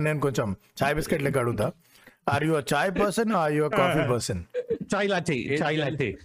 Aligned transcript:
నేను 0.00 0.20
కొంచెం 0.20 0.56
చాయ్ 0.82 0.94
బిస్కెట్ 0.94 1.22
లెక్క 1.22 1.38
అడుగుతా. 1.38 1.72
Are 2.28 2.44
you 2.44 2.62
chai 2.74 2.90
person 2.90 3.32
are 3.32 3.52
you 3.52 3.64
coffee 3.64 4.08
person 4.08 4.44
chai 4.94 5.10
latte 5.10 5.34
chai 5.34 5.78
latte. 5.78 6.18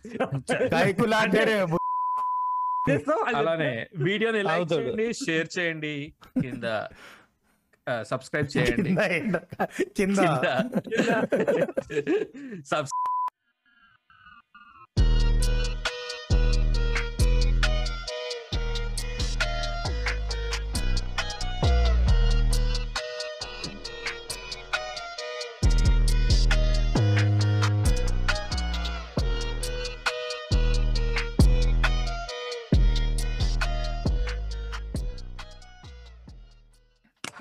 అంటే 1.13 1.43
రే 1.43 1.65
బు- 1.65 1.77
అలానే 3.35 3.87
వీడియోని 3.95 4.43
లైక్. 4.43 4.73
చేయండి 4.73 5.13
షేర్ 5.13 5.47
చేయండి 5.59 6.13
కింద 6.41 6.83
సబ్స్క్రైబ్ 8.01 8.57
చేయండి. 8.57 8.95
కింద 9.97 10.19
ఎండ- 10.19 10.81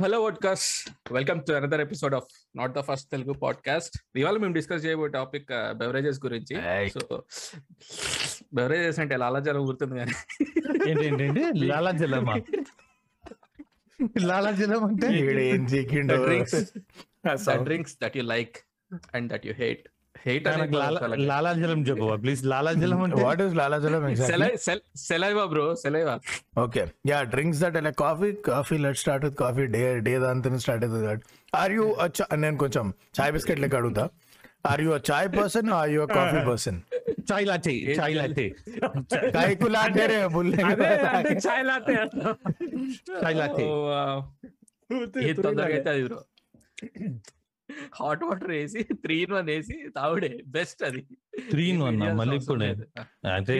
hello 0.02 0.22
vodcast 0.22 1.12
welcome 1.12 1.40
to 1.48 1.52
another 1.52 1.80
episode 1.80 2.14
of 2.14 2.24
not 2.56 2.72
the 2.72 2.80
first 2.80 3.10
Telugu 3.10 3.32
podcast 3.32 4.18
ఇవాళ 4.18 4.36
మేము 4.36 4.54
డిస్కస్ 4.54 4.86
చేయబోయే 4.86 5.08
టాపిక్ 5.08 5.46
బెవరేజెస్ 5.72 6.20
గురించి. 6.24 6.56
Hey. 6.56 7.00
సో 7.00 7.22
బెవరేజెస్ 8.54 8.98
అంటే 8.98 9.16
లాలాజలం 9.16 9.68
గుర్తుంది 9.68 9.98
కానీ. 9.98 10.12
ఏంటి 10.90 11.24
ఏంటి 11.24 11.66
లాలా 11.66 11.90
జలమా? 11.90 12.36
లాలా 14.22 14.50
జలం 14.50 14.84
అంటే. 14.84 15.08
Drinks 17.62 17.96
that 18.02 18.16
you 18.16 18.22
like 18.22 18.56
and 19.14 19.32
that 19.32 19.46
you 19.46 19.52
hate 19.52 19.88
hate 20.24 20.46
నాకు 20.52 20.76
లాలా 20.76 21.00
లాలా 21.30 21.50
జలం 21.58 21.80
చెప్పు 21.88 22.06
ప్లీజ్ 22.22 22.42
లాలా 22.52 22.70
జలం 22.82 23.00
అంటే 23.06 23.22
వాట్ 23.26 23.42
ఇస్ 23.46 23.54
లాలాజలం 23.60 24.04
exactly 24.10 24.48
saliva 25.04 25.44
bro 25.52 25.64
saliva? 25.82 26.14
Okay 26.64 26.82
yeah 27.10 27.18
drinks 27.34 27.60
that 27.64 27.76
like 27.86 27.98
coffee 28.04 28.28
coffee 28.48 28.76
let 28.84 29.00
start 29.02 29.24
with 29.26 29.36
coffee 29.42 29.64
day 29.74 29.82
day 30.06 30.14
దాంతో 30.24 30.52
స్టార్ట్ 30.64 30.84
అవుతుంది 30.86 31.04
కాబట్టి 31.06 31.26
ఆర్ 31.62 31.74
యూ 31.78 31.86
నేను 32.44 32.58
కొంచెం 32.64 32.86
చాయ్ 33.18 33.32
బిస్కెట్ 33.36 33.60
లెక్క 33.64 33.76
అడుగుతా. 33.80 34.04
Are 34.70 34.82
you 34.84 34.92
chai 35.08 35.28
person 35.34 35.70
are 35.78 35.92
you 35.94 36.06
coffee 36.14 36.40
person 36.48 36.78
chai 37.30 37.46
latte 37.48 37.74
chai 37.98 38.14
latte. 38.18 38.46
కైకులా 39.36 39.80
అంటే 39.88 40.04
రే 40.12 40.18
బుల్లె 40.34 40.56
చాయ్ 41.46 41.64
లాటే 41.70 41.94
చాయ్ 43.22 43.36
లాటే. 43.40 43.66
ఏ 45.26 45.32
తొందరగా 45.38 45.74
అయితే 45.76 45.90
అది 45.94 46.02
బ్రో. 46.08 46.18
హాట్ 47.98 48.22
వాటర్ 48.26 48.52
వేసి 48.54 48.80
త్రీ 49.04 49.16
ఇన్ 49.24 49.34
వన్ 49.34 49.48
వేసి 49.50 49.76
తావుడే 49.96 50.30
బెస్ట్ 50.54 50.82
అది. 50.88 51.02
త్రీ 51.50 51.64
ఇన్ 51.70 51.80
వన్ 51.84 51.96
మళ్ళీ 52.18 52.36
ఇప్పుడు 52.40 52.66
అంటే 53.30 53.54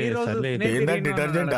డిటర్జెంట్ 1.06 1.54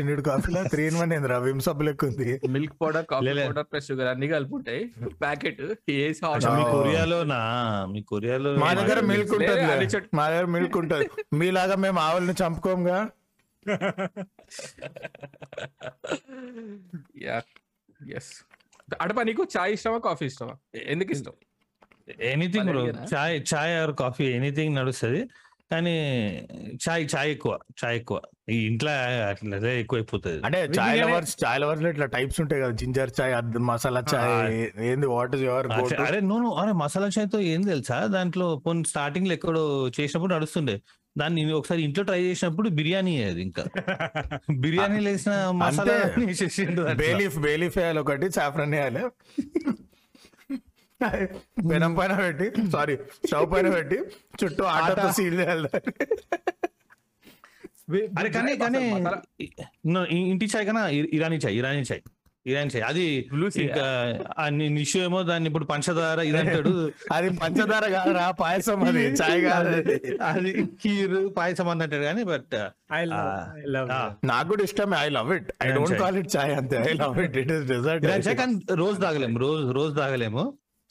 ఇండిడ్ 0.00 0.22
కాఫీలో? 0.28 0.62
త్రీ 0.72 0.84
ఇన్ 0.90 0.98
వన్ 1.00 1.12
ఏంద్రా 1.16 1.38
విమ్ 1.44 1.62
సబ్బు 1.66 1.84
లెక్క 1.88 2.04
ఉంది. 2.10 2.28
Milk 2.54 2.74
powder 2.80 3.06
coffee. 3.12 3.32
Powder 3.42 3.68
plus 3.70 3.88
sugar 3.90 4.10
అన్ని 4.12 4.28
కలిపి 4.32 4.54
ఉంటాయి 4.58 4.82
ప్యాకెట్ 5.22 5.60
వేసి 5.90 6.22
మీ 6.50 6.62
Oh. 6.62 6.72
కొరియాలో 6.74 7.18
నా 7.30 7.40
మీ 7.92 8.00
కొరియాలో 8.10 8.50
మా 8.62 8.70
దగ్గర 8.78 8.98
మిల్క్ 9.10 9.32
ఉంటుంది 9.34 9.64
మా 10.18 10.24
దగ్గర 10.28 10.46
మిల్క్ 10.54 10.76
ఉంటుంది. 10.82 11.06
మీలాగా 11.40 11.76
మేము 11.84 12.00
ఆవుల్ని 12.06 12.36
చంపుకోంగా 12.42 12.98
యా 17.24 17.38
ఎస్ 18.16 18.30
అడపా 19.00 19.22
నీకు 19.28 19.42
చాయ్ 19.54 19.72
ఇష్టమా 19.76 19.98
కాఫీ 20.06 20.24
ఇష్టమా? 20.30 20.54
ఎందుకు 20.92 21.10
ఇష్టం? 21.16 21.34
Anything 22.20 22.66
bro? 22.66 22.86
Chai 23.14 23.42
chai 23.54 23.82
or 23.82 23.92
coffee 23.92 24.24
anything 24.24 24.74
నడుస్తుంది. 24.76 25.28
కానీ 25.72 25.94
చాయ్ 26.88 27.08
చాయ్ 27.16 27.30
ఎక్కువ 27.30 27.58
చాయ్ 27.84 27.96
ఎక్కువ. 27.96 28.20
ఈ 28.50 28.66
ఇంట్లో 28.66 28.90
అట్లా 29.28 29.56
అదే 29.56 29.80
ఎక్కువ 29.80 29.96
అయిపోతుంది 29.98 30.46
అంటే 30.46 30.64
చాయ్ 30.78 31.00
లవర్స్ 31.00 31.36
చాయ్ 31.44 31.60
లవర్స్లో 31.60 31.88
ఇట్లా 31.88 32.06
టైప్స్ 32.06 32.40
ఉంటాయి 32.40 32.62
కదా. 32.62 32.70
జింజర్ 32.70 33.10
చాయ్ 33.20 33.58
మసాలా 33.58 34.04
చాయ్ 34.14 34.68
ఏంది 34.80 35.06
వాట్ 35.06 35.34
ఇస్ 35.34 35.44
యువర్ 35.44 35.66
అరే 36.00 36.20
నువ్వు 36.20 36.38
నువ్వు- 36.38 36.62
అరే 36.62 36.72
మసాలా 36.72 37.08
చాయ్తో 37.18 37.40
ఏం 37.40 37.62
తెలుసా? 37.62 38.06
దాంట్లో 38.06 38.56
పోనీ 38.56 38.84
స్టార్టింగ్లో 38.84 39.32
ఎక్కడో 39.32 39.88
చేసినప్పుడు 40.00 40.34
నడుస్తుండే. 40.34 40.80
దాన్ని 41.18 41.44
నేను 41.44 41.56
ఒకసారి 41.56 41.82
ఇంట్లో 41.82 42.04
ట్రై 42.04 42.22
చేసినప్పుడు 42.22 42.68
బిర్యానీ 42.68 43.24
అది 43.24 43.42
ఇంకా. 43.42 43.64
బిర్యానీ 44.58 45.06
వేసిన 45.06 45.50
మసాలా. 45.50 45.94
బేలీఫ్ 46.94 47.38
బేలీఫ్ 47.38 47.78
వేయాలి 47.78 47.98
ఒకటి 47.98 48.30
సాఫ్రన్ 48.30 48.70
వేయాలి. 48.70 49.00
పెనం 51.70 51.94
పైన 51.98 52.12
పెట్టి 52.22 52.46
సారీ 52.76 52.96
స్టవ్ 53.26 53.48
పైన 53.54 53.68
పెట్టి 53.76 53.98
చుట్టూ 54.40 54.64
ఆటతో 54.76 55.08
సీల్ 55.18 55.36
చేయాలి. 55.40 55.70
అరే 58.20 58.28
కానీ 58.38 58.52
కానీ 58.62 58.80
ఇంటి 60.32 60.46
చాయ్ 60.54 60.66
కన్నా 60.70 60.82
ఇరానీ 61.18 61.38
చాయ్ 61.44 61.54
ఇరానీ 61.60 61.84
చాయ్ 61.90 62.02
ఇరానీ 62.46 62.70
చాయ్. 62.72 62.84
అది 64.44 64.66
నిషు 64.76 64.98
ఏమో 65.06 65.18
దాన్ని 65.30 65.46
ఇప్పుడు 65.50 65.66
పంచదార 65.70 66.20
ఇదంటాడు 66.28 66.70
అది 67.16 67.28
పంచదార 67.40 67.84
కాదురా 67.94 68.26
పాయసం 68.40 68.84
అది 68.90 69.02
చాయ్ 69.20 69.40
కాదు. 69.48 69.74
అది. 70.30 70.52
కీర్ 70.82 71.16
పాయసం 71.38 71.68
అని 71.72 71.84
అంటాడు 71.86 72.04
కానీ 72.10 72.22
but 72.32 72.54
I 73.00 73.02
love, 73.10 73.26
I 73.62 73.66
love 73.74 73.88
that. 73.90 74.14
నాకు 74.30 74.48
కూడా 74.52 74.62
ఇష్టమే 74.68 74.96
I 75.04 75.08
love 75.18 75.28
it 75.36 75.50
I 75.64 75.68
don't. 75.76 75.94
Call 76.04 76.16
it 76.22 76.30
chai 76.36 76.54
అంతే 76.60 76.78
I 76.90 76.94
love 77.02 77.20
it 77.26 77.36
it 77.42 77.52
is 77.56 77.70
Irani 77.74 77.88
chai 77.88 78.00
dessert 78.06 78.40
కానీ 78.42 78.56
రోజు 78.82 78.98
తాగలేము 79.06 79.38
రోజు 79.46 79.66
రోజు 79.80 79.94
తాగలేము. 80.02 80.44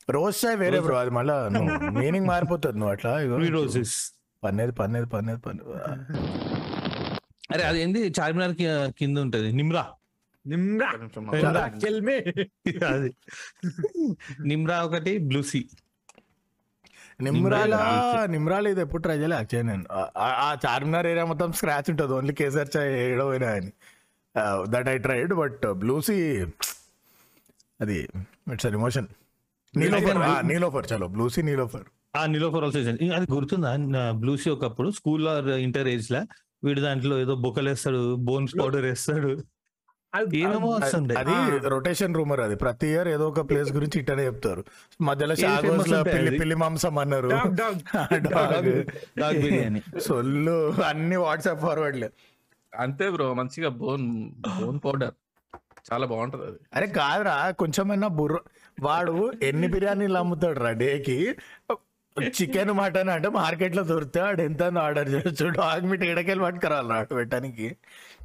రోజ్ 0.09 0.37
చాయ్ 0.43 0.57
వేరే 0.57 0.79
బ్రో 0.79 0.95
అది 0.97 1.11
మళ్ళా 1.17 1.35
మీనింగ్ 1.97 2.27
మారిపోతుంది 2.27 2.77
నువ్వు 2.79 2.93
అట్లా 2.93 3.11
రోజెస్ 3.57 3.95
పన్నేది 4.43 4.73
పన్నేది 4.73 5.07
పన్నేది 5.07 5.41
పన్నేది 5.41 5.73
అరే 7.51 7.63
అది 7.63 7.79
ఏంది 7.81 8.01
చార్మినార్కి 8.19 8.67
కింద 8.99 9.17
ఉంటది 9.19 9.49
Nimra 9.53 9.85
Nimra. 10.45 10.89
Nimra. 11.31 11.61
Kill 11.81 11.97
me. 12.01 12.15
అది 12.89 13.09
నిమ్రా 14.47 14.77
ఒకటి 14.83 15.11
బ్లూసీ 15.25 15.61
నిమ్రాల 17.19 17.75
నిమ్రాల 18.25 18.67
ఇది 18.67 18.81
ఎప్పుడు 18.81 19.01
ట్రై 19.01 19.15
చేయలే 19.17 19.35
యాక్చువల్లీ 19.35 19.67
నేను 19.71 19.85
ఆ- 19.91 20.09
ఆ- 20.17 20.37
ఆ 20.43 20.49
చార్మినార్ 20.65 21.07
ఏరియా 21.07 21.25
మొత్తం 21.25 21.49
స్క్రాచ్ 21.53 21.89
ఉంటుంది 21.89 22.13
ఓన్లీ 22.13 22.33
కేసర్ 22.33 22.69
చాయ్ 22.75 22.91
ఏడో 23.03 23.25
పోయినా 23.25 23.49
అని 23.57 23.71
that 24.69 24.89
I 24.89 24.97
tried 24.99 25.33
but 25.33 25.65
blue sea 25.81 26.17
అది 27.79 27.97
ఇట్స్ 28.53 28.65
అన్ 28.65 28.73
ఎమోషన్ 28.73 29.09
నీలోఫర్ 29.77 30.17
ఆ, 30.17 30.41
నీలోఫర్ 30.41 30.85
చలో 30.93 31.07
బ్లూసీ 31.07 31.41
నీలోఫర్. 31.41 31.83
ఆ 32.15 32.25
నిలోఫర్ 32.25 32.63
ఆల్సో 32.63 32.79
అది 33.15 33.33
గుర్తుందా? 33.33 33.77
బ్లూసీ 34.11 34.49
ఒకప్పుడు 34.49 34.91
స్కూల్ 34.91 35.27
ఆర్ 35.27 35.47
ఇంటర్ 35.47 35.87
ఏజ్ 35.87 36.11
లా 36.11 36.27
వీడు 36.63 36.81
దాంట్లో 36.81 37.19
ఏదో 37.19 37.35
బొక్కలు 37.35 37.69
వేస్తాడు 37.69 38.15
బోన్స్ 38.15 38.55
పౌడర్ 38.59 38.81
వేస్తాడు. 38.81 39.43
ఏమేమో 40.33 40.79
అది 41.17 41.67
రొటేషన్ 41.67 42.15
రూమర్ 42.15 42.39
అది. 42.39 42.55
ప్రతి 42.55 42.87
ఇయర్ 42.87 43.07
ఏదో 43.07 43.29
ఒక 43.29 43.49
ప్లేస్ 43.49 43.73
గురించి 43.73 43.99
ఇట్టనే 43.99 44.25
చెప్తారు. 44.25 44.65
మధ్యలో 45.01 45.35
షాగోస్ 45.35 46.13
పిల్లి? 46.13 46.39
పిల్లి 46.39 46.55
మాంసం 46.55 46.97
అన్నారు. 46.97 47.27
Dog, 47.27 47.43
dog. 47.53 48.31
Dog 48.31 48.83
dog 49.19 49.41
biryani. 49.41 49.81
సొల్లు 49.99 50.73
అన్ని 50.83 51.15
వాట్సాప్ 51.15 51.59
ఫార్వర్డ్లే. 51.59 52.09
అంతే 52.79 53.09
బ్రో 53.09 53.33
మంచిగా 53.33 53.69
బోన్ 53.69 54.31
బోన్ 54.61 54.79
పౌడర్. 54.85 55.13
చాలా 55.93 56.07
బాగుంటది 56.07 56.41
అది. 56.41 56.57
అరే 56.75 56.87
కాదురా 56.87 57.51
కొంచెమైనా 57.51 58.07
బుర్ర 58.07 58.37
వాడు 58.81 59.31
ఎన్ని 59.43 59.67
బిర్యానీలు 59.67 60.17
అమ్ముతాడు 60.17 60.59
రా 60.59 60.71
డేకి? 60.71 61.35
చికెన్ 62.17 62.71
మటన్ 62.71 63.09
అంటే 63.09 63.29
మార్కెట్లో 63.29 63.83
దొరికితే 63.83 64.21
వాడు 64.21 64.41
ఎంత 64.41 64.63
ఆర్డర్ 64.63 65.13
చేయొచ్చు 65.13 65.49
డాగ్ 65.49 65.85
మీట్ 65.85 66.03
ఎడకెళ్ళి 66.03 66.43
పట్టుకురాలి 66.43 66.89
రా 66.89 67.03
పెట్టడానికి. 67.03 67.75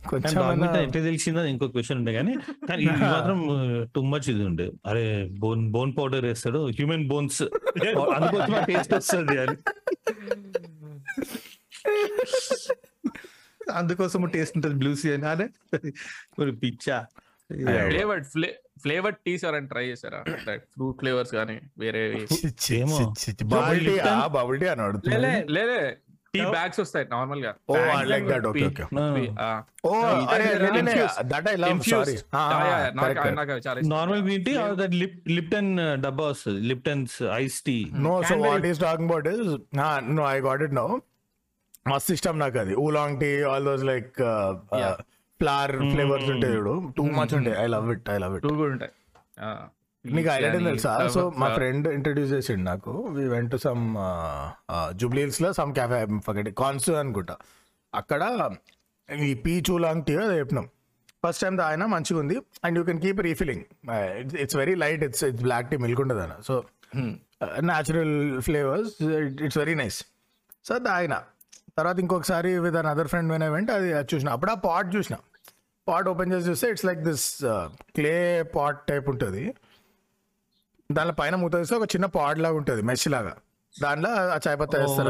కొంచెం 0.09 0.91
తెలిసిందో 0.93 1.45
ఇంకో 1.45 1.69
క్వశ్చన్ 1.69 1.99
ఉండే 1.99 2.13
కానీ 2.13 2.35
కానీ 2.69 2.83
ఇది 2.83 2.93
మాత్రం 3.15 3.39
టూ 3.95 4.03
మచ్ 4.03 4.31
ఇది 4.31 4.45
ఉండే. 4.45 4.71
అరే 4.87 5.29
బోన్ 5.39 5.71
బోన్ 5.71 5.93
పౌడర్ 5.99 6.25
వేస్తాడు. 6.25 6.67
హ్యూమన్ 6.67 7.09
బోన్స్ 7.09 7.43
అందుకోసం 8.17 8.65
టేస్ట్ 8.69 8.95
వస్తుంది 8.95 9.39
అని. 9.39 9.57
అందుకోసం 13.73 14.27
టేస్ట్ 14.27 14.57
ఉంటుంది 14.57 14.75
బ్లూసీ 14.75 15.13
అని. 15.13 15.27
అరే 15.27 15.49
మరి 16.41 16.53
పిచ్చా. 16.53 17.07
ఫ్లేవర్డ్ 17.89 18.27
ఫ్లేవర్డ్ 18.77 19.19
టీస్ 19.27 19.45
ఎవరైనా 19.45 19.69
ట్రై 19.69 19.85
చేశారా? 19.87 20.21
ఫ్రూట్ 20.73 20.97
ఫ్లేవర్స్ 20.99 21.33
కానీ 21.33 21.57
వేరే 21.79 22.01
ఏమో. 22.81 22.99
Bubble 23.53 23.81
tea 23.81 23.87
Lipton- 23.91 24.25
bubble 24.35 24.59
tea 24.61 24.67
అని 24.67 24.81
లే, 24.81 24.87
అడుగుతున్నా 24.87 25.19
లే. 25.19 25.35
లేదే 25.49 25.79
టీ 26.35 26.41
బ్యాగ్స్ 26.51 26.81
వస్తాయి 26.81 27.05
నార్మల్గా 27.11 27.51
oh 27.69 27.75
like 28.05 28.25
that 28.29 28.47
okay 28.47 28.65
okay. 28.67 28.85
Oh 29.85 29.91
అరే. 30.29 30.47
That 31.25 31.49
I 31.49 31.57
love. 31.57 31.83
సారీ 31.91 32.15
ఆ, 32.35 32.43
యా, 32.63 32.77
యా, 32.77 32.89
నాకు 32.97 33.35
నాకు 33.41 33.53
చాలా. 33.67 33.81
Normal 33.93 34.23
green 34.23 34.45
tea 34.45 34.55
that 34.75 34.95
lip 34.95 35.19
Lipton 35.31 35.71
డబ్బా 36.01 36.27
వస్తుంది. 36.27 36.61
Lipton's 36.69 37.17
ice 37.37 37.59
tea 37.63 37.77
no 38.07 38.15
so 38.23 38.37
what 38.45 38.67
is 38.67 38.81
talking 38.81 39.11
about 39.11 39.29
is 39.29 39.53
no 40.13 40.25
I 40.29 40.39
got 40.41 40.63
it 40.63 40.75
no 40.75 40.87
మస్త్ 41.87 42.11
ఇష్టం 42.13 42.37
నాకు 42.39 42.59
అది. 42.59 42.75
Oolong 42.81 43.19
tea 43.21 43.31
all 43.45 43.65
those 43.65 43.85
like. 43.85 44.13
Flower 45.45 45.75
flavours 45.95 46.29
ఉంటాయి 46.35 46.53
చూడు. 46.59 46.75
టూ 46.99 47.07
మచ్ 47.21 47.33
ఉంటాయి. 47.39 47.57
I 47.63 47.69
love 47.77 47.89
it 47.95 48.11
I 48.17 48.19
love 48.25 48.37
it 48.37 48.45
too 48.49 48.53
కూడా 48.61 48.71
ఉంటాయి. 48.75 48.93
నీకు 50.05 50.29
ఐడియా 50.35 50.51
తెలుసా? 50.69 50.93
సో 51.15 51.21
మా 51.41 51.47
ఫ్రెండ్ 51.59 51.87
ఇంట్రడ్యూస్ 51.97 52.31
చేసిండు 52.37 52.65
నాకు. 52.71 52.93
వి 53.17 53.23
వెంట్ 53.35 53.51
టు 53.55 53.59
సమ్ 53.67 53.85
జూబ్లీహిల్స్లో 55.01 55.51
సమ్ 55.59 55.71
క్యాఫే 55.79 56.01
ఫగటి 56.27 56.51
కాన్స్ 56.63 56.89
అనుకుంటా. 57.03 57.37
అక్కడ 58.01 58.23
ఈ 59.29 59.31
పీ 59.45 59.55
చూలాంగ్ 59.69 60.03
టీ 60.09 60.15
అది 60.25 60.37
చెప్పినాం. 60.41 60.67
ఫస్ట్ 61.25 61.43
టైం 61.45 61.55
ఆయన 61.69 61.85
మంచిగా 61.95 62.19
ఉంది. 62.23 62.37
And 62.67 62.77
you 62.79 62.83
can 62.89 63.01
keep 63.05 63.21
refilling 63.29 63.65
it's 64.43 64.57
very 64.63 64.75
light 64.85 65.05
it's 65.09 65.25
it's 65.31 65.45
black 65.49 65.69
tea 65.71 65.77
milk 65.85 66.03
ఉంటుంది 66.05 66.23
అన్న. 66.27 66.37
So 66.49 66.55
natural 67.71 68.17
flavours 68.49 68.95
it's 69.45 69.59
very 69.63 69.77
nice 69.83 70.01
so 70.69 70.75
ఆయన 70.97 71.15
తర్వాత 71.79 71.99
ఇంకొకసారి 72.03 72.51
with 72.65 72.77
an 72.81 72.89
other 72.95 73.09
friend 73.13 73.31
when 73.35 73.45
వెంట 73.55 73.71
అది 73.79 73.89
అది 74.01 74.09
చూసిన. 74.13 74.29
అప్పుడు 74.37 74.53
ఆ 74.55 74.59
పాట్ 74.67 74.91
చూసిన. 74.97 75.17
పాట్ 75.89 76.09
ఓపెన్ 76.09 76.33
చేసి 76.33 76.49
చూస్తే 76.51 76.71
it's 76.71 76.85
like 76.85 77.01
this 77.01 77.27
clay 77.97 78.15
pot 78.57 78.87
type 78.89 79.09
ఉంటుంది. 79.09 79.43
దానిలో 80.93 81.15
పైన 81.21 81.35
మూత 81.35 81.57
వేస్తే 81.57 81.75
ఒక 81.77 81.83
చిన్న 81.95 82.07
పాడ్ 82.07 82.39
లాగా 82.39 82.55
ఉంటుంది 82.55 82.83
మెష్ 82.83 83.09
లాగా. 83.09 83.35
దాంట్లో 83.75 84.11
ఆ 84.11 84.39
చాయ్ 84.49 84.59
పత్తా 84.61 84.79
వేస్తారు. 84.79 85.09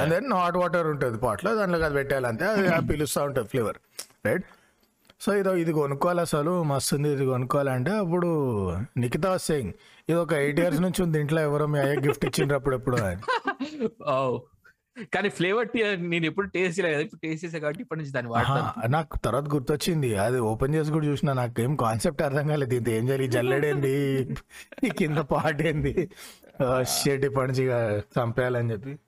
అండ్ 0.00 0.10
దెన్ 0.14 0.32
హాట్ 0.32 0.56
వాటర్ 0.56 0.86
ఉంటుంది 0.86 1.18
పాట్లో 1.18 1.54
దాంట్లో 1.54 1.78
అది 1.86 1.94
పెట్టాలంటే 1.94 2.44
అది 2.44 2.68
అది 2.68 2.86
పిలుస్తూ 2.88 3.24
ఉంటుంది 3.24 3.48
ఫ్లేవర్ 3.48 3.78
రైట్ 4.26 4.46
సో 5.20 5.34
ఇదో 5.34 5.54
ఇది 5.54 5.72
కొనుక్కోవాలి 5.72 6.20
అసలు 6.20 6.62
మస్తు 6.62 6.96
ఉంది 6.96 7.08
ఇది 7.12 7.24
కొనుక్కోవాలంటే 7.26 7.90
అప్పుడు 7.90 8.28
నిఖితా 8.96 9.36
సేయింగ్ 9.36 9.72
ఇది 10.08 10.18
ఒక 10.18 10.32
ఎయిట్ 10.32 10.60
ఇయర్స్ 10.60 10.80
నుంచి 10.80 11.02
ఉంది 11.02 11.20
ఇంట్లో 11.20 11.40
ఎవరో 11.42 11.66
మీ 11.66 11.78
అయ్యే 11.78 11.96
గిఫ్ట్ 11.96 12.24
ఇచ్చిండ్రు 12.24 12.56
అప్పుడప్పుడు 12.56 12.96
అని. 12.96 13.18
Oh. 14.16 14.30
కానీ 15.14 15.28
ఫ్లేవర్ 15.28 15.68
టీ 15.68 15.96
నేను 15.96 16.26
ఎప్పుడు 16.26 16.46
టేస్ట్ 16.46 16.80
చేయలేదు. 16.80 16.94
కదా 16.94 17.04
ఇప్పుడు 17.04 17.20
టేస్ట్ 17.20 17.44
చేసా 17.44 17.58
కాబట్టి 17.58 17.82
ఇప్పటి 17.82 18.00
నుంచి 18.00 18.12
దాన్ని 18.12 18.32
వాడతాను. 18.32 18.86
నాకు 18.88 19.18
తర్వాత 19.18 19.54
గుర్తొచ్చింది. 19.54 20.16
అది 20.16 20.40
ఓపెన్ 20.40 20.74
చేసి 20.74 20.92
కూడా 20.92 21.06
చూసిన 21.06 21.32
నాకు 21.32 21.60
ఏం 21.60 21.76
కాన్సెప్ట్ 21.76 22.22
అర్థం 22.22 22.48
కాలేదు. 22.48 22.74
ఇది 22.74 22.92
ఏం 22.92 23.08
చేయాలి? 23.08 23.24
ఈ 23.24 23.28
జల్లెడేంది? 23.28 24.22
ఈ 24.86 24.88
కింద 24.88 25.18
పాట 25.18 25.62
ఏంది? 25.62 26.08
షేట్ 26.82 27.24
ఇప్పటి 27.24 27.52
నుంచి 27.52 27.64
చంపేయాలని 28.00 28.72
చెప్పి. 28.72 28.98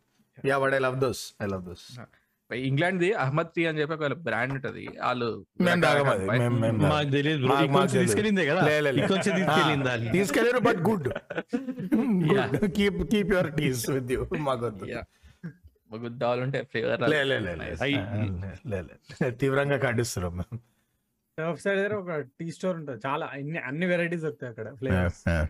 Yeah 0.49 0.59
but 0.59 0.75
I 0.75 0.79
love 0.79 1.01
those 1.01 1.35
I 1.43 1.47
love 1.47 1.65
those 1.65 2.01
England 2.55 3.01
the 3.01 3.13
Ahmad 3.13 3.47
tea 3.57 3.67
అని 3.67 3.81
చెప్పి 3.81 3.95
ఒక 3.95 4.13
బ్రాండ్ 4.13 4.53
ఉంటది. 4.53 4.89
వాళ్ళు. 5.03 5.45
మాకు. 5.61 5.79
మాకు- 6.75 7.69
మాకు. 9.87 10.13
తీసుకెళ్ళారు 10.13 10.59
but 10.59 10.77
good 10.77 11.09
keep 12.73 13.03
keep 13.03 13.33
your 13.33 13.55
teas 13.55 13.91
with 13.91 14.13
you 14.13 14.27
మాకొద్దు 14.39 14.87
మాకు 15.93 16.19
కావాలంటే 16.19 16.63
ఫ్లేవర్ 16.63 17.11
లే 17.11 17.23
లే 17.23 17.39
లే, 17.39 17.55
లే. 17.55 17.77
అయ్. 17.83 17.95
లే, 17.95 18.81
లే, 18.83 18.83
లే. 18.83 19.31
తీవ్రంగా 19.31 19.77
ఖండిస్తున్నాం 19.77 20.37
మేము. 20.37 20.61
టర్ఫ్ 21.39 21.63
సైడ్ 21.63 21.79
దగ్గర 21.79 21.95
ఒక 21.95 22.11
టీ 22.11 22.51
స్టోర్ 22.51 22.77
ఉంటుంది. 22.77 23.01
చాలా 23.07 23.29
అన్ని 23.33 23.59
అన్ని 23.59 23.87
వెరైటీస్ 23.87 24.23
దొరుకుతాయి 24.23 24.51
అక్కడ 24.51 24.75
flavours? 24.75 25.49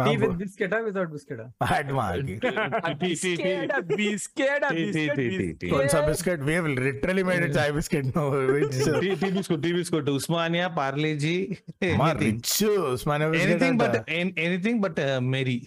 Tea 0.00 0.16
with 0.16 0.32
biscuit 0.32 0.74
without 0.74 1.10
biscuit? 1.10 1.92
మాకి. 1.92 2.40
Biscuit 2.94 3.84
biscuit 3.94 5.16
tea 5.16 5.52
tea 5.52 5.52
tea 9.92 10.10
Osmania 10.10 10.68
Parle G. 10.68 11.56
మా 11.96 12.12
rich 12.12 12.64
Osmania 12.64 13.32
anything 13.32 13.78
but 13.78 14.10
anything 14.10 14.80
but 14.80 14.96
Marie 15.20 15.66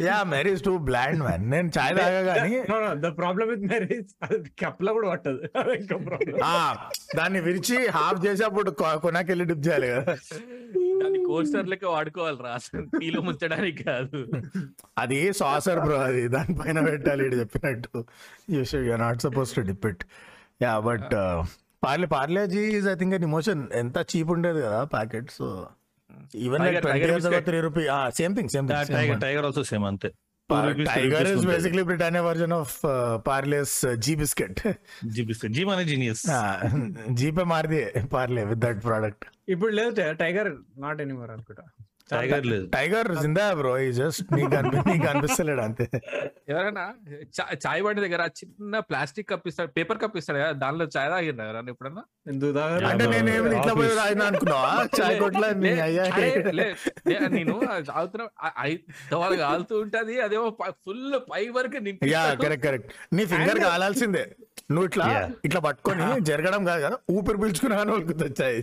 yeah 0.00 0.42
is 0.46 0.62
too 0.62 0.78
bland 0.78 1.22
man 1.22 1.50
నేను 1.50 1.70
చాయ్ 1.78 1.98
తాగా 1.98 2.34
కానీ 2.34 2.62
ద 2.92 3.16
ప్రాబ్లమ్ 3.18 3.48
విత్ 3.48 3.60
మ్యారేజ్ 3.60 4.30
కప్లో 4.64 4.92
కూడా 4.92 5.10
పట్టదు. 5.10 5.42
ఇంకా 5.74 5.96
ప్రాబ్లం 5.96 6.38
దాన్ని 7.16 7.40
విరిచి 7.40 7.86
హాఫ్ 7.86 8.26
చేసి 8.26 8.44
అప్పుడు 8.44 8.70
కొ- 8.70 8.98
కొనాకెళ్ళి 8.98 9.44
డిప్ 9.44 9.68
చేయాలి 9.68 9.86
కదా. 9.86 10.14
దాన్ని 11.02 11.24
కోస్టర్ 11.24 11.68
లెక్క 11.68 11.84
వాడుకోవాలి 11.84 12.36
రా 12.42 12.58
టీలో 13.00 13.20
ముంచడానికి 13.20 13.84
కాదు. 13.84 14.26
అది 14.98 15.32
సాసర్ 15.32 15.80
బ్రో 15.80 15.96
అది 15.96 16.28
దానిపైన 16.28 16.80
పెట్టాలి 16.80 17.26
ఈడు 17.26 17.34
చెప్పినట్టు. 17.34 18.04
You 18.50 18.64
should 18.64 18.86
you 18.86 18.96
not 18.96 19.22
suppose 19.22 19.54
to 19.54 19.60
dip 19.60 19.86
it 19.86 20.04
yeah 20.62 20.78
but 20.78 21.10
Parle 21.84 22.06
Parle G 22.06 22.60
is 22.60 22.88
I 22.88 22.94
think 22.94 23.26
motion 23.26 23.68
ఎంత 23.74 24.06
చీప్ 24.16 24.30
ఉండేది 24.30 24.62
కదా 24.62 24.84
packet 24.84 25.30
so 25.30 25.66
even 26.34 26.62
like 26.62 26.76
Tiger- 26.84 27.20
twenty 27.20 27.60
rupee 27.60 27.80
same 28.10 28.36
thing 28.36 28.48
same 28.48 28.68
Tiger 28.68 29.20
Tiger 29.20 29.44
also 29.44 29.64
same 29.64 29.84
అంతే 29.84 30.08
Tiger 30.86 31.28
is. 31.28 31.46
Basically 31.46 31.82
Britannia 31.82 32.22
version 32.22 32.52
of 32.52 32.82
Parle's 33.26 33.86
G 33.96 34.14
biscuit 34.14 34.60
G 35.06 35.24
biscuit 35.24 35.52
G 35.52 35.64
మన 35.64 35.82
genius 35.82 36.24
జీపే 37.10 37.44
మారిది 37.44 37.80
Parle 38.06 38.44
with 38.44 38.60
that 38.60 38.84
product 38.84 39.24
ఇప్పుడు 39.48 39.72
లేదు 39.72 40.12
tiger 40.12 40.52
not 40.78 41.00
anymore 41.00 41.30
అనుకుంటా. 41.30 41.62
Tiger 42.12 42.46
లేదు. 42.46 42.64
Tiger 42.72 43.08
జిందా 43.16 43.46
bro 43.54 43.72
ఈ 43.78 43.88
జస్ట్ 43.92 44.22
నీకు 44.34 44.54
అనిపి 44.58 44.80
నీకు 44.88 45.06
అనిపిస్తలేడు 45.08 45.62
అంతే. 45.62 45.86
ఎవరైనా 46.48 46.84
చా- 47.36 47.56
చాయ్ 47.64 47.82
బండి 47.82 48.00
దగ్గర 48.00 48.22
చిన్న 48.38 48.80
ప్లాస్టిక్ 48.88 49.28
కప్ 49.30 49.46
ఇస్తాడు 49.48 49.70
పేపర్ 49.76 50.00
కప్ 50.00 50.16
ఇస్తాడు 50.16 50.38
కదా 50.38 50.52
దాంట్లో 50.62 50.86
చాయ్ 50.94 51.10
తాగిన 51.12 51.42
ఎవరన్నా 51.46 51.72
ఎప్పుడన్నా? 51.72 52.02
అంటే 52.90 53.04
నేను 53.12 53.30
ఏమి 53.30 53.50
ఇట్లా 53.56 53.74
పోయి 53.74 53.96
తాగినా 53.96 54.26
అనుకున్నావా? 54.26 54.72
చాయ్ 54.98 55.16
కొట్ల 55.20 55.44
నేను 55.60 57.56
తాగుతున్నా 57.90 58.26
వాళ్ళు 59.14 59.38
కాలుతూ 59.38 59.74
ఉంటది 59.80 60.16
అదేమో 60.20 60.48
ఫుల్ 60.84 61.02
పై 61.30 61.42
వరకు 61.50 61.78
నింపి 61.82 62.10
యా 62.10 62.22
కరెక్ట్ 62.36 62.66
కరెక్ట్ 62.66 62.90
నీ 63.12 63.24
ఫింగర్ 63.26 63.60
కాలాల్సిందే. 63.62 64.24
నువ్వు 64.70 64.86
ఇట్లా 64.86 65.06
Yeah. 65.12 65.24
ఇట్లా 65.44 65.60
పట్టుకొని 65.60 66.04
జరగడం 66.22 66.62
కాదు 66.64 66.80
కదా 66.82 66.96
ఊపిరి 67.10 67.38
పీల్చుకున్నా 67.38 67.76
కానీ 67.76 67.90
వాళ్ళకి 67.90 68.14
వచ్చాయి. 68.20 68.58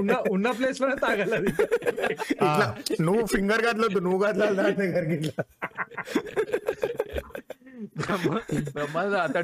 ఉన్న 0.00 0.12
ఉన్న 0.30 0.46
ప్లేస్లోనే 0.52 0.96
తాగాలి 0.96 1.34
అది. 1.36 1.50
ఇట్లా 2.36 2.66
నువ్వు 3.00 3.24
ఫింగర్ 3.26 3.62
కదలొద్దు 3.66 4.00
నువ్వు 4.00 4.20
కదలాలి 4.24 4.56
దాని 4.58 4.76
దగ్గరికి 4.84 5.18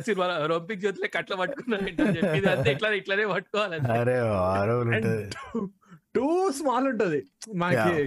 సినిమా 0.03 0.27
రొంపిక్ 0.47 0.81
జ్యోతిలో 0.81 1.09
కట్ల 1.17 1.35
పట్టుకున్నాను 1.35 1.89
ఇట్లా 2.71 2.91
ఇట్లానే 2.99 3.27
పట్టుకోవాలి 3.33 3.79
అరే 3.95 4.17
టూ 6.15 6.23
స్మాల్ 6.51 6.87
ఉంటది. 6.89 7.19
మనకి. 7.57 8.05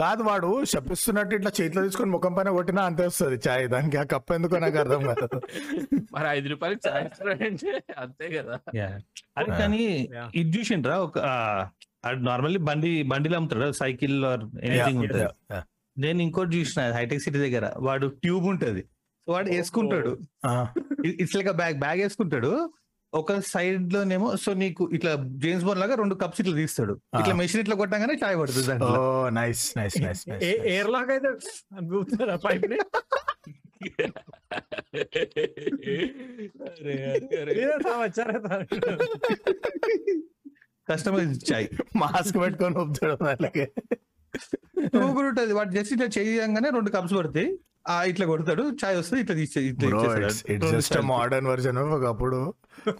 కాదు 0.00 0.22
వాడు 0.22 0.48
చెప్పిస్తున్నట్టు 0.72 1.34
ఇట్లా 1.34 1.50
చేతిలో 1.58 1.82
తీసుకొని 1.82 2.10
ముఖం 2.10 2.32
పైన 2.36 2.50
కొట్టినా 2.50 2.82
అంతే 2.84 3.04
వస్తుంది 3.06 3.36
చాయ్ 3.46 3.64
దానికి 3.68 3.96
ఆ 3.96 4.04
కప్ 4.12 4.32
ఎందుకో 4.32 4.58
నాకు 4.58 4.78
అర్థం 4.78 5.02
కాదు. 5.10 5.38
మరి 6.12 6.28
ఐదు 6.28 6.50
రూపాయలకి 6.52 6.82
చాయ్ 6.86 7.06
అంతే 7.98 8.28
కదా. 8.36 8.56
అది 9.36 9.50
కానీ. 9.60 9.84
ఇది 10.34 10.50
చూసిండ్రా 10.58 10.98
ఒక 11.00 11.18
నార్మల్లీ 12.10 12.58
బండి 12.58 13.02
బండిలో 13.02 13.36
అమ్ముతాడు. 13.36 13.72
సైకిల్ 13.72 14.24
ఆర్ 14.24 14.64
ఎనీథింగ్ 14.64 14.98
ఉంటుంది. 14.98 15.24
నేను 15.98 16.22
ఇంకోటి 16.22 16.56
చూసిన 16.56 16.92
హైటెక్ 16.92 17.22
సిటీ 17.22 17.38
దగ్గర 17.38 17.72
వాడు 17.76 18.06
ట్యూబ్ 18.06 18.46
ఉంటది. 18.46 18.82
సో 18.82 19.32
వాడు 19.32 19.50
వేసుకుంటాడు. 19.50 20.18
ఇట్స్ 21.04 21.36
లైక్ 21.36 21.52
బ్యాగ్ 21.52 21.78
బ్యాగ్ 21.78 22.00
వేసుకుంటాడు. 22.00 22.70
ఒక 23.14 23.38
సైడ్ 23.38 23.92
లోనేమో 23.92 24.36
సో 24.36 24.54
నీకు 24.54 24.90
ఇట్లా 24.92 25.16
జేమ్స్ 25.20 25.64
బోన్ 25.64 25.80
లాగా 25.80 25.94
రెండు 25.94 26.14
కప్స్ 26.14 26.40
ఇట్లా 26.40 26.56
తీస్తాడు. 26.56 27.00
ఇట్లా 27.20 27.34
మెషిన్ 27.34 27.60
ఇట్లా 27.60 27.76
కొట్టగానే 27.76 28.18
చాయ్ 28.24 28.38
పడుతుంది 28.38 28.84
ఓ 28.84 29.28
nice 29.28 29.78
nice 29.78 30.02
nice 30.02 30.28
a- 30.28 30.72
air 30.72 30.90
lock 30.90 31.10
అయితే 31.10 31.28
పైప్ 32.34 32.64
కస్టమైజ్ 40.88 41.36
చాయ్ 41.50 41.68
మాస్క్ 42.02 42.38
పెట్టుకొని 42.44 42.78
ఒప్పుతాడు 42.84 43.18
వాళ్ళకి. 43.28 43.66
సూపర్ 44.94 45.26
ఉంటది 45.28 45.52
వాడు 45.58 45.72
జస్ట్ 45.76 45.94
ఇట్లా 45.96 46.08
చేయగానే 46.16 46.70
రెండు 46.76 46.90
కప్స్ 46.96 47.14
పడతాయి. 47.18 47.48
ఆ 47.92 47.94
ఇట్లా 48.10 48.24
కొడతాడు. 48.30 48.62
చాయ్ 48.80 48.96
వస్తుంది 48.98 49.20
ఇట్లా 49.22 49.34
తీసే 49.38 49.60
ఇట్లా 49.70 50.70
జస్ట్. 50.74 50.96
మోడర్న్ 51.10 51.48
వర్జన్ 51.50 51.78
ఒకప్పుడు. 51.96 52.38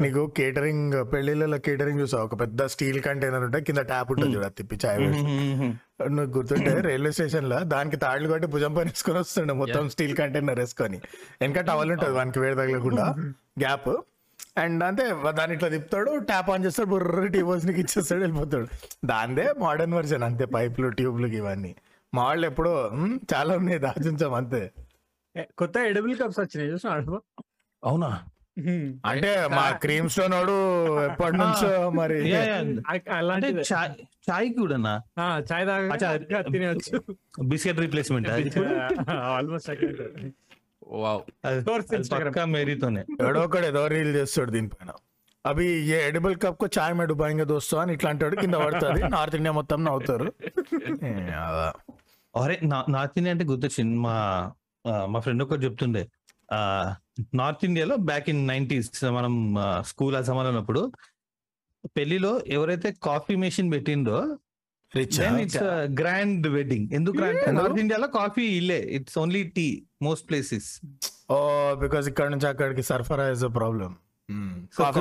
నీకు 0.05 0.23
కేటరింగ్ 0.39 0.97
పెళ్ళిళ్ళలో 1.13 1.59
కేటరింగ్ 1.67 2.01
చూసావు? 2.03 2.25
ఒక 2.29 2.35
పెద్ద 2.43 2.67
స్టీల్ 2.75 2.99
కంటైనర్ 3.07 3.45
ఉంటే 3.47 3.61
కింద 3.69 3.81
ట్యాప్ 3.91 4.11
ఉంటుంది 4.13 4.35
చూడు, 4.37 4.47
అది 4.49 4.57
తిప్పి 4.61 4.77
చాయ్ 4.85 4.99
వేసి. 5.03 5.23
నువ్వు 6.17 6.31
గుర్తుంటే 6.37 6.75
రైల్వే 6.89 7.13
స్టేషన్లో 7.19 7.59
దానికి 7.75 7.99
తాళ్ళు 8.05 8.29
కొట్టి 8.33 8.49
భుజం 8.55 8.73
పైన 8.77 8.89
వేసుకొని 8.93 9.19
వస్తుండే 9.23 9.57
మొత్తం 9.63 9.89
స్టీల్ 9.95 10.15
కంటైనర్ 10.21 10.61
వేసుకొని. 10.65 11.01
వెనక 11.43 11.63
టవల్ 11.71 11.93
ఉంటుంది 11.95 12.15
వానికి 12.19 12.41
వేడి 12.45 12.57
తగలకుండా. 12.61 13.07
గ్యాప్ 13.65 13.91
అండ్ 14.59 14.85
అంతే 14.85 15.05
దాన్ని 15.31 15.55
ఇట్లా 15.55 15.69
తిప్పుతాడు 15.69 16.17
ట్యాప్ 16.23 16.51
ఆన్ 16.51 16.65
చేస్తాడు 16.65 16.89
బుర్ర 16.89 17.27
టీ 17.27 17.43
నీకు 17.43 17.81
ఇచ్చేస్తాడు 17.81 18.21
వెళ్ళిపోతాడు. 18.21 18.67
దాందే 19.05 19.53
మోడర్న్ 19.59 19.95
వర్జన్ 19.95 20.23
అంతే 20.23 20.45
పైపులు 20.45 20.89
ట్యూబ్లు 20.89 21.27
ఇవన్నీ. 21.35 21.73
మా 22.13 22.25
వాళ్ళు 22.25 22.47
ఎప్పుడో 22.47 22.91
"మ్, 22.95 23.19
చాలా 23.35 23.57
ఉన్నాయి 23.57 23.79
దాచుంచాం 23.79 24.35
అంతే. 24.35 24.63
కొత్త 25.59 25.77
ఎడబుల్ 25.79 26.19
కప్స్ 26.19 26.41
వచ్చినాయి 26.41 26.71
చూసిన 26.71 27.19
అవునా? 27.83 28.11
అంటే 29.05 29.49
మా 29.49 29.71
క్రీమ్ 29.71 30.09
స్టోన్ 30.09 30.33
వాడు 30.33 30.55
ఎప్పటి 31.05 31.37
నుంచో 31.37 31.91
మరి 31.91 32.19
అలాంటి 33.11 33.47
చాయ్ 33.47 33.91
చాయ్ 34.31 34.55
కూడానా? 34.55 34.93
చాయ్ 35.53 35.67
తాగా 35.67 36.43
బిస్కెట్ 37.45 37.79
రీప్లేస్మెంట్ 37.79 38.29
ఆల్మోస్ట్ 39.11 39.71
ఎవడో 43.21 43.41
ఒకడు 43.41 43.67
ఏదో 43.67 43.87
రీల్ 43.87 44.17
చేస్తాడు 44.17 44.51
దీనిపైన 44.51 44.93
అవి 45.45 45.67
ఏ 45.89 46.09
ఎడిబుల్ 46.09 46.37
కప్కు 46.37 46.69
చాయ్ 46.79 46.95
మే 46.95 47.07
డుబాయింగ్ 47.07 47.45
దోస్తో 47.45 47.79
అని 47.79 47.93
ఇట్లాంటి 47.93 48.25
వాడు 48.25 48.37
కింద 48.37 48.55
పడుతుంది 48.55 49.01
నార్త్ 49.09 49.37
ఇండియా 49.37 49.53
మొత్తం 49.53 49.85
నవ్వుతారు. 49.85 50.27
అరే 52.35 52.61
నార్త్ 52.89 53.19
ఇండియా 53.19 53.33
అంటే 53.33 53.45
గుర్తొచ్చింది. 53.45 53.97
మా 53.99 54.15
ఆ, 54.85 55.07
మా 55.07 55.21
ఫ్రెండ్ 55.21 55.43
ఒకటి 55.43 55.65
చెప్తుండే. 55.65 56.03
ఆ 56.49 56.59
నార్త్ 57.35 57.65
ఇండియాలో 57.65 57.97
బ్యాక్ 57.97 58.29
ఇన్ 58.29 58.47
నైన్టీస్ 58.47 59.05
మనం 59.05 59.35
స్కూల్ 59.83 60.17
అసమాన్ 60.17 60.49
ఉన్నప్పుడు 60.49 60.83
పెళ్ళిలో 61.97 62.41
ఎవరైతే 62.47 62.95
కాఫీ 63.03 63.37
మెషిన్ 63.37 63.73
పెట్టిందో 63.73 64.19
ఇట్స్ 64.97 65.57
గ్రాండ్ 66.01 66.47
వెడ్డింగ్ 66.47 66.93
ఎందుకు 66.93 67.25
అంటే 67.25 67.53
నార్త్ 67.53 67.79
ఇండియాలో 67.79 68.07
కాఫీ 68.07 68.43
ఇల్లే. 68.57 68.79
It's 68.91 69.19
only 69.19 69.43
tea 69.57 69.67
most 70.03 70.29
places 70.29 70.69
oh 71.31 71.39
because 71.75 72.09
ఇక్కడ 72.09 72.29
నుంచి 72.29 72.47
అక్కడికి 72.47 72.83
సరఫరా 72.83 73.31
ఇస్ 73.31 73.41
ప్రాబ్లం 73.55 73.93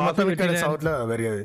మొత్తం 0.05 0.23
ఇక్కడ 0.31 0.47
పెట్టిన- 0.47 0.65
సౌత్లో 0.65 1.05
పెరిగేది. 1.05 1.43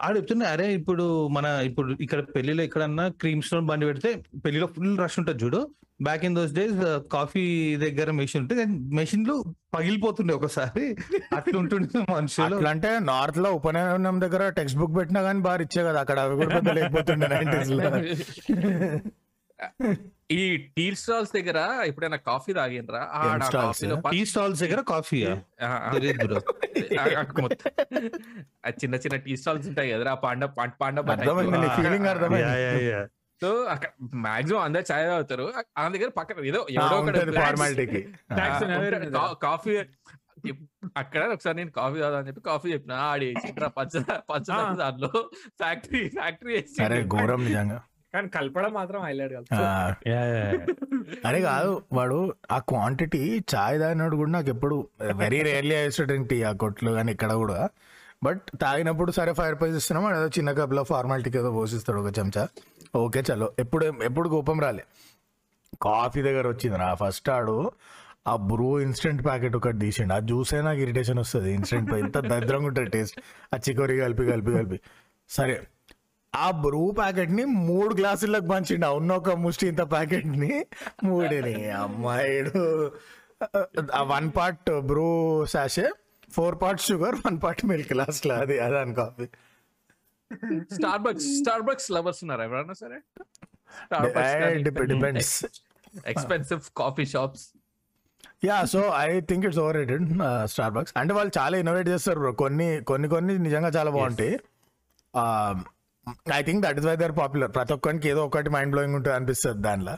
ఆడు 0.00 0.18
చెప్తున్నా 0.18 0.46
అరే 0.48 0.74
ఇప్పుడు 0.74 1.04
మన 1.28 1.46
ఇప్పుడు 1.64 1.96
ఇక్కడ 2.00 2.20
పెళ్ళిలో 2.34 2.62
ఎక్కడన్నా 2.62 3.08
క్రీమ్ 3.20 3.42
స్టోన్ 3.42 3.66
బండి 3.66 3.86
పెడితే 3.86 4.10
పెళ్ళిలో 4.44 4.66
ఫుల్ 4.66 4.98
రష్ 4.98 5.18
ఉంటుంది 5.18 5.42
చూడు. 5.44 5.60
Back 6.02 6.24
in 6.24 6.34
those 6.34 6.52
days 6.52 6.78
coffee 7.12 7.44
దగ్గర 7.76 8.10
మెషిన్ 8.10 8.42
ఉంటే 8.42 8.64
మెషిన్లు 8.94 9.34
పగిలిపోతుండే 9.74 10.34
ఒకసారి. 10.34 10.84
అట్లా 11.36 11.58
ఉంటుండే 11.58 12.00
మనుషులు. 12.16 12.56
అంటే 12.68 12.98
నార్త్లో 13.04 13.50
ఉపనయనం 13.52 14.18
దగ్గర 14.20 14.48
టెక్స్ట్ 14.58 14.78
బుక్ 14.78 14.96
పెట్టినా 14.96 15.22
కానీ 15.22 15.40
బాగా 15.40 15.62
ఇచ్చే 15.62 15.84
కదా 15.84 16.00
అక్కడ 16.00 16.18
అవి 16.20 16.36
కూడా 16.36 16.72
లేకపోతుండే 16.72 17.28
ఈ 20.30 20.42
టీ 20.76 20.94
స్టాల్స్ 20.94 21.32
దగ్గర 21.32 21.58
ఎప్పుడైనా 21.84 22.16
కాఫీ 22.16 22.52
తాగినరా? 22.52 23.00
టీ 24.10 24.24
స్టాల్స్ 24.24 24.60
దగ్గర 24.60 24.80
కాఫీ 24.82 25.18
బ్రో 26.24 26.38
చిన్న 28.74 28.94
చిన్న 28.94 29.16
టీ 29.16 29.36
స్టాల్స్ 29.36 29.68
ఉంటాయి 29.68 29.90
కదా 29.92 30.10
ఆ 30.10 30.14
పాండ 30.14 30.44
పాండ 30.44 30.72
పాండ 30.80 30.98
అర్థమైంది 31.10 31.58
నీ 31.58 31.68
ఫీలింగ్ 31.76 32.06
అర్థమైంది. 32.06 32.46
సో 33.42 33.62
అక్కడ 33.64 33.90
మాక్సిమం 34.14 34.60
అందరు 34.60 34.84
చాయ్ 34.92 35.06
తాగుతారు. 35.06 35.46
ఆ 35.78 35.88
దగ్గర 35.88 36.08
పక్కన 36.08 36.44
ఏదో 36.44 36.66
ఎవడో 36.70 36.94
ఒకడు 36.96 37.10
ఉంటది 37.10 37.30
blacks- 37.30 37.46
ఫార్మాలిటీకి 37.46 38.00
కాఫీ 39.42 39.72
అక్కడ 40.96 41.22
ఒకసారి 41.26 41.56
నేను 41.56 41.70
కాఫీ 41.70 41.98
తాగుదా 41.98 42.18
అని 42.18 42.28
చెప్పి 42.28 42.40
కాఫీ 42.40 42.72
చెప్పిన 42.72 42.92
ఆడి 43.04 43.28
పచ్చ 43.78 43.94
పచ్చ. 44.30 44.48
దాంట్లో 44.76 45.10
ఫ్యాక్టరీ 45.60 46.08
ఫ్యాక్టరీ 46.08 46.58
ఘోరం 47.08 47.44
నిజంగా. 47.44 47.78
కానీ 48.14 48.28
కలపడం 48.28 48.72
మాత్రం 48.72 49.00
హైలైట్ 49.06 49.32
కదా 49.36 49.68
అరే 51.28 51.38
కాదు 51.40 51.70
వాడు 51.92 52.18
ఆ 52.52 52.58
క్వాంటిటీ 52.70 53.20
చాయ్ 53.54 53.76
తాగినప్పుడు 53.82 54.16
కూడా 54.16 54.30
నాకు 54.30 54.50
ఎప్పుడు 54.54 54.76
వెరీ 55.22 55.40
రేర్లీ 55.48 55.74
ఐస్టెడ్ 55.84 56.12
టీ 56.30 56.38
ఆ 56.42 56.52
కొట్లు 56.62 56.90
కానీ 56.90 57.10
ఇక్కడ 57.16 57.32
కూడా. 57.42 57.58
బట్ 58.24 58.42
తాగినప్పుడు 58.60 59.10
సరే 59.12 59.32
ఫైవ్ 59.32 59.50
రూపీస్ 59.50 59.76
ఇస్తున్నాం 59.76 60.04
ఏదో 60.18 60.28
చిన్న 60.36 60.50
కప్లో 60.52 60.82
ఫార్మాలిటీకి 60.84 61.38
ఏదో 61.38 61.50
పోసిస్తాడు 61.50 62.00
ఒక 62.00 62.12
చెంచా. 62.18 62.44
ఓకే 62.96 63.22
చలో. 63.30 63.48
ఎప్పుడు 63.58 63.84
ఎప్పుడు 64.08 64.28
కోపం 64.28 64.58
రాలే. 64.60 64.84
కాఫీ 65.82 66.22
దగ్గర 66.22 66.46
వచ్చింది 66.48 66.78
రా. 66.82 66.94
ఫస్ట్ 67.02 67.30
ఆడు 67.30 67.56
ఆ 68.26 68.34
బ్రూ 68.50 68.68
ఇన్స్టెంట్ 68.80 69.22
ప్యాకెట్ 69.26 69.56
ఒకటి 69.56 69.78
తీసిండు. 69.78 70.14
ఆ 70.14 70.20
జ్యూసే 70.28 70.60
నాకు 70.62 70.80
ఇరిటేషన్ 70.86 71.18
వస్తుంది. 71.18 71.50
ఇన్స్టెంట్ 71.58 71.90
ఎంత 72.04 72.18
దరిద్రంగా 72.32 72.68
ఉంటుంది 72.70 72.90
టేస్ట్ 72.90 73.18
ఆ 73.54 73.58
చికోరి 73.68 73.96
కలిపి 73.98 74.26
కలిపి 74.32 74.52
కలిపి. 74.58 74.78
సరే 75.30 75.56
ఆ 76.36 76.50
బ్రూ 76.64 76.90
ప్యాకెట్ని 76.90 77.44
మూడు 77.44 77.92
గ్లాసులకు 77.94 78.46
పంచిండు. 78.46 78.86
ఉన్న 78.86 79.12
ఒక 79.12 79.30
ముష్టి 79.44 79.66
ఇంత 79.66 79.82
ప్యాకెట్ని 79.92 80.54
మూడిని 81.04 81.56
అమ్మాయిడు 81.70 82.62
one 84.12 84.28
part 84.36 84.70
Bru 84.80 85.08
sachet 85.54 85.88
four 86.30 86.56
part 86.62 86.80
sugar 86.80 87.14
one 87.26 87.38
part 87.44 87.64
milk 87.66 87.92
లాస్ట్లో 87.96 88.34
అది 88.34 88.56
అదాని 88.60 88.94
coffee 88.94 89.26
star 90.74 91.02
bucks 91.02 91.26
star 91.40 91.62
bucks 91.62 91.90
lovers 91.90 92.20
ఉన్నారు 92.24 92.42
ఎవరన్నా 92.42 92.74
సరే? 92.74 92.98
Depends. 94.62 95.34
Expensive 96.06 96.62
coffee 96.76 97.04
shops. 97.06 97.44
Yeah 98.44 98.64
so 98.72 98.80
I 98.98 99.20
think 99.20 99.44
it's 99.46 99.60
overrated 99.76 100.08
Starbucks 100.72 100.94
అంటే 100.96 101.14
వాళ్ళు 101.14 101.32
చాలా 101.38 101.58
ఇన్నోవేట్ 101.58 101.88
చేస్తారు 101.88 102.18
బ్రో. 102.18 102.32
కొన్ని 102.42 102.68
కొన్ని 102.90 103.08
కొన్ని 103.08 103.38
నిజంగా 103.38 103.70
చాలా 103.76 103.90
బాగుంటాయి. 103.90 104.34
I 106.34 106.40
think 106.42 106.60
that 106.66 106.78
is 106.78 106.86
why 106.86 106.96
they're 106.96 107.14
popular 107.18 107.52
ప్రతి 107.52 107.72
ఒక్కరికి 107.72 108.08
ఏదో 108.08 108.22
ఒకటి 108.24 108.50
మైండ్ 108.50 108.72
బ్లోయింగ్ 108.72 108.96
ఉంటుంది 108.96 109.16
అనిపిస్తుంది 109.16 109.62
దానిలో. 109.62 109.94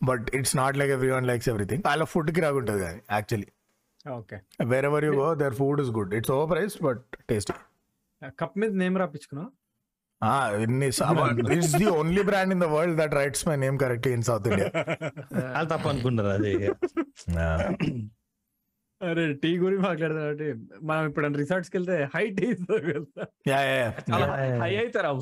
But 0.00 0.26
it's 0.34 0.56
not 0.56 0.76
like 0.76 0.90
everyone 1.10 1.26
likes 1.26 1.48
everything 1.48 1.82
వాళ్ళ 1.86 2.04
ఫుడ్కి 2.04 2.40
రాకుంటుంది 2.40 2.82
కానీ 2.82 3.00
actually 3.10 3.48
okay 4.06 4.36
wherever 4.86 5.04
you 5.04 5.12
go 5.14 5.28
their 5.34 5.54
food 5.54 5.80
is 5.80 5.90
good 5.90 6.14
it's 6.14 6.30
over 6.30 6.50
price 6.50 6.76
but 6.82 7.04
taste 7.30 7.52
cup 8.40 8.56
మీద 8.58 8.72
name 8.74 8.98
రాపించుకున్నా 8.98 9.44
it's 11.56 11.72
the 11.76 11.88
only 11.98 12.22
brand 12.22 12.52
in 12.54 12.60
the 12.60 12.68
world 12.74 12.98
that 13.00 13.14
writes 13.14 13.44
my 13.48 13.56
name 13.56 13.78
correctly 13.78 14.12
in 14.12 14.26
south 14.30 14.48
India 14.48 14.68
వాళ్ళు 15.54 15.70
తప్ప 15.74 15.88
అనుకుంటారు 15.88 16.28
అదే 16.28 16.52
అరే 19.10 19.32
tea 19.32 19.58
గురించి 19.58 19.82
మాట్లాడదాం 19.82 20.22
కాబట్టి 20.22 20.54
మనం 20.82 21.08
ఇప్పుడు 21.08 21.28
రిసార్ట్స్కి 21.28 21.76
వెళ్తే 21.76 22.08
హై. 22.14 22.30
టీ. 22.30 22.46
హై 24.62 24.76
అవుతారు 24.76 25.20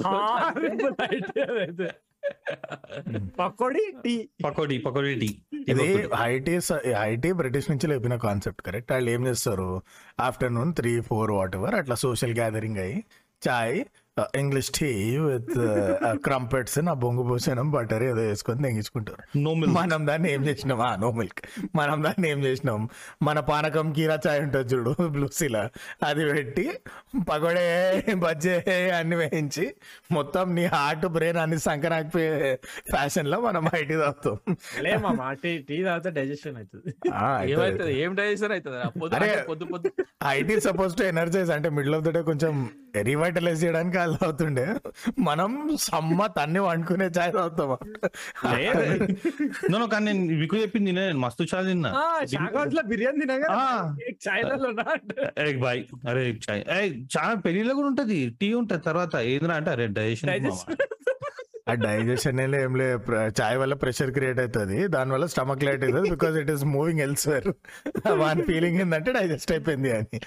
పకోడీ 3.40 3.92
టీ. 4.04 4.28
పకోడీ 4.44 4.78
పకోడీ 4.78 5.14
టీ. 5.14 5.28
ఇది 5.68 6.08
high tea 6.14 6.58
high tea 6.98 7.32
British 7.32 7.70
నుంచి 7.70 7.86
లేపిన 7.86 8.16
కాన్సెప్ట్ 8.16 8.62
కరెక్ట్ 8.62 8.92
వాళ్ళు 8.92 9.10
ఏం 9.10 9.26
చేస్తారు? 9.26 9.82
Afternoon 10.20 10.74
three 10.74 11.00
four 11.00 11.30
what 11.30 11.56
ever 11.56 11.74
అట్లా 11.74 11.94
సోషల్ 11.94 12.32
గ్యాదరింగ్ 12.32 12.78
అయ్యి 12.78 13.04
chai 13.48 13.84
English 14.38 14.69
tea 14.76 14.88
with 15.26 15.52
crumpets 16.25 16.75
నా 16.87 16.92
బొంగు 17.02 17.23
పోసనం 17.28 17.69
బటర్ 17.75 18.02
ఏదో 18.09 18.23
వేసుకొని 18.31 18.62
తెగించుకుంటారు. 18.66 19.23
నో 19.45 19.52
మిల్క్ 19.61 19.75
మనం 19.76 20.00
దాన్ని 20.09 20.28
ఏం 20.33 20.42
చేసినాం? 20.49 20.81
ఆ 20.87 20.90
నో 21.04 21.09
మిల్క్ 21.19 21.40
మనం 21.78 21.99
దాన్ని 22.07 22.26
ఏం 22.31 22.40
చేసినాం? 22.47 22.83
మన 23.28 23.40
పానకం 23.50 23.87
కీరా 23.99 24.16
చాయ్ 24.26 24.40
ఉంటుంది 24.47 24.69
చూడు 24.73 24.92
బ్లూసీలా 25.14 25.62
అది 26.09 26.25
పెట్టి 26.33 26.66
పగడే 27.31 27.64
బజ్జే 28.25 28.57
అన్ని 28.99 29.16
వేయించి 29.23 29.64
మొత్తం 30.19 30.54
నీ 30.59 30.66
హార్ట్ 30.75 31.07
బ్రెయిన్ 31.16 31.40
అన్ని 31.45 31.59
సంకరాకపోయే 31.69 32.52
ఫ్యాషన్లో 32.92 33.38
మనం 33.40 33.64
ఐటీ 33.81 33.97
తాగుతాం. 34.02 34.37
టీ 35.42 35.54
టీ 35.71 35.78
తాగితే 35.88 36.11
డైజెషన్ 36.21 36.59
అవుతుంది 36.62 36.92
ఏం 38.02 38.12
డైజెషన్ 38.21 38.54
అవుతుంది 38.59 39.90
ఐటీ 40.37 40.59
సపోజ్ 40.69 40.92
టు 41.00 41.02
ఎనర్జైజ్ 41.14 41.50
అంటే 41.59 41.69
మిడిల్ 41.78 41.95
ఆఫ్ 41.95 42.07
ద 42.09 42.12
డే 42.19 42.23
కొంచెం 42.31 42.54
రీవైటలైజ్ 43.11 43.61
చేయడానికి 43.64 43.99
అలా 44.02 44.18
అవుతుండే 44.23 44.66
మనం 45.18 45.76
సమ్మత్ 45.80 46.38
అన్ని 46.38 46.59
వండుకునే 46.59 47.09
తాగుతామా? 47.09 47.78
నో 49.71 49.78
నో 49.78 49.87
కానీ 49.87 50.12
నేను 50.12 50.38
మీకు 50.38 50.56
చెప్పింది 50.56 50.90
తినే 50.90 51.06
నేను 51.06 51.18
మస్తు 51.18 51.47
చాలా 51.54 51.68
తిన్నా. 51.68 51.90
లో 52.73 52.82
బిర్యానీ 52.82 53.21
తినగా 53.21 53.49
బాయ్. 55.61 55.85
అరే 56.09 56.37
చాయ్ 56.50 56.64
ఏ 56.71 56.90
చాలా 57.18 57.35
పెళ్ళిలో 57.35 57.75
కూడా 57.75 57.88
ఉంటది. 57.88 58.37
టీ 58.40 58.54
ఉంటది 58.54 58.82
తర్వాత. 58.82 59.16
ఏదిరా 59.16 59.54
అంటే 59.54 59.71
అరే 59.71 59.87
డైజెషన్ 59.87 60.30
డైజెషన్ 60.30 60.76
ఆ 61.71 61.75
డైజెషన్ 61.75 62.40
ఏం 62.40 62.76
లే 62.76 62.99
చాయ్ 63.40 63.59
వల్ల 63.59 63.75
ప్రెషర్ 63.75 64.11
క్రియేట్ 64.11 64.40
అవుతుంది. 64.40 64.88
దానివల్ల 64.88 65.26
స్టమక్ 65.26 65.64
లైట్ 65.64 65.85
అవుతుంది. 65.85 66.11
Because 66.11 66.37
it 66.37 66.50
is 66.50 66.64
moving 66.64 67.00
elsewhere. 67.00 67.49
వాని 68.23 68.42
ఫీలింగ్ 68.42 68.80
ఏంటంటే 68.80 69.12
డైజెస్ట్ 69.12 69.52
అయిపోయింది 69.52 69.92
అని. 69.97 70.21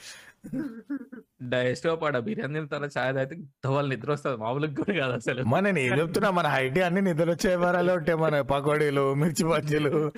డైజెస్ట్ 1.50 1.88
పాడ 2.02 2.18
బిర్యానీ 2.20 2.62
తిన్న 2.66 2.90
చాయ్ 2.98 3.14
తాగితే 3.16 3.36
వాళ్ళు 3.70 3.96
నిద్ర 3.96 4.12
వస్తుంది. 4.12 4.38
మామూలుగా 4.38 4.74
కూడా 4.74 4.94
కాదు 5.00 5.14
అసలు. 5.14 5.44
మన 5.44 5.60
నేను 5.60 5.80
ఏం 5.80 6.00
చెప్తున్నా? 6.00 6.32
మన 6.32 6.48
హైటీ 6.48 6.82
అన్ని 6.82 7.02
నిద్ర 7.02 7.30
వచ్చే 7.30 7.56
వారాలే 7.56 7.94
ఉంటాయి 7.94 8.18
మన 8.18 8.42
పకోడీలు 8.42 9.14
మిర్చి 9.14 9.46
బజ్జీలు 9.46 10.12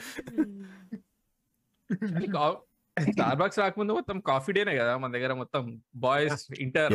స్టార్ 2.97 3.35
బాక్స్ 3.37 3.59
రాకముందు 3.59 3.93
మొత్తం 3.93 4.19
కాఫీ 4.19 4.51
డేనే 4.53 4.77
కదా 4.77 4.97
మన 4.97 5.11
దగ్గర 5.11 5.33
మొత్తం. 5.33 5.81
బాయ్స్ 5.95 6.47
ఇంటర్ 6.59 6.93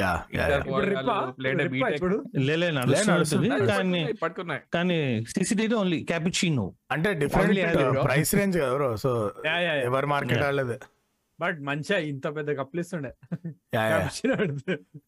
పట్టుకున్నాయి 4.23 4.61
కానీ 4.75 5.25
సిసిటీ 5.25 5.75
ఓన్లీ 5.75 5.99
క్యాపిచినో 6.05 6.75
అంటే 6.91 7.15
డిఫరెంట్. 7.15 8.05
ప్రైస్ 8.05 8.35
రేంజ్ 8.35 8.59
కదా 8.59 8.73
బ్రో 8.75 8.97
సో 8.97 9.33
యా 9.47 9.59
యా 9.59 9.75
ఎవరి 9.75 10.07
మార్కెట్. 10.07 10.43
వాళ్ళది. 10.43 10.79
బట్ 11.43 11.61
మంచిగా 11.61 11.99
ఇంత 11.99 12.37
పెద్ద 12.37 12.59
కప్పులు 12.59 12.81
ఇస్తుండే. 12.81 13.13
Yeah, 13.35 13.53
yeah. 13.57 14.01
Cappuccino 14.01 14.39
పెడితే. 14.39 15.01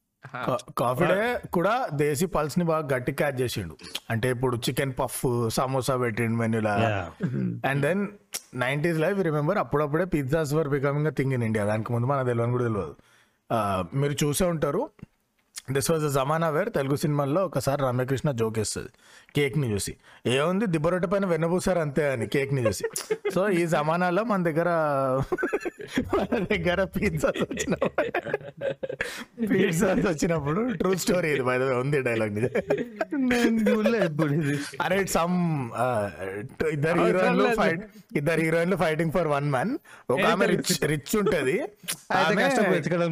కా- 0.47 0.73
కాఫీ 0.79 1.05
డే 1.05 1.41
కూడా 1.53 1.89
దేశీ 1.95 2.27
పల్స్ని 2.27 2.65
బాగా 2.65 2.97
గట్టి 2.97 3.13
క్యాచ్ 3.13 3.41
చేసిండు. 3.41 3.77
అంటే 4.11 4.31
ఇప్పుడు 4.31 4.57
చికెన్ 4.57 4.93
పఫ్ 4.99 5.51
సమోసా 5.51 5.97
పెట్టిండు 5.97 6.37
మెన్యూలా. 6.37 7.11
And 7.69 7.83
then 7.83 8.09
nineties 8.55 8.99
life 8.99 9.19
remember 9.19 9.59
అప్పుడప్పుడే 9.59 10.05
pizzas 10.05 10.55
were 10.55 10.69
becoming 10.69 11.13
thing 11.13 11.33
in 11.33 11.43
India. 11.43 11.65
దానికి 11.65 11.93
ముందు 11.93 12.07
మనకు 12.07 12.27
తెలియని 12.27 12.53
కూడా 12.53 12.65
తెలియదు 12.65 12.97
ఆ, 13.53 13.85
మీరు 13.95 14.13
చూసే 14.25 14.45
ఉంటారు. 14.45 14.91
దిస్ 15.71 15.91
వాజ్ 15.91 16.15
జమానా 16.15 16.49
వేర్ 16.49 16.71
తెలుగు 16.71 16.97
సినిమాల్లో 16.97 17.45
ఒకసారి 17.45 17.83
రమ్యకృష్ణ 17.83 18.31
జోక్ 18.31 18.59
వేస్తుంది. 18.59 18.89
కేక్ని 19.37 19.73
చూసి. 19.73 19.97
ఏముంది? 20.27 20.67
దిబ్బరొట్ట 20.67 21.07
పైన 21.07 21.27
వెన్నపూసారు 21.27 21.79
అంతే 21.79 22.13
అని 22.13 22.27
కేక్ని 22.27 22.67
చూసి. 22.67 22.85
సో 23.35 23.49
ఈ 23.49 23.67
జమానాలో 23.67 24.25
మన 24.25 24.43
దగ్గర 24.43 24.69
మన 26.15 26.39
దగ్గర 26.39 26.85
పిజ్జాస్ 26.85 27.43
వచ్చినప్పుడు 27.43 28.05
పిజ్జాస్ 29.47 30.07
వచ్చినప్పుడు 30.07 30.73
ట్రూ 30.73 30.95
స్టోరీ 30.95 31.31
ఇది 31.31 31.43
బై 31.43 31.59
ఉంది 31.59 32.03
డైలాగ్ 32.03 32.39
అరే 34.83 35.05
సమ్ 35.07 35.71
ఇద్దరు 36.69 37.01
హీరోయిన్లు. 37.01 37.49
ఫైట్ 37.57 37.85
ఇద్దరు 38.17 38.41
హీరోయిన్లు 38.41 38.77
ఫైటింగ్ 38.77 39.13
ఫర్ 39.13 39.29
వన్ 39.29 39.51
మ్యాన్ 39.51 39.79
ఒక 40.11 40.21
ఆమె 40.21 40.47
రిచ్ 40.47 40.75
రిచ్ 40.85 41.17
ఉంటది. 41.17 41.57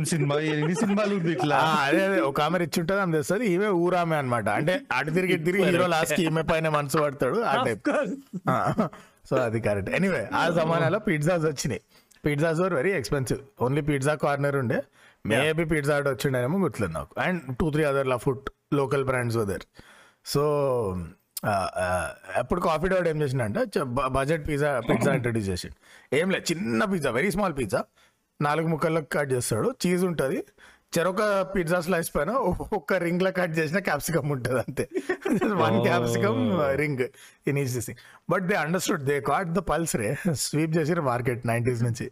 సినిమా. 0.05 0.37
సినిమాలు 0.75 1.15
ఇట్లా? 1.15 1.57
అదే 1.57 2.21
ఒక 2.21 2.42
ఆమె 2.47 2.57
రిచ్ 2.63 2.79
ఉంటది 2.83 3.01
ఆమె 3.05 3.13
తెస్తుంది 3.17 3.47
ఈమె 3.55 3.69
ఊరామె 3.85 4.17
అన్నమాట. 4.21 4.49
అంటే 4.61 4.75
అటు 4.99 5.11
తిరిగి 5.17 5.37
తిరిగి 5.49 5.65
హీరో 5.69 5.87
లాస్ట్కి 5.95 6.23
ఈమె 6.29 6.43
పైన 6.51 6.69
మనసు 6.77 6.99
పడతాడు 7.05 7.39
ఆ 7.53 7.55
టైప్ 7.69 7.89
సో 9.31 9.35
అది 9.47 9.59
కరెక్ట్ 9.67 9.91
ఎనీవే 9.99 10.23
ఆ 10.41 10.43
జమానాలో 10.59 10.99
పిజ్జాస్ 11.09 11.45
వచ్చినాయి. 11.51 11.83
Pizzas 12.27 12.61
were 12.65 12.75
very 12.81 12.93
expensive 13.01 13.41
only 13.65 13.83
Pizza 13.89 14.15
Corner 14.25 14.57
ఉండే. 14.63 14.79
మేబీ 15.31 15.65
పిజ్జా 15.73 15.95
హట్ 15.97 16.09
వచ్చిండేమో 16.13 16.59
గుర్తులేదు 16.65 16.95
నాకు. 16.99 17.13
అండ్ 17.25 17.41
టూ 17.61 17.67
త్రీ 17.75 17.83
అదర్ 17.91 18.09
లా 18.13 18.19
ఫుడ్ 18.25 18.47
లోకల్ 18.81 19.05
బ్రాండ్స్ 19.11 19.37
వదర్ 19.41 19.65
సో 20.33 20.43
అప్పుడు 22.41 22.61
కాఫీ 22.67 22.89
డౌట్ 22.93 23.09
ఏం 23.13 23.19
చేసిండంటే? 23.23 23.61
బడ్జెట్ 24.17 24.45
పిజ్జా 24.49 24.71
పిజ్జా 24.91 25.13
ఇంట్రడ్యూస్ 25.19 25.49
చేసిండు. 25.53 25.77
ఏం 26.19 26.29
లేదు 26.35 26.45
చిన్న 26.51 26.85
పిజ్జా 26.93 27.11
వెరీ 27.19 27.31
స్మాల్ 27.37 27.55
పిజ్జా 27.61 27.81
నాలుగు 28.41 28.69
ముక్కల్లో 28.73 29.01
కట్ 29.15 29.33
చేస్తాడు. 29.33 29.69
చీజ్ 29.83 30.05
ఉంటుంది. 30.11 30.39
చెరొక 30.93 31.23
పిజ్జా 31.53 31.79
స్లైస్ 31.85 32.11
పైన 32.15 32.31
ఒక్క 32.79 32.93
రింగ్లో 33.05 33.31
కట్ 33.39 33.55
చేసిన 33.59 33.79
క్యాప్సికమ్ 33.87 34.29
ఉంటుంది 34.35 34.61
అంతే. 34.65 34.85
One 35.63 35.77
capsicum 35.87 36.41
ring 36.81 37.05
in 37.47 37.59
is 37.63 37.75
this 37.77 37.91
but 38.29 38.47
they 38.51 38.57
understood 38.63 39.05
they 39.11 39.17
caught 39.31 39.53
the 39.53 39.63
pulse 39.71 39.95
ray. 39.97 40.09
Sweep 40.47 40.75
చేసారు 40.79 41.05
మార్కెట్ 41.11 41.45
నైన్టీస్ 41.53 41.83
నుంచి. 41.89 42.07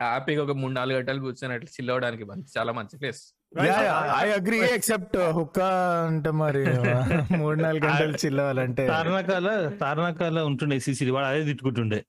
హ్యాపీగా 0.00 0.42
ఒక 0.44 0.54
మూడు 0.60 0.74
నాలుగు 0.74 0.96
గంటలు 0.98 1.20
కూర్చొని 1.20 1.54
అట్లా 1.56 1.70
చిల్ 1.74 1.90
అవడానికి 1.92 2.24
మంచి 2.30 2.48
చాలా 2.56 2.72
మంచి 2.72 2.94
place 3.00 3.22
I 4.16 4.28
agree 4.36 4.58
except 4.76 5.16
hookah 5.36 5.58
అంటే 6.08 6.30
మరి 6.38 6.62
మూడు 7.42 7.58
నాలుగు 7.62 7.82
గంటలు 7.86 8.16
చిల్లవాలంటే 8.24 8.84
తారణకాల 8.92 9.48
తారణకాల 9.82 10.38
ఉంటుండే 10.50 10.78
సిసి 10.86 11.10
వాడు 11.16 11.28
అదే 11.30 11.42
తిట్టుకుంటుండే. 11.50 12.00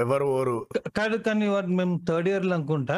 ఎవరు 0.00 0.26
ఓరు. 0.32 0.54
కాదు 0.96 1.16
కానీ 1.26 1.46
మేము 1.78 1.94
థర్డ్ 2.08 2.28
ఇయర్లో 2.28 2.54
అనుకుంటా 2.54 2.96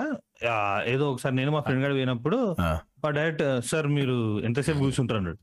ఆ, 0.49 0.55
ఏదో 0.87 1.05
ఒకసారి 1.13 1.35
నేను 1.35 1.51
మా 1.53 1.61
ఫ్రెండ్ 1.61 1.83
గారు 1.85 1.95
పోయినప్పుడు 1.95 2.39
ఆ. 2.63 2.71
వాడు 3.03 3.15
డైరెక్ట్ 3.19 3.43
సార్ 3.69 3.89
మీరు 3.95 4.17
ఎంతసేపు 4.45 4.79
కూర్చుంటారు. 4.79 5.35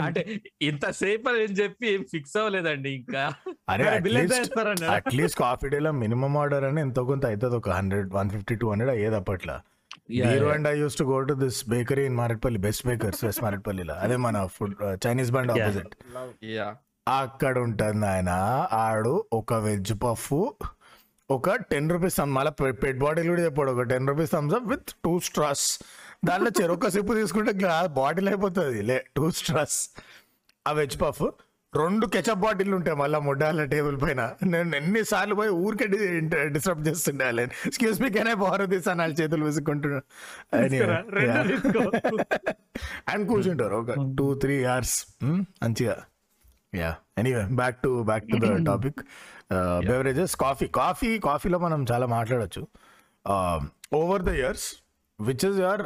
అంటే 0.00 0.22
ఇంతసేపు 0.62 1.28
అని 1.32 1.54
చెప్పి 1.60 1.86
ఏం 1.90 2.02
ఫిక్స్ 2.10 2.34
అవ్వలేదండి 2.36 2.90
ఇంకా. 2.96 3.22
అరే 3.68 3.84
బిల్ 4.06 4.18
ఎంత 4.18 4.58
అట్లీస్ట్ 4.96 5.38
కాఫీ 5.40 5.68
డేలో 5.72 5.92
మినిమం 6.00 6.34
ఆర్డర్ 6.36 6.66
అని 6.68 6.80
ఎంతో 6.82 7.04
కొంత 7.08 7.24
అవుతుంది 7.30 7.56
ఒక 7.56 7.70
hundred 7.78 8.08
one 8.14 8.30
fifty 8.34 8.56
two 8.60 8.68
hundred 8.72 8.92
అయ్యేది 8.94 9.18
అప్పట్లో. 9.20 9.56
Hero 10.24 10.48
and 10.52 10.66
I 10.68 10.74
use 10.78 10.96
to 10.98 11.04
go 11.06 11.18
to 11.24 11.34
this 11.40 11.58
bakery 11.70 12.04
in 12.06 12.16
Marredpally 12.16 12.60
best 12.64 12.84
bakers 12.86 13.20
west 13.24 13.42
మారేట్పల్లిలో 13.42 13.94
అదే 14.04 14.16
మన 14.22 14.44
ఫుడ్ 14.54 14.74
చైనీస్ 15.04 15.32
బండ్ 15.32 15.52
Yeah. 15.52 15.64
ఆపోజిట్ 15.64 15.94
యా 16.52 16.68
అక్కడ 17.18 17.58
ఉంటుంది 17.58 18.06
ఆయన 18.06 18.28
ఆడు 18.72 19.24
ఒక 19.32 19.54
వెజ్ 19.54 19.92
పఫ్ 20.02 20.32
ఒక 21.30 21.54
టెన్ 21.54 21.90
రూపీస్ 21.90 22.20
మళ్ళీ 22.20 22.72
పెట్ 22.72 22.98
బాటిల్ 22.98 23.28
కూడా 23.28 23.42
చెప్పాడు. 23.42 23.70
ఒక 23.70 23.82
ten 23.82 24.08
rupees 24.08 24.30
Thums 24.30 24.54
Up 24.54 24.64
with 24.64 24.90
two 25.04 25.20
straws. 25.20 25.80
దాంట్లో 26.24 26.50
చెరొక 26.62 26.88
సిప్పు 26.88 27.12
తీసుకుంటే 27.14 27.52
బాటిల్ 27.86 28.28
అయిపోతుంది. 28.28 28.82
లే 28.82 29.04
టూ 29.16 29.30
స్ట్రాస్. 29.30 29.90
ఆ 30.68 30.72
వెజ్ 30.72 31.00
పఫ్ 31.00 31.22
రెండు 31.76 32.06
కెచప్ 32.06 32.38
బాటిల్ 32.38 32.74
ఉంటాయి 32.74 32.96
మళ్ళీ 32.96 33.18
ముడ్డాల 33.18 33.64
టేబుల్ 33.64 34.02
పైన. 34.02 34.34
నేను 34.44 34.76
ఎన్నిసార్లు 34.76 35.34
పోయి 35.34 35.50
ఊరికే 35.50 35.86
డిస్టర్బ్ 36.48 36.88
చేస్తుండే 36.88 37.24
వాళ్ళని 37.24 37.50
ఎక్స్క్యూస్ 37.66 38.00
మీ 38.00 38.10
కెనే 38.10 38.34
బారో 38.34 38.66
తీసా 38.66 38.94
నాలుగు 38.94 39.22
చేతులు 39.22 39.44
విసుకుంటున్నా. 39.44 40.00
అండ్ 43.08 43.28
కూర్చుంటారు. 43.28 43.76
ఒక 43.76 43.92
టూ 44.18 44.34
త్రీ 44.34 44.64
అవర్స్ 44.64 45.06
మంచిగా. 45.24 45.96
Yeah 46.74 46.96
anyway 47.18 47.46
back 47.50 47.82
to 47.82 48.02
back 48.02 48.24
to 48.24 48.36
the 48.36 48.66
topic 48.66 49.00
beverages 49.88 50.36
coffee 50.36 50.66
coffee 50.66 51.18
కాఫీలో 51.18 51.58
మనం 51.58 51.86
చాలా 51.92 52.06
మాట్లాడచ్చు. 52.06 52.66
Over 53.94 54.22
the 54.22 54.28
years 54.28 54.66
which 55.20 55.44
is 55.44 55.58
your 55.58 55.82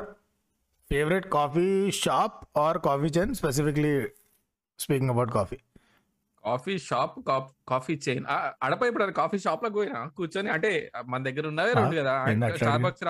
favourite 0.91 1.29
coffee 1.33 1.91
shop 1.91 2.59
or 2.59 2.79
coffee 2.79 3.07
chain 3.07 3.35
specifically 3.35 4.09
speaking 4.79 5.11
about 5.11 5.31
coffee 5.31 5.59
coffee 6.45 6.79
shop 6.79 7.15
coffee 7.69 8.01
chain. 8.09 8.25
అడప 8.63 8.83
ఇప్పుడు 8.83 9.11
coffee 9.13 9.39
షాప్లో 9.39 9.71
పోయినా 9.71 10.07
కూర్చొని 10.07 10.51
అంటే 10.51 10.91
మన 11.07 11.23
దగ్గర 11.23 11.49
ఉన్నవే 11.49 11.73
రెండు 11.73 11.97
కదా? 11.97 12.27
స్టార్ 12.57 12.83
బక్స్ 12.83 13.05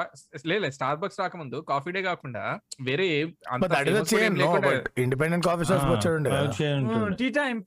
లేదు 0.46 0.70
స్టార్ 0.70 0.98
బక్స్ 0.98 1.20
రాకముందు 1.20 1.66
కాఫీ 1.68 1.90
డే 1.90 2.02
కాకుండా 2.02 2.58
వేరే 2.80 3.22
ఇండిపెండెంట్ 4.98 5.46
కాఫీ 5.46 5.64
షాప్స్ 5.64 5.86
వచ్చాడు 5.86 7.14
టీ 7.14 7.28
టైం 7.30 7.64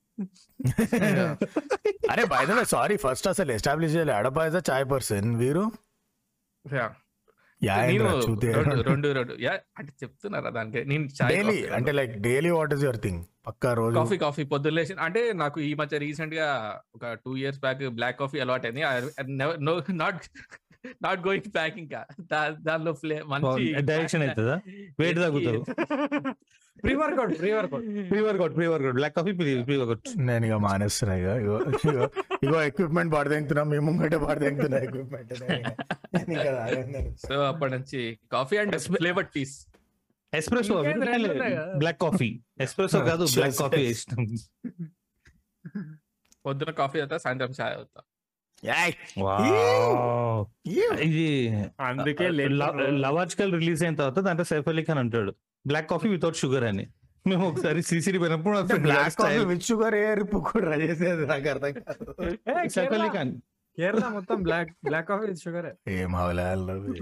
అరే 2.12 2.26
by 2.26 2.46
the 2.46 2.52
way 2.52 2.66
sorry 2.66 2.98
first 2.98 3.28
అసలు 3.28 3.52
ఎస్టాబ్లిష్ 3.52 3.96
చేయాలి. 3.96 4.12
అడప 4.12 4.38
ఇస్ 4.38 4.70
చాయ్ 4.70 4.86
పర్సన్ 4.92 5.36
వీరు? 5.36 5.72
రెండు 7.62 8.82
రెండు 8.82 9.08
రెండు 9.14 9.34
యా 9.42 9.54
అంటే 9.78 9.92
చెప్తున్నారా 10.04 10.50
దానికి? 10.50 10.82
నేను 10.86 11.06
డైలీ 11.30 11.58
అంటే 11.72 11.92
like 11.92 12.14
daily 12.22 12.50
what 12.50 12.74
is 12.74 12.84
your 12.84 12.98
thing 12.98 13.22
పక్కా 13.48 13.74
రోజు 13.74 13.96
కాఫీ 13.96 14.18
కాఫీ 14.18 14.44
పొద్దున్న 14.44 14.76
లేచి 14.76 14.96
అంటే 15.00 15.34
నాకు 15.34 15.60
ఈ 15.62 15.74
మధ్య 15.74 15.98
రీసెంట్గా 15.98 16.48
ఒక 16.96 17.14
two 17.26 17.36
years 17.38 17.60
back 17.60 17.84
black 17.92 18.20
coffee 18.20 18.40
అలవాటు 18.40 18.68
అయింది 18.68 18.84
నాట్ 19.98 20.22
నాట్ 21.06 21.22
గోయింగ్ 21.28 21.50
బ్యాక్ 21.58 21.78
ఇంకా 21.84 22.02
దానిలో 22.68 22.94
మంచి 23.34 23.66
డైరెక్షన్ 23.92 24.24
అవుతుందా 24.28 24.58
వెయిట్ 25.02 25.20
తగ్గుతారు 25.26 25.62
pre 26.84 26.94
workout 27.02 27.32
pre 27.42 27.50
workout 27.58 27.86
pre 28.10 28.20
workout 28.26 28.54
pre 28.58 28.66
workout 28.72 28.96
black 28.98 29.16
coffee 29.18 29.32
pre 29.40 29.78
workout 29.82 30.10
నేను 30.28 30.44
ఇక 30.50 30.58
మానేస్తున్నా 30.66 31.14
ఇక. 31.22 31.30
ఇగో 31.44 31.56
ఇగో 32.46 32.58
ఎక్విప్మెంట్ 32.70 33.12
పాడు 33.14 33.30
తెంగుతున్నా. 33.34 33.64
మేము 33.72 33.86
ముంగట 33.88 34.16
పాడు 34.26 34.40
తెంగుతున్నా 34.46 34.78
ఎక్విప్మెంట్ 34.88 35.32
సో 37.26 37.36
అప్పటి 37.52 37.72
నుంచి 37.76 38.02
coffee 38.36 38.58
and 38.64 38.78
flavoured 38.98 39.32
teas 39.38 39.56
espresso. 40.34 40.76
Black 41.82 42.00
coffee 42.06 42.30
espresso 42.66 43.00
కాదు 43.10 43.26
బ్లాక్. 43.36 43.58
కాఫీ 43.64 43.82
ఇష్టం 43.96 44.22
పొద్దున 46.46 46.72
కాఫీ 46.82 46.98
అవుతా 47.04 47.18
సాయంత్రం 47.26 47.54
చాయ్ 47.60 47.76
అవుతా. 47.80 48.00
ఇది 51.02 51.50
అందుకే 51.80 52.30
లవాజ్కల్ 52.90 53.54
రిలీజ్ 53.54 53.84
అయిన 53.84 53.96
తర్వాత 53.96 54.20
దాంట్లో 54.20 54.46
సైఫ్ 54.46 54.68
అలీ 54.68 54.84
ఖాన్ 54.84 55.00
అంటాడు. 55.00 55.36
బ్లాక్ 55.68 55.90
కాఫీ 55.90 56.10
వితౌట్ 56.10 56.36
షుగర్ 56.36 56.64
అని. 56.64 56.88
మేము 57.28 57.50
ఒకసారి 57.50 57.82
సిసిడి 57.82 58.20
పోయినప్పుడు 58.20 58.60
బ్లాక్ 58.78 59.16
కాఫీ 59.16 59.38
విత్ 59.38 59.64
షుగర్ 59.64 59.96
ఏ 59.96 60.16
కూడా 60.40 60.76
చేసేది 60.76 61.28
నాకు 61.28 61.50
అర్థం 61.50 61.74
కాదు. 61.74 62.16
సైఫ్ 62.70 62.94
అలీ 62.94 63.10
ఖాన్ 63.10 63.34
కేరళ 63.78 64.08
మొత్తం 64.08 64.44
బ్లాక్ 64.44 64.70
బ్లాక్ 64.86 65.08
కాఫీ 65.08 65.36
షుగర్. 65.36 65.90
ఏం 65.90 66.16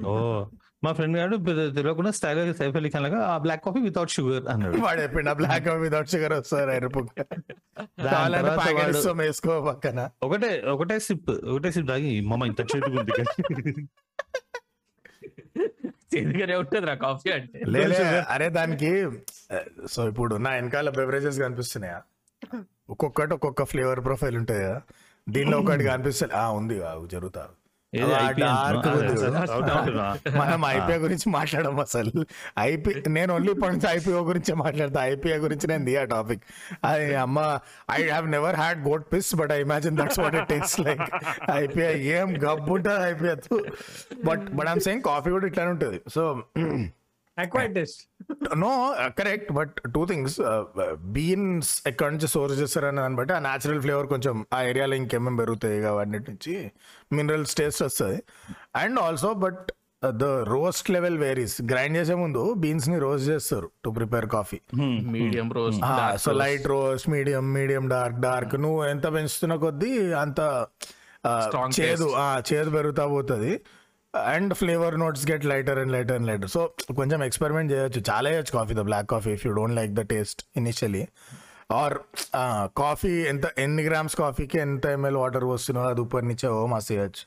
ఓ. 0.06 0.46
మా 0.86 0.92
ఫ్రెండ్ 0.94 1.18
గారు 1.18 1.36
తెలియకుండా 1.76 2.12
స్టైల్ 2.12 2.40
సైఫ్ 2.58 2.76
అలీ 2.80 2.90
ఖాన్ 2.90 3.04
లాగా 3.06 3.20
ఆ 3.28 3.36
బ్లాక్ 3.44 3.64
కాఫీ 3.66 3.82
వితౌట్ 3.86 4.12
షుగర్ 4.16 4.46
అన్నాడు 4.54 4.80
వాడు 4.84 5.00
చెప్పిండు 5.02 5.34
బ్లాక్ 5.40 5.64
కాఫీ 5.66 5.82
వితౌట్ 5.84 6.12
షుగర్ 6.12 6.34
వస్తారు 6.38 6.72
ఎరుపు 6.72 7.02
వేసుకో 9.22 9.54
పక్కన. 9.68 10.00
ఒకటే 10.22 10.52
ఒకటే 10.74 10.98
సిప్ 11.06 11.32
ఒకటే 11.50 11.72
సిప్ 11.72 11.88
తాగి 11.88 12.14
మమ్మ 12.28 12.46
ఇంత 12.46 12.62
చేతికి 12.72 12.98
ఉంది 13.00 13.14
చేదుగానే 16.14 16.56
ఉంటుంది 16.56 16.86
రా 16.86 16.96
కాఫీ 17.02 17.30
అంటే 17.32 17.60
లేలే 17.74 17.98
అరే 18.30 18.48
దానికి 18.58 18.92
సో 19.88 20.02
ఇప్పుడు 20.08 20.36
నా 20.38 20.52
వెనకాల 20.56 20.90
బెవరేజెస్ 20.98 21.40
కనిపిస్తున్నాయా? 21.40 21.98
ఒక్కొక్కటి 22.90 23.34
ఒక్కొక్క 23.34 23.64
ఫ్లేవర్ 23.66 24.02
ప్రొఫైల్ 24.06 24.38
ఉంటాయి? 24.38 24.62
కదా 24.64 24.80
దీనిలో 25.28 25.58
ఒకటి 25.60 25.84
కనిపిస్తుంది 25.86 26.34
ఆ 26.36 26.46
ఉంది 26.52 26.76
ఆ, 26.84 26.92
మనం 30.38 30.66
ఐపీఐ 30.76 30.98
గురించి 30.98 31.30
మాట్లాడము 31.30 31.82
అసలు. 31.82 32.26
ఐపీ 32.60 33.04
నేను 33.08 33.34
ఓన్లీ 33.34 33.52
ఇప్పటి 33.52 33.74
నుంచి 33.74 33.88
ఐపీఓ 33.98 34.24
గురించి 34.24 34.54
మాట్లాడతా. 34.56 35.06
ఐపీఐ 35.06 35.38
గురించి 35.38 35.68
నేను 35.68 35.86
దియా 35.86 36.04
టాపిక్ 36.04 36.44
అది 36.86 37.16
అమ్మ 37.16 37.60
I 37.92 38.10
have 38.10 38.32
never 38.32 38.56
had 38.56 38.88
goat 38.88 39.14
piss 39.14 39.36
but 39.36 39.52
I 39.52 39.60
imagine 39.60 39.98
that's 39.98 40.20
what 40.20 40.36
it 40.36 40.50
takes 40.50 40.80
like 40.80 41.06
IPA 41.52 42.00
ఏం 42.18 42.38
గబ్బు 42.46 42.74
ఉంటుంది 42.74 43.00
IPA. 43.10 43.36
But 44.24 44.56
but 44.56 44.68
I'm 44.68 44.80
saying 44.80 45.04
coffee 45.04 45.30
కూడా 45.30 45.48
ఇట్లానే 45.48 45.72
ఉంటుంది. 45.72 46.02
So 46.10 46.24
acquired 47.38 47.76
taste 47.76 48.10
no 48.58 48.96
correct 49.18 49.52
but 49.52 49.76
two 49.96 50.06
things 50.06 50.36
beans 50.96 51.84
ఎక్కడి 51.88 52.12
నుంచి 52.12 52.28
సోర్స్ 52.28 52.60
చేస్తారని 52.60 52.98
దాన్ని 52.98 53.16
బట్టి 53.16 53.34
ఆ 53.34 53.40
న్యాచురల్ 53.40 53.82
ఫ్లేవర్ 53.82 54.08
కొంచెం 54.08 54.46
ఆ 54.54 54.62
ఏరియాలో 54.62 54.96
ఇంకేమేమి 54.96 55.38
పెరుగుతాయి 55.38 55.82
వాటి 55.82 56.10
నుంచి 56.10 56.72
మినరల్స్ 57.14 57.56
టేస్ట్ 57.56 57.84
వస్తుంది. 57.84 58.24
And 58.76 59.00
also 59.00 59.34
but 59.34 59.72
the 60.06 60.24
roast 60.24 60.90
level 60.90 61.18
varies 61.18 61.62
grind 61.62 61.98
చేసే 61.98 62.14
ముందు 62.14 62.54
బీన్స్ని 62.54 63.00
రోస్ట్ 63.00 63.30
చేస్తారు 63.30 63.72
to 63.86 63.90
prepare 63.90 64.26
coffee 64.26 64.60
medium 65.12 65.52
roast 65.52 65.80
so 66.18 66.32
light 66.32 66.68
roast 66.68 67.10
medium 67.10 67.54
medium 67.54 67.90
dark 67.90 68.20
dark 68.20 68.56
నువ్వు 68.62 68.86
ఎంత 68.86 69.14
పెంచుతున్న 69.14 69.56
కొద్దీ 69.56 70.14
అంత 70.14 70.68
Strong 71.48 71.72
చేదు 71.80 72.14
చేదు 72.54 72.70
పెరుగుతా 72.70 73.08
పోతుంది. 73.08 73.60
And 74.34 74.54
flavour 74.54 75.00
notes 75.00 75.32
get 75.32 75.46
lighter 75.46 75.80
and 75.80 75.92
lighter 75.92 76.16
and 76.16 76.28
lighter. 76.28 76.50
So 76.50 76.74
కొంచెం 76.96 77.24
ఎక్స్పెరిమెంట్ 77.24 77.72
చేయొచ్చు. 77.72 78.04
చాలా 78.12 78.30
చేయొచ్చు 78.30 78.52
coffee 78.52 78.74
the 78.74 78.80
black 78.80 79.10
coffee 79.10 79.32
if 79.32 79.48
you 79.48 79.54
don't 79.54 79.76
like 79.76 79.92
the 79.92 80.00
taste 80.00 80.44
initially. 80.58 81.08
Or 81.72 81.98
coffee 82.78 83.12
ఎంత 83.24 83.46
ఎన్ని 83.58 83.84
గ్రామ్స్ 83.84 84.16
కాఫీకి 84.16 84.58
ఎంత 84.58 84.86
ఎంఎల్ 84.86 85.18
వాటర్ 85.18 85.46
వస్తున్నావు 85.46 85.88
అది 85.88 86.02
ఉపర్ 86.02 86.26
నుంచి 86.26 86.48
ఓ 86.48 86.66
మస్తు 86.66 86.94
చేయొచ్చు. 86.94 87.24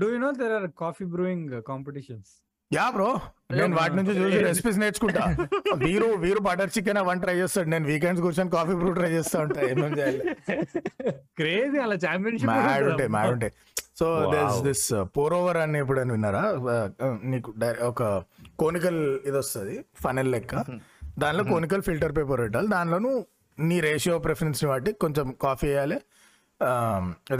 Do 0.00 0.08
you 0.12 0.18
know 0.18 0.30
there 0.30 0.52
are 0.52 0.68
coffee 0.78 1.04
brewing 1.04 1.62
competitions 1.62 2.30
yeah 2.72 2.90
bro 2.90 3.20
నేను 3.52 3.76
వాటి 3.76 3.96
నుంచి 3.96 4.12
చూసి 4.18 4.38
రెసిపీస్ 4.38 4.78
నేర్చుకుంటా. 4.78 5.36
వీరు 5.76 6.06
వీరు 6.06 6.40
బటర్ 6.40 6.70
చికెన్ 6.78 6.98
అవన్నీ 6.98 7.22
ట్రై 7.22 7.34
చేస్తాడు. 7.36 7.68
నేను 7.68 7.84
వీకెండ్స్ 7.84 8.22
కూర్చొని 8.22 8.50
కాఫీ 8.50 8.74
బ్రూ 8.74 8.92
ట్రై 8.92 9.10
చేస్తా 9.10 9.40
ఉంటా. 9.40 9.60
ఏమేం 9.60 9.98
చేయాలి? 9.98 10.20
క్రేజీ 11.38 11.78
అలా 11.78 11.94
ఛాంపియన్షిప్ 11.94 12.50
మ్యాడ్ 12.50 12.86
ఉంటాయి 12.88 13.08
మ్యాడ్ 13.08 13.32
ఉంటాయి. 13.32 13.52
So 14.00 14.06
this 14.34 14.60
this 14.68 14.86
pour 15.16 15.34
over 15.38 15.58
అని 15.64 15.78
ఎప్పుడైనా 15.82 16.12
విన్నారా? 16.16 16.44
నీకు 17.32 17.50
ఒక 17.90 18.02
కోనికల్ 18.62 19.00
ఇది 19.28 19.36
వస్తుంది 19.42 19.76
ఫనెల్ 20.04 20.32
లెక్క. 20.36 20.54
దానిలో 21.24 21.44
కోనికల్ 21.52 21.82
ఫిల్టర్ 21.88 22.14
పేపర్ 22.18 22.40
పెట్టాలి. 22.44 22.68
దానిలోను 22.76 23.12
నీ 23.58 23.76
రేషియో 23.88 24.16
ప్రిఫరెన్స్ని 24.26 24.68
బట్టి 24.72 24.92
కొంచెం 25.04 25.26
కాఫీ 25.44 25.68
వేయాలి. 25.70 25.98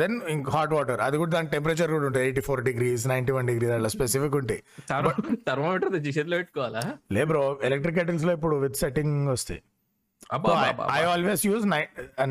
దెన్ 0.00 0.14
ఇంక 0.34 0.50
హాట్ 0.54 0.72
వాటర్ 0.74 1.00
అది 1.06 1.16
కూడా 1.20 1.30
దాని 1.34 1.48
టెంపరేచర్ 1.54 1.90
కూడా 1.94 2.04
ఉంటుంది 2.08 2.24
eighty 2.26 2.42
four 2.46 2.60
degrees 2.68 3.02
ninety 3.12 3.32
one 3.36 3.46
degrees 3.50 3.72
అట్లా 3.76 3.90
స్పెసిఫిక్ 3.94 4.36
ఉంటాయి 4.40 4.60
థర్మోమీటర్ 5.48 5.90
తెచ్చి 5.94 6.12
చేతిలో 6.16 6.36
పెట్టుకోవాలా? 6.40 6.82
లే 7.16 7.22
బ్రో 7.30 7.42
ఎలక్ట్రిక్ 7.68 7.98
కెటిల్స్లో 7.98 8.32
ఇప్పుడు 8.38 8.56
విత్ 8.64 8.78
సెట్టింగ్ 8.82 9.16
వస్తాయి. 9.34 9.60
I 10.98 11.02
always 11.12 11.44
use 11.50 11.66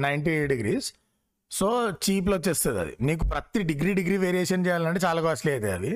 ninety 0.08 0.34
degrees 0.54 0.90
so 1.52 1.68
చీప్లో 2.06 2.36
వచ్చేస్తుంది 2.38 2.80
అది 2.80 2.94
నీకు 3.02 3.24
ప్రతి 3.26 3.60
డిగ్రీ 3.70 3.92
డిగ్రీ 4.00 4.18
వేరియేషన్ 4.24 4.66
చేయాలంటే 4.66 5.00
చాలా 5.06 5.22
కాస్ట్లీ 5.22 5.52
అవుతాయి 5.54 5.74
అవి. 5.74 5.92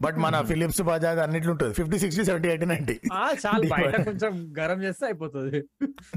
బట్ 0.00 0.16
మన 0.24 0.40
ఫిలిప్స్ 0.40 0.80
బజాజ్ 0.88 1.20
అన్నిట్లో 1.22 1.52
ఉంటుంది 1.52 1.74
fifty 1.74 1.98
sixty 1.98 2.24
seventy 2.24 2.48
eighty 2.48 2.66
ninety 2.66 2.96
కొంచెం 4.08 4.32
గరం 4.58 4.78
చేస్తే 4.82 5.04
అయిపోతుంది. 5.06 5.60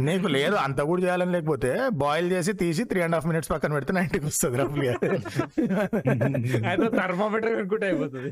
నీకు 0.08 0.28
లేదు 0.38 0.56
అంత 0.66 0.80
కూడా 0.82 1.02
చేయాలని 1.06 1.34
లేకపోతే 1.38 1.72
బాయిల్ 2.04 2.28
చేసి 2.32 2.54
తీసి 2.54 2.84
త్రీ 2.84 3.02
అండ్ 3.02 3.16
హాఫ్ 3.16 3.28
మినిట్స్ 3.28 3.52
పక్కన 3.52 3.74
పెడితే 3.74 3.94
నైన్టీకి 3.94 4.26
వస్తుంది 4.26 4.60
రఫ్లీ 4.64 4.88
అయితే 6.72 6.90
థర్మోమీటర్ 7.00 7.56
అనుకుంటే 7.56 7.88
అయిపోతుంది. 7.88 8.32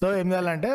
సో 0.00 0.06
ఏం 0.18 0.26
చేయాలంటే 0.32 0.70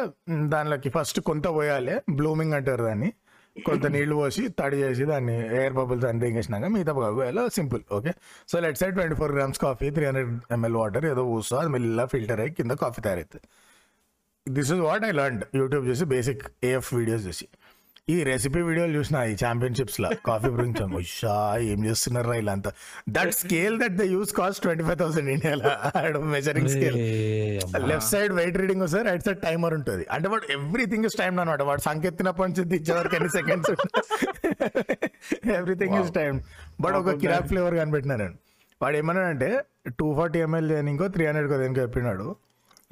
దానిలోకి 0.53 0.89
ఫస్ట్ 0.89 1.19
కొంత 1.21 1.47
పోయాలి. 1.57 1.95
బ్లూమింగ్ 2.11 2.53
అంటారు 2.53 2.83
దాన్ని. 2.83 3.09
కొంత 3.55 3.85
నీళ్ళు 3.87 4.15
పోసి 4.15 4.43
తడి 4.59 4.77
చేసి 4.81 5.03
దాన్ని 5.05 5.35
ఎయిర్ 5.57 5.73
బబుల్స్ 5.73 6.05
అని 6.05 6.19
దిగేసినాక 6.19 6.67
మిగతా 6.75 6.93
ఎలా 7.25 7.43
simple 7.57 7.81
okay? 7.91 8.11
So 8.49 8.59
let's 8.59 8.77
say 8.77 8.95
twenty 8.95 9.15
four 9.15 9.33
grams 9.35 9.59
coffee 9.59 9.89
three 9.91 10.05
hundred 10.05 10.31
ML 10.51 10.77
water 10.81 11.05
ఏదో 11.05 11.23
పూస్తో 11.29 11.57
అది 11.57 11.69
మెల్లిలా 11.69 12.05
ఫిల్టర్ 12.05 12.39
అయ్యి 12.39 12.53
కింద 12.59 12.75
కాఫీ 12.83 13.01
తయారవుతుంది 13.01 13.47
this 14.45 14.71
is 14.71 14.81
what 14.81 15.03
I 15.05 15.11
learn 15.11 15.41
YouTube 15.55 15.83
చూసి 15.89 16.05
బేసిక్ 16.05 16.43
ఏఎఫ్ 16.63 16.89
వీడియోస్ 16.93 17.25
చూసి. 17.27 17.45
ఈ 18.11 18.15
రెసిపీ 18.29 18.61
వీడియోలు 18.67 18.93
చూసిన 18.97 19.17
ఈ 19.31 19.33
ఛాంపియన్షిప్స్లో 19.41 20.09
కాఫీ 20.27 20.49
గురించి 20.55 20.83
ఉషా 20.99 21.35
ఏం 21.71 21.79
చేస్తున్నారా 21.87 22.35
ఇలా 22.41 22.53
అంతా 22.57 22.71
that 23.17 23.33
scale 23.41 23.75
that 23.81 23.95
the 24.01 24.05
uses 24.13 24.31
cost 24.39 24.61
twenty 24.65 24.83
five 24.87 24.99
thousand 25.01 25.29
ఇండియాలో 25.35 26.21
measuring 26.35 26.69
scale 26.75 26.97
left 27.91 28.09
side 28.13 28.33
weight 28.39 28.57
reading 28.61 28.83
వస్తుంది 28.85 29.05
రైట్ 29.09 29.25
సైడ్ 29.27 29.41
టైమర్ 29.47 29.75
ఉంటుంది. 29.79 30.03
అంటే 30.15 30.27
వాడు 30.33 30.47
ఎవ్రీథింగ్ 30.57 31.05
ఇస్ 31.09 31.17
టైమ్ 31.21 31.35
అనమాట 31.43 31.61
వాడు 31.69 31.83
సంకెత్తినప్పటి 31.89 32.47
నుంచి 32.49 32.63
దించే 32.73 32.93
వరకు 32.99 33.15
ఎన్ని 33.19 33.31
seconds 33.37 33.71
everything 35.59 35.97
is 36.01 36.11
time 36.19 36.37
but 36.85 36.97
ఒక 37.01 37.15
కిరాక్ 37.23 37.49
ఫ్లేవర్ 37.51 37.77
కనిపెట్టినా 37.81 38.15
నేను. 38.23 38.37
వాడు 38.81 38.95
ఏమన్నాడంటే 39.01 39.51
టూ 39.99 40.07
ఫార్టీ 40.19 40.39
ఎంఎల్ 40.47 40.71
ఇంకో 40.93 41.07
త్రీ 41.15 41.25
హండ్రెడ్ 41.29 41.49
కదా 41.53 41.65
ఇంకో 41.69 41.81
చెప్పినాడు. 41.87 42.27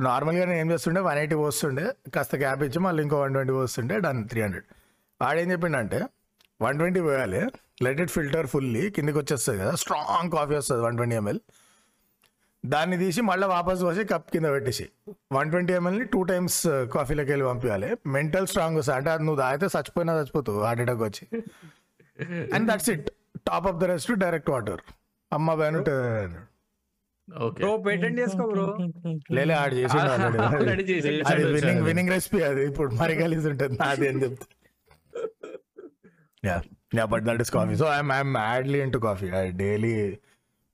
నార్మల్గా 0.08 0.43
నేను 0.49 0.60
ఏం 0.63 0.67
చేస్తుండే? 0.73 0.99
వన్ 1.08 1.19
ఎయిటీ 1.21 1.38
పోస్తుండే. 1.43 1.86
కాస్త 2.15 2.36
గ్యాప్ 2.43 2.62
ఇచ్చి 2.67 2.79
మళ్ళీ 2.86 3.01
ఇంకో 3.05 3.17
వన్ 3.23 3.34
ట్వంటీ 3.38 3.53
పోస్తుండే. 3.60 3.95
డన్ 4.05 4.21
త్రీ 4.34 4.41
హండ్రెడ్ 4.45 4.67
వాడు 5.19 5.47
చెప్పిండంటే 5.53 5.99
వన్ 6.60 6.77
ట్వంటీ 6.79 7.01
పోయాలి 7.08 7.41
లెట్ 7.86 7.99
ఇట్ 8.03 8.12
ఫిల్టర్ 8.15 8.47
ఫుల్లీ 8.53 8.84
కిందికి 8.95 9.17
వచ్చేస్తుంది 9.21 9.58
కదా 9.63 9.73
స్ట్రాంగ్ 9.84 10.32
కాఫీ 10.36 10.55
వస్తుంది 10.60 10.82
వన్ 10.88 10.97
ట్వంటీ 10.99 11.17
ఎంఎల్ 11.21 11.41
దాన్ని 12.63 12.95
తీసి 13.01 13.21
మళ్ళీ 13.29 13.45
వాపస్ 13.53 13.82
పోసి 13.88 14.01
కప్ 14.12 14.29
కింద 14.34 14.47
పెట్టేసి 14.55 14.86
వన్ 15.36 15.49
ట్వంటీ 15.51 15.73
ఎంఎల్ని 15.79 16.05
టూ 16.13 16.21
టైమ్స్ 16.32 16.58
కాఫీలోకి 16.95 17.32
వెళ్ళి 17.34 17.45
పంపించాలి 17.49 17.89
మెంటల్ 18.15 18.47
స్ట్రాంగ్ 18.51 18.77
వస్తుంది. 18.79 18.97
అంటే 18.97 19.10
అది 19.13 19.23
నువ్వు 19.27 19.39
తాగితే 19.43 19.67
చచ్చిపోయినా 19.75 20.13
చచ్చిపోతావు 20.19 20.63
హార్ట్ 20.65 20.82
అటాక్ 20.86 21.03
వచ్చి. 21.08 21.23
And 22.55 22.65
that's 22.71 22.89
it 22.95 23.08
top 23.49 23.67
of 23.71 23.79
the 23.82 23.89
rest 23.93 24.12
direct 24.25 24.51
water 24.55 24.84
అమ్మ 25.32 25.55
బ్యాన్ 25.62 25.77
ఓకే 27.27 27.60
బ్రో 27.60 27.71
పేటెంట్ 27.88 28.17
చేసుకో 28.21 28.45
బ్రో 28.51 28.65
లేలే 29.38 29.55
ఆడు 29.62 29.75
చేసి 29.79 29.97
అది 31.32 31.43
విన్నింగ్ 31.55 31.84
విన్నింగ్ 31.88 32.12
రెసిపీ 32.15 32.39
అది. 32.49 32.62
ఇప్పుడు 32.69 32.89
మరి 33.01 33.15
కలిసి 33.23 33.47
ఉంటుంది. 33.51 33.77
నాది 33.84 34.08
అని 34.12 34.21
చెప్తా 34.25 34.45
yeah 36.43 36.58
yeah 36.97 37.06
but 37.06 37.23
that 37.30 37.41
is 37.41 37.52
coffee 37.52 37.75
so 37.75 37.88
I'm 37.95 38.12
I'm 38.17 38.34
madly 38.39 38.80
into 38.82 38.99
coffee 38.99 39.30
I 39.41 39.45
daily 39.62 39.93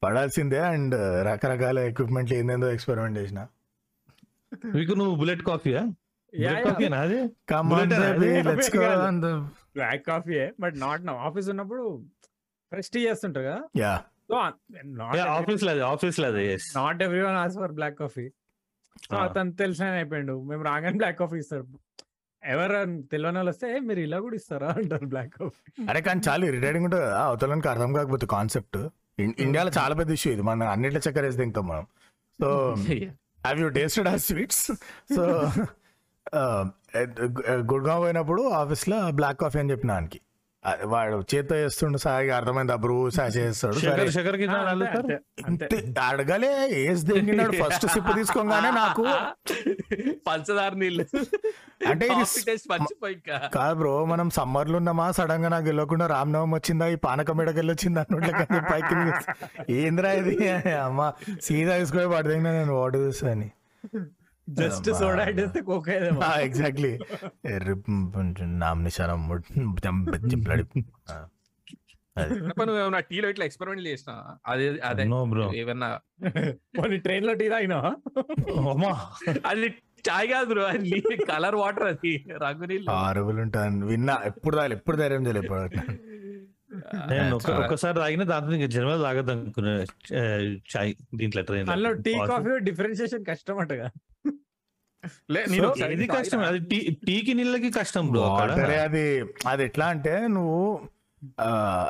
పడాల్సిందే 0.03 0.59
అండ్ 0.73 0.95
రకరకాల 1.27 1.79
ఎక్విప్మెంట్ 1.89 2.31
ఏందేందో 2.33 2.67
ఎక్స్పెరిమెంట్ 2.71 3.17
చేసిన. 3.19 3.39
మీకు 4.75 4.93
నువ్వు 4.93 5.13
బుల్లెట్ 5.21 5.43
కాఫీయా? 5.51 5.83
బ్లాక్ 9.75 10.03
కాఫీ 10.11 10.35
బట్ 10.63 10.75
నాట్ 10.85 11.05
నా 11.05 11.13
ఆఫీస్ 11.29 11.49
ఉన్నప్పుడు 11.49 11.83
ఫ్రెష్ 12.71 12.91
టీ 12.95 13.01
చేస్తుంటారు 13.07 13.45
కదా. 13.45 13.61
యా 13.83 13.93
ఆఫీస్లో 15.39 15.71
ఆఫీస్లో 15.93 16.27
yes 16.53 16.67
not 16.77 17.01
every 17.03 17.21
one 17.21 17.37
as 17.43 17.55
for 17.63 17.73
black 17.79 17.97
coffee. 18.03 18.25
అతను 19.23 19.53
తెలిసిన 19.61 19.85
అయిపోయాడు. 19.99 20.35
మేము 20.49 20.63
రాగానే 20.69 20.97
బ్లాక్ 21.01 21.17
కాఫీ 21.19 21.37
ఇస్తారు. 21.43 21.65
ఎవరు 22.45 22.73
తెలియని 23.11 23.37
వాళ్ళు 23.37 23.49
వస్తే 23.49 23.75
"ఏ, 23.75 23.79
మీరు 23.79 23.99
ఇలా 23.99 24.19
కూడా 24.19 24.35
ఇస్తారా? 24.35 24.67
అంటారు 24.67 25.05
బ్లాక్ 25.05 25.33
కాఫీ 25.33 25.85
అరే 25.89 26.01
కానీ 26.01 26.21
చాలా 26.29 26.45
ఇరిటేటింగ్ 26.45 26.85
ఉంటుంది 26.85 27.03
కదా 27.03 27.23
అవతలకి 27.23 27.67
అర్థం 27.67 27.93
కాకపోతే 27.93 28.25
కాన్సెప్ట్. 28.25 28.77
ఇండియాలో 29.19 29.71
చాలా 29.77 29.95
పెద్ద 29.95 30.11
ఇష్యూ 30.11 30.33
ఇది. 30.33 30.41
మనం 30.41 30.67
అన్నిట్లో 30.67 31.01
చక్కెర 31.09 31.23
వేసి 31.23 31.37
తింటాం 31.37 31.67
మనం. 31.67 31.85
సో 32.39 32.47
హ్యావ్ 33.43 33.59
యూ 33.59 33.69
టేస్టెడ్ 33.69 34.07
ఆ 34.07 34.15
స్వీట్స్ 34.17 34.65
సో 35.15 35.23
గుడ్గావ్ 37.73 38.01
పోయినప్పుడు 38.01 38.41
ఆఫీస్లో 38.49 39.11
బ్లాక్ 39.11 39.39
కాఫీ 39.41 39.59
అని 39.59 39.71
చెప్పిన 39.71 39.91
ఆయనకి. 39.91 40.19
ఆ, 40.19 40.24
వాడు 40.91 41.17
చేత్తో 41.31 41.55
చేస్తుండు 41.55 41.97
సాయి 42.03 42.29
అర్థమైంది 42.37 42.73
ఆ 42.73 42.77
బ్రూ 42.83 42.95
సాష్ 43.15 43.35
చేస్తాడు 43.37 43.79
అడగలే 46.05 46.49
ఏస్ 46.81 47.03
దిగినాడు 47.09 47.55
ఫస్ట్ 47.61 47.85
సిప్ 47.93 48.09
తీసుకోగానే 48.17 48.71
నాకు 48.77 49.03
పంచదార 50.27 50.73
నీళ్ళు. 50.81 51.05
అంటే 51.91 52.05
కాదు 53.55 53.75
బ్రో 53.81 53.93
మనం 54.05 54.27
సమ్మర్లో 54.37 54.77
ఉన్నామా 54.81 55.05
సడన్గా 55.17 55.49
నాకు 55.55 55.67
వెళ్ళకుండా 55.71 56.07
రామనవం 56.13 56.51
వచ్చిందా 56.57 56.87
ఈ 56.87 56.97
పానకం 57.05 57.41
ఎడకెళ్ళి 57.43 57.71
వచ్చిందా 57.73 58.03
అన్నట్లు 58.05 58.61
పైకి. 58.71 58.95
ఏందిరా 59.79 60.11
ఇది? 60.21 60.35
అమ్మ 60.87 61.01
సీదా 61.47 61.75
తీసుకొని 61.81 62.09
పడదగినా 62.15 62.51
నేను 62.59 62.75
వాటర్ 62.81 63.03
చూస్తాను 63.07 63.49
జస్ట్ 64.47 64.87
సోడా 64.97 65.23
అడ్డేస్తే 65.23 65.59
కోక్ 65.61 65.87
అయ్యేదేమో. 65.89 66.21
ఎగ్జాక్ట్లీ 66.41 66.91
నామ్ 68.59 68.83
నిశానం 68.83 69.21
నువ్వు 72.59 72.77
ఏమన్నా 72.81 72.99
టీలో 73.07 73.27
ఇట్లా 73.29 73.45
ఎక్స్పెరిమెంట్ 73.45 73.87
చేసిన 73.87 74.11
అదే 74.45 74.67
అదే 74.89 75.03
నో 75.05 75.17
బ్రో. 75.25 75.47
ఏమన్నా? 75.53 75.89
పోనీ 76.77 76.97
ట్రైన్లో 77.05 77.33
టీ 77.33 77.47
తాగినా 77.49 77.79
అది 79.45 79.67
చాయ్ 80.07 80.27
కాదు 80.27 80.47
బ్రో 80.51 80.63
అది 80.69 80.91
కలర్ 81.29 81.55
వాటర్ 81.55 81.87
అది 81.87 82.13
రంగు 82.43 82.65
నీళ్ళు 82.65 82.89
ఆరుగులు 82.99 83.41
ఉంటాను 83.41 83.85
విన్నా 83.87 84.15
ఎప్పుడు 84.29 84.55
తాగలే 84.57 84.75
ఎప్పుడు 84.75 84.97
ధైర్యం 84.97 85.25
చేయలేదు. 85.27 85.49
నేను 87.11 87.35
ఒక- 87.37 87.53
ఒక్కసారి 87.61 87.95
తాగిన 87.99 88.23
దాంతో 88.29 88.55
ఇంకా 88.57 88.69
జన్మలో 88.73 88.97
తాగదు 89.03 89.31
అనుకున్నా 89.35 89.71
చాయ్ 90.71 90.91
దీంట్లో 91.15 91.41
ట్రైన్ 91.47 91.69
అందులో 91.73 91.91
టీ 92.05 92.13
కాఫీ 92.31 92.55
డిఫరెన్షియేషన్ 92.67 93.23
కష్టం 93.29 93.57
అంటగా 93.63 93.87
ఇది 95.95 96.05
కష్టం? 96.15 96.39
అది 96.47 96.59
టీ 96.69 96.77
టీకి 97.07 97.33
నీళ్ళకి 97.33 97.69
కష్టం 97.75 98.05
బ్రో 98.11 98.21
అది 98.83 99.05
అది 99.49 99.63
ఎట్లా 99.65 99.85
అంటే 99.93 100.13
నువ్వు 100.35 100.59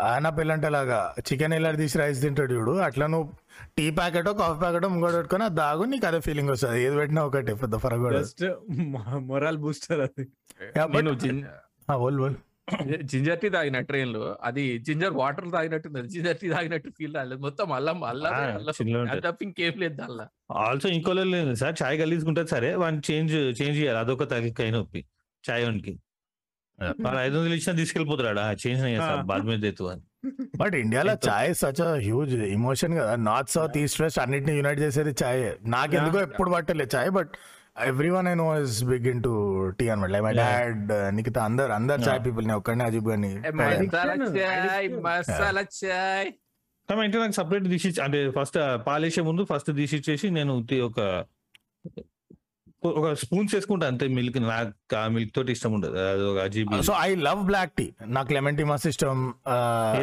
ఆయన 0.06 0.28
పిల్లంటే 0.36 0.70
లాగా 0.74 0.98
చికెన్ 1.28 1.54
ఎలా 1.56 1.72
తీసి 1.80 1.96
రైస్ 2.02 2.20
తింటాడు 2.22 2.54
చూడు 2.54 2.74
అట్లా 2.86 3.06
నువ్వు 3.14 3.28
టీ 3.78 3.86
ప్యాకెట్ 3.98 4.30
కాఫీ 4.40 4.58
ప్యాకెట్ 4.62 4.86
ముంగడు 4.92 5.16
పెట్టుకొని 5.18 5.46
అది 5.48 5.56
దాగు 5.62 5.86
నీకు 5.92 6.06
అదే 6.10 6.20
ఫీలింగ్ 6.28 6.52
వస్తుంది. 6.52 6.78
ఏది 6.84 6.96
పెట్టినా 7.00 7.22
ఒకటి 7.28 7.54
పెద్ద 7.64 7.76
ఫరక్ 7.84 8.04
కూడా 8.06 8.20
జస్ట్ 8.20 8.44
మొరల్ 9.28 9.60
బూస్టర్ 9.60 10.02
అది. 10.08 10.26
జింజర్ 13.12 13.40
టీ 13.42 13.50
తాగిన 13.56 13.80
ట్రైన్లో 13.90 14.22
అది 14.48 14.64
జింజర్ 14.88 15.16
వాటర్ 15.20 15.50
తాగినట్టు 15.56 15.90
జింజర్ 16.14 16.40
టీ 16.42 16.48
తాగినట్టు 16.54 16.90
ఫీల్ 16.98 17.16
రాలేదు. 17.20 17.40
మొత్తం 17.42 17.68
అల్లం 17.78 18.00
అల్లం 18.04 18.34
అల్లం. 18.56 18.74
తప్ప 19.26 19.44
ఇంకేం 19.48 19.76
లేదు 19.84 19.96
దానిలో. 20.02 20.26
ఆల్సో 20.64 20.90
ఇంకో 20.98 21.14
లేదు 21.34 21.54
సార్ 21.62 21.76
చాయ్ 21.82 21.98
గలీజ్గుంటది 22.02 22.52
సరే 22.56 22.72
వాడిని 22.84 23.04
చేంజ్ 23.10 23.36
చేంజ్ 23.60 23.78
చేయాలి. 23.82 24.00
అదొక 24.04 24.28
తలకాయ 24.34 24.72
నొప్పి 24.78 25.02
చాయ్ 25.44 25.64
వానికి. 25.68 25.94
వాడు 27.04 27.18
ఐదు 27.26 27.36
వందలు 27.38 27.56
ఇచ్చినా 27.58 27.74
తీసుకెళ్ళిపోతాడు 27.82 28.42
ఆ 28.46 28.52
చేంజ్ 28.64 28.82
సార్ 29.02 29.22
బాద్ 29.30 29.46
మీద 29.50 29.66
ఎత్తు 29.72 29.86
అని 29.94 30.04
బట్ 30.62 30.76
ఇండియాలో 30.76 31.14
చాయ్ 31.26 31.52
సచ్ 31.60 31.82
హ్యూజ్ 32.06 32.34
ఇమోషన్ 32.56 32.94
కదా. 33.00 33.12
నార్త్ 33.28 33.52
సౌత్ 33.56 33.76
ఈస్ట్ 33.82 34.00
వెస్ట్ 34.04 34.20
అన్నిటిని 34.24 34.54
యూనైట్ 34.58 34.82
చేసేది 34.86 35.14
చాయ్. 35.22 35.44
నాకెందుకో 35.76 36.20
ఎప్పుడు 36.28 36.50
పట్టలేదు 36.56 36.92
చాయ్ 36.96 37.12
but 37.18 37.32
every 37.84 38.10
one 38.10 38.28
I 38.28 38.34
know 38.34 38.62
is 38.62 38.84
big 38.84 39.08
into 39.24 39.32
tea 39.70 39.90
అనమాట 39.90 40.10
లైక్ 40.10 40.24
మై. 40.24 40.34
డాడ్ 40.34 41.16
నిఖిత 41.16 41.38
అందరు 41.38 41.72
అందరు 41.72 42.02
చాయ్. 42.02 42.26
పీపుల్ని 42.26 42.54
ఒక్కడనే 42.54 42.84
అజీబ్ 42.84 43.08
కానీ 43.08 43.42
ఇంట్లో 47.04 47.22
నాకు 47.22 47.32
సపరేట్ 47.32 47.64
తీసి 47.64 47.90
ఇచ్చి- 47.90 48.04
అంటే 48.04 48.32
ఫస్ట్ 48.32 48.58
పాలేసే 48.88 49.22
ముందు 49.22 49.48
ఫస్ట్ 49.54 49.76
తీసి 49.76 49.98
ఇచ్చేసి 49.98 50.30
నేను 50.30 50.68
ఒక 50.84 51.26
ఒక 52.84 53.14
స్పూన్స్ 53.14 53.56
వేసుకుంటా 53.56 53.88
అంతే 53.88 54.08
మిల్క్ 54.08 54.42
నాకు 54.42 54.96
ఆ 54.96 55.08
మిల్క్ 55.08 55.36
తోటి 55.36 55.52
ఇష్టం 55.52 55.74
ఉండదు. 55.74 55.98
అది 55.98 56.24
ఒక 56.24 56.38
Ajeeb 56.38 56.82
so 56.82 56.94
I 57.00 57.16
love 57.16 57.44
black 57.46 57.72
tea 57.72 57.94
నాకు 58.06 58.34
లెమన్ 58.34 58.58
టీ 58.58 58.64
మస్త్ 58.64 58.88
ఇష్టం. 58.88 59.34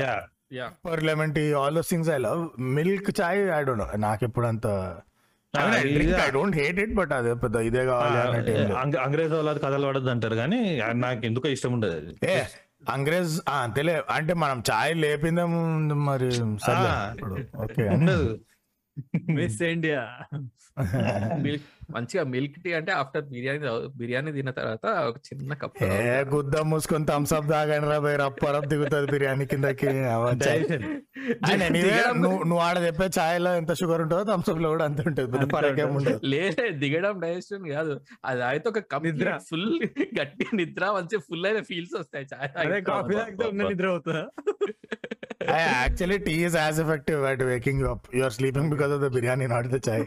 Yeah 0.00 0.22
yeah 0.52 0.72
for 0.84 1.02
lemon 1.02 1.34
tea 1.34 1.52
all 1.52 1.74
those 1.74 1.90
things 1.90 2.10
I 2.10 2.16
love 2.18 2.60
milk 2.60 3.20
chai 3.20 3.50
I 3.50 3.62
don't 3.62 3.78
know 3.78 3.90
నాకు 3.96 4.24
ఎప్పుడు 4.24 4.46
అంత 4.46 4.66
I 5.54 6.28
don't 6.30 6.56
hate 6.56 6.78
it 6.80 6.94
but 6.94 7.12
అదే 7.12 7.32
పెద్ద 7.34 7.56
ఇదే 7.66 7.82
కావాలి 7.86 8.18
లేదు. 8.50 8.74
అంగ్రేజ్ 8.98 9.32
వాళ్ళ 9.34 9.52
కథలు 9.58 9.86
పడద్దు 9.86 10.10
అంటారు 10.10 10.36
కానీ 10.36 10.60
నాకు 10.98 11.26
ఎందుకో 11.26 11.48
ఇష్టం 11.48 11.72
ఉండదు. 11.72 11.96
అది 11.96 12.12
అంగ్రేజ్ 12.88 13.34
ఆ, 13.48 13.56
అంతేలే. 13.62 13.96
అంటే 14.10 14.32
మనం 14.34 14.58
చాయ్ 14.70 14.94
లేపిందాం 14.96 15.52
మరి 16.04 16.30
ఓకే 17.62 17.84
ఉండదు. 17.88 18.28
మిస్ 19.30 19.60
ఇండియా 19.68 20.00
మిల్క్ 21.40 21.68
మంచిగా 21.94 22.22
మిల్క్ 22.32 22.58
టీ 22.64 22.70
అంటే 22.72 22.92
ఆఫ్టర్ 22.92 23.24
బిర్యానీ 23.32 23.60
బిర్యానీ 23.96 24.32
తిన్న 24.32 24.50
తర్వాత 24.58 24.86
ఒక 25.08 25.16
చిన్న 25.28 25.54
కప్ 25.54 25.76
ఏ 25.86 26.16
గుద్ద 26.32 26.62
మూసుకొని 26.70 27.06
థమ్స్ 27.06 27.34
అప్ 27.34 27.48
తాగండి 27.50 27.88
రా 27.90 27.98
పోయి 27.98 28.18
రప్ప 28.22 28.50
రప్ 28.56 28.68
దిగుతుంది 28.72 29.08
బిర్యానీ 29.12 29.46
కిందకి. 29.46 29.88
నువ్వు 32.44 32.60
ఆడ 32.62 32.76
చెప్పే 32.84 33.06
చాయ్లో 33.16 33.50
ఎంత 33.54 33.72
షుగర్ 33.80 34.00
ఉంటుందో 34.04 34.24
థమ్స్ 34.30 34.48
అప్లో 34.52 34.68
కూడా 34.70 34.84
అంత 34.84 35.00
ఉంటుంది 35.08 36.18
లేదే 36.32 36.66
దిగడం 36.82 37.14
డైజెషన్ 37.20 37.66
కాదు. 37.74 37.94
అది 38.24 38.42
అయితే 38.42 38.66
ఒక 38.68 38.78
నిద్ర. 38.78 38.88
కంప్లీట్ 38.94 39.44
ఫుల్ 39.50 39.68
గట్టి 40.18 40.46
నిద్ర 40.60 40.84
మంచి 40.96 41.18
ఫుల్ 41.28 41.46
అయిన 41.46 41.60
ఫీల్స్ 41.70 41.94
వస్తాయి 42.00 42.26
తాగిన 42.56 42.78
కాఫీ 42.90 43.16
నిద్ర 43.62 43.86
అవుతుందా 43.88 44.24
actually 45.50 46.18
tea 46.26 46.34
is 46.44 46.56
as 46.56 46.78
effective 46.80 47.22
at 47.24 47.44
waking 47.44 47.84
up 47.92 48.06
you 48.16 48.22
are 48.24 48.34
sleeping 48.38 48.70
because 48.70 48.92
of 48.92 49.02
the 49.06 49.10
biryani 49.16 49.48
not 49.54 49.68
the 49.68 49.80
chai 49.88 50.04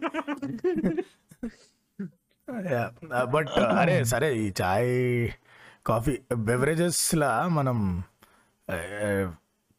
but 3.33 3.51
అరే 3.81 3.97
సరే 4.05 4.29
ఈ 4.37 4.47
చాయ్ 4.61 4.91
కాఫీ 5.85 6.13
బెవరేజెస్ 6.47 7.01
లా 7.15 7.31
మనం 7.57 7.79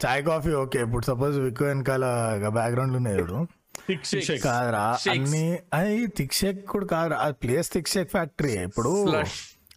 చాయ్ 0.00 0.22
కాఫీ 0.24 0.50
ఓకే. 0.62 0.78
ఇప్పుడు 0.86 1.04
సపోజ్ 1.06 1.36
విక్కు 1.40 1.64
వెనకాల 1.64 2.04
బ్యాక్గ్రౌండ్ 2.58 2.96
ఉన్నాయి 3.00 3.18
చూడు 3.22 3.38
Shakes. 4.04 4.30
కాదురా. 4.44 4.84
అన్ని 5.12 5.42
అది 5.72 5.96
థిక్ 6.18 6.34
షేక్ 6.38 6.60
కూడా 6.70 6.86
కాదురా. 6.92 7.16
అది 7.24 7.36
ప్లేస్ 7.42 7.68
థిక్ 7.74 7.90
షేక్ 7.92 8.10
ఫ్యాక్టరీ 8.14 8.52
ఇప్పుడు. 8.68 8.92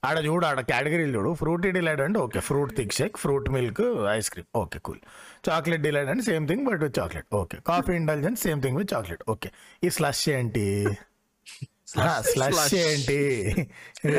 ఆడ 0.04 0.18
చూడు 0.26 0.46
ఆడ 0.46 0.60
కేటగిరీలు 0.70 1.14
చూడు. 1.18 1.32
ఫ్రూట్ 1.34 1.66
డిలైట్ 1.78 2.02
అంటే 2.06 2.20
okay. 2.20 2.40
Fruit 2.50 2.72
thick 2.78 2.94
shake 2.94 3.18
fruit 3.18 3.48
milk 3.56 3.82
ice 4.14 4.30
cream 4.34 4.48
okay 4.56 4.80
cool 4.80 5.02
chocolate 5.48 5.84
delight 5.88 6.10
అంటే 6.14 6.24
same 6.30 6.46
thing 6.48 6.64
but 6.70 6.80
with 6.86 6.96
chocolate 7.00 7.28
okay 7.34 7.58
coffee 7.70 7.94
intelligence 7.94 8.42
same 8.48 8.62
thing 8.62 8.78
with 8.78 8.92
chocolate 8.94 9.24
okay 9.30 9.52
ఈ 9.84 9.90
slush 9.90 10.24
ఏంటి. 10.30 10.66
స్లష్. 12.30 12.74
ఏంటి? 12.84 13.20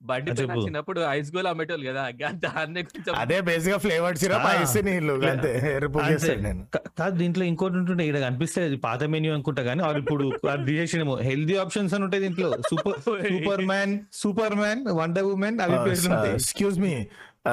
బండి. 0.00 0.30
చిన్నప్పుడు 0.64 1.06
ఐస్ 1.10 1.36
గోల్ 1.36 1.46
అమ్మేటోళ్ళు 1.46 1.90
కదా? 1.90 2.10
దాన్నే 2.44 2.82
కొంచెం 2.82 3.16
అదే 3.16 3.40
బేసిక్గా 3.40 3.78
ఫ్లేవర్డ్ 3.78 4.18
సిరప్. 4.18 4.52
ఐస్ 4.52 4.84
నీళ్ళు 4.84 5.30
అంతే. 5.30 5.76
ఎరుపు 5.76 5.98
నేను. 6.42 6.66
కాదు 6.98 7.16
దీంట్లో 7.16 7.44
ఇంకోటి 7.44 7.76
ఉంటుండే 7.76 8.04
ఇక్కడ 8.04 8.20
కనిపిస్తే 8.20 8.62
అది 8.62 8.76
పాత 8.76 9.04
మెన్యూ 9.04 9.34
అనుకుంటా 9.34 9.62
కానీ 9.62 9.82
వాళ్ళు 9.82 9.98
ఇప్పుడు 9.98 10.48
అది 10.48 10.64
తీసేసినేమో 10.64 11.18
హెల్దీ 11.22 11.56
ఆప్షన్స్ 11.56 11.94
అని 11.94 12.04
ఉంటాయి 12.04 12.22
దీంట్లో. 12.22 12.52
Super 12.70 13.28
Superman 13.64 13.98
Superman 14.54 14.92
Wonder 14.92 15.24
Woman 15.24 15.60
అవి 15.60 16.10
ఉంటాయి. 16.10 16.34
ఎక్స్క్యూజ్ 16.34 16.78
మీ 16.78 17.06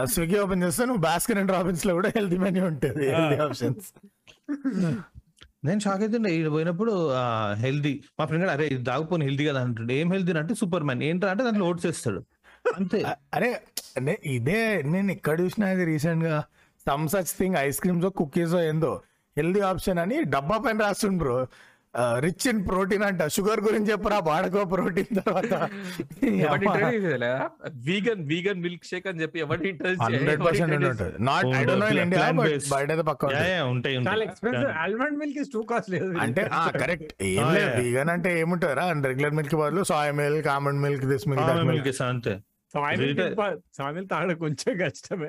స్విగ్గీ 0.07 0.39
ఓపెన్ 0.39 0.63
చేస్తే 0.63 0.85
నువ్వు 0.85 1.01
బాస్కెట్ 1.01 1.37
అండ్ 1.37 1.51
రాబిన్స్లో 1.51 1.93
కూడా 1.93 2.11
హెల్తీ 2.15 2.37
మెన్యూ 2.37 2.65
ఉంటుంది. 2.65 3.11
హెల్తీ 3.11 3.41
ఆప్షన్స్ 3.41 3.93
నేను 5.67 5.81
షాక్ 5.83 6.01
అవుతుండే 6.05 6.29
పోయినప్పుడు 6.55 6.93
హెల్దీ 7.63 7.91
మా 8.19 8.23
ఫ్రెండ్ 8.29 8.49
అరే 8.53 8.65
ఇది 8.73 8.83
దాగుపోని 8.89 9.23
హెల్దీ 9.27 9.43
కదా 9.49 9.59
అంటుండే. 9.65 9.93
ఏం 10.01 10.07
హెల్దీ 10.13 10.31
అంటే 10.41 10.53
సూపర్ 10.61 10.85
మ్యాన్ 10.87 11.03
ఏంటంటే 11.09 11.31
అంటే 11.33 11.43
దాంట్లో 11.47 11.65
ఓట్స్ 11.69 11.85
వేస్తాడు. 11.89 12.21
అంతే. 12.77 12.99
అరే 13.37 13.49
అంటే 13.99 14.13
ఇదే 14.35 14.59
నేను 14.93 15.11
ఇక్కడ 15.17 15.35
చూసిన 15.41 15.63
ఇది 15.75 15.85
రీసెంట్గా. 15.91 16.37
Some 16.87 17.05
such 17.13 17.31
thing 17.39 17.55
ice 17.65 17.79
creams 17.83 18.07
cookies 18.21 18.55
ఏందో. 18.69 18.91
హెల్దీ 19.37 19.61
ఆప్షన్ 19.71 19.99
అని 20.03 20.17
డబ్బా 20.35 20.57
పైన 20.65 20.77
రాస్తుండు 20.85 21.19
బ్రో 21.23 21.37
రిచ్ 22.25 22.45
ఇన్ 22.51 22.61
ప్రోటీన్ 22.67 23.03
అంట. 23.07 23.21
షుగర్ 23.35 23.61
గురించి 23.65 23.89
చెప్పరా? 23.91 24.17
వాడుకో 24.27 24.61
ప్రోటీన్ 24.71 25.11
తర్వాత. 25.19 25.53
వీగన్ 27.87 28.21
వీగన్ 28.31 28.61
మిల్క్ 28.65 28.85
షేక్ 28.91 29.07
అని 29.11 29.21
చెప్పి 29.23 29.39
ఎవరి 29.45 29.71
హండ్రెడ్ 30.03 30.41
పర్సెంట్ 30.47 30.73
ఉంటుంది 30.77 31.09
not 31.29 31.47
I 31.59 31.63
don't 31.69 31.83
know 31.83 31.89
in 31.93 32.01
India 32.05 32.29
but. 32.39 32.69
బయట 32.73 32.89
అయితే 32.95 33.05
పక్క 33.11 33.31
యా, 33.35 33.43
యా, 33.51 33.61
ఉంటాయి 33.73 33.95
చాలా 33.97 34.09
ఉంటాయి 34.13 34.27
expensive 34.29 34.71
almond 34.83 35.19
milk 35.23 35.39
is 35.43 35.51
too 35.55 35.61
costly 35.73 35.99
అంటే 36.25 36.43
కరెక్ట్ 36.83 37.13
ఏం 37.31 37.43
Ah, 37.43 37.53
లేదు. 37.57 37.75
వీగన్ 37.81 38.11
అంటే 38.15 38.31
ఏముంటారా 38.41 38.85
రెగ్యులర్ 39.11 39.35
మిల్క్ 39.39 39.55
బదులు 39.61 39.83
soya 39.91 40.15
milk 40.21 40.49
almond 40.55 40.81
milk 40.87 41.05
this 41.05 41.27
milk 41.31 41.45
that 41.49 41.63
milk 41.71 41.87
milk 41.87 42.01
అంతే. 42.03 42.35
తాగడం 42.73 44.37
కొంచెం 44.37 44.73
కష్టమే. 44.77 45.27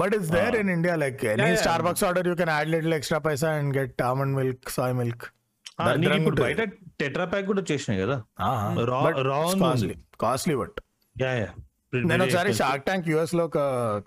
But 0.00 0.14
it's 0.14 0.28
there 0.28 0.54
in 0.56 0.68
India. 0.68 0.94
Like 0.96 1.24
any 1.24 1.42
Yeah, 1.42 1.48
yeah. 1.48 1.62
Starbucks 1.62 2.02
order, 2.08 2.22
you 2.22 2.36
can 2.36 2.48
add 2.48 2.68
little 2.68 2.92
extra 2.92 3.20
paisa 3.20 3.48
and 3.58 3.72
get 3.72 4.00
almond 4.00 4.34
milk, 4.36 4.70
soy 4.70 4.90
ఇప్పుడు. 6.20 6.36
బయట 6.42 6.60
tetra 7.00 7.24
pack 7.32 7.46
కూడా 7.46 7.60
వచ్చేసినాయి 7.62 8.00
కదా. 8.04 8.16
Yeah 11.16 11.32
yeah 11.42 11.50
నేను 12.10 12.22
ఒకసారి 12.24 12.50
షార్క్ 12.60 12.84
ట్యాంక్ 12.84 13.08
యుఎస్లో 13.08 13.44
ఒక 13.50 13.58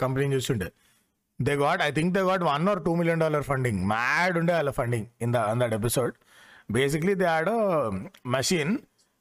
కంపెనీ 0.01 0.25
చూస్తుండే. 0.35 0.67
They 1.39 1.53
got 1.63 1.81
I 1.81 1.91
think 1.91 2.13
they 2.17 2.21
got 2.29 2.43
one 2.43 2.69
or 2.69 2.81
two 2.83 2.95
million 2.95 3.21
dollar 3.25 3.43
funding 3.43 3.79
mad 3.93 4.37
ఉండే 4.41 4.53
వాళ్ళ 4.53 4.71
funding 4.71 5.07
in 5.21 5.33
the 5.33 5.37
an 5.51 5.61
that 5.63 5.73
episode 5.73 6.13
basically 6.71 7.15
they 7.15 7.27
machine 8.37 8.73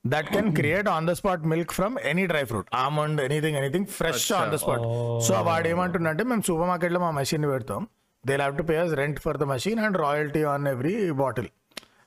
that 0.06 0.28
can 0.34 0.50
create 0.56 0.88
on 0.88 1.06
the 1.06 1.12
spot 1.12 1.42
milk 1.52 1.72
from 1.72 1.98
any 2.10 2.26
dry 2.26 2.44
fruit 2.44 2.68
almond 2.74 3.20
anything 3.20 3.56
anything 3.56 3.86
fresh 3.86 4.32
on 4.32 4.52
the 4.54 4.58
spot 4.64 4.84
so 5.28 5.42
వాడు 5.42 5.68
ఏమంటుండంటే 5.68 6.24
మేము 6.24 6.42
super 6.42 6.68
మార్కెట్లో 6.68 7.00
మా 7.00 7.10
machine 7.10 7.46
పెడతాం. 7.52 7.88
They 8.26 8.36
have 8.36 8.58
to 8.58 8.62
pay 8.62 8.76
us 8.76 8.92
rent 8.92 9.20
for 9.20 9.38
the 9.38 9.42
machine 9.42 9.78
and 9.78 9.98
royalty 9.98 10.42
on 10.42 10.68
every 10.68 11.10
bottle 11.10 11.48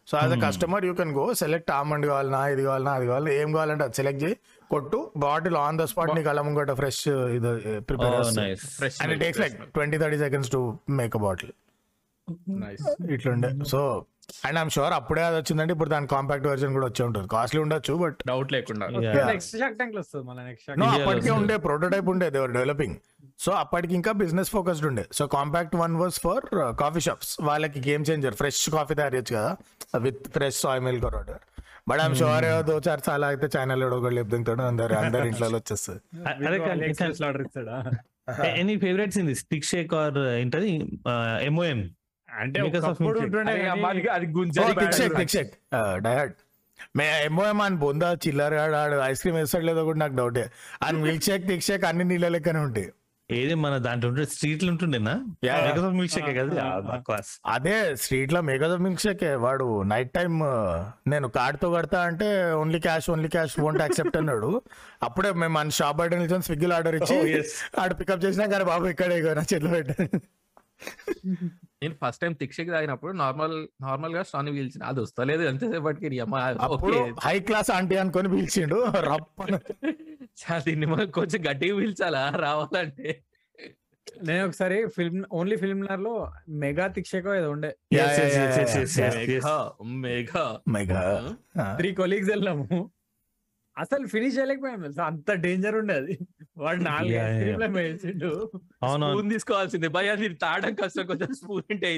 so 0.07 0.13
as 0.17 0.33
a 0.35 0.39
customer 0.43 0.85
you 0.87 0.93
can 0.93 1.11
go 1.17 1.25
select 1.41 1.69
almond 1.71 2.05
కావాలన్నా 2.09 2.41
ఇది 2.53 2.63
కావాలన్నా 2.67 2.93
అది 2.97 3.05
కావాలన్నా 3.09 3.33
ఏం 3.41 3.49
కావాలంటే 3.55 3.85
అది 3.87 3.97
సెలెక్ట్ 3.99 4.21
చేయి 4.23 4.35
కొట్టు 4.71 4.99
బాటిల్ 5.23 5.57
ఆన్ 5.61 5.77
ద 5.79 5.85
స్పాట్ 5.91 6.11
నీకు 6.17 6.29
అలా 6.31 6.43
ముంగట 6.47 6.73
ఫ్రెష్ 6.79 7.03
ఇది 7.37 7.51
prepare 7.89 8.15
and 9.03 9.13
it 9.15 9.21
takes 9.23 9.41
like 9.43 9.55
twenty 9.77 9.99
thirty 10.03 10.19
seconds 10.25 10.51
to 10.55 10.61
make 10.99 11.15
a 11.15 11.23
bottle 11.25 11.53
ఇట్లుండే. 13.15 13.49
So 13.71 13.79
and 14.47 14.57
I'm 14.61 14.71
sure 14.75 14.93
అప్పుడే 14.99 15.23
అది 15.29 15.37
వచ్చిందంటే 15.39 15.73
ఇప్పుడు 15.75 15.91
దాని 15.93 16.07
కాంపాక్ట్ 16.15 16.45
వర్షన్ 16.51 16.73
కూడా 16.77 16.87
వచ్చి 16.89 17.01
ఉంటుంది. 17.07 17.27
కాస్ట్లీ 17.35 17.59
ఉండొచ్చు 17.65 17.93
బట్ 18.03 18.17
డౌట్ 18.31 18.51
లేకుండా. 18.55 18.85
అప్పటికే. 20.97 21.31
ఉండే 21.39 21.57
ప్రోటోటైప్ 21.67 22.09
ఉండే 22.13 22.27
దేవర్ 22.35 22.53
డెవలపింగ్ 22.57 22.95
సో 23.45 23.51
అప్పటికి 23.63 23.93
ఇంకా 23.99 24.11
బిజినెస్ 24.23 24.51
ఫోకస్డ్ 24.55 24.85
ఉండే. 24.89 25.05
So 25.17 25.23
compact 25.37 25.75
one 25.83 25.95
was 26.01 26.19
for 26.25 26.45
coffee 26.83 27.01
shops 27.07 27.31
వాళ్ళకి 27.49 27.79
గేమ్ 27.89 28.05
చేంజర్ 28.09 28.37
ఫ్రెష్ 28.41 28.61
కాఫీ 28.77 28.95
తయారు 28.99 29.15
చేయొచ్చు 29.17 29.35
కదా. 29.39 29.51
With 30.05 30.21
fresh 30.37 30.59
soy 30.65 30.81
milk 30.87 31.05
order 31.09 31.41
but 31.89 32.01
I'm 32.05 32.15
sure 32.19 32.45
ఏదో 32.51 32.75
చార్ 32.87 33.01
చాలా 33.09 33.25
అయితే 33.33 33.47
చైనాలో 33.55 33.85
ఒకటి 33.97 34.15
లేపుతుంటాడు 34.19 34.63
అందరు 34.71 34.95
అందరు 35.03 35.27
ఇంట్లో 35.31 35.49
వచ్చేస్తుంది 35.59 36.01
any 38.59 38.75
favourites 38.83 39.17
in 39.21 39.27
this 39.29 39.41
shake 39.71 39.93
or 40.01 40.17
ఏంటది? 40.41 40.69
ఎంఓఎం 41.47 41.79
అంటే 42.41 42.59
Oh, 45.77 45.93
డయట్ 46.05 46.39
మే 46.97 47.05
ఏమో 47.25 47.43
అని 47.65 47.77
బొందా 47.83 48.09
చిల్లర 48.23 48.55
ఆడు 48.79 48.97
ఐస్ 49.07 49.21
క్రీమ్ 49.21 49.37
వేస్తాడు 49.39 49.65
లేదో 49.69 49.81
కూడా 49.89 49.99
నాకు 49.99 50.15
డౌటే 50.19 50.43
and 50.85 50.99
milk 51.05 51.25
shake 51.27 51.45
thick 51.49 51.63
shake 51.67 51.83
అన్ని 51.89 52.05
నీళ్ళ 52.11 52.27
లెక్కనే 52.35 52.61
ఉంటాయి. 52.67 52.89
ఏది 53.29 53.55
మన 53.55 53.73
దాంట్లో 53.85 54.07
ఉంటే 54.11 54.23
స్ట్రీట్లు 54.25 54.69
ఉంటుండేనా? 54.71 55.13
Yeah, 55.45 55.57
yeah. 55.67 55.85
మిల్క్ 55.99 56.13
షేక్ 56.15 56.27
కదా? 56.39 56.63
Ah, 56.63 56.97
ah, 57.15 57.21
అదే 57.55 57.75
స్ట్రీట్లో 58.03 58.39
మేఘద 58.49 58.73
మిల్క్ 58.85 59.03
షేకే 59.05 59.31
వాడు 59.45 59.67
నైట్ 59.91 60.11
టైం 60.17 60.33
నేను 61.13 61.29
కార్డ్తో 61.37 61.69
కడతా 61.75 62.01
అంటే 62.09 62.27
only 62.61 62.81
cash 62.87 63.07
only 63.15 63.31
cash 63.35 63.55
won't 63.65 63.83
accept 63.85 64.17
అన్నాడు. 64.21 64.51
అప్పుడే 65.07 65.31
మేము 65.43 65.55
మన 65.59 65.75
షాప్ 65.79 65.99
బయట 66.01 66.13
నిల్చొని 66.21 66.47
స్విగ్గీలో 66.49 66.75
ఆర్డర్ 66.79 66.97
ఇచ్చి 67.01 67.17
Oh, 67.17 67.27
yes. 67.35 67.51
ఆడ 67.81 67.91
పికప్ 68.01 68.23
చేసినా 68.27 68.47
కానీ 68.53 68.67
బాబు 68.71 68.87
ఇక్కడే 68.93 69.19
నా 69.39 69.45
చేతిలో 69.53 69.71
పెట్టాను. 69.77 70.09
నేను 71.83 71.95
ఫస్ట్ 72.01 72.21
టైం 72.21 72.33
తిక్షకి 72.33 72.71
తాగినప్పుడు 72.71 73.13
నార్మల్ 73.17 73.55
నార్మల్గా 73.81 74.23
స్టాన్ 74.23 74.49
పీల్చిన 74.49 74.83
అది 74.83 74.99
వస్తలేదు 74.99 75.43
ఎంతసేపటికి 75.43 76.19
అప్పుడు 76.19 76.97
హై 77.23 77.39
క్లాస్ 77.39 77.71
ఆంటీ 77.71 77.95
అనుకొని 77.95 78.29
పిలిచిండు. 78.29 78.79
రప్పన. 79.09 79.59
చాలా 80.41 80.61
దీన్ని 80.67 80.85
మనం 80.85 81.09
కొంచెం 81.11 81.41
గట్టిగా 81.49 81.75
పీల్చాలా? 81.77 82.23
రావాలంటే. 82.35 83.09
నేను 84.23 84.45
ఒకసారి 84.45 84.77
ఫిల్మ్ 84.95 85.23
ఓన్లీ 85.33 85.55
ఫిల్మ్లో 85.55 86.13
మెగా 86.49 86.87
తిక్షకో 86.87 87.31
ఏదో 87.35 87.49
ఉండే. 87.51 87.69
మేఘా 90.03 90.43
మెగా 90.67 91.03
త్రీ 91.77 91.91
కొలీగ్స్ 91.95 92.29
వెళ్ళాము 92.29 92.67
అసలు 93.77 94.07
ఫినిష్ 94.07 94.37
చేయలేకపోయాం 94.37 94.81
తెలుసా? 94.81 95.03
అంత 95.05 95.31
డేంజర్ 95.43 95.75
ఉండేది 95.75 96.13
వాడు 96.57 96.81
నాలుగు 96.89 97.15
ఐస్ 97.79 98.03
అవును 98.83 99.07
స్పూన్ 99.07 99.29
తీసుకోవాల్సిందే. 99.29 99.87
భయ 99.87 100.15
మీరు 100.15 100.35
తాడడం 100.43 100.73
కష్టం. 100.75 101.05
కొంచెం 101.07 101.31
స్పూన్ 101.33 101.65
ఉంటే 101.71 101.89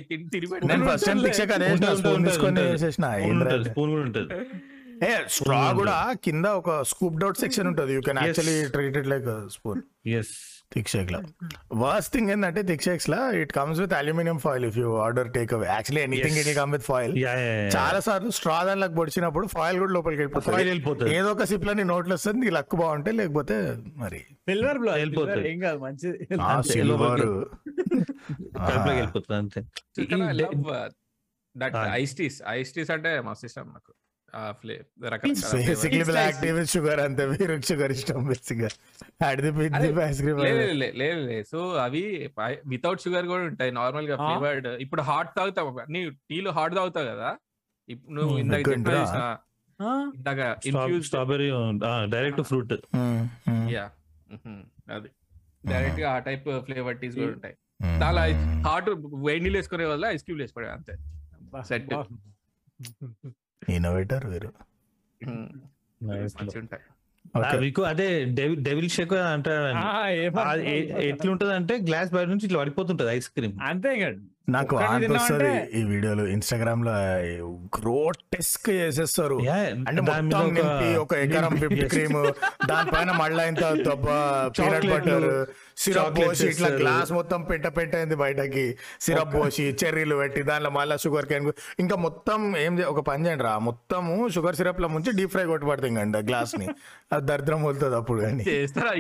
నేను. 0.71 0.85
ఫస్ట్ 0.89 1.07
టైం 1.07 1.19
అదే 1.51 1.67
స్పూన్ 1.71 1.91
ఉంటుంది, 1.95 2.27
తీసుకొని. 2.29 2.63
చేసిన 2.77 3.07
స్పూన్ 3.67 3.91
కూడా 3.91 4.03
ఉంటుంది. 4.05 4.35
A 5.05 5.11
straw. 5.27 5.59
కూడా 5.73 5.95
కింద 6.25 6.45
ఒక 6.59 6.81
స్కూప్ 6.83 7.17
డౌట్ 7.17 7.37
సెక్షన్ 7.37 7.67
ఉంటుంది. 7.67 7.93
You 7.93 8.01
can 8.01 8.17
Yes. 8.17 8.27
Actually 8.27 8.57
treat 8.69 8.97
it 8.97 9.07
like 9.07 9.27
spoon 9.49 9.81
yes 10.13 10.33
thick 10.75 10.87
షేక్లో 10.87 11.21
వర్స్ట్ 11.73 12.13
థింగ్ 12.13 12.29
ఏంటంటే 12.29 12.61
thick 12.61 12.81
షేక్స్లో 12.81 13.31
it 13.31 13.53
comes 13.53 13.79
with 13.79 13.93
aluminium 13.93 14.39
foil 14.39 14.65
if 14.65 14.77
you 14.77 14.95
order 14.95 15.31
take 15.31 15.53
away 15.53 15.67
actually 15.67 16.01
anything. 16.01 16.37
It 16.37 16.55
come 16.55 16.71
with 16.71 16.83
foil 16.83 17.17
yeah 17.17 17.67
చాలా 17.67 17.99
సార్లు 17.99 18.29
straw 18.29 18.63
దానిలోకి 18.63 18.95
పొడిచినప్పుడు 18.95 19.47
foil 19.47 19.79
కూడా 19.79 19.91
లోపలికి 19.91 20.21
Foil 20.21 20.31
వెళ్ళిపోతుంది. 20.31 20.69
వెళ్ళిపోతుంది. 20.69 21.15
ఏదో 21.15 21.31
ఒక 21.31 21.43
సిప్లో 21.43 21.73
నీ 21.73 21.83
నోట్లో 21.83 22.13
వస్తుంది 22.13 22.39
నీ 22.39 22.49
లక్ 22.49 22.75
బాగుంటే 22.75 23.11
లేకపోతే 23.11 23.77
మరి. 23.95 24.19
సిల్వర్ 24.19 24.77
బ్లో 24.77 24.93
వెళ్ళిపోతుంది. 24.93 25.51
ఏం 25.51 25.59
కాదు 25.59 25.77
మంచిది. 25.77 26.27
ఆ 26.41 26.57
అంతే, 26.57 26.71
సిల్వర్ 26.71 27.21
వెళ్ళిపోతుంది 28.89 29.65
ఈ- 30.01 30.31
love, 30.31 30.53
uh, 30.53 30.89
అంటే 32.93 33.21
మస్తు 33.21 33.45
ఇష్టం 33.45 33.61
నాకు 33.61 33.93
బేసిక్లీ 34.35 34.75
రకరకాల 35.05 36.03
బ్లాక్ 36.09 36.37
టీ 36.41 36.51
విత్ 36.51 36.69
షుగర్ 36.69 36.99
అంతే. 36.99 37.25
మీరు 37.31 37.53
షుగర్ 37.67 37.91
ఇష్టం 37.91 38.19
ఐస్ 40.05 40.21
క్రీమ్ 40.21 40.39
లేదు 41.01 41.43
సో 41.51 41.59
అవి 41.77 42.03
వితౌట్ 42.65 43.01
షుగర్ 43.01 43.27
కూడా 43.27 43.43
ఉంటాయి. 43.43 43.71
నార్మల్గా. 43.71 44.15
ఫ్లేవర్డ్ 44.17 44.67
ఇప్పుడు 44.67 45.01
హాట్ 45.01 45.31
తాగుతావు. 45.37 45.71
నీ 45.89 46.01
టీలు 46.29 46.49
హాట్ 46.49 46.75
తాగుతావు 46.75 47.07
కదా? 47.07 47.31
ఇప్పుడు 47.89 48.13
నువ్వు 48.13 48.31
Hmm, 48.31 48.43
ఇందాక? 48.43 48.69
ఇందాక 50.15 50.41
infuse 50.65 51.05
strawberry 51.05 51.47
direct 52.09 52.41
fruit 52.41 52.73
yeah 53.73 53.85
అది. 54.91 55.09
డైరెక్ట్గా 55.65 56.11
ఆ 56.11 56.19
టైప్ 56.19 56.47
ఫ్లేవర్ 56.65 56.97
టీస్ 56.97 57.15
కూడా 57.15 57.31
ఉంటాయి. 57.31 57.55
చాలా 58.03 58.21
హాట్ 58.67 58.89
వేడి 59.25 59.39
నీళ్ళు 59.39 59.57
వేసుకునే 59.57 59.85
వల్ల 59.85 60.05
ఐస్ 60.15 60.23
క్యూబ్ 60.23 60.41
వేసుకోవడం 60.41 60.71
అంతే. 60.71 60.95
Set. 61.69 61.89
ఇన్నోవేటర్ 63.69 64.25
వీరు. 64.25 64.53
మీకు 67.59 67.81
అదే 67.81 68.25
డెవిల్ 68.53 68.89
షేక్ 68.89 69.13
అంటారు 69.13 69.77
ఎట్లుంటది 70.99 71.53
అంటే 71.53 71.77
గ్లాస్ 71.77 72.11
బయట 72.11 72.27
నుంచి 72.27 72.45
ఇట్లా 72.45 72.59
పడిపోతుంటది 72.59 73.09
ఐస్ 73.09 73.29
క్రీమ్. 73.29 73.53
అంతే 73.63 74.15
నాకు 74.49 74.77
తిన్నామంటే- 74.77 75.79
ఈ 75.79 75.83
వీడియోలో 75.83 76.27
ఇన్స్టాగ్రామ్లో 76.27 76.91
గ్రోటెస్క్ 77.79 78.69
చేసేస్తారు. 78.69 79.35
అంటే 79.87 80.01
మొత్తం 80.01 80.29
ఒక- 80.29 80.51
నింపి 80.53 80.97
ఒక 80.97 81.13
ఎకరం 81.13 81.55
విప్. 81.69 81.85
క్రీమ్ 81.85 82.31
దానిపైన 82.69 83.11
మళ్ళా 83.11 83.45
ఇంత 83.45 83.59
దొబ్బ 83.59 84.05
పీనట్ 84.59 84.85
బటర్ 84.85 85.45
సిరప్ 85.77 86.17
పోసి 86.17 86.45
ఇట్లా. 86.47 86.69
గ్లాస్ 86.81 87.09
మొత్తం 87.11 87.39
పెంట 87.43 87.67
పెంట 87.77 87.93
అయింది 87.95 88.15
బయటకి. 88.15 88.63
సిరప్ 89.01 89.33
పోసి 89.33 89.65
చెర్రీలు 89.81 90.15
పెట్టి 90.15 90.41
దాంట్లో 90.43 90.69
మళ్ళీ 90.69 90.95
షుగర్ 91.03 91.25
క్యాన్ 91.25 91.47
ఇంకా 91.79 91.95
మొత్తం 92.05 92.39
ఏం 92.57 92.73
ఒక 92.85 93.01
పని 93.09 93.25
చేయండి 93.25 93.43
రా. 93.43 93.53
మొత్తము 93.67 94.13
షుగర్ 94.35 94.55
సిరప్లో 94.55 94.87
ముంచి 94.87 95.11
డీప్ 95.17 95.31
ఫ్రై 95.31 95.45
కొట్టుబడుతుంది 95.45 95.99
అండి 95.99 96.21
గ్లాస్ని 96.29 96.67
అది 97.13 97.25
దరిద్రం 97.25 97.63
వదులుతుంది 97.63 97.95
అప్పుడు 97.95 98.21
కానీ. 98.21 98.43
చేస్తారా? 98.49 98.93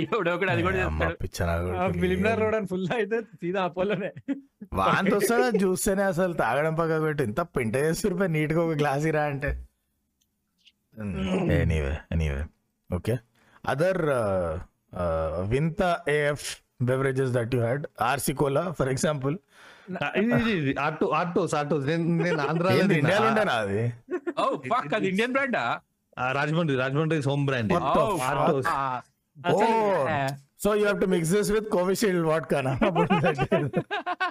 ఫుల్ 2.71 2.87
అయితే 2.97 3.19
సీదా 3.35 3.63
అపోలోనే. 3.63 4.11
వాంతి 4.73 5.15
వస్తుందా? 5.17 5.49
చూస్తేనే 5.63 6.03
అసలు 6.03 6.33
తాగడం 6.33 6.75
పక్క 6.75 7.01
పెట్టి. 7.03 7.23
ఇంత 7.23 7.41
పెంట 7.55 7.75
చేసి 7.85 8.09
రూపాయి 8.09 8.31
నీట్గా 8.31 8.61
ఒక 8.63 8.75
గ్లాస్ 8.81 9.05
ఇరా 9.05 9.23
అంటే. 9.31 9.51
ఎనీవే 11.55 11.95
ఎనీవే 12.13 12.43
ఓకే 12.89 13.15
అదర్ 13.65 14.01
వింత 15.49 15.81
AF 16.09 16.45
beverages 16.79 17.33
that 17.35 17.53
you 17.55 17.61
had 17.61 17.83
RC 18.07 18.33
cola 18.39 18.63
for 18.77 18.89
example 18.93 19.35
auto 20.85 21.07
autos 21.17 21.53
autos 21.59 21.83
నేను 21.89 22.03
తిన్నా. 22.19 22.45
ఇండియాలో 22.95 23.27
ఉండేనా 23.31 23.55
అది? 23.63 23.81
ఓ 24.39 24.45
ఫక్ 24.71 24.93
అది 24.97 25.07
Indian 25.11 25.33
బ్రాండా 25.35 25.63
Rajahmundry 26.37 26.77
Rajahmundry 26.83 27.19
home 27.29 27.45
brand 27.49 27.71
Oh, 27.73 27.81
Artos 28.29 28.69
oh 29.37 29.57
so 30.63 30.69
you 30.79 30.83
have 30.87 30.99
to 31.01 31.07
mix 31.13 31.31
this 31.35 31.49
with 31.55 31.67
Covishield 31.73 32.27
what 32.29 32.45
కానా 32.51 32.71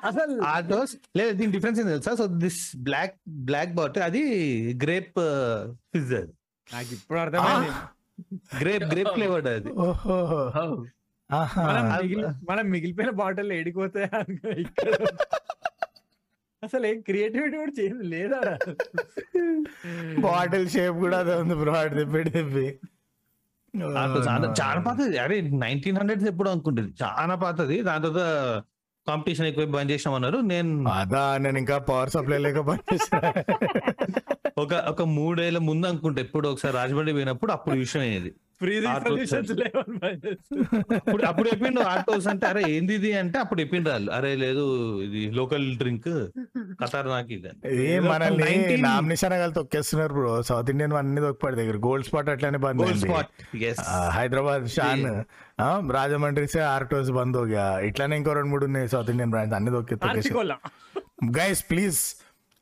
అసలు 0.08 0.34
autos 0.52 0.92
లేదు 1.18 1.32
దీని 1.38 1.52
డిఫరెన్స్ 1.56 1.78
ఏంటి 1.80 1.92
తెలుసా? 1.94 2.14
So 2.20 2.26
this 2.44 2.60
black 2.86 3.14
black 3.48 3.72
bottle 3.78 4.04
అది 4.08 4.22
గ్రేప్ 4.84 5.20
ఫిజ్ 5.92 6.14
నాకు 6.68 6.90
ఇప్పుడు 6.96 7.18
అర్థమైంది. 7.24 7.70
గ్రేప్ 8.60 8.84
గ్రేప్ 8.92 9.12
ఫ్లేవర్డ్ 9.16 9.48
అది. 9.52 9.70
ఓహో 9.86 10.18
ఆహా. 11.30 11.62
మనం 11.68 11.84
మిగిలి 12.02 12.26
మనం 12.50 12.64
మిగిలిపోయిన 12.70 13.12
బాటిల్ 13.20 13.52
ఏడిపోతే 13.52 14.00
ఇక్కడ. 14.64 14.88
అసలు 16.62 16.84
ఏం 16.86 16.98
క్రియేటివిటీ 17.00 17.56
కూడా 17.56 17.72
చేయండి 17.78 18.04
లేదా 18.12 18.40
బాటిల్ 20.26 20.66
షేప్ 20.68 20.96
కూడా 20.96 21.16
అదే 21.18 21.34
ఉంది 21.34 21.54
బ్రో 21.54 21.72
అటు 21.80 21.94
తిప్పి 21.94 22.22
తిప్పి. 22.30 22.66
చాలా 24.60 24.80
పాతది. 24.80 25.16
అరే 25.18 25.36
నైన్టీన్ 25.62 25.98
హండ్రెడ్స్ 25.98 26.28
ఎప్పుడు 26.32 26.50
అనుకుంటుంది. 26.50 26.90
చాలా 27.02 27.34
పాతది. 27.44 27.76
దాని 27.82 28.04
తర్వాత 28.06 28.22
కాంపిటీషన్ 29.06 29.46
ఎక్కువ 29.46 29.64
బంద్ 29.74 29.90
చేసినాం 29.92 30.14
అన్నారు 30.14 30.38
నేను 30.50 30.70
అదా 30.92 31.24
నేను 31.38 31.58
ఇంకా 31.58 31.76
పవర్ 31.88 32.10
సప్లై 32.10 32.38
లేక 32.38 32.60
పనిచేసా 32.68 33.18
ఒక 34.62 34.72
ఒక 34.92 35.02
మూడేళ్ళ 35.16 35.58
ముందు 35.68 35.86
అనుకుంటా. 35.86 36.20
ఎప్పుడు 36.20 36.46
ఒకసారి 36.48 36.74
రాజమండ్రి 36.76 37.12
పోయినప్పుడు 37.12 37.52
అప్పుడు 37.52 37.76
విషయం 37.76 38.02
అయ్యేది. 38.02 38.30
అప్పుడు 40.96 41.22
అప్పుడు 41.26 41.46
చెప్పిండు 41.50 41.80
ఆటోస్ 41.92 42.26
అంటే 42.32 42.44
అరే 42.46 42.62
ఏంది 42.70 42.94
ఇది? 42.98 43.10
అంటే 43.20 43.36
అప్పుడు 43.38 43.58
చెప్పిండు 43.60 43.88
వాళ్ళు 43.90 44.10
అరే 44.12 44.30
లేదు 44.42 44.64
ఇది 45.06 45.20
లోకల్ 45.34 45.66
డ్రింక్ 45.76 46.08
ఖతర్ 46.80 47.08
నాకు 47.08 47.32
ఇది. 47.32 47.50
ఏదో 47.84 48.04
మనల్ని 48.08 48.42
19 48.44 48.76
నామినేషన్ 48.86 49.34
కలిసి 49.36 49.56
తొక్కేస్తున్నారు 49.56 50.14
బ్రో. 50.14 50.34
సౌత్ 50.42 50.70
ఇండియన్ 50.70 50.94
అన్ని 51.00 51.20
దొక్కుపడి 51.20 51.58
దగ్గర. 51.60 51.78
గోల్డ్ 51.86 52.06
స్పాట్ 52.06 52.30
అట్లానే 52.30 52.60
బంద్ 52.64 52.82
హైదరాబాద్ 54.14 54.66
షాన్ 54.74 55.04
ఆ, 55.60 55.68
రాజమండ్రి 55.94 56.46
సే 56.48 56.60
ఆర్టోస్ 56.70 57.10
బంద్ 57.12 57.38
ఇట్లానే 57.88 58.14
ఇంకో 58.16 58.32
రెండు 58.32 58.50
మూడు 58.50 58.66
ఉన్నాయి 58.66 58.88
సౌత్ 58.88 59.10
ఇండియన్ 59.10 59.32
బ్రాండ్స్ 59.32 59.56
అన్ని 59.56 59.72
RC cola. 60.10 60.56
Guys 61.36 61.62
please 61.70 62.00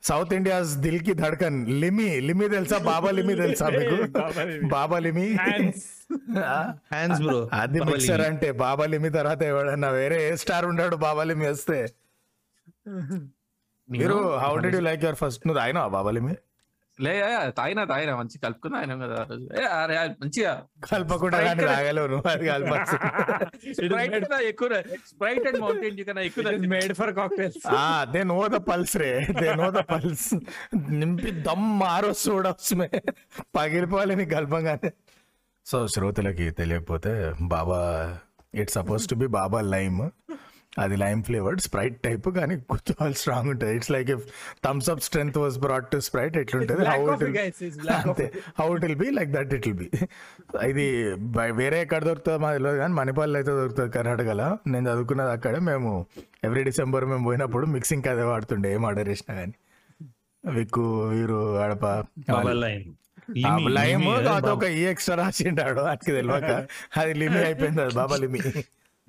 south 0.02 0.32
India's 0.36 0.70
దిల్కి 0.84 1.12
ధడ్కన్. 1.14 1.58
లిమి 1.82 2.06
లిమి 2.20 2.46
తెలుసా? 2.48 2.78
బాబా 2.88 3.10
లిమి 3.10 3.34
తెలుసా 3.36 3.66
మీకు? 3.74 3.96
బాబా 4.74 4.98
లిమి. 4.98 5.26
హ్యాండ్స్ 6.92 7.20
బ్రో 7.22 7.36
అది 7.60 7.80
మిక్సర్ 7.88 8.22
అంటే 8.30 8.48
బాబా 8.64 8.86
లిమి 8.86 9.10
తర్వాత 9.10 9.42
ఎవడన్నా 9.52 9.90
వేరే 9.98 10.18
ఏ 10.28 10.32
స్టార్ 10.42 10.66
ఉన్నాడు 10.66 10.96
బాబా 11.06 11.24
లిమి 11.30 11.46
వస్తే. 11.46 11.78
మీరు 13.88 14.16
how 14.44 14.52
did 14.64 14.74
you 14.74 14.82
like 14.88 15.04
your 15.04 15.20
first 15.22 15.42
నువ్వు 15.46 15.60
తాగినా 15.60 15.82
బాబా 15.96 16.10
లిమి? 16.10 16.34
లే 16.98 17.12
తాగినా 17.58 17.82
తాగినా 17.84 18.12
మంచి 18.16 18.36
కలుపుకున్నా 18.38 18.76
ఆయన 18.78 18.94
కదా 19.02 19.18
ఆ 19.62 19.78
అరే, 19.82 19.94
మంచిగా 20.22 20.50
కలపకుండా 20.84 21.38
ఎక్కువ 24.50 24.68
స్ప్రైట్ 25.10 25.46
అండ్ 25.48 25.60
మౌంటైన్ 25.60 25.94
డ్యూ 25.96 26.04
కన్నా 26.04 26.22
ఎక్కువ 26.22 26.52
is 26.52 26.66
made 26.74 26.92
for 26.96 27.08
cocktails. 27.12 27.56
They 28.12 28.22
know 28.24 28.38
the 28.48 28.60
pulse 28.68 28.94
ray 28.96 29.10
they 29.40 29.48
know 29.54 29.68
the 29.70 29.82
pulse. 29.92 30.26
నింపి 31.00 31.30
దమ్ 31.48 31.66
మారో 31.80 32.12
చూడవచ్చుమే 32.24 32.88
పగిలిపోవాలి 33.56 34.16
నీకు 34.16 34.32
కలపంగానే. 34.36 34.90
సో 35.66 35.78
శ్రోతలకి 35.86 36.46
తెలియకపోతే 36.60 37.12
Baba 37.54 37.80
it's 38.54 38.74
supposed 38.74 39.04
to 39.10 39.14
be 39.14 39.26
Baba 39.38 39.60
lime 39.74 40.00
అది 40.82 40.96
లైమ్ 41.02 41.20
ఫ్లేవర్డ్ 41.26 41.60
స్ప్రైట్ 41.64 41.96
టైప్ 42.04 42.26
కానీ 42.38 42.54
కొంచెం 42.72 43.12
స్ట్రాంగ్ 43.20 43.48
ఉంటుంది 43.52 43.72
it's 43.78 43.90
like 43.94 44.10
if 44.14 44.24
Thums 44.66 44.88
Up 44.92 45.02
strength 45.06 45.36
was 45.42 45.56
brought 45.64 45.88
to 45.94 45.98
Sprite 46.06 46.36
ఎట్లుంటుంది? 46.42 46.84
హౌ 46.92 47.00
ఇట్ 47.14 47.24
అంతే. 47.96 48.26
How 48.60 48.68
it 48.76 48.84
will 48.86 48.98
be 49.04 49.08
like 49.18 49.30
that 49.36 49.52
it 49.58 49.66
will 49.68 49.78
be 49.82 49.88
ఇది 50.70 50.86
వేరే 51.60 51.78
ఎక్కడ 51.84 52.02
దొరుకుతుందో 52.08 52.38
మా 52.44 52.50
తెలియదు 52.56 52.78
కానీ 52.82 52.94
మణిపాల్లో 53.00 53.38
అయితే 53.40 53.52
దొరుకుతుంది 53.60 53.92
కర్ణాటకలో. 53.98 54.48
నేను 54.72 54.84
చదువుకున్నది 54.90 55.32
అక్కడే. 55.36 55.60
మేము 55.70 55.92
ఎవ్రీ 56.48 56.64
డిసెంబర్ 56.70 57.06
మేము 57.12 57.24
పోయినప్పుడు 57.30 57.66
మిక్సింగ్ 57.76 58.08
అదే 58.14 58.26
వాడుతుండే 58.32 58.70
ఏం 58.76 58.84
ఆర్డర్ 58.90 59.10
చేసినా 59.12 59.34
కానీ. 59.40 59.56
విక్కు 60.44 60.84
వీరు 61.14 61.40
అడప 61.64 61.86
లైమ్ 62.64 62.86
లైమ్ 63.78 64.06
ఒక 64.56 64.64
ఈ 64.78 64.80
ఎక్స్ట్రా 64.92 65.16
రాసిండాడు 65.20 65.82
అది 65.90 66.12
తెలియక 66.16 66.52
అది 67.00 67.12
లిమి 67.20 67.38
అయిపోయింది 67.48 67.82
అది 67.84 67.94
బాబా 68.00 68.16
లిమి. 68.24 68.40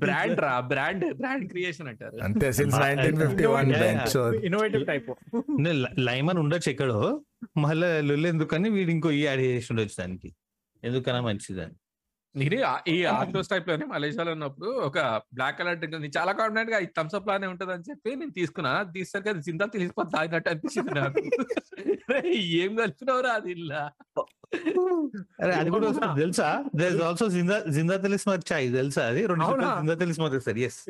బ్రాండ్ 0.04 0.39
రా 0.45 0.54
బ్రాండ్ 0.72 1.06
బ్రాండ్ 1.22 1.45
క్రియేషన్ 1.49 1.88
అంటారు. 1.91 2.18
అంతే 2.28 2.47
since 2.60 2.78
nineteen 2.80 3.20
fifty 3.24 3.45
one 3.56 3.72
innovative 4.45 4.86
type 4.91 5.10
lime 6.10 6.30
అని 6.30 6.41
ఉండొచ్చు 6.45 6.70
ఎక్కడో 6.72 6.99
మళ్ళీ 7.58 7.89
లొల్లు 8.10 8.28
ఎందుకని 8.34 8.70
వీడు 8.78 8.91
ఇంకో 8.97 9.12
ఈ 9.20 9.24
యాడ్ 9.26 9.41
చేసి 9.47 9.72
ఉండొచ్చు 9.74 9.95
దానికి. 9.99 10.32
ఎందుకన్నా 10.84 11.22
మంచిదని. 11.30 11.76
నేను 12.36 12.55
ఈ 12.88 13.03
ఆక్టోస్ 13.05 13.49
టైప్లోనే 13.49 13.86
మలేషియాలో 13.86 14.31
ఉన్నప్పుడు 14.31 14.69
ఒక 14.69 14.99
బ్లాక్ 15.34 15.59
కలర్ 15.59 15.77
డ్రింక్ 15.77 15.95
ఉంది. 15.95 16.11
చాలా 16.17 16.31
కాన్ఫిడెంట్గా 16.31 16.79
థమ్స్ 16.97 17.15
అప్ 17.15 17.27
లానే 17.27 17.47
ఉంటది 17.47 17.73
అని 17.73 17.84
చెప్పి 17.89 18.15
నేను 18.15 18.31
తీసుకున్నా. 18.31 18.84
తీసరికి 18.84 19.29
అది 19.29 19.41
జిందా 19.41 19.65
తెలిసిపోతే 19.65 20.11
తాగినట్టు 20.17 20.49
అనిపించింది 20.49 20.93
నాకు. 20.99 21.21
ఏం 22.61 22.75
కలిపినవరా 22.75 23.31
అది 23.31 23.51
ఇలా? 23.51 23.84
అరే 25.43 25.53
అది 25.53 25.69
కూడా 25.69 25.88
తెలుసా? 26.15 26.49
దర్ 26.75 27.01
ఆల్సో 27.01 27.27
జిందా 27.29 27.59
జిందా 27.69 27.97
తెలిస్మత్ 27.97 28.53
చాయ్ 28.53 28.73
తెలుసా 28.73 29.05
అది? 29.07 29.27
రెండు 29.27 29.45
జిందా 29.79 29.93
తెలిస్మత్ 29.93 30.34
ఇస్తాడు 30.34 30.59
ఎస్ 30.59 30.81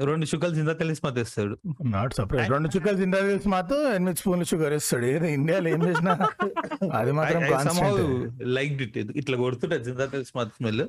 రెండు 0.00 0.26
చుక్కలు 0.26 0.54
జిందా 0.54 0.72
తెలిస్మత్ 0.72 1.18
ఇస్తాడు 1.18 1.58
నాట్ 1.84 2.14
సర్ప్రైజ్. 2.14 2.50
రెండు 2.50 2.68
చుక్కలు 2.76 2.96
తింటా 2.96 3.20
తెలిసి 3.20 3.48
మాత్రం 3.48 3.94
ఎనిమిది 3.94 4.16
స్పూన్లు 4.16 4.44
షుగర్ 4.44 4.72
ఇస్తాడు 4.72 5.04
ఏదో 5.04 5.26
ఇండియాలో 5.26 5.68
ఏం 5.68 5.82
చేసినా 5.88 6.28
అది 6.92 7.12
మాత్రం 7.12 7.42
లైక్ 8.42 8.82
ఇట్ 8.82 8.98
ఇట్లా 8.98 9.36
కొడుతుంటది 9.36 9.84
జిందా 9.84 10.06
తెలిస్మత్ 10.06 10.48
స్మెల్. 10.48 10.88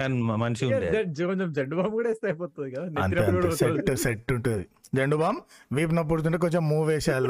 కానీ 0.00 0.22
మ- 0.22 0.34
మంచిగా 0.34 0.76
ఉండే. 0.76 1.04
కొంచెం 1.04 1.52
జడ్డు 1.52 1.76
బాంబు 1.76 1.90
కూడా 1.90 2.08
వేస్తే 2.08 2.26
అయిపోతుంది 2.26 2.70
కదా? 2.70 2.90
సెట్. 3.50 3.96
సెట్ 3.96 4.32
ఉంటుంది. 4.32 4.66
జెండు 4.94 5.16
బామ్ 5.16 5.36
వీపు 5.72 5.94
నొప్పుడుతుంటే 5.94 6.38
కొంచెం 6.38 6.68
మూవ్ 6.68 6.88
వేసేయాలి 6.88 7.28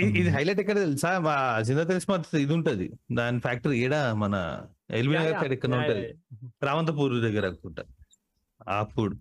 ఇ- 0.00 0.18
ఇది 0.20 0.28
హైలైట్ 0.28 0.60
ఎక్కడ 0.60 0.78
తెలుసా? 0.78 1.18
మా 1.18 1.60
జిందా 1.60 1.82
తెలిస్మత్ 1.82 2.36
ఇది 2.36 2.54
ఉంటది. 2.54 2.92
దాని 3.12 3.40
ఫ్యాక్టరీ 3.40 3.78
ఏడా 3.78 4.14
మన 4.14 4.60
ఎల్బీ 4.90 5.14
నగర్ 5.14 5.52
ఎక్కడ 5.52 5.74
ఉంటది. 5.74 6.02
యా. 6.04 6.48
రామంతపూర్ 6.62 7.12
దగ్గర 7.12 7.46
అనుకుంటా. 7.46 7.82
అప్పుడు. 8.68 9.14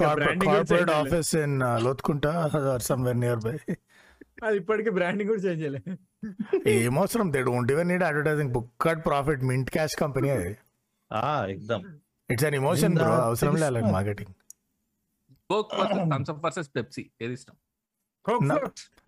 కార్పొరేట్. 0.00 0.90
ఆఫీస్ 0.90 1.34
ఇన్ 1.36 1.56
లోతుకుంటా 1.84 2.32
సమ్వేర్ 2.88 3.18
నియర్ 3.20 3.42
బై 3.46 3.56
అది 4.44 4.56
ఇప్పటికీ 4.56 4.90
బ్రాండింగ్ 4.90 5.30
కూడా 5.30 5.42
చేంజ్ 5.42 5.62
చేయలేదు 5.62 5.90
ఏం 6.68 6.98
అవసరం? 6.98 7.32
They 7.32 7.42
don't 7.42 7.72
even 7.72 7.88
need 7.88 8.04
advertising 8.04 8.52
book 8.52 8.70
card 8.80 9.02
profit 9.06 9.42
mint 9.42 9.70
cash 9.70 9.96
company 9.96 10.30
అది. 10.30 10.52
ఆ 11.10 11.46
exam 11.50 11.84
it's 12.30 12.44
an 12.44 12.54
Zinda 12.82 13.02
bro 13.02 13.12
అవసరం 13.28 13.56
లేదు. 13.56 13.92
Marketing 13.98 14.32
Coke 15.50 15.74
versus 15.80 16.10
Thums 16.12 16.30
Up 16.30 16.44
versus 16.44 16.70
Pepsi 16.76 17.10
ఏది 17.22 17.32
ఇష్టం? 17.32 17.54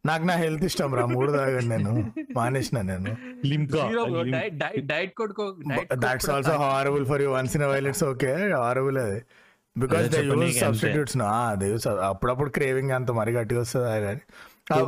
నాకు 0.07 0.25
నా 0.27 0.35
హెల్త్ 0.35 0.65
ఇష్టం 0.65 0.95
రా 0.95 1.07
మూడు 1.07 1.31
తాగాను 1.33 1.69
నేను. 1.69 1.93
మానేసిన 2.37 2.81
నేను. 2.81 3.11
That's 6.05 6.31
also 6.31 6.53
horrible 6.53 7.07
for 7.07 7.23
you 7.23 7.31
once 7.31 7.57
in 7.57 7.65
while 7.65 7.87
it's 7.87 8.05
okay 8.05 8.53
horrible 8.53 8.99
అది. 8.99 9.21
బికాస్ 9.77 10.07
దే 10.09 10.18
అంతే. 10.49 10.61
సబ్స్టిట్యూట్స్ 10.61 11.16
దే 11.57 11.68
యూస్ 11.68 11.87
అప్పుడప్పుడు 12.05 12.51
క్రేవింగ్ 12.51 12.91
అంత 12.91 13.11
మరి 13.12 13.33
గట్టిగా 13.33 13.61
వస్తుంది 13.61 13.89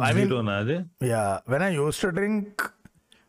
I 0.03 0.12
mean 0.12 0.32
yeah 1.09 1.22
when 1.49 1.62
I 1.62 1.72
use 1.74 2.01
to 2.03 2.11
drink 2.11 2.62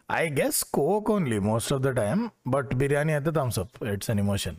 I 0.10 0.30
guess 0.34 0.64
Coke 0.74 1.12
only 1.12 1.40
most 1.48 1.74
of 1.74 1.82
the 1.82 1.92
time 1.98 2.22
but 2.48 2.76
biryani 2.76 3.14
అయితే 3.14 3.32
Thums 3.32 3.60
Up 3.60 3.76
it's 3.88 4.10
an 4.10 4.20
emotion 4.20 4.58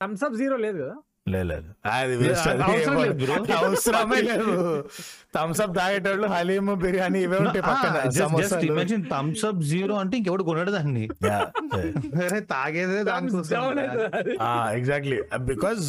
Thums 0.00 0.24
Up 0.24 0.34
zero 0.34 0.56
లేదు 0.56 0.78
కదా? 0.82 0.96
లేదు 1.30 1.68
అది. 1.84 2.14
అవసరమే 3.58 4.20
లేదు. 4.20 4.54
థమ్స్ 5.34 5.60
అప్ 5.60 5.76
తాగేటోళ్ళు 5.76 6.26
హలీమ్ 6.26 6.76
బిర్యానీ 6.76 7.20
ఇవే 7.22 7.36
ఉంటాయి 7.36 7.62
పక్కన 7.62 8.08
జస్ట్ 8.08 8.18
సమోసాలు. 8.20 8.62
ఇమాజిన్ 8.62 9.04
థమ్స్ 9.10 9.44
అప్ 9.44 9.62
జీరో 9.62 9.94
అంటే 9.94 10.16
ఇంకెవడు 10.16 10.42
కొనడు 10.42 10.70
దాన్ని. 10.70 11.08
తాగేదే 12.50 13.04
దానికోసం. 13.04 13.62
అది. 14.14 14.34
Exactly 14.78 15.22
because 15.44 15.82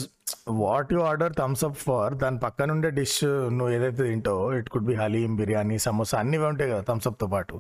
what 0.48 0.94
you 0.94 1.00
order 1.00 1.34
Thums 1.38 1.66
Up 1.66 1.78
for 1.78 2.14
దాని 2.16 2.40
పక్కన 2.40 2.72
ఉండే 2.72 2.90
డిష్ 2.90 3.20
నువ్వు 3.52 3.70
ఏదైతే 3.70 4.04
తింటావో 4.04 4.54
it 4.54 4.70
could 4.70 4.86
be 4.86 4.94
haleem 4.94 5.36
biryani 5.36 5.80
samosa 5.80 6.20
అన్ని 6.20 6.38
ఇవే 6.38 6.46
ఉంటాయి 6.46 6.72
కదా 6.72 6.82
థమ్స్ 6.82 7.08
అప్తో 7.08 7.28
పాటు. 7.28 7.56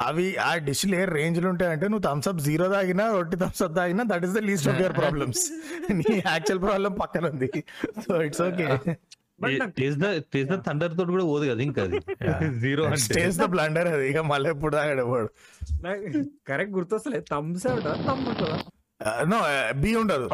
అవి 0.00 0.36
ఆ 0.36 0.56
డిష్లు 0.56 0.94
ఏ 0.96 1.04
రేంజ్లో 1.04 1.50
ఉంటాయంటే 1.50 1.88
నువ్వు 1.88 2.02
థమ్స్ 2.08 2.28
అప్ 2.28 2.38
జీరో 2.38 2.68
తాగినా 2.68 3.12
రొట్టి 3.12 3.36
థమ్స్ 3.36 3.62
అప్ 3.62 3.76
తాగినా 3.76 4.04
that 4.06 4.24
is 4.24 4.32
the 4.32 4.38
least 4.38 4.68
of 4.68 4.80
your 4.80 4.96
problems 4.96 5.50
నీ 5.92 6.22
యాక్చువల్ 6.26 6.62
ప్రాబ్లం 6.62 6.92
పక్కన 6.92 7.26
ఉంది. 7.26 7.64
సో 8.00 8.22
ఇట్స్ 8.22 8.42
ఓకే 8.42 8.96
థండర్ 10.66 10.96
తోటి 10.96 11.10
కూడా 11.10 11.24
పోదు 11.24 11.50
కదా 11.50 11.62
ఇంకా 11.62 11.82
అది. 11.82 12.00
జీరో 12.60 12.96
స్టేజ్ 12.96 13.38
ద 13.38 13.44
బ్లండర్ 13.44 13.88
అది. 13.88 14.10
ఇక 14.10 14.18
మళ్ళీ 14.18 14.50
ఎప్పుడు 14.50 14.76
తాగాడు 14.76 15.02
వాడు. 15.02 15.30
నాకు 15.82 16.24
కరెక్ట్ 16.48 16.74
గుర్తొస్తలేదు. 16.74 17.24
థమ్స్ 17.30 17.66
ఉంటుందా? 17.66 17.94
తమ్ 18.08 18.28
ఉంటుందా? 18.28 18.58
నో 19.28 19.38
బి 19.76 19.90
ఉండదు. 19.96 20.26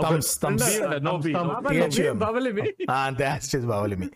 No 1.03 1.13
B. 1.19 1.33
THM. 1.71 2.17
బాబలిమి 2.19 2.65
అంతే. 2.99 3.25
యాస్టేజ్ 3.25 3.67
బావాలి 3.67 3.97
మీ 3.97 4.09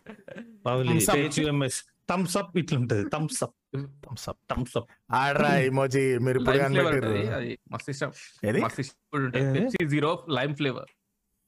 Thumbs 0.66 1.08
up. 1.08 1.16
HUMS 1.18 1.78
Thums 2.10 2.34
Up 2.36 2.52
ఇట్లా 2.58 2.76
ఉంటది 2.78 3.04
Thums 3.10 3.38
Up 3.44 3.54
Thums 4.04 4.26
Up 4.30 4.38
Thums 4.50 4.74
Up 4.76 4.88
ఆడరా 5.14 5.52
ఇమోజీ 5.68 6.02
మీరు 6.18 6.38
ఇప్పుడు 6.40 6.58
కనిపెట్టారు 6.58 7.12
జీరో 9.88 10.10
లైమ్ 10.30 10.54
ఫ్లేవర్ 10.56 10.90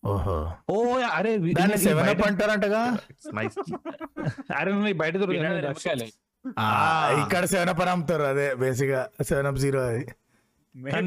ఓహో. 0.03 0.37
ఓ 0.71 0.77
అరే 1.11 1.33
దాన్ని 1.59 1.79
సెవెన్ 1.79 2.09
అప్ 2.09 2.23
అంటారంటగా? 2.27 2.83
అరే 4.59 4.71
బయట 4.95 5.15
దొరుకుతుంది 5.17 6.13
ఆ, 6.59 6.67
ఇక్కడ 7.23 7.45
సెవెన్ 7.45 7.71
అప్ 7.71 7.81
అని 7.81 7.91
అమ్ముతారు. 7.91 8.25
అదే 8.25 8.47
బేసిక్గా 8.55 9.01
సెవెన్ 9.23 9.47
అప్ 9.47 9.59
జీరో 9.59 9.81
అది. 9.87 10.03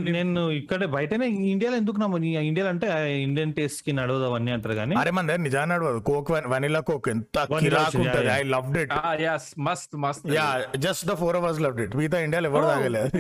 నేను 0.10 0.42
ఇక్కడ 0.52 0.84
బయటనే 0.94 1.26
ఇండియాలో 1.52 1.78
ఎందుకు 1.78 2.00
నమ్మ? 2.00 2.18
ఇండియాలో 2.44 2.70
అంటే 2.70 2.88
ఇండియన్ 3.24 3.52
టేస్ట్కి 3.54 3.92
నడవదు 3.94 4.24
అవన్నీ 4.24 4.52
అంటారు 4.52 4.76
కానీ. 4.76 4.94
అరే 4.96 5.12
మన 5.12 5.28
దగ్గర 5.28 5.42
నిజాన్ని 5.42 5.72
నడవదు. 5.76 6.00
కోక్ 6.10 6.30
వనిలా 6.54 6.82
కోక్ 6.90 7.10
ఎంత 7.10 7.38
కిరాక్ 7.60 7.98
ఉంటది. 8.00 8.26
yeah, 8.28 8.40
I 8.40 8.44
loved 8.54 8.78
it 8.78 8.94
yes 9.22 9.48
మస్త్ 9.68 9.96
మస్త్. 10.06 10.26
Yeah 10.38 10.48
just 10.78 11.06
the 11.08 11.16
four 11.16 11.38
hours 11.42 11.62
loved 11.62 11.82
it 11.82 11.94
మిగతా 11.96 12.20
ఇండియాలో 12.28 12.50
ఎవరు 12.52 12.68
తాగలేదు. 12.72 13.12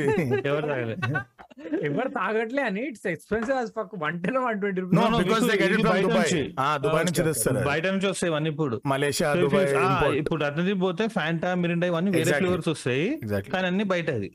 ఎవరు 0.51 0.65
తాగలే? 0.71 0.97
ఎవరు 1.89 2.09
తాగట్లే 2.17 2.61
అని 2.61 2.81
it's 2.89 3.07
expensive 3.13 3.57
as 3.63 3.69
fuck. 3.77 3.89
One 4.03 4.17
ten 4.23 4.37
one 4.45 4.59
twenty 4.61 4.81
no 4.81 4.87
No, 4.97 5.05
no, 5.13 5.19
because 5.23 5.45
they 5.49 5.55
get 5.61 5.73
it 5.75 5.81
from 5.81 5.93
బయట 5.93 6.05
దుబాయ్ 6.07 6.19
నుంచి. 6.23 6.41
ఆ 6.59 6.69
దుబాయ్ 6.83 7.05
నుంచి 7.07 7.21
Okay, 7.21 7.29
తెస్తారు. 7.29 7.63
బయట 7.69 7.85
నుంచి 7.93 8.07
వస్తాయి 8.11 8.29
ఇవన్నీ 8.31 8.51
ఇప్పుడు. 8.53 8.77
మలేషియా 8.93 9.29
దుబాయ్ 9.41 9.67
ఇంపోర్ట్ 9.83 10.17
ఇప్పుడు 10.21 10.43
అట్లనే 10.49 10.75
పోతే 10.85 11.05
ఫ్యాంటా 11.17 11.49
మిరిండా 11.63 11.87
ఇవన్నీ 11.87 12.11
వేరే. 12.17 12.33
ఫ్లేవర్స్ 12.41 12.69
వస్తాయి. 12.75 13.07
కానీ 13.53 13.65
అన్ని 13.71 13.87
బయట 13.93 14.09
అది 14.19 14.29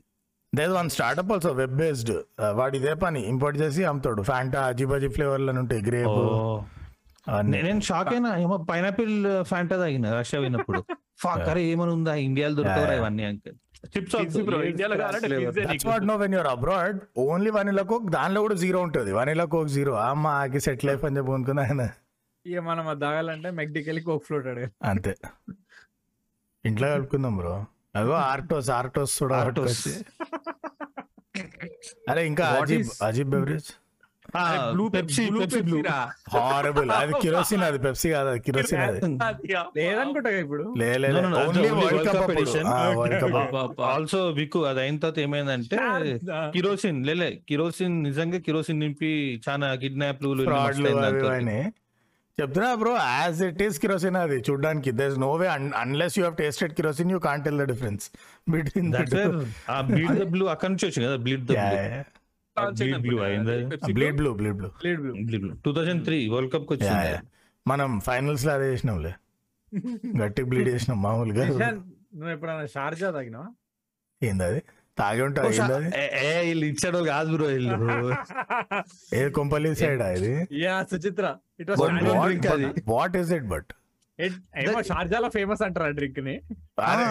there 0.55 0.71
one 0.71 0.89
startup 0.89 1.31
also 1.31 1.51
web 1.51 1.75
based 1.75 2.11
వాడు 2.51 2.75
ఇదే 2.77 2.93
పని 2.93 3.21
ఇంపోర్ట్ 3.27 3.61
చేసి 3.61 3.83
అమ్ముతాడు. 3.83 4.21
ఫ్యాంటా 4.21 4.61
అజీబజీ 4.65 5.07
ఫ్లేవర్లను 5.07 5.59
ఉంటాయి 5.59 5.81
గ్రేప్ 5.81 6.17
నేను 7.53 7.81
షాక్ 7.81 8.07
అయినా 8.07 8.37
ఏమో 8.37 8.57
పైనాపిల్ 8.69 9.13
ఫ్యాంటా 9.43 9.77
తాగిన 9.77 10.13
రష్యా 10.19 10.39
పోయినప్పుడు 10.39 10.81
అరే 11.49 11.63
ఏమని 11.65 11.91
ఉందా 11.91 12.15
ఇండియాలో 12.15 12.63
Yeah. 12.63 12.97
ఇవన్నీ 12.97 13.23
uncle? 13.23 13.55
Abroad 16.47 16.99
only 17.17 17.49
vanilla 17.49 17.83
coke 17.83 18.09
దానిలో 18.09 18.41
కూడా 18.41 18.55
జీరో 18.55 18.79
ఉంటుంది. 18.79 19.11
వనిలా 19.13 19.45
కోక్ 19.45 19.67
జీరో 19.67 19.93
అమ్మ 19.93 20.27
ఆకి 20.27 20.59
సెట్ 20.59 20.85
లైఫ్ 20.85 21.05
అని 21.05 21.17
చెప్పి 21.17 21.31
అనుకున్నా 21.31 21.63
ఆయన. 21.63 21.83
ఇక 22.45 22.59
మనం 22.59 22.99
తాగాలంటే 22.99 23.51
మెక్డికి 23.51 23.89
వెళ్ళి 23.89 24.03
కోక్ 24.03 24.25
ఫ్లోట్ 24.25 24.47
అంతే. 24.83 25.13
ఇంట్లో 26.65 26.87
కలుపుకుందాం 26.87 27.37
బ్రో 27.37 27.55
అగో 27.95 28.15
ఆర్టోస్ 28.25 28.69
ఆర్టోస్ 28.77 29.15
కూడా 29.21 29.37
Artos. 29.41 29.79
అరే 32.09 32.21
ఇంకా 32.29 32.45
అజీబ్ 32.57 32.91
Ajeeb 33.03 33.31
beverage 33.33 33.69
blue 34.71 34.85
Pepsi 34.93 35.23
blue 35.27 35.39
Pepsi 35.41 35.59
blue. 35.65 35.77
Horrible 36.33 36.89
అది 36.93 37.13
కిరోసిన్ 37.23 37.63
అది 37.67 37.79
పెప్సీ 37.83 38.07
కాదు 38.13 38.29
అది 38.31 38.39
కిరోసిన్ 38.47 38.81
అది. 38.81 38.99
లేదనుకుంటా 39.77 40.31
ఇప్పుడు. 40.37 40.63
ఆల్సో 43.89 44.21
బికు 44.31 44.59
అది 44.69 44.81
అయిన 44.81 44.97
తర్వాత 44.97 45.19
ఏమైందంటే 45.19 45.77
కిరోసిన్ 46.55 46.99
లేలే 47.09 47.29
కిరోసిన్ 47.49 47.95
నిజంగా 48.03 48.39
కిరోసిన్ 48.47 48.81
నింపి 48.83 49.11
చాలా 49.47 49.69
కిడ్నాప్లు 49.83 50.31
చెప్తున్నా 52.37 52.69
bro 52.75 52.93
as 53.01 53.41
it 53.43 53.61
is 53.65 53.77
kerosene 53.81 54.17
అది 54.21 54.37
చూడడానికి. 54.47 54.89
There 54.91 55.13
no 55.19 55.29
way 55.33 55.47
unless 55.81 56.15
you 56.19 56.23
have 56.23 56.35
tasted 56.41 56.73
kerosene 56.79 57.11
you 57.11 57.19
can't 57.25 57.43
tell 57.47 57.59
the 57.61 57.67
difference 57.71 58.05
between 58.47 58.89
ఆ 59.69 59.77
బ్లీడ్ 59.89 60.15
ద 60.21 60.25
బ్లూ 60.33 60.45
అక్కడ 60.53 60.69
నుంచి 60.69 60.85
వచ్చింది 60.87 61.07
కదా 61.07 61.19
బ్లీడ్ 61.25 61.45
ద 61.45 61.53
బ్లూ 62.81 62.97
బ్లూ 63.05 63.15
అయింది? 63.23 63.55
బ్లీడ్ 63.93 64.17
బ్లూ 64.17 64.31
బ్లీడ్ 64.39 64.57
బ్లూ 64.59 64.69
లేడు 64.85 65.01
blue. 65.23 65.39
Blue 65.41 65.53
two 65.65 65.71
thousand 65.77 66.03
three 66.05 66.17
world 66.33 66.51
కప్కి 66.53 66.71
వచ్చింది. 66.75 67.13
మనం 67.65 67.89
ఫైనల్స్లో 68.07 68.51
అదే 68.53 68.67
చేసినాంలే. 68.73 69.13
గట్టి 70.21 70.43
బ్లీడ్ 70.51 70.69
చేసినాం 70.69 70.99
మామూలుగా. 71.05 71.45
నువ్వు 72.15 72.31
ఎప్పుడైనా 72.31 72.65
షార్జా 72.75 73.09
తాగినావా? 73.11 73.47
ఏంది 74.21 74.43
అది? 74.43 74.61
తాగి 74.99 75.21
ఉంటా 75.21 75.43
ఏంది 75.43 75.61
అది 75.61 76.25
ఏ, 76.25 76.41
వీళ్ళు 76.41 76.65
ఇచ్చాడు 76.65 76.97
కాదు 76.97 77.35
బ్రో 77.35 77.45
వీళ్ళు. 77.45 78.15
ఏ 79.15 79.29
కొంపల్లి 79.29 79.75
సైడ్ 79.75 80.01
ఇది? 80.01 80.47
యా 80.63 80.83
సుచిత్ర. 80.83 81.35
ఇట్ 81.59 81.69
వాస్ 81.69 81.81
అది. 82.47 82.81
వాట్ 82.87 83.17
ఈస్ 83.17 83.31
ఇట్ 83.31 83.47
బట్ 83.47 83.73
షార్జాలో 84.87 85.29
ఫేమస్ 85.29 85.61
అంటారు 85.61 85.85
ఆ 85.85 85.89
డ్రింక్ని. 85.89 86.41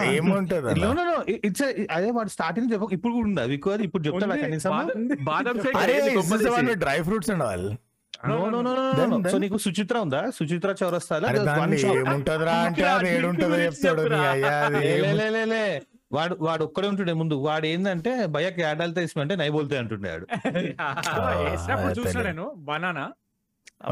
ఏముంటది 0.03 0.61
No, 0.61 0.85
అలా? 0.85 0.93
no, 0.93 0.99
no, 1.01 1.33
it- 1.33 1.41
it's 1.47 1.61
a- 1.65 1.87
అదే 1.91 2.11
వాడు 2.11 2.29
స్టార్టింగ్ 2.29 2.71
చెప్పక 2.73 2.93
ఇప్పుడు 2.93 3.13
కూడా 3.13 3.27
ఉంది? 3.27 3.41
అవి 3.41 3.53
ఇప్పుడు 3.83 4.03
చెప్తాడా. 4.03 4.35
కనీసం. 4.35 4.71
డ్రై 6.73 7.01
ఫ్రూట్స్ 7.01 7.29
అండ్ 7.31 7.43
వాళ్ళు 7.43 7.73
No, 8.27 8.31
no, 8.31 8.37
no, 8.37 8.43
no, 8.45 8.61
no, 8.61 8.69
Then- 8.97 9.09
no. 9.09 9.15
then- 9.15 9.31
so 9.31 9.37
నీకు 9.37 9.57
సుచిత్ర 9.57 9.97
ఉందా? 9.97 10.31
సుచిత్ర 10.35 10.75
చౌరస్తాలో 10.83 11.27
ఏముంటదిరా 11.29 12.53
అంటే 12.65 13.15
ఏడుంటుందో 13.15 13.57
చెప్తాడు 13.59 14.01
వాడు 16.11 16.37
వాడు 16.41 16.63
ఒక్కడే 16.63 16.87
ఉంటుండే 16.87 17.13
ముందు. 17.13 17.33
వాడు 17.33 17.65
ఏంటంటే 17.65 18.25
భయకి 18.25 18.63
ఆడాలితే 18.63 19.03
ఇష్టం 19.03 19.27
నై 19.27 19.49
బోల్తే 19.49 19.77
అంటుండే 19.77 20.09
వాడు 20.11 20.27
వేసినప్పుడు 21.43 22.07
చూసిన. 22.07 22.21
నేను 22.21 22.53
బనానా. 22.57 23.11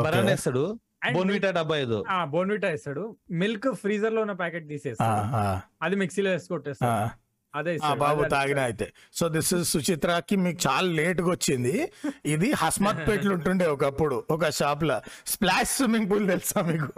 బనానా 0.02 0.30
వేస్తాడు. 0.30 0.80
బోన్విటా 1.14 1.52
డబ్బా 1.52 1.78
ఏదో. 1.78 2.04
బోన్విటా 2.24 2.68
వేస్తాడు. 2.68 3.18
మిల్క్ 3.32 3.74
ఫ్రీజర్లో 3.74 4.22
ఉన్న 4.22 4.32
ప్యాకెట్ 4.32 4.68
తీసేస్తాడు. 4.68 5.38
అది 5.84 5.96
మిక్సీలో 5.96 6.32
వేసి 6.32 6.46
ఆ. 6.46 6.48
కొట్టేస్తాడు 6.50 7.23
అదే. 7.54 7.72
బాబు 8.04 8.22
తాగిన 8.34 8.60
అయితే. 8.60 8.86
సో 9.14 9.28
దిస్ 9.28 9.54
ఇస్ 9.54 9.68
సుచిత్రకి 9.74 10.36
మీకు 10.36 10.60
చాలా 10.68 10.88
లేట్గా 11.00 11.30
వచ్చింది. 11.32 11.74
ఇది 12.26 12.50
హస్మత్ 12.62 13.02
పేట్లు 13.10 13.34
ఉంటుండే 13.34 13.66
ఒకప్పుడు 13.76 14.16
ఒక 14.30 14.50
షాప్లో 14.52 14.98
స్ప్లాష్ 15.34 15.72
స్విమ్మింగ్ 15.76 16.10
పూల్ 16.12 16.28
తెలుసా 16.28 16.62
మీకు? 16.72 16.92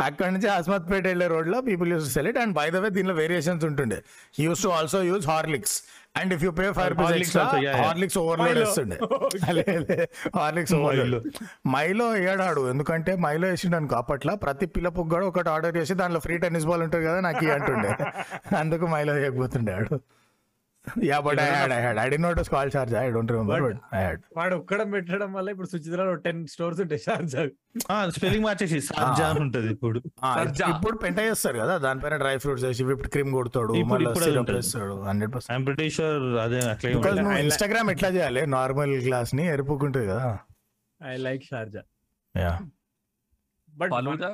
అక్కడ 0.00 0.28
నుంచి 0.28 0.48
హస్మత్ 0.48 0.90
పేట 0.92 1.04
వెళ్ళే 1.06 1.26
రోడ్లో 1.26 1.60
people 1.60 1.90
use 1.92 2.08
sell 2.14 2.28
it 2.28 2.38
and 2.38 2.54
by 2.54 2.66
the 2.70 2.76
way 2.76 2.90
దీనిలో 2.90 3.14
వేరియేషన్స్ 3.14 3.64
ఉంటుండే. 3.64 3.98
Used 4.38 4.62
to 4.62 4.70
also 4.78 5.00
use 5.02 5.26
Horlicks 5.26 5.76
and 6.18 6.34
if 6.34 6.44
you 6.44 6.50
pay 6.50 6.66
five 6.72 6.88
rupees 6.88 7.06
Horlicks 7.06 7.34
extra. 7.36 7.44
Horlicks 7.82 8.18
overload 8.18 8.50
Milo. 8.50 8.60
వేస్తుండే. 8.60 8.96
హార్లిక్స్ 10.36 10.74
ఓవర్లోడ్ 10.74 11.26
మైలో 11.68 12.08
వేయడాడు 12.08 12.70
ఎందుకంటే 12.70 13.14
మైలో 13.16 13.48
వేసిండు 13.48 13.76
అనుకో 13.76 13.96
అప్పట్లో 13.96 14.36
ప్రతి 14.36 14.66
పిల్ల 14.66 14.88
పుగ్గాడు 14.90 15.24
ఒకటి 15.24 15.48
ఆర్డర్ 15.48 15.76
చేసి 15.76 15.94
దాంట్లో 15.94 16.20
ఫ్రీ 16.20 16.36
టెన్నిస్ 16.38 16.66
బాల్ 16.66 16.82
ఉంటుంది 16.82 17.06
కదా 17.06 17.20
నాకు 17.20 17.44
అంటుండే. 17.52 17.90
అందుకు 18.62 18.86
మైలో 18.86 19.12
వేయకపోతుండే 19.12 19.72
ఆడు. 19.72 19.96
Yeah 21.08 21.16
but 21.26 21.40
I 21.44 21.46
had 21.54 21.72
I 21.76 21.78
had 21.84 21.98
I 22.02 22.04
did 22.12 22.18
not 22.24 22.38
call 22.54 22.70
charge 22.74 22.92
I 23.00 23.04
don't 23.14 23.30
remember 23.34 23.62
but 23.66 23.78
I 23.96 24.00
had 24.04 24.20
వాడు 24.38 24.54
ఒక్కడం 24.60 24.88
పెట్టడం 24.94 25.30
వల్ల 25.36 25.48
ఇప్పుడు 25.54 25.68
సుచిత్రలో 25.72 26.14
టెన్ 26.26 26.40
స్టోర్స్ 26.54 26.80
ఉంటాయి 26.84 27.02
షార్జా 27.06 27.42
స్పెల్లింగ్ 28.16 28.44
మార్చేసి 28.46 28.78
సార్జా 28.88 29.26
అని 29.32 29.40
ఉంటది 29.44 29.68
ఇప్పుడు. 29.74 29.98
సర్జా. 30.38 30.66
ఇప్పుడు 30.74 30.96
పెంట 31.04 31.18
చేస్తారు 31.28 31.58
కదా 31.62 31.74
దానిపైన 31.84 32.16
డ్రై 32.22 32.34
ఫ్రూట్స్ 32.44 32.64
వేసి 32.68 32.86
విప్డ్ 32.90 33.10
క్రీమ్ 33.14 33.30
కొడతాడు 33.38 33.74
మళ్ళీ 33.92 34.12
సిరప్. 34.24 34.50
వేస్తాడు 34.58 34.96
hundred 35.08 35.32
percent 35.34 35.52
I'm 35.54 35.66
pretty 35.68 35.88
sure 35.98 36.26
అదే 36.46 36.60
అట్లే. 36.72 36.92
నువ్వు 36.96 37.38
ఇన్స్టాగ్రామ్ 37.44 37.90
ఎట్లా 37.94 38.10
చేయాలి? 38.16 38.44
నార్మల్ 38.56 38.94
గ్లాస్ని 39.06 39.46
ఎరుపుకుంటుంది 39.54 40.08
కదా. 40.12 40.26
I 41.00 41.14
like 41.28 41.44
Sharjah 41.50 41.82
yeah 42.34 42.52
but 43.68 43.92
falooda 43.96 44.30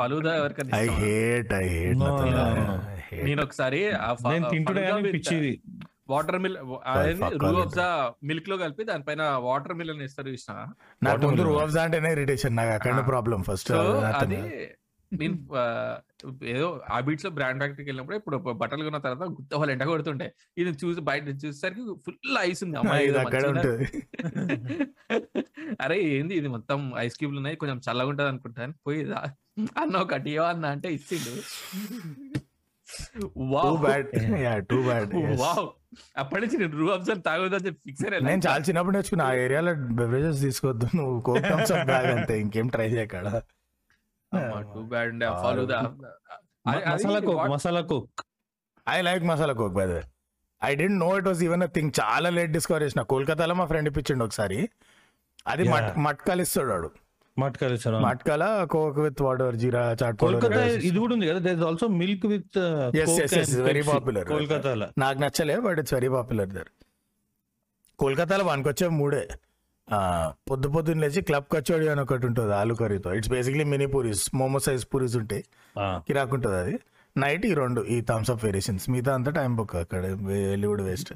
falooda 0.00 0.32
ఎవరికైనా 0.40 0.78
ఐ? 0.82 0.86
Hate 1.02 1.52
I 1.62 1.66
hate. 1.76 2.02
నేను 3.12 3.42
ఒకసారి 3.42 3.90
పిచ్చిది. 5.12 5.62
వాటర్ 6.08 6.38
మిల్ 6.38 6.56
రూ 6.56 7.56
ఆఫ్ 7.56 7.74
ద 7.74 8.12
మిల్క్లో 8.24 8.56
కలిపి 8.56 8.84
దానిపైన 8.84 9.22
వాటర్ 9.22 9.74
మిల్ 9.74 10.02
ఇస్తారు 10.02 10.28
చూసిన? 10.28 10.66
నాకు 11.02 11.26
ముందు 11.26 11.78
అంటేనే 11.78 12.12
ఇరిటేషన్ 12.12 12.56
నాకు 12.56 12.70
అక్కడ. 12.70 13.06
ప్రాబ్లం 13.06 13.42
ఫస్ట్ 13.42 13.72
అది 13.72 14.68
నేను 15.12 15.48
ఏదో 16.44 16.82
ఆ 16.90 17.00
బీట్స్లో 17.00 17.30
బ్రాండ్ 17.30 17.60
ఫ్యాక్టరీకి 17.60 17.88
వెళ్ళినప్పుడు 17.88 18.16
ఇప్పుడు 18.16 18.36
బట్టలు 18.36 18.82
కొన్న 18.82 18.98
తర్వాత 18.98 19.28
గుత్త 19.28 19.54
వాళ్ళు 19.54 19.72
ఎండ 19.72 19.84
కొడుతుంటే 19.84 20.34
ఇది 20.58 20.70
చూసి 20.70 21.00
బయట 21.00 21.28
చూసేసరికి 21.28 21.80
ఫుల్ 21.80 22.38
ఐస్ 22.38 22.64
ఉంది. 22.64 22.76
అరే 25.80 26.02
ఏంది 26.02 26.34
ఇది? 26.34 26.48
మొత్తం 26.48 26.92
ఐస్ 26.96 27.16
క్యూబ్లు 27.16 27.38
ఉన్నాయి. 27.38 27.56
కొంచెం 27.56 27.78
చల్లగా 27.78 28.08
ఉంటది 28.08 28.28
అనుకుంటాను. 28.28 28.74
పోయి. 28.86 29.06
అన్న 29.82 29.96
ఒకటి 29.96 30.30
ఇవ్వ 30.30 30.46
అన్న 30.46 30.66
అంటే 30.66 30.88
ఇచ్చిండు. 30.88 31.42
అప్పటి 36.16 36.40
నుంచి 36.42 36.58
నేను 36.58 36.76
రూ 36.76 36.88
అబ్జర్వ్ 36.88 37.22
తాగొద్దని 37.22 37.66
చెప్పి 37.66 37.80
ఫిక్స్ 37.86 38.04
నేను 38.24 38.42
చాలా 38.48 38.64
చిన్నప్పుడు 38.64 38.96
నేర్చుకున్నా 38.96 39.24
ఆ 39.24 39.34
ఏరియాలో 39.34 39.74
బెవరేజెస్ 39.74 40.40
తీసుకోవద్దు 40.40 40.86
నువ్వు 40.94 41.20
కోక్ 41.20 41.42
థమ్స్ 41.42 41.72
అప్ 41.72 41.86
బ్యాగ్ 41.86 42.06
అంతే 42.06 42.40
ఇంకేం 42.40 42.68
try 42.68 42.88
చేయక్కడ 42.88 43.28
too 44.74 44.80
bad 44.82 45.14
masala 46.88 47.20
coke 47.20 47.50
masala 47.50 47.80
coke 47.80 48.24
I 48.88 49.00
like 49.00 49.24
masala 49.24 49.52
coke 49.52 49.74
by 49.74 49.86
the 49.86 50.02
I 50.64 50.74
didn't 50.74 50.98
know 50.98 51.18
it 51.18 51.26
was 51.26 51.42
even 51.42 51.62
a 51.62 51.66
thing 51.66 51.90
చాలా 52.00 52.30
లేట్ 52.30 52.52
డిస్కవర్ 52.52 52.82
చేసిన. 52.82 53.02
కోల్కతాలో 53.02 53.54
మా 53.54 53.66
ఫ్రెండ్ 53.66 53.88
ఇప్పించిండు 53.88 54.24
ఒకసారి. 54.24 54.68
అది 55.46 55.68
మట్. 55.68 55.98
మట్కాలు 55.98 56.42
ఇస్తాడు 56.42 56.68
వాడు. 56.68 56.90
మట్కాలు 57.38 57.74
ఇచ్చాను 57.76 57.98
మట్కాల 58.04 58.44
coke 58.72 58.98
with 59.00 59.20
water 59.24 59.56
jeera 59.60 59.82
chaat 60.00 60.16
Kolkata 60.22 60.60
ఇది 60.88 60.98
కూడా 60.98 61.12
ఉంది 61.16 61.26
కదా 61.28 61.40
there 61.46 61.64
also 61.68 61.88
milk 61.98 62.26
with 62.32 62.58
Yes, 62.94 63.10
yes, 63.20 63.34
yes, 63.38 63.50
very 63.64 63.82
popular. 63.88 64.24
కోల్కతాలో 64.30 64.88
నాకు 65.02 65.18
నచ్చలే 65.24 65.56
but 65.66 65.80
it's 65.82 65.94
very 65.96 66.10
popular 66.14 66.50
there 66.54 66.70
కోల్కతాలో 67.98 68.44
వానికి 68.48 68.88
మూడే 68.98 69.22
ఆ, 69.88 69.98
పొద్దు 70.48 70.68
పొద్దున్న 70.72 71.00
లేచి 71.02 71.20
క్లబ్ 71.28 71.46
కచోడి 71.52 71.86
అని 71.88 72.00
ఒకటి 72.02 72.24
ఉంటుంది 72.28 72.52
ఆలు 72.56 72.74
కర్రీతో 72.80 73.10
it's 73.18 73.30
basically 73.32 73.64
mini 73.70 73.86
puris 73.92 74.24
momo 74.34 74.58
size 74.64 74.84
puris 74.90 75.14
ఉంటాయి 75.20 75.42
కిరాక్ 76.08 76.32
ఉంటుంది 76.36 76.56
అది 76.62 76.74
నైట్ 77.18 77.44
ఈ 77.46 77.52
రెండు 77.54 77.80
ఈ 77.86 77.96
థమ్స్ 78.08 78.30
అప్ 78.30 78.42
వేరియేషన్స్ 78.44 78.84
మిగతా 78.90 79.12
అంతా 79.14 79.30
టైం 79.30 79.52
బుక్ 79.56 79.74
అక్కడ 79.76 80.00
వెళ్ళి 80.48 80.66
కూడా 80.66 80.82
waste 80.84 81.10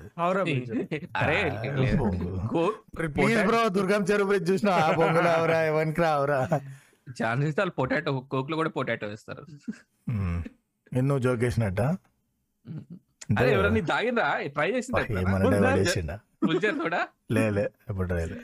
please 3.17 3.43
bro 3.43 3.61
Durgam 3.69 4.05
Cheruvu 4.11 4.29
bridge 4.29 4.49
చూసిన 4.51 4.71
ఆ 4.79 4.89
బొంగులు 4.93 5.31
అవరా 5.35 5.59
ఎవరికి 5.63 6.03
రావరా 6.03 6.41
ఛాన్సెస్ 7.21 7.57
వాళ్ళు 7.59 7.75
పొటాటో 7.79 8.13
కోక్లో 8.31 8.57
కూడా 8.57 8.71
పొటాటో 8.71 9.07
వేస్తారు. 9.07 9.45
ఎన్నో 10.93 11.15
జోకేసినట్ట 11.19 11.81
అరే 13.37 13.49
ఎవరన్నా 13.53 13.83
తాగిందా 13.91 14.27
ట్రై 14.55 14.69
చేసిందా 14.75 16.17
ఫుల్ 16.43 16.61
కూడా 16.81 17.01
లే 17.33 17.45
లే 17.51 17.65
ఎప్పుడు 17.91 18.09
రాయలే 18.15 18.39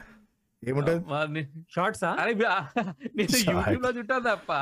ఏముంటది? 0.62 1.40
షార్ట్సా 1.74 2.08
అరే 2.20 2.32
నేను. 2.34 2.54
యూట్యూబ్లో 3.48 3.90
చుట్టా 3.98 4.16
తప్ప 4.24 4.52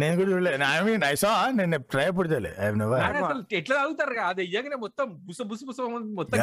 నేను 0.00 0.14
కూడా 0.16 0.28
చూడలేదు 0.30 0.64
ఐ 0.68 0.80
మీన్ 0.86 1.04
ఐ 1.04 1.12
సా 1.16 1.28
నేను 1.56 1.76
ట్రై 1.92 2.04
ఎప్పుడు 2.10 2.28
చేయలే 2.32 2.50
ఐ 2.58 2.66
నెవర్ 2.74 3.02
అరే 3.04 3.20
అసలు 3.22 3.42
ఎట్లా 3.58 3.74
తాగుతారు 3.78 4.14
కదా 4.14 4.26
అది 4.32 4.42
ఇయ్యగానే 4.46 4.78
మొత్తం 4.82 5.06
బుస 5.28 5.38
బుస 5.50 5.60
బుస 5.68 5.78
మొత్తం 6.18 6.36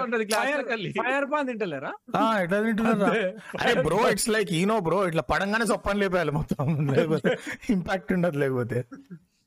ఉంటది 0.00 0.24
గ్లాస్ 0.30 0.50
ఫైర్ 1.00 1.26
పాన్ 1.32 1.46
తింటలేరా? 1.50 1.92
ఎట్లా 2.40 2.58
తింటున్నారా 2.62 3.10
అరే 3.60 3.74
bro 3.86 4.00
it's 4.10 4.28
like 4.34 4.50
Eno 4.58 4.78
bro 4.86 4.98
ఇట్లా 5.08 5.24
పడంగానే 5.30 5.66
చొప్పని 5.72 6.00
లేపేయాలి 6.02 6.34
మొత్తం. 6.38 6.66
లేకపోతే 6.92 7.32
ఇంపాక్ట్ 7.70 8.10
ఉండదు 8.12 8.38
లేకపోతే. 8.44 8.80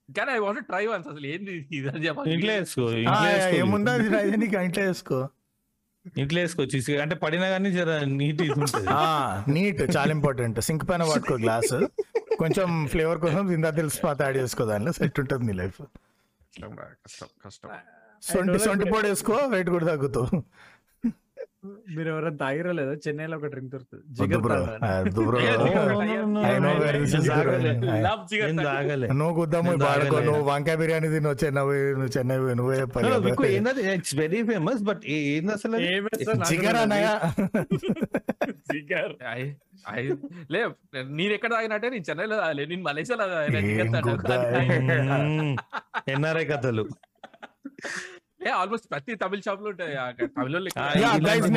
కానీ 0.09 0.31
ఐ 0.31 0.39
వాంట్ 0.39 0.61
ట్రై 0.69 0.83
వన్స్ 0.87 1.09
అసలు 1.11 1.27
ఏంది 1.27 1.55
ఇది 1.71 1.87
అని 1.89 2.03
చెప్పాలి. 2.05 2.29
ఇంట్లో 2.35 2.53
వేసుకో 2.55 2.85
ఆ. 3.11 3.17
ఏముందా 3.57 3.93
ఇంట్లో 4.63 4.83
వేసుకో. 4.83 5.19
ఇంట్లో 6.17 6.41
వేసుకోవచ్చు 6.41 6.77
ఇసుక- 6.77 7.01
అంటే 7.01 7.15
పడినా 7.15 7.49
కానీ 7.49 7.71
జర 7.71 8.03
నీట్ 8.03 8.41
నీట్ 9.49 9.97
చాలా 9.97 10.11
ఇంపార్టెంట్ 10.11 10.61
సింక్ 10.61 10.89
పైన 10.89 11.03
పట్టుకో 11.03 11.35
గ్లాస్. 11.35 11.85
కొంచెం 12.37 12.87
ఫ్లేవర్ 12.87 13.19
కోసం 13.19 13.51
ఇందా 13.51 13.69
తెలిసి 13.69 14.01
పాత 14.01 14.21
యాడ్ 14.21 14.37
చేసుకో 14.37 14.65
దానిలో. 14.65 14.91
సెట్ 14.91 15.19
ఉంటుంది 15.19 15.45
నీ 15.45 15.53
లైఫ్ 15.53 15.81
సొంటి 18.23 18.59
సొంటి 18.59 18.85
పొడి 18.85 19.07
వేసుకో 19.07 19.33
వెయిట్ 19.33 19.69
కూడా 19.69 19.85
తగ్గుతావు. 19.85 20.43
మీరు 21.65 22.09
ఎవరైనా 22.09 22.35
తాగిరో 22.35 22.71
లేదో? 22.71 22.93
చెన్నైలో 22.93 23.37
ఒక 23.37 23.45
డ్రింక్ 23.45 23.69
దొరుకుతుంది. 23.69 24.13
జిగర్ 24.13 24.41
నువ్వు 29.63 29.85
పాడుకో. 29.85 30.19
నువ్వు 30.19 30.41
వంకాయ 30.41 30.75
బిర్యానీ 30.75 31.07
తిని 31.07 31.19
నువ్వు 31.19 31.45
చెన్నై 32.17 32.39
పోయి 32.39 32.55
నువ్వే 32.55 32.85
ఇట్స్ 33.93 34.15
వెరీ 34.15 34.43
ఫేమస్ 34.43 34.83
బట్ 34.83 35.01
ఏంది 35.05 35.51
అసలు 35.51 35.77
జిగర్. 36.43 36.75
అన్నయ్య. 36.75 37.19
జిగర్. 38.49 39.13
ఐ- 39.29 39.51
ఐ- 39.91 40.11
లే 40.51 40.69
నేను 41.03 41.21
ఎక్కడ 41.21 41.51
తాగినట్టే 41.51 41.89
నేను 41.89 42.03
చెన్నైలో 42.09 42.37
తాగలే. 42.37 42.65
నేను 42.65 42.81
మలేషియాలో. 42.81 43.45
ఎన్ఆర్ఐ 46.11 46.45
కథలు. 46.45 46.89
ఆల్మోస్ట్ 48.41 48.85
ప్రతి 48.91 49.13
తమిళ 49.21 49.39
షాప్లో 49.45 49.69
ఉంటాయి. 49.71 49.93
తమిళ 50.35 50.57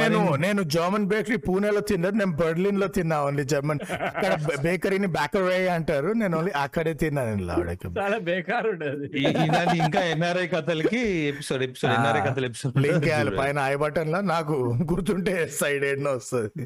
నేను 0.01 0.21
నేను 0.45 0.63
జర్మన్ 0.75 1.07
బేకరీ 1.13 1.39
పూణేలో 1.47 1.81
తిన్నది 1.91 2.17
నేను 2.19 2.35
బెర్లిన్లో 2.41 2.89
తిన్నా 2.97 3.17
ఓన్లీ 3.27 3.45
జర్మన్ 3.53 3.81
అక్కడ 4.09 4.33
బేకరీని 4.67 5.09
బేకరీ 5.17 5.67
అంటారు. 5.77 6.11
నేను 6.23 6.35
ఓన్లీ 6.39 6.53
అక్కడే 6.63 6.95
తిన్నా 7.03 7.23
నేను 7.31 7.45
లాడకి 7.51 7.91
చాలా 8.01 8.19
బేకార్ 8.29 8.69
ఉండదు. 8.73 9.05
ఇలాంటి 9.47 9.77
ఇంకా 9.79 10.03
ఎన్ఆర్ఐ 10.15 10.47
కథలకి 10.55 11.03
ఎపిసోడ్ 11.33 11.65
ఎపిసోడ్ 11.69 11.95
ఎన్ఆర్ఐ 11.99 12.23
కథల 12.29 12.45
ఎపిసోడ్ 12.51 12.77
లింక్ 12.87 13.07
వేయాలి 13.07 13.35
పైన 13.41 13.59
ఐ 13.73 13.77
బటన్లో 13.85 14.21
నాకు 14.35 14.57
గుర్తుంటే 14.93 15.37
సైడ్ 15.61 15.85
ఏడ్న 15.85 16.09
వస్తుంది. 16.19 16.65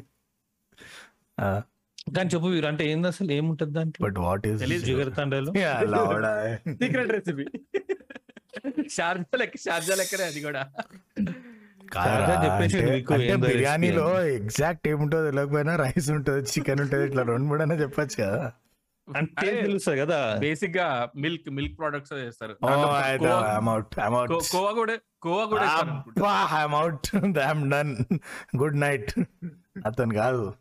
కానీ 2.15 2.29
చెప్పు 2.33 2.47
వీరు 2.47 2.67
అంటే 2.69 2.83
ఏంది 2.91 3.07
అసలు? 3.09 3.29
ఏముంటది 3.37 3.73
దాంట్లో 3.77 4.01
బట్ 4.05 4.19
వాట్ 4.25 4.45
ఈస్. 4.49 4.61
జిగర్ 4.89 5.11
తండ్రిలో 5.17 5.51
సీక్రెట్ 6.81 7.11
రెసిపీ 7.15 7.45
షార్జా 8.89 9.37
లెక్క 9.37 9.57
షార్జా 9.57 9.95
లెక్కనే 9.95 10.23
అది 10.23 10.41
కూడా 10.41 10.67
బిర్యానీలో 13.35 14.27
ఎగ్జాక్ట్ 14.27 14.87
ఏముంటుందో 14.87 15.25
తెలియకపోయినా 15.25 15.75
రైస్ 15.75 16.09
ఉంటుంది 16.09 16.49
చికెన్ 16.49 16.79
ఉంటుంది 16.79 17.05
ఇట్లా 17.05 17.23
రెండు 17.23 17.41
మూడు 17.41 17.61
అయినా 17.61 17.75
చెప్పొచ్చు 17.75 18.23
కదా. 18.23 18.51
అంటే 19.17 19.61
తెలుస్తుంది 19.61 19.99
కదా. 19.99 20.35
బేసిక్గా 20.39 21.09
మిల్క్ 21.15 21.49
మిల్క్ 21.49 21.79
ప్రొడక్ట్స్ 21.79 22.13
చేస్తారు. 22.13 22.53
కోవా- 22.53 24.73
కూడా 24.73 24.97
కోవా 25.21 25.45
కూడా 25.45 25.63
అనుకుంటా. 25.63 26.31
I'm out 26.31 27.15
I'm 27.15 27.71
done. 27.71 27.95
Good 28.57 28.79
night. 28.79 29.11
అతను 29.85 30.13
కాదు. 30.13 30.53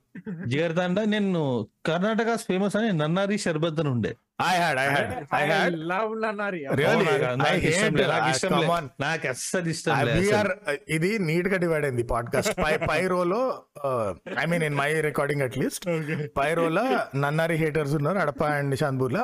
జిగర్ 0.46 0.74
తండ 0.76 0.98
నేను 1.10 1.42
కర్ణాటక 1.86 2.30
ఫేమస్ 2.46 2.76
అని 2.78 2.88
నన్నారి 2.98 3.36
షర్బత్ 3.42 3.80
అని 3.82 3.90
ఉండే 3.90 4.12
I 4.44 4.54
had 4.56 4.78
I 4.78 4.86
had 4.88 5.12
I 5.34 5.42
had 5.50 5.76
love 5.90 6.10
nannari 6.24 6.58
నాకు- 9.02 9.30
అస్సలు 9.30 9.68
ఇష్టం 9.68 9.92
ఇది 10.90 11.10
నీట్గా 11.26 11.58
డివైడ్ 11.58 11.84
అయింది 11.84 12.04
పాడ్కాస్ట్ 12.10 12.54
పై 12.60 12.72
పై 12.86 13.00
రోలో 13.06 13.40
I 14.36 14.46
mean 14.46 14.64
in 14.64 14.76
my 14.76 14.90
recording 15.02 15.44
at least 15.46 15.86
పై 16.36 16.50
రోలో 16.54 16.84
నన్నారి 17.22 17.56
హేటర్స్ 17.56 17.94
ఉన్నారు 17.94 18.18
అడప 18.18 18.42
అండ్ 18.56 18.76
షాన్పూర్ 18.78 19.16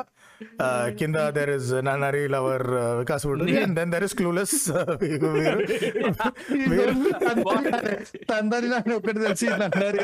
కింద 0.97 1.17
there 1.35 1.51
is 1.51 1.69
nannari 1.85 2.23
lover 2.27 2.65
Vikas 2.99 3.25
and 3.59 3.75
then 3.77 3.91
there 3.91 4.03
is 4.03 4.15
clueless 4.15 4.55
తందరి 8.31 8.67
నాకు 8.69 8.91
ఒకటి 8.95 9.19
తెలిసి 9.19 9.47
నన్నారి 9.55 10.01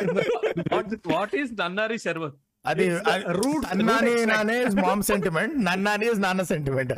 వాట్ 1.11 1.35
ఈస్ 1.35 1.51
నన్నారి 1.61 1.97
శర్బత్ 2.05 2.37
అది 2.65 2.85
రూట్ 3.35 3.65
నాని 3.83 4.13
నానే 4.25 4.55
is 4.63 4.75
mom 4.79 5.03
sentiment 5.09 5.53
nannari 5.67 6.07
is 6.07 6.21
నాన్న 6.23 6.43
సెంటిమెంట్ 6.49 6.91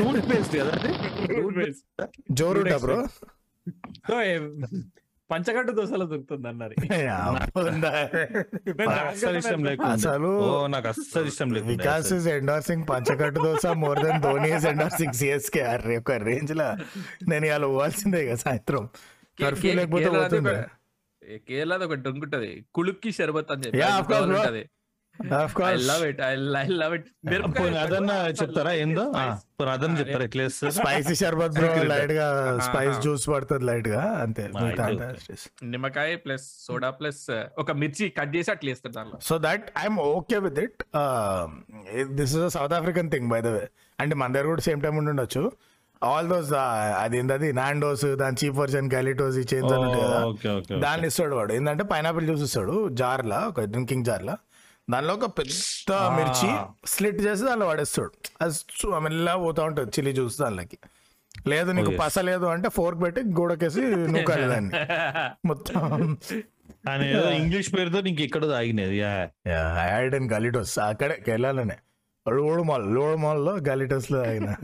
రూట్ 0.00 0.26
బేస్డ్ 0.30 0.56
కదా 0.56 0.72
అది? 0.74 0.90
జోరుట 2.32 2.74
బ్రో 2.82 2.96
సో 5.32 5.34
పంచగట్టు 5.34 5.72
దోశలో 5.76 6.04
దొరుకుతుంది 6.10 6.48
అన్నారు 6.48 6.74
అస్సలు 9.02 9.36
ఇష్టం 9.40 9.60
లేకుండా. 9.66 9.92
అసలు 9.94 10.30
ఓ 10.44 10.50
నాకు 10.66 10.88
అస్సలు 10.92 11.28
ఇష్టం 11.30 11.48
లేదు 11.54 11.66
Vikas 11.70 12.10
is 12.16 12.26
endorsing 12.34 12.84
Panchakattu 12.90 13.40
dosa 13.46 13.64
more 13.82 14.00
than 14.04 14.20
Dhoni 14.24 14.50
is 14.56 14.66
endorsing 14.72 15.16
CSK 15.20 15.62
అరే 15.70 15.96
ఒక 16.02 16.16
రేంజ్ 16.28 16.52
లా. 16.60 16.68
నేను 17.30 17.46
ఇలా 17.50 17.58
పోవాల్సిందే 17.66 18.22
కదా 18.28 18.40
సాయంత్రం. 18.44 18.84
కర్ఫ్యూ 19.38 19.72
లేకపోతే 19.78 20.10
పోతుంది 20.16 20.54
కేరళది 21.48 21.84
ఒకటి 21.88 22.08
ఉంటది 22.14 22.50
కుళుక్కి 22.76 23.10
షర్బత్ 23.18 23.52
అని 23.52 23.64
చెప్పి 23.66 24.62
అదన్నా 27.82 28.16
చెప్తారా? 28.40 28.72
ఏందో? 28.82 29.04
ఆ, 29.16 29.24
పోనీ 29.58 29.70
అదన్నా 29.70 29.96
చెప్తారా? 30.00 30.24
ఎట్లా 30.28 30.44
స్పైసీ 30.78 31.14
షర్బత్ 31.14 31.54
బ్రో. 31.56 31.68
లైట్గా. 31.92 32.26
స్పైస్ 32.68 32.98
జ్యూస్ 33.00 33.26
పడుతుంది 33.28 33.64
లైట్గా 33.64 34.02
అంతే. 34.24 34.44
నిమ్మకాయ 35.72 36.16
ప్లస్ 36.24 36.46
సోడా 36.66 36.90
ప్లస్ 36.90 37.22
ఒక 37.58 37.72
మిర్చి 37.82 38.06
కట్ 38.18 38.32
చేసి 38.36 38.50
అట్లా 38.50 38.70
వేస్తారు 38.70 38.94
దానిలో. 38.94 39.18
So 39.22 39.36
that 39.38 39.66
I'm 39.82 39.98
okay 40.08 40.38
with 40.38 40.60
it 40.66 40.80
this 42.12 42.34
is 42.36 42.46
South 42.54 42.76
African 42.80 43.10
thing 43.10 43.28
by 43.28 43.40
the 43.40 43.52
way 43.56 43.64
అంటే 43.98 44.14
మన 44.14 44.30
దగ్గర 44.32 44.46
కూడా 44.46 44.64
సేమ్ 44.68 44.82
టైం 44.82 44.96
ఉండి 44.96 45.10
ఉండొచ్చు. 45.10 45.44
ఆల్ 46.02 46.28
దోస్ 46.28 46.52
అది 47.02 47.18
ఏంటది 47.18 47.48
నాండోస్ 47.52 48.06
దాని 48.22 48.36
చీప్ 48.40 48.56
వర్షన్ 48.56 48.90
క్యాలిటోస్ 48.90 49.36
ఈ 49.36 49.44
చేంజ్ 49.52 49.72
అని 49.72 49.90
దాన్ని 50.80 51.06
ఇస్తాడు 51.06 51.34
వాడు. 51.34 51.52
ఏంటంటే 51.52 51.84
పైనాపిల్ 51.84 52.26
జ్యూస్ 52.26 52.42
ఇస్తాడు 52.42 52.76
జార్లా 53.00 53.38
ఒక 53.48 53.60
డ్రింకింగ్ 53.72 54.04
జార్లా 54.04 54.34
దానిలో 54.90 55.14
ఒక 55.14 55.26
పెద్ద 55.26 55.92
మిర్చి 55.92 56.48
స్లిట్ 56.86 57.20
చేసి 57.20 57.44
దానిలో 57.44 57.66
వాడేస్తాడు. 57.66 58.10
అది 58.40 58.54
మెల్లగా 59.00 59.36
పోతా 59.36 59.64
ఉంటుంది 59.64 59.90
చిల్లీ 59.90 60.12
జ్యూస్ 60.12 60.38
దానిలోకి. 60.38 60.78
లేదు 61.46 61.72
నీకు. 61.72 61.92
పస 62.00 62.18
లేదు 62.18 62.44
అంటే 62.44 62.68
ఫోర్క్ 62.68 63.02
పెట్టి 63.02 63.20
గోడకేసి 63.20 63.80
నూకాలి 63.80 64.46
దాన్ని. 64.46 64.70
మొత్తం. 65.46 66.16
ఏదో 67.02 67.30
ఇంగ్లీష్ 67.30 67.74
పేరుతో 67.74 68.00
నీకు 68.00 68.22
ఎక్కడో 68.22 68.48
ఆగినది 68.48 68.98
యా. 68.98 69.28
Ad 69.48 70.14
and 70.14 70.32
Galitos. 70.32 70.78
అక్కడే 70.78 71.22
కేరళలోనే. 71.26 71.76
రోడ్ 72.28 72.62
మాల్ 72.62 72.96
రోడ్ 72.96 73.20
మాల్లో 73.20 73.56
గలిటోస్లో 73.68 74.24
ఆయన 74.24 74.56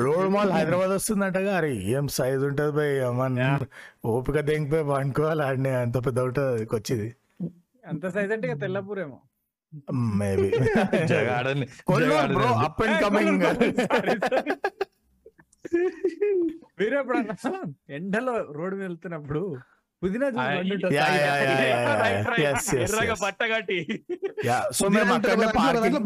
రోడ్ 0.00 0.28
మాల్ 0.28 0.50
హైదరాబాద్ 0.50 0.90
వస్తుందంటగా 0.90 1.56
అరే 1.56 1.74
ఏం 1.74 2.08
సైజ్ 2.08 2.44
ఉంటది 2.44 3.10
మన 3.10 3.58
ఓపిక 4.04 4.40
దేంగిపోయి 4.40 4.84
పండుకోవాలి 4.84 5.42
ఆడిని 5.42 5.68
అంత 5.68 6.06
పెద్ద 6.06 6.20
ఉంటుంది 6.20 6.62
వచ్చేది 6.62 7.14
అంత 7.86 8.06
సైజ్ 8.14 8.32
అంటే 8.34 8.46
ఇక 8.48 8.56
తెల్లపూరేమో. 8.62 9.18
Maybe 10.18 10.48
జగాడని 11.10 11.66
Kollur 11.88 12.34
bro 12.34 12.50
up 12.66 12.80
and 12.84 12.98
coming 13.02 13.44
మీరు 16.78 16.94
ఎప్పుడన్నా 17.00 17.60
ఎండలో 17.96 18.34
రోడ్డు 18.56 18.74
మీద 18.76 18.86
వెళ్తున్నప్పుడు 18.86 19.42
పుదీనా 20.02 20.26
సో 24.78 24.86
మేము 24.88 25.14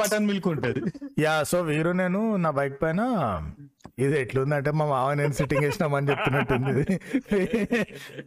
బటన్ 0.00 0.26
మిల్క్ 0.28 0.48
ఉంటది. 0.52 0.80
యా 1.20 1.34
సో 1.50 1.58
వీరు 1.68 1.92
నేను 2.00 2.20
నా 2.44 2.50
బైక్ 2.58 2.76
పైన 2.82 3.00
ఇది 4.04 4.20
ఎట్లుందంటే 4.20 4.70
మా 4.70 4.84
మావ 4.86 5.14
నేను 5.14 5.32
సిట్టింగ్ 5.32 5.64
వేసినామని 5.64 6.08
చెప్తున్నట్టుంది. 6.10 6.98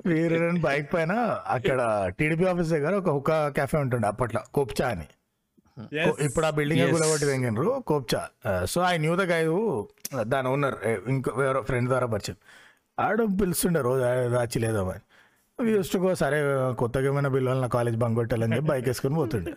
వీరు 0.06 0.60
బైక్ 0.68 0.94
పైన 0.94 1.14
అక్కడ 1.48 1.80
టీడీపీ 2.20 2.46
ఆఫీస్ 2.46 2.70
దగ్గర 2.70 2.96
ఒక 2.96 3.10
హుకా 3.10 3.50
క్యాఫే 3.50 3.78
ఉంటుండే 3.78 4.08
అప్పట్లో 4.08 4.44
కోప్చా 4.54 4.88
అని. 4.88 5.08
ఇప్పుడు 6.26 6.46
ఆ 6.46 6.50
బిల్డింగ్. 6.50 6.92
కూడా 6.92 7.08
ఒకటి 7.08 7.26
వెంగినరు 7.26 7.84
కోప్చా 7.88 8.22
సో 8.66 8.82
ఐ 8.92 8.98
న్యూ 8.98 9.16
ద 9.16 9.24
దాని 10.34 10.48
ఓనర్ 10.50 10.76
ఇంకో 11.10 11.32
వేరే 11.38 11.62
ఫ్రెండ్ 11.62 11.90
ద్వారా 11.90 12.06
పరిచయం 12.06 12.38
ఆడు 13.00 13.24
పిలుస్తుండే 13.24 13.82
రోజు 13.82 14.04
రాచి 14.36 14.60
లేదామని 14.60 15.04
యూస్టుకో 15.60 16.16
సరే 16.16 16.38
కొత్తగా 16.74 17.06
ఏమైనా 17.06 17.30
పిల్లలు 17.30 17.60
నా 17.60 17.68
కాలేజ్ 17.68 17.98
బంక్ 17.98 18.16
కొట్టాలని 18.16 18.56
చెప్పి 18.56 18.70
బైక్ 18.70 18.88
వేసుకొని 18.88 19.16
పోతుండే 19.16 19.52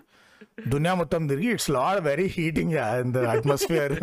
దునియా 0.69 0.95
మొత్తం 0.95 1.27
తిరిగి 1.27 1.49
it's 1.57 1.71
lord 1.71 2.01
very 2.05 2.27
heating 2.37 2.75
the 3.15 3.25
atmosphere 3.35 3.95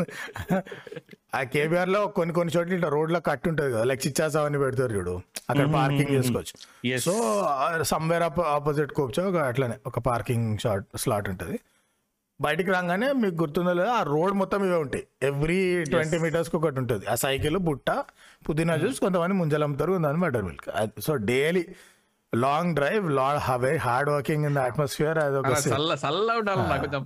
ఆ 1.37 1.43
కేబీఆర్లో 1.53 2.07
కొన్ని 2.17 2.33
కొన్ని 2.33 2.51
చోట్ల 2.55 2.73
ఇట్లా 2.77 2.89
రోడ్లో 2.89 3.19
కట్ 3.19 3.45
ఉంటుంది 3.49 3.69
కదా 3.73 3.83
లైక్ 3.89 4.01
చిచ్చాస్ 4.07 4.35
అవన్నీ 4.37 4.59
పెడతారు 4.63 4.93
చూడు. 4.97 5.13
అక్కడ 5.49 5.67
పార్కింగ్ 5.73 6.11
చేసుకోవచ్చు. 6.15 6.55
సో 7.07 7.13
సమ్వేర్ 7.83 8.25
ఆపోజిట్ 8.57 8.93
ఒక 9.01 9.37
అట్లనే 9.51 9.77
ఒక 9.85 9.99
పార్కింగ్ 9.99 10.57
షాట్ 10.57 10.85
స్లాట్ 11.03 11.29
ఉంటుంది. 11.29 11.57
బయటికి 12.41 12.69
రాగానే 12.71 13.07
మీకు 13.21 13.35
గుర్తుందో 13.41 13.73
లేదా 13.73 13.91
ఆ 13.91 14.03
రోడ్ 14.03 14.33
మొత్తం 14.41 14.61
ఇవే 14.67 14.77
ఉంటాయి. 14.85 15.03
ఎవ్రీ 15.23 15.59
ట్వంటీ 15.83 16.17
మీటర్స్కి 16.17 16.55
ఒకటి 16.57 16.79
ఉంటుంది. 16.79 17.05
ఆ 17.05 17.15
సైకిల్ 17.15 17.57
బుట్ట 17.67 17.89
పుదీనా 18.49 18.75
జ్యూస్ 18.75 18.99
కొంతమంది 18.99 19.35
ముంజలు 19.41 19.63
అమ్ముతారు 19.63 19.91
కొంతమంది 19.91 20.21
butter 20.25 20.45
milk 20.49 20.69
so 21.01 21.15
daily 21.15 21.63
long 22.33 22.71
drive 22.75 23.05
long 23.11 23.41
highway 23.47 23.71
hard 23.85 24.09
working 24.09 24.45
in 24.45 24.55
the 24.55 24.63
atmosphere 24.69 25.19
అది 25.19 25.37
ఒక 25.39 25.51
ఉండాలి 26.39 26.63
నాకు 26.71 26.83
కొంచెం. 26.85 27.03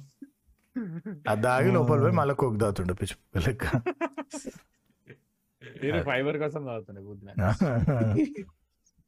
అది 1.27 1.41
దాగి 1.41 1.69
లోపల 1.75 1.99
పోయి 2.01 2.15
మళ్ళీ 2.19 2.33
కోక్ 2.41 2.57
తాగుతుండే 2.63 2.93
పిచ్చి 2.99 3.15
లెక్క 3.47 3.65
మీరు 5.81 5.99
ఫైబర్ 6.09 6.37
కోసం 6.37 6.61
తాగుతుండే 6.69 7.01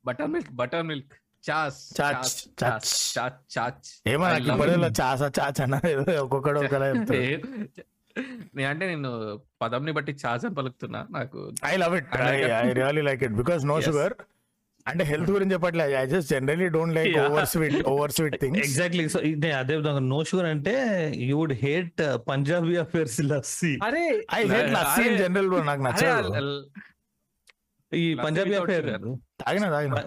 butter 0.06 0.30
milk 0.34 0.52
butter 0.62 0.86
milk 0.90 1.14
chaas 1.44 1.78
chaach, 2.00 2.32
chaach. 2.62 2.88
Chaach 3.18 3.38
chaach 3.56 3.90
ఏమో 4.14 4.24
I 4.26 4.32
నాకు 4.32 4.48
love 4.48 4.56
ఇప్పుడే 4.56 4.74
it. 4.88 4.96
చాసా 5.02 5.28
చాచ్ 5.40 5.62
అన్న 5.66 5.76
ఏదో 5.92 6.04
ఒక్కొక్కడు 6.24 6.60
ఒకలా 6.60 6.88
అంటే 8.72 8.86
నేను 8.92 9.12
పదంని 9.62 9.92
బట్టి 9.98 10.14
చాస్ 10.26 10.46
అని 10.46 10.56
పలుకుతున్నా. 10.56 11.02
నాకు 11.10 11.40
I 11.66 11.74
love 11.78 11.96
it 12.00 12.10
I 12.16 12.26
like 12.26 12.44
it. 12.48 12.54
I 12.58 12.74
really 12.80 13.04
like 13.10 13.24
it 13.28 13.36
because 13.42 13.64
no. 13.72 13.78
Sugar 13.88 14.16
అంటే 14.90 15.04
హెల్త్ 15.04 15.32
గురించి 15.32 15.54
చెప్పట్లే. 15.54 15.96
I 15.96 16.06
just 16.06 16.30
generally 16.32 16.68
don't 16.70 16.96
like. 16.96 17.18
Over 17.20 17.46
sweet 17.46 17.88
over 17.88 18.12
sweet 18.12 18.38
things 18.42 18.62
exactly 18.68 19.10
so 19.10 19.20
ఇదే 19.20 19.52
అదే 19.52 19.76
విధంగా 19.78 20.00
నో 20.00 20.24
షుగర్ 20.24 20.46
అంటే 20.46 20.76
you 21.16 21.38
would 21.38 21.54
hate 21.54 22.02
Punjabi 22.28 22.76
affairs 22.76 23.22
lassi 23.22 23.80
అరే 23.84 24.26
I 24.34 24.48
hate 24.48 24.72
lassi 24.72 25.02
in 25.02 25.18
general 25.18 25.52
నాకు 25.66 25.84
అరే, 25.84 26.08
నచ్చదు. 26.08 26.32
ఈ 27.92 28.14
Lassi 28.14 28.26
పంజాబీ 28.26 28.54
అఫేర్. 28.54 28.88
తాగిన 29.42 29.70
తాగిన. 29.70 30.04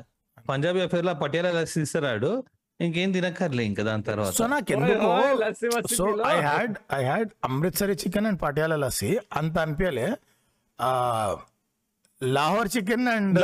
పంజాబీ 0.49 0.81
అఫేర్లో 0.81 1.15
పటియాలా 1.15 1.51
లస్సీ 1.51 1.81
ఇస్తారాడు. 1.81 2.45
ఇంకేం 2.81 3.13
తినక్కర్లే 3.13 3.65
ఇంకా 3.65 3.83
దాని 3.83 4.03
తర్వాత. 4.03 4.33
సో 4.33 4.47
నాకు 4.47 4.73
ఎందుకో 4.73 5.11
so. 5.97 6.05
I 6.27 6.37
had 6.41 6.75
I 6.95 7.05
had 7.05 7.29
Amritsari 7.45 7.93
chicken 7.93 8.27
and 8.27 8.41
Patiala 8.43 8.77
lassi 8.77 9.19
అంత 9.33 9.59
అనిపించలే. 9.59 10.07
Lahore 12.23 12.69
chicken 12.77 13.09
and. 13.09 13.39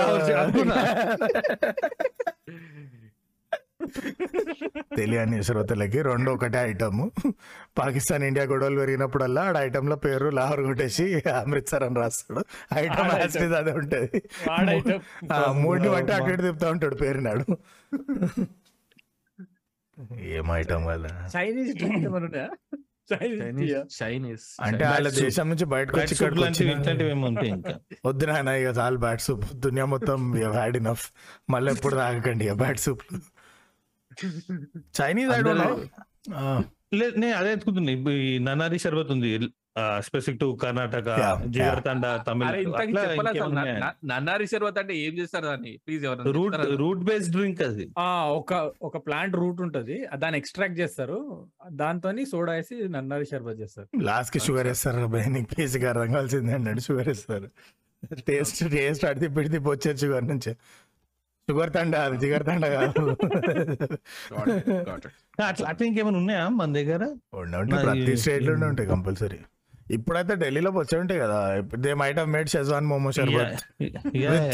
తెలియని 4.97 5.45
శ్రోతలకి 5.45 6.03
రెండు 6.03 6.31
ఒకటే 6.31 6.59
ఐటమ్. 6.59 7.11
పాకిస్తాన్ 7.79 8.25
ఇండియా 8.25 8.47
గొడవలు 8.47 8.79
పెరిగినప్పుడల్లా 8.79 9.43
ఆడ 9.43 9.57
ఐటమ్లో 9.57 9.97
పేరు 9.97 10.29
లాహోర్ 10.29 10.61
కొట్టేసి 10.61 11.23
అమృత్సర్ 11.31 11.83
అని 11.83 11.97
రాస్తాడు. 11.97 12.45
ఐటమ్ 12.79 13.55
అదే 13.55 13.73
ఉంటది. 13.73 14.23
మూడిని 15.53 15.89
బట్టి 15.89 16.13
అటు 16.13 16.31
ఇటు 16.33 16.43
తిప్పుతా 16.43 16.71
ఉంటాడు 16.71 16.95
పేరునాడు. 16.95 17.45
ఏం 20.21 20.53
ఐటమ్ 20.53 20.87
వల్ల 20.87 21.07
చైనీస్ 21.37 21.85
చైనీస్ 23.11 23.93
చైనీస్ 23.97 24.47
అంటే 24.61 24.85
వాళ్ళ 24.87 25.09
దేశం 25.19 25.47
నుంచి 25.51 25.67
బయటకు 25.73 25.97
వచ్చి 25.99 26.15
ఇట్లాంటివి 26.17 26.71
ఇంకా? 27.51 27.75
వద్దు 28.05 28.27
నాయన 28.27 28.55
ఇక 28.61 28.73
చాలు 28.79 29.01
బ్యాట్ 29.05 29.23
సూప్ 29.23 29.47
దునియా 29.65 29.87
మొత్తం 29.93 30.21
హ్యాడ్ 30.53 30.77
ఇనఫ్ 30.77 31.05
మళ్ళీ 31.51 31.71
ఎప్పుడు 31.73 31.97
తాగకండి 32.01 32.47
ఇక 32.47 32.57
bat 32.63 32.81
soup 32.81 33.05
Chinese 34.95 35.31
I 35.31 35.41
don't 35.43 35.65
know 35.65 35.71
లేదు 36.93 37.15
నేను 37.21 37.37
అదే 37.37 37.51
ఇప్పుడు 37.53 38.11
ఈ 38.27 38.39
నన్నారి 38.39 38.79
షర్బత్ 38.79 39.11
ఉంది 39.15 39.31
specific 40.01 40.39
to 40.41 40.47
Karnataka 40.63 41.09
Yeah, 41.19 41.35
jigarthanda 41.85 42.05
Tamil 42.29 42.47
nannari 44.05 44.47
sarbath 44.47 44.79
అంటే 44.79 44.95
ఏం 44.97 45.13
చేస్తారు 45.19 45.47
దాన్ని? 45.47 45.73
ప్లీజ్ 45.87 46.05
ఎవరు 46.05 46.33
రూట్ 46.39 46.57
రూట్ 46.81 47.03
బేస్డ్ 47.05 47.33
డ్రింక్ 47.37 47.63
అది. 47.63 47.87
ఒక 48.41 48.53
ఒక 48.83 48.97
ప్లాంట్ 49.07 49.37
రూట్ 49.37 49.61
ఉంటది 49.61 49.99
దాన్ని 50.17 50.39
ఎక్స్ట్రాక్ట్ 50.39 50.79
చేస్తారు 50.81 51.19
దాంతో 51.73 52.13
సోడా 52.33 52.53
వేసి 52.53 52.89
నన్నారి 52.89 53.27
షర్బత్ 53.27 53.61
చేస్తారు. 53.61 53.89
లాస్ట్కి 54.03 54.41
షుగర్ 54.47 54.67
వేస్తారు 54.67 55.07
నీకు 55.37 55.49
బేసిక్ 55.59 55.85
అర్థం 55.85 56.13
కావాల్సిందే 56.13 56.53
అన్నాడు 56.53 56.81
షుగర్ 56.81 57.09
వేస్తారు. 57.09 57.49
టేస్ట్ 58.27 58.59
టేస్ట్ 58.71 59.05
అడితే 59.05 59.29
పెడితే 59.29 59.59
వచ్చేది 59.71 59.99
షుగర్ 59.99 60.27
నుంచి. 60.29 60.51
షుగర్ 61.49 61.71
తండ 61.75 61.95
అది 62.07 62.17
జిగర్ 62.23 62.45
తండ 62.49 62.65
కాదు. 62.75 63.03
అట్లా 65.43 65.67
అట్లా 65.69 65.85
ఇంకేమైనా 65.89 66.19
ఉన్నాయా 66.23 66.45
మన 66.59 66.69
దగ్గర? 66.79 67.03
ప్రతి 67.85 68.15
స్టేట్లోనే 68.23 68.67
ఉంటాయి 68.73 68.89
కంపల్సరీ 68.93 69.39
ఇప్పుడైతే 69.97 70.35
ఢిల్లీలో 70.41 70.71
వచ్చి 70.77 70.95
ఉంటాయి 71.03 71.21
కదా 71.23 71.37
they 71.85 71.91
might 72.01 72.19
have 72.19 72.31
made 72.33 72.49
schezwan 72.55 72.87
momo 72.91 73.11
sharbat 73.17 73.63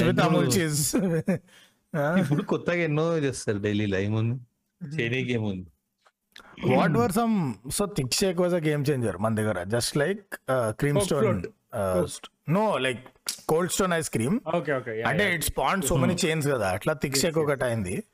with 0.02 0.20
Amul 0.26 0.48
cheese 0.56 0.82
ఇప్పుడు 2.20 2.42
కొత్తగా 2.52 2.82
ఎన్నో 2.86 3.06
చేస్తారు 3.24 3.58
ఢిల్లీలో 3.66 3.98
ఏముంది? 4.04 4.36
చేయనీకి 4.80 5.32
ఏముంది? 5.32 5.66
What 6.70 6.96
were 7.00 7.14
some 7.18 7.34
so 7.70 7.84
thick 7.98 8.14
shake 8.20 8.40
was 8.40 8.54
a 8.54 8.62
game 8.68 8.84
changer 8.88 9.18
మన 9.24 9.34
దగ్గర 9.40 9.58
just 9.74 9.94
like 10.02 10.22
cream 10.80 10.98
Coke 10.98 11.08
Stone. 11.08 11.42
No 12.48 12.78
like 12.78 13.08
Cold 13.48 13.72
Stone 13.72 13.92
ice 13.92 14.10
cream 14.10 14.40
అంటే 15.06 15.34
it's 15.34 15.52
pond 15.58 15.84
so 15.84 15.96
many 15.96 16.14
chains 16.26 16.48
కదా 16.48 16.68
అట్లా 16.68 16.92
థిక్ 16.92 17.16
షేక్ 17.16 17.38
ఒకటి 17.38 17.64
అయింది. 17.64 18.04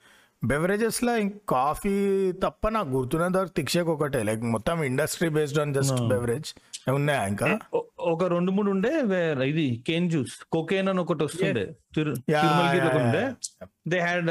బెవరేజెస్లో 0.44 1.12
కాఫీ 1.48 1.92
తప్ప 2.32 2.68
నాకు 2.68 2.88
గుర్తున్నంత 2.88 3.36
వరకు 3.36 3.90
ఒకటే. 3.90 4.22
లైక్ 4.22 4.40
మొత్తం 4.42 4.84
industry 4.84 5.28
based 5.28 5.60
on 5.60 5.74
just 5.74 6.08
beverage 6.08 6.54
ఉన్నాయా 6.94 7.26
ఇంకా? 7.26 7.58
ఒక 8.00 8.24
రెండు 8.24 8.50
మూడు 8.50 8.70
ఉండే 8.70 9.02
వేరే 9.02 9.48
ఇది 9.48 9.84
కేన్ 9.86 10.10
జ్యూస్ 10.10 10.30
కోకేన్ 10.52 10.88
అని 10.88 11.00
ఒకటి 11.00 11.24
వస్తుండే. 11.24 11.64
ఉండే. 12.98 13.20
yeah. 13.20 13.64
దే 13.88 13.98
హ్యాడ్ 13.98 14.30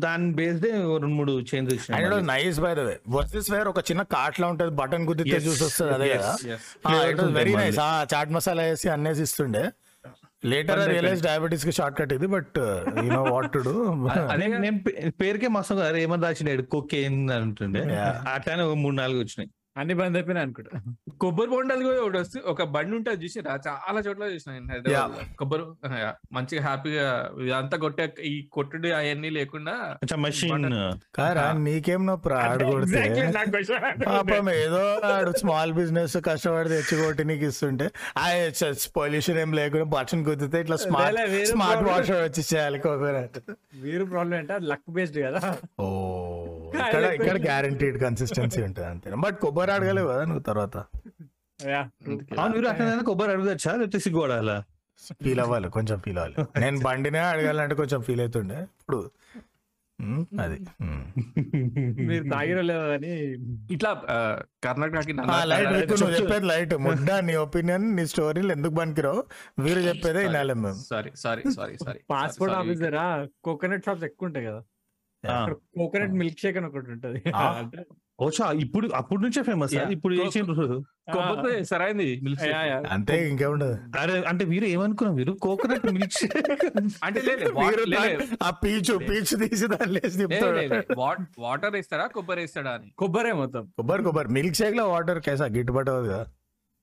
దాని 0.00 0.32
బేస్డ్ 0.32 0.66
రెండు 0.72 1.06
మూడు 1.06 1.32
change 1.32 1.92
and 1.92 2.26
nice 2.26 2.60
by 2.60 2.74
the 2.74 2.78
way 2.78 3.00
versus 3.08 3.50
where 3.50 3.68
ఒక 3.68 3.78
చిన్న 3.78 4.02
కాట్ 4.02 4.40
లా 4.40 4.48
ఉంటది? 4.48 4.70
బటన్ 4.70 5.08
గుద్దితే 5.08 5.30
Yes, 5.30 5.38
జ్యూస్ 5.38 5.62
వస్తుంది 5.62 5.92
అదే 5.92 6.16
కదా? 6.16 6.36
వెరీ 7.22 7.56
నైస్ 7.56 7.78
చాట్ 8.14 8.30
మసాలా 8.30 8.62
వేసి 8.62 8.88
అన్నేసి 8.88 9.22
ఇస్తుండే. 9.22 9.64
లేటర్ 10.46 10.80
రియలైజ్ 10.88 11.22
డయాబెటీస్కి 11.22 11.72
షార్ట్ 11.72 11.98
కట్ 12.00 12.12
ఇది 12.12 12.26
but 12.26 12.58
you 13.04 13.10
know 13.10 13.22
what 13.24 13.52
to 13.52 13.58
do 13.58 13.74
అదే 14.30 14.46
నేను 14.64 14.78
పేరుకే 15.20 15.48
మస్తు 15.48 15.80
అరే 15.80 16.02
ఏమని 16.02 16.22
రాసినాడు 16.22 16.62
కోకేన్ 16.74 17.30
అంటుండే. 17.30 17.82
Yeah. 17.90 18.14
అట్లానే 18.34 18.62
ఒక 18.62 18.74
మూడు 18.74 18.94
నాలుగు 18.94 19.20
వచ్చినాయి. 19.20 19.50
అన్ని 19.76 19.94
బంద్ 19.94 20.16
అయిపోయినాయి 20.16 20.44
అనుకుంటా. 20.46 20.78
కొబ్బరి 21.20 21.50
బొండాలు 21.50 21.84
కూడా 21.84 22.00
ఒకటి 22.00 22.18
వస్తుంది 22.18 22.46
ఒక 22.46 22.62
బండి 22.66 22.96
ఉంటుంది 22.96 23.24
చూసిరా 23.24 23.58
చాలా 23.66 24.00
చోట్ల 24.00 24.24
చూసిన 24.24 24.52
హైదరాబాద్. 24.70 25.36
కొబ్బరి 25.38 25.64
మంచిగా 26.32 26.62
హ్యాపీగా 26.62 27.06
ఇదంతా 27.42 27.76
కొట్టే 27.76 28.14
ఈ 28.24 28.48
కొట్టుడు 28.52 28.88
అవన్నీ 28.88 29.30
లేకుండా 29.30 29.74
మషిన్ 30.16 30.66
కారా 31.14 31.52
నీకేం 31.52 32.06
నొప్పి 32.06 32.32
ఆడు 32.40 32.64
కొడితే? 32.64 33.00
Exactly 33.00 33.32
నా 33.32 33.42
question 33.50 33.84
అదే. 33.84 34.04
పాపం 34.06 34.50
ఏదో 34.56 34.82
ఆడు 35.10 35.38
స్మాల్ 35.38 35.72
బిజినెస్ 35.72 36.16
కష్టపడి 36.26 36.68
తెచ్చి 36.68 37.04
కొట్టి 37.04 37.24
నీకు 37.24 37.44
ఇస్తుంటే 37.44 37.88
ఆ 38.18 38.26
పొల్యూషన్ 38.96 39.38
ఏం 39.38 39.52
లేకుండా 39.52 39.84
బటన్ 39.96 40.24
కుదితే 40.24 40.60
ఇట్లా 40.60 40.76
స్మార్ట్ 40.76 41.20
స్మార్ట్ 41.46 41.82
problem. 41.82 41.98
వాషర్ 41.98 42.22
వచ్చి 42.22 42.44
చేయాలి 42.52 42.78
కోకోనట్ 42.78 43.38
వీరు 43.80 44.04
ప్రాబ్లం 44.04 44.38
అంటే 44.38 44.58
లక్ 44.66 44.90
బేస్డ్ 44.90 45.22
కదా. 45.22 45.56
ఓ. 45.80 45.88
ఇక్కడ 46.80 47.04
ఇక్కడ 47.18 47.36
గ్యారంటీడ్ 47.46 47.96
కన్సిస్టెన్సీ 48.02 48.60
ఉంటుంది 48.62 48.88
అంతే. 48.90 49.10
బట్ 49.24 49.38
కొబ్బరి 49.44 49.72
అడగలేవు 49.72 50.08
కదా 50.12 50.24
నువ్వు 50.24 50.44
తర్వాత? 50.50 50.76
యా 51.60 51.82
అవును 52.38 52.52
మీరు 52.54 52.68
అట్లా 52.72 53.02
కొబ్బరి 53.02 53.32
అడగచ్చా 53.32 53.72
లేకపోతే 53.74 54.00
సిగ్గుపడాలా? 54.06 54.56
ఫీల్ 55.24 55.40
అవ్వాలి 55.40 55.68
కొంచెం 55.70 55.96
ఫీల్ 56.04 56.18
అవ్వాలి. 56.20 56.36
నేను 56.60 56.78
బండినే 56.80 57.20
అడగాలంటే 57.30 57.74
కొంచెం 57.74 58.00
ఫీల్ 58.02 58.20
అవుతుండే. 58.20 58.58
ఇప్పుడు 58.80 59.00
అది. 60.40 60.56
మీరు 62.08 62.24
తాగిరో 62.32 62.62
లేదో 62.62 62.86
అని 62.96 63.12
ఇట్లా 63.70 63.90
కర్ణాటకకి 64.64 65.12
ఆ, 65.26 65.38
లైట్ 65.50 65.70
నువ్వు 65.92 66.16
చెప్పేది 66.16 66.46
లైట్. 66.46 66.74
ముడ్డ 66.86 67.10
నీ 67.28 67.34
ఒపీనియన్ 67.44 67.86
నీ 67.96 68.04
స్టోరీలు 68.06 68.52
ఎందుకు 68.52 68.74
పనికిరావు? 68.74 69.20
వీరు 69.58 69.82
చెప్పేదే 69.86 70.22
వినాలి 70.26 70.56
మేము. 70.56 70.80
Sorry 70.90 71.12
sorry 71.16 71.44
sorry 71.56 71.76
sorry 71.84 72.00
passport 72.12 72.56
officer 72.60 72.98
coconut 73.44 73.86
shops 73.88 74.06
ఎక్కువ 74.10 74.28
ఉంటాయి 74.28 74.46
కదా. 74.46 74.60
కోకోనట్ 75.26 76.12
మిల్క్ 76.12 76.38
షేక్ 76.38 76.56
అని 76.56 76.66
ఒకటి 76.66 76.90
ఉంటది. 76.90 77.22
ఇప్పుడు 78.54 78.88
అప్పుడు 78.94 79.20
నుంచే 79.20 79.42
ఫేమస్. 79.42 79.74
ఇప్పుడు 79.74 80.14
కొబ్బరితో 81.12 81.64
సరైంది 81.64 82.20
యా. 82.44 82.82
అంతే 82.90 83.28
ఇంకేముండదు. 83.30 83.78
అరే 83.98 84.22
అంటే 84.22 84.44
మీరు 84.44 84.64
ఏమనుకున్నాం 84.64 85.16
మీరు? 85.16 85.32
కోకోనట్ 85.32 85.86
మిల్క్ 85.86 86.38
అంటే 87.04 87.20
వీరు 87.20 88.36
ఆ 88.42 88.50
పీచు 88.50 88.98
పీచు 88.98 89.36
తీసి 89.36 89.66
వాటర్ 91.38 91.72
వేస్తాడా? 91.72 92.06
కొబ్బరి 92.06 92.40
వేస్తాడా 92.40 92.70
అని? 92.70 92.92
కొబ్బరే 92.98 93.32
మొత్తం. 93.32 93.64
కొబ్బరి 93.76 94.02
కొబ్బరి. 94.02 94.28
మిల్క్ 94.28 94.56
షేక్లో 94.56 94.88
వాటర్ 94.88 95.20
కేసా? 95.22 95.46
గిట్టుబాటు 95.46 95.90
అవ్వదు 95.90 96.12
కదా. 96.12 96.26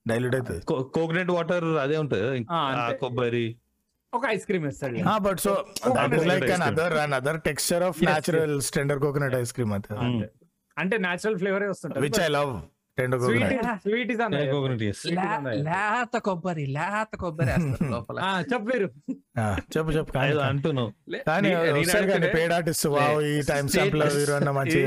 డైల్యూట్ 0.08 0.36
అవుతుంది. 0.36 0.62
కోకోనట్ 0.66 1.32
వాటర్ 1.32 1.64
అదే 1.64 1.98
ఉంటది. 1.98 2.46
కొబ్బరి. 3.00 3.56
ఒక 4.14 4.24
ఐస్ 4.30 4.46
క్రీమ్ 4.46 4.66
ఇస్తాడు 4.68 5.04
but 5.22 5.40
so 5.40 5.52
that 5.98 6.14
is 6.18 6.28
like 6.28 6.50
another 6.70 6.96
another 7.14 7.40
texture 7.46 7.84
of 7.84 7.98
Yes, 8.00 8.08
natural 8.10 8.56
standard 8.62 9.00
coconut 9.00 9.36
ice 9.36 9.54
cream 9.54 9.74
అంతే. 9.74 9.96
అంటే 10.78 10.98
నేచురల్ 11.00 11.38
ఫ్లేవర్ 11.38 11.66
వస్తుంటది 11.70 12.04
విచ్ 12.06 12.22
ఐ 12.22 12.30
లవ్ 12.32 12.52
స్వీట్ 13.84 14.82
ఎస్ 14.88 15.04
లేత 15.68 16.16
కొబ్బరి 16.26 16.66
లేత 16.76 17.12
కొబ్బరి 17.16 17.52
లోపల. 17.94 18.18
చెప్పారు 18.52 18.88
చెప్పు 19.76 19.92
చెప్పు 19.96 20.12
కానీ 20.18 20.34
అంటున్నావు. 20.50 20.90
కానీ 21.30 21.50
పేడ్ 22.36 22.54
ఆర్టిస్ట్ 22.58 22.88
వావ్ 22.96 23.18
ఈ 23.30 23.36
టైం 23.50 23.66
స్టాంప్లో 23.74 24.08
వీరు 24.18 24.34
అన్న 24.38 24.52
మంచి 24.60 24.78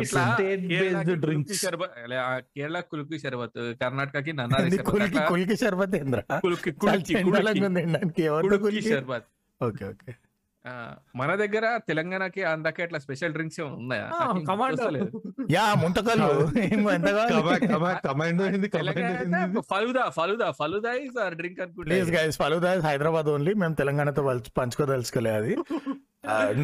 కేరళ 2.55 2.81
కుల్ఫీ 2.93 3.19
షర్బత్ 3.25 3.59
కర్ణాటకకి 3.83 4.35
నన్నారి 4.41 4.79
కుల్కి 4.91 5.21
కుల్కి 5.33 5.57
షర్బత్ 5.63 5.97
ఏంద్రా? 6.01 6.23
Kulki 6.47 6.71
kulki 6.75 7.15
kulki. 7.25 7.61
Kulki 8.45 8.63
కుల్కి? 8.67 8.89
Sharbat 8.91 9.29
okay 9.61 9.85
okay. 9.91 10.11
మన 11.17 11.35
దగ్గర 11.35 11.79
తెలంగాణకి 11.89 12.45
అందకే 12.45 12.83
అట్లా 12.83 12.99
స్పెషల్ 12.99 13.33
డ్రింక్స్ 13.33 13.61
ఏమైనా 13.61 13.77
ఉన్నాయా. 13.77 14.07
Yeah 15.51 15.75
ముంతకల్లు. 15.75 16.29
Falooda 19.61 20.09
falooda 20.09 20.51
falooda 20.51 20.93
is 20.93 21.35
drink 21.35 21.61
please 21.79 22.01
అనుకుంటే 22.01 22.19
గైస్ 22.19 22.39
ఫలుదా 22.39 22.81
హైదరాబాద్ 22.81 23.27
ఓన్లీ 23.27 23.55
మేము 23.55 23.75
తెలంగాణతో 23.75 24.23
పంచ- 24.23 24.53
పంచుకోదలుచుకోలే 24.59 25.31
అది. 25.31 25.57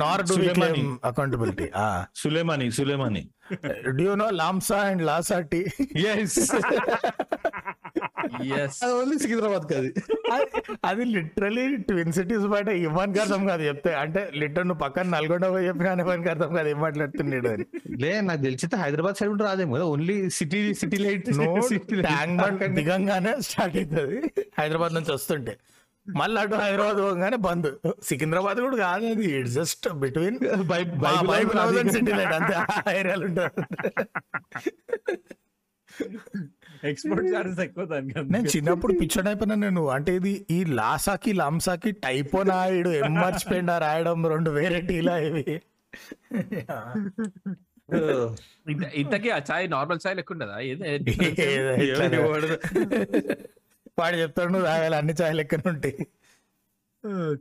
నార్ 0.02 0.22
do 0.28 0.34
Sulemani. 0.36 0.82
Accountability 1.10 1.68
Sulemani 2.22 2.66
Sulemani 2.78 3.22
do 3.98 4.02
you 4.08 4.14
know 4.22 4.28
లాంసా 4.42 4.80
and 4.90 5.02
Laasa 5.10 5.38
tea 5.52 5.60
yes 6.12 6.38
yes 8.60 8.78
only 8.98 9.16
Secunderabad 9.22 9.64
కాదు 9.72 9.88
అది. 10.88 11.04
లిటరలీ 11.14 11.64
ట్విన్ 11.88 12.14
సిటీస్ 12.16 12.46
బయట 12.52 12.68
ఇవ్వడానికి 12.84 13.20
అర్థం 13.24 13.42
కాదు 13.50 13.62
చెప్తే. 13.68 13.90
అంటే 14.02 14.20
లిటర్ 14.40 14.66
నువ్వు 14.68 14.82
పక్కన 14.84 15.06
నల్గొండ 15.14 15.46
పోయి 15.54 15.66
చెప్పినా 15.68 15.90
ఇవ్వడానికి 16.02 16.30
అర్థం 16.34 16.50
కాదు 16.58 16.70
ఏం 16.72 16.78
మాట్లాడుతున్నాడు 16.84 17.50
అని. 17.54 17.66
లే 18.02 18.12
నాకు 18.28 18.42
తెలిసితే 18.46 18.78
హైదరాబాద్ 18.84 19.18
సైడ్ 19.20 19.32
ఉంటే 19.34 19.44
రాదేమో 19.48 19.74
కదా. 19.76 19.86
Only 19.94 20.16
city 20.38 20.60
City 20.80 21.00
Light 21.06 21.28
no 21.42 21.50
Tank 22.08 22.36
Bund 22.42 22.64
దిగంగానే 22.78 23.34
start 23.48 23.76
అవుతుంది. 23.82 24.20
హైదరాబాద్ 24.60 24.94
నుంచి 24.98 25.12
వస్తుంటే. 25.16 25.54
మళ్ళీ 26.08 26.40
అటు 26.40 26.54
హైదరాబాద్ 26.54 26.96
పోగానే 26.96 27.36
బంద్. 27.36 27.88
సికింద్రాబాద్ 28.04 28.58
కూడా 28.58 28.76
కాదు 28.76 29.04
అది 29.06 29.24
it's 29.24 29.52
just 29.52 29.88
between 29.88 30.38
Bible 30.62 31.58
House 31.58 31.78
and 31.78 31.92
City 31.92 32.12
Light 32.12 32.32
అంతే. 32.32 32.54
ఆ 32.54 32.92
ఏరియాలు 32.92 33.26
ఎక్స్పోర్ట్ 36.84 37.34
చార్జెస్ 37.34 37.60
ఎక్కువ 37.60 37.84
దానికి 37.84 38.32
నేను 38.32 38.46
చిన్నప్పుడు 38.46 38.92
పిచ్చర్ 38.98 39.26
అయిపోయినా 39.26 39.54
నేను. 39.54 39.88
అంటే 39.88 40.16
ఇది 40.16 40.46
ఈ 40.50 40.64
లాసాకి 40.64 41.32
లంసాకి 41.32 41.90
టైపో 41.90 42.42
నాయుడు 42.42 42.88
ఎం 42.88 43.14
మర్చిపోయిండా 43.14 43.78
రాయడం 43.78 44.26
రెండు 44.26 44.50
వేరే 44.50 44.80
టీలా 44.80 45.18
ఇవి. 45.18 45.60
ఇంత- 48.70 48.90
ఇంతకీ 48.94 49.28
ఆ 49.28 49.38
చాయ్ 49.38 49.70
నార్మల్ 49.70 49.98
చాయ్ 50.06 50.16
లెక్క 50.16 50.32
ఉండదా? 50.32 50.60
ఏదో. 50.60 52.32
వాడు 53.98 54.16
చెప్తాడు 54.22 54.50
నువ్వు 54.52 54.66
తాగాలి 54.66 54.96
అన్ని 55.00 55.14
చాయ్ 55.20 55.34
లెక్కన 55.38 55.62
ఉంటాయి. 55.72 55.96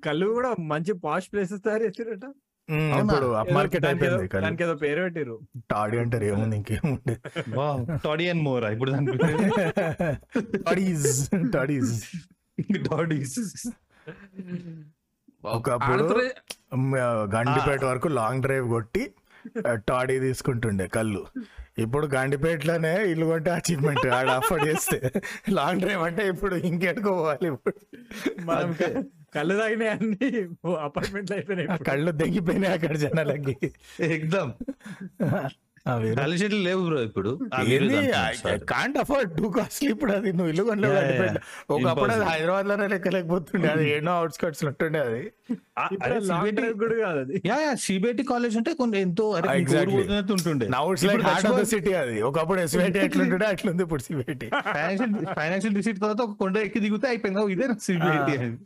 కళ్ళు 0.06 0.26
కూడా 0.38 0.50
మంచి 0.72 0.92
పాష్ 1.06 1.28
ప్లేసెస్ 1.32 1.62
తయారు 1.66 1.84
చేసారట? 1.88 2.28
ఇప్పుడు 3.00 3.28
అప్ 3.40 3.50
ఏదో 3.50 3.56
మార్కెట్ 3.58 3.84
దానికి 3.86 4.06
అయిపోయింది. 4.08 4.42
దానికి 4.44 4.64
ఏదో 4.66 4.74
పేరు 4.84 5.00
పెట్టిరు 5.06 5.36
టాడీ 5.72 5.98
అంటారు 6.02 6.26
ఏముంది 6.32 6.56
ఇంకేముంది? 6.60 7.16
టాడీ 8.06 8.26
అండ్ 8.32 8.44
మోర్ 8.48 8.66
ఇప్పుడు 8.76 8.92
దాని 8.92 9.18
టాడీస్ 10.66 11.10
టాడీస్. 11.56 11.96
టాడీస్. 12.90 13.40
ఒకప్పుడు 15.56 16.04
గండిపేట 17.36 17.84
వరకు 17.92 18.08
లాంగ్ 18.20 18.44
డ్రైవ్ 18.46 18.68
కొట్టి 18.76 19.04
టాడీ 19.90 20.16
తీసుకుంటుండే 20.20 20.88
కళ్ళు. 20.96 21.24
ఇప్పుడు 21.82 22.08
గండిపేటలోనే 22.16 23.06
ఇల్లు 23.06 23.26
కొంటే 23.26 23.50
అచీవ్మెంట్ 23.52 24.08
ఆడ 24.08 24.30
అఫోర్డ్ 24.32 24.68
చేస్తే. 24.68 25.00
లాంగ్ 25.50 25.82
డ్రైవ్ 25.82 26.02
అంటే 26.02 26.28
ఇప్పుడు 26.28 26.56
ఇంకెట్టుకో 26.56 27.12
పోవాలి 27.12 27.48
ఇప్పుడు? 27.48 27.76
మనం 28.42 28.72
కళ్ళు 29.36 29.56
తాగినాయి 29.56 29.92
అన్ని 29.92 30.30
అపార్ట్మెంట్లు 30.80 31.36
అయిపోయినాయి. 31.36 31.84
కళ్ళు 31.84 32.12
తెగిపోయినాయి 32.12 32.74
అక్కడ 32.74 32.98
జనాలకి. 32.98 33.56
ఎగ్దమ్ 34.00 34.54
చెట్లు 36.34 36.58
లేవు 36.58 36.86
బ్రో 36.86 37.02
ఇప్పుడు. 37.02 37.40
కాంట్ 38.66 38.98
అఫోర్డ్ 38.98 39.38
టూ 39.38 39.50
కాస్ట్లీ 39.50 39.92
ఇప్పుడు 39.92 40.12
అది. 40.12 40.32
నువ్వు 40.34 40.48
ఇల్లు 40.48 40.64
కొనలేవు. 40.64 40.94
ఒకప్పుడు 41.74 42.12
అది. 42.12 42.26
హైదరాబాద్లోనే 42.26 42.88
లెక్కలేకపోతుండే. 42.88 43.68
అది 43.68 43.90
ఎన్నో 43.90 44.12
అవుట్స్కట్స్ 44.12 44.66
ఉంటుండే 44.66 45.00
అది. 45.00 45.32
సిబిఐటి 47.76 48.24
కాలేజ్ 48.24 48.58
అంటే 48.58 48.74
కొన్ని 48.74 49.00
ఎంతో 49.02 49.32
అరే 49.32 49.50
Ah, 49.50 50.32
ఉంటుండే. 50.32 50.68
నౌ 50.68 50.92
ఇట్స్ 50.92 51.06
లైక్ 51.06 51.16
ఇప్పుడు 51.16 51.32
heart 51.32 51.48
of 51.48 51.56
the 51.56 51.60
Dashboard- 51.60 51.84
city 51.84 51.94
అది. 51.94 52.22
ఒకప్పుడు 52.22 52.60
ఎస్వైటీ 52.60 53.00
ఎట్లుంటుండే 53.00 53.46
అట్లుంది 53.46 53.84
ఇప్పుడు 53.84 54.02
సిబిఐటి 54.02 54.50
ఫైనాన్షియల్ 54.74 55.26
ఫైనాన్షియల్ 55.36 55.76
డిసిట్ 55.76 56.00
తర్వాత 56.00 56.22
ఒక 56.22 56.38
కొండ 56.38 56.58
ఎక్కి 56.58 56.80
దిగితే 56.80 57.08
అయిపోయింది. 57.08 57.52
ఇదే 57.52 57.68
సిబిఐటి 57.82 58.38
అని 58.38 58.58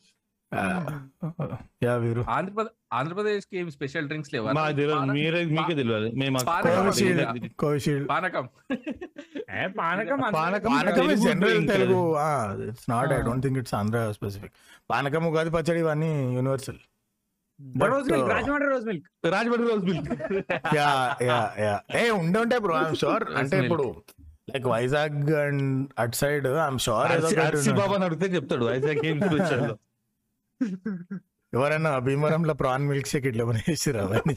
యా 1.85 1.93
వీరు. 2.03 2.21
ఆంధ్రప్రదేశ్ 2.35 2.73
ఆంధ్రప్రదేశ్కి 2.93 3.55
ఏం 3.61 3.67
స్పెషల్ 3.75 4.07
డ్రింక్స్ 4.09 4.31
లేవా? 4.35 4.49
మా 4.57 4.63
తెలియదు 4.71 5.13
మీరే 5.15 5.41
మీకే 5.51 5.75
తెలియాలి 5.79 6.09
మేము 6.21 6.41
కోవిషీల్డ్. 7.63 8.05
పానకం. 8.11 8.45
ఏ 9.55 9.63
పానకం 9.79 10.19
పానకం 10.37 10.73
general 11.25 11.63
Telugu. 11.71 11.99
It's 12.67 12.87
not 12.93 13.13
I. 13.13 13.21
Don't 13.27 13.45
think 13.45 13.59
it's 13.61 13.75
Andhra 13.79 14.01
specific 14.17 14.53
పానకం 14.89 15.25
ఉగాది 15.31 15.53
పచ్చడి 15.57 15.81
ఇవన్నీ 15.85 16.11
universal 16.37 16.81
But, 17.59 17.89
rose 17.91 18.07
milk 18.11 18.25
uh, 18.25 18.31
Rajahmundry 18.33 18.69
rose 18.71 18.85
milk 18.87 19.05
Rajahmundry 19.33 19.67
rose 19.67 19.83
milk 19.85 20.07
yeah 20.77 20.87
yeah 21.27 21.37
yeah. 21.61 21.75
ఏ 21.95 22.09
ఉండే 22.17 22.39
ఉంటాయి 22.41 22.61
బ్రో 22.65 22.73
ఐఎమ్ 22.79 22.97
షూర్ 23.01 23.23
అంటే 23.39 23.55
milk. 23.55 23.65
ఇప్పుడు 23.65 23.85
like 24.49 24.65
Vizag 24.71 25.15
and 25.43 25.63
at 26.03 26.15
side 26.19 26.47
I'm 26.55 26.79
sure. 26.85 27.13
బాబా 27.79 27.95
అడిగితే 28.07 28.27
చెప్తాడు. 28.35 28.65
వైజాగ్ 28.69 28.99
ఏం 29.11 29.19
స్పెషల్ 29.25 29.63
ఎవరైనా 31.53 31.99
భీమవరంలో 31.99 32.53
ప్రాన్ 32.53 32.85
మిల్క్ 32.87 33.07
షేక్ 33.07 33.27
ఇట్లా 33.27 33.43
అవన్నీ? 34.03 34.33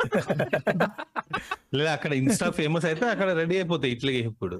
లేదా 1.75 1.93
అక్కడ 1.93 2.13
ఇన్స్టా 2.13 2.51
ఫేమస్ 2.51 2.85
అయితే 2.85 3.07
అక్కడ 3.07 3.29
రెడీ 3.33 3.57
అయిపోతాయి 3.57 3.93
ఇట్లా 3.93 4.13
ఇప్పుడు. 4.25 4.59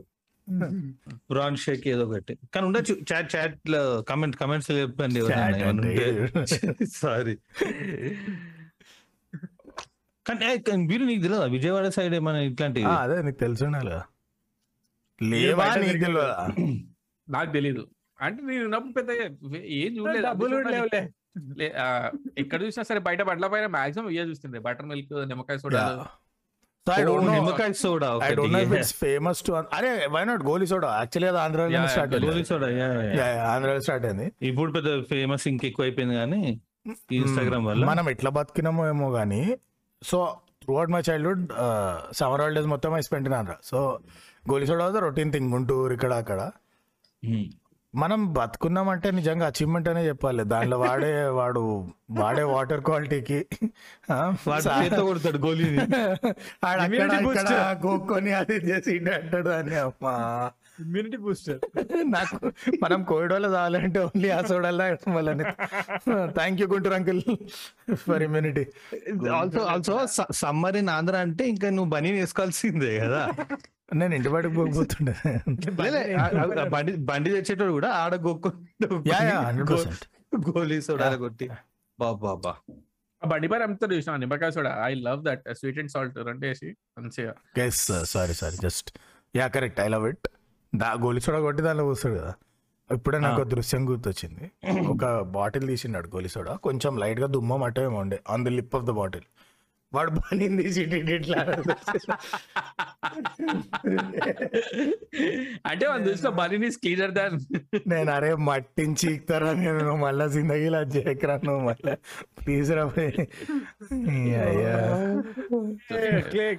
ప్రాన్ 1.31 1.57
షేక్ 1.57 1.89
ఏదో 1.89 2.05
ఒకటి. 2.07 2.35
కానీ 2.55 2.65
ఉండొచ్చు. 2.67 2.95
చాట్ 3.11 3.29
చాట్లో 3.35 3.81
కమెంట్ 4.03 4.37
కమెంట్స్ 4.37 4.71
చెప్పండి 4.73 5.21
సారీ. 6.97 7.35
కానీ 10.27 10.47
మీరు 10.85 11.05
నీకు 11.05 11.23
తెలియదా 11.23 11.45
విజయవాడ 11.49 11.89
సైడ్ 11.89 12.15
ఏమైనా 12.15 12.41
ఇట్లాంటి 12.41 12.81
ఆ, 12.85 12.95
అదే 13.05 13.23
నీకు 13.23 13.39
తెలిసి. 13.39 13.65
లేవా 15.21 15.65
నీకు 15.77 16.01
తెలియదా 16.05 16.27
నాకు 17.29 17.51
తెలీదు. 17.53 17.83
అంటే 18.19 18.41
నేను 18.43 18.65
ఉన్నప్పుడు 18.65 18.95
పెద్ద 18.95 19.11
ఏం 19.79 19.91
చూడలేదు. 19.99 20.27
ఎక్కడ 22.43 22.59
చూసినా 22.67 22.85
సరే 22.91 23.01
బయట 23.09 23.21
బట్టల 23.29 23.47
పైన 23.55 23.67
మాక్సిమం 23.77 24.09
ఇవే 24.15 24.25
చూస్తుండే. 24.31 24.59
బటర్ 24.67 24.89
మిల్క్ 24.93 25.13
నిమ్మకాయ 25.33 25.59
soda. 25.65 25.85
So 26.87 26.93
I 26.97 27.01
don't 27.07 27.27
know 27.29 27.33
నిమ్మకాయ 27.39 27.73
soda 27.83 28.09
I 28.27 28.29
don't 28.39 28.55
know 28.57 28.61
if 28.67 28.75
it's 28.79 28.95
famous 29.05 29.41
to 29.47 29.53
అరే 29.79 29.91
why 30.15 30.23
not 30.31 30.43
goli 30.51 30.67
soda. 30.73 30.91
Actually 31.01 31.29
అది 31.33 31.41
ఆంధ్రాలో 31.45 31.87
స్టార్ట్ 31.95 32.15
అయింది. 32.19 32.45
సోడా 32.51 32.69
ఆంధ్రాలో 33.55 33.83
స్టార్ట్ 33.87 34.07
అయింది. 34.11 34.27
ఇప్పుడు 34.51 34.71
పెద్ద 34.77 34.89
ఫేమస్ 35.13 35.45
ఇంకెక్కువ 35.53 35.85
అయిపోయింది 35.89 36.17
కానీ 36.23 36.43
ఇన్స్టాగ్రామ్ 37.21 37.67
వల్ల. 37.71 37.83
మనం 37.93 38.07
ఎట్లా 38.15 38.33
బతికినామో 38.39 38.85
ఏమో 38.93 39.09
కానీ 39.19 39.43
so 40.03 40.21
throughout 40.79 40.93
my 40.95 41.03
childhood 41.11 41.45
summer 42.21 42.43
holidays 42.45 42.71
మొత్తం 42.75 42.97
I 43.01 43.03
spend 43.09 43.29
in 43.31 43.37
Andhra 43.41 43.57
so 43.71 43.79
goli 44.53 44.67
soda 44.71 44.87
was 44.89 44.99
routine 45.09 45.33
thing 45.35 45.49
Guntur 45.57 45.93
ఇక్కడ 45.99 46.13
అక్కడ. 46.23 46.41
మనం 47.95 48.21
బతుకున్నామంటే 48.33 49.09
నిజంగా 49.11 49.45
అచీవ్మెంట్ 49.47 49.89
అనే 49.89 50.03
చెప్పాలి. 50.09 50.43
దాంట్లో 50.45 50.77
వాడే 50.79 51.11
వాడు 51.39 51.61
వాడే 52.19 52.43
వాటర్ 52.51 52.81
క్వాలిటీకి 52.81 53.39
కొడతాడు. 57.25 57.55
గోక్కొని 57.87 58.33
అది 58.33 58.57
చేసి 58.69 58.95
అంటాడు 59.15 59.51
అని 59.59 59.77
అమ్మా. 59.79 60.15
ఇమ్యూనిటీ 60.83 61.17
బూస్టర్ 61.17 61.61
నాకు 62.09 62.37
మనం 62.83 63.01
కోవిడ్ 63.05 63.33
వల్ల 63.33 63.47
కావాలంటే 63.49 63.99
ఓన్లీ 64.01 64.29
ఆ 64.31 64.41
సోడాలు 64.43 64.79
తాగడం 64.83 65.15
వల్ల 65.15 65.31
thank 66.37 66.61
you 66.63 66.67
Guntur 66.73 66.95
uncle 66.95 67.23
for 68.05 68.23
immunity 68.23 68.65
also 69.39 69.63
also 69.73 69.97
summer 70.43 70.79
in 70.83 70.91
Andhra 70.91 71.17
అంటే 71.27 71.47
ఇంకా 71.49 71.71
నువ్వు 71.71 71.91
బనీ 71.97 72.13
వేసుకోవాల్సిందే 72.13 72.93
కదా. 73.01 73.23
నేను 73.89 74.15
ఇంటి 74.17 74.31
బయటకు 74.35 74.55
పోకపోతుండే 74.59 75.13
బండి 76.75 76.93
బండి 77.11 77.29
తెచ్చేటోడు 77.37 77.73
కూడా 77.77 77.91
ఆడ 78.03 78.15
గోలీ 80.49 80.79
సోడా 80.87 81.09
కొట్టి. 81.25 81.47
బాబా 81.99 82.33
బా 82.45 82.53
ఆ 83.23 83.29
బండి 83.31 83.47
పైన 83.53 83.63
అమ్ముతారు 83.67 83.93
చూసిన 83.99 84.17
నిమ్మకాయ 84.25 84.51
soda. 84.57 84.73
I 84.89 84.93
love 85.07 85.21
that 85.29 85.45
sweet 85.61 85.79
and 85.83 85.93
salt 85.95 86.19
రెండు 86.29 86.45
వేసి 86.49 86.69
మంచిగా. 86.99 87.33
Guess 87.59 87.85
sorry 88.13 88.35
sorry 88.43 88.59
just 88.67 88.91
yeah 89.35 89.47
correct 89.57 89.81
I 89.87 89.89
love 89.95 90.07
it 90.13 90.29
the 90.73 90.91
goli 91.05 91.23
soda 91.27 91.41
కొట్టి 91.47 91.63
దానిలో 91.67 91.87
పోస్తాడు 91.91 92.17
కదా. 92.21 92.33
ఇప్పుడే 92.91 93.19
నాకు 93.25 93.43
దృశ్యం 93.55 93.83
గుర్తొచ్చింది. 93.91 94.45
ఒక 94.93 95.05
బాటిల్ 95.37 95.67
తీసినాడు 95.73 96.09
గోలి 96.15 96.31
సోడా. 96.35 96.53
కొంచెం 96.67 96.93
లైట్గా 97.05 97.29
దుమ్మ 97.37 97.53
ఏమో 97.89 97.99
ఉండే. 98.05 98.19
On 98.35 98.45
the 98.49 98.53
lip 98.59 98.77
of 98.79 98.87
the 98.91 98.95
bottle 99.01 99.27
వాడు 99.93 100.11
బనీని 100.17 100.57
తీసి 100.63 100.81
ఇటు 100.83 100.97
ఇటు 100.97 101.13
ఇట్లా 101.15 101.39
అంటే 105.71 105.85
మన 105.89 105.99
దృష్టిలో 106.07 106.31
బనీని 106.31 106.69
క్లీనర్ 106.83 107.15
దాన్ 107.19 107.37
నేను 107.93 108.11
అరే 108.11 108.31
మట్టించి 108.49 109.07
ఇస్తారా 109.15 109.51
నేను? 109.61 109.95
మళ్ళా 109.97 110.27
జిందగీలా 110.27 110.81
చేయకరా 110.95 111.37
నువ్వు 111.47 111.63
మళ్ళా. 111.69 111.95
ప్లీజ్ 112.39 112.71
రా 112.71 112.85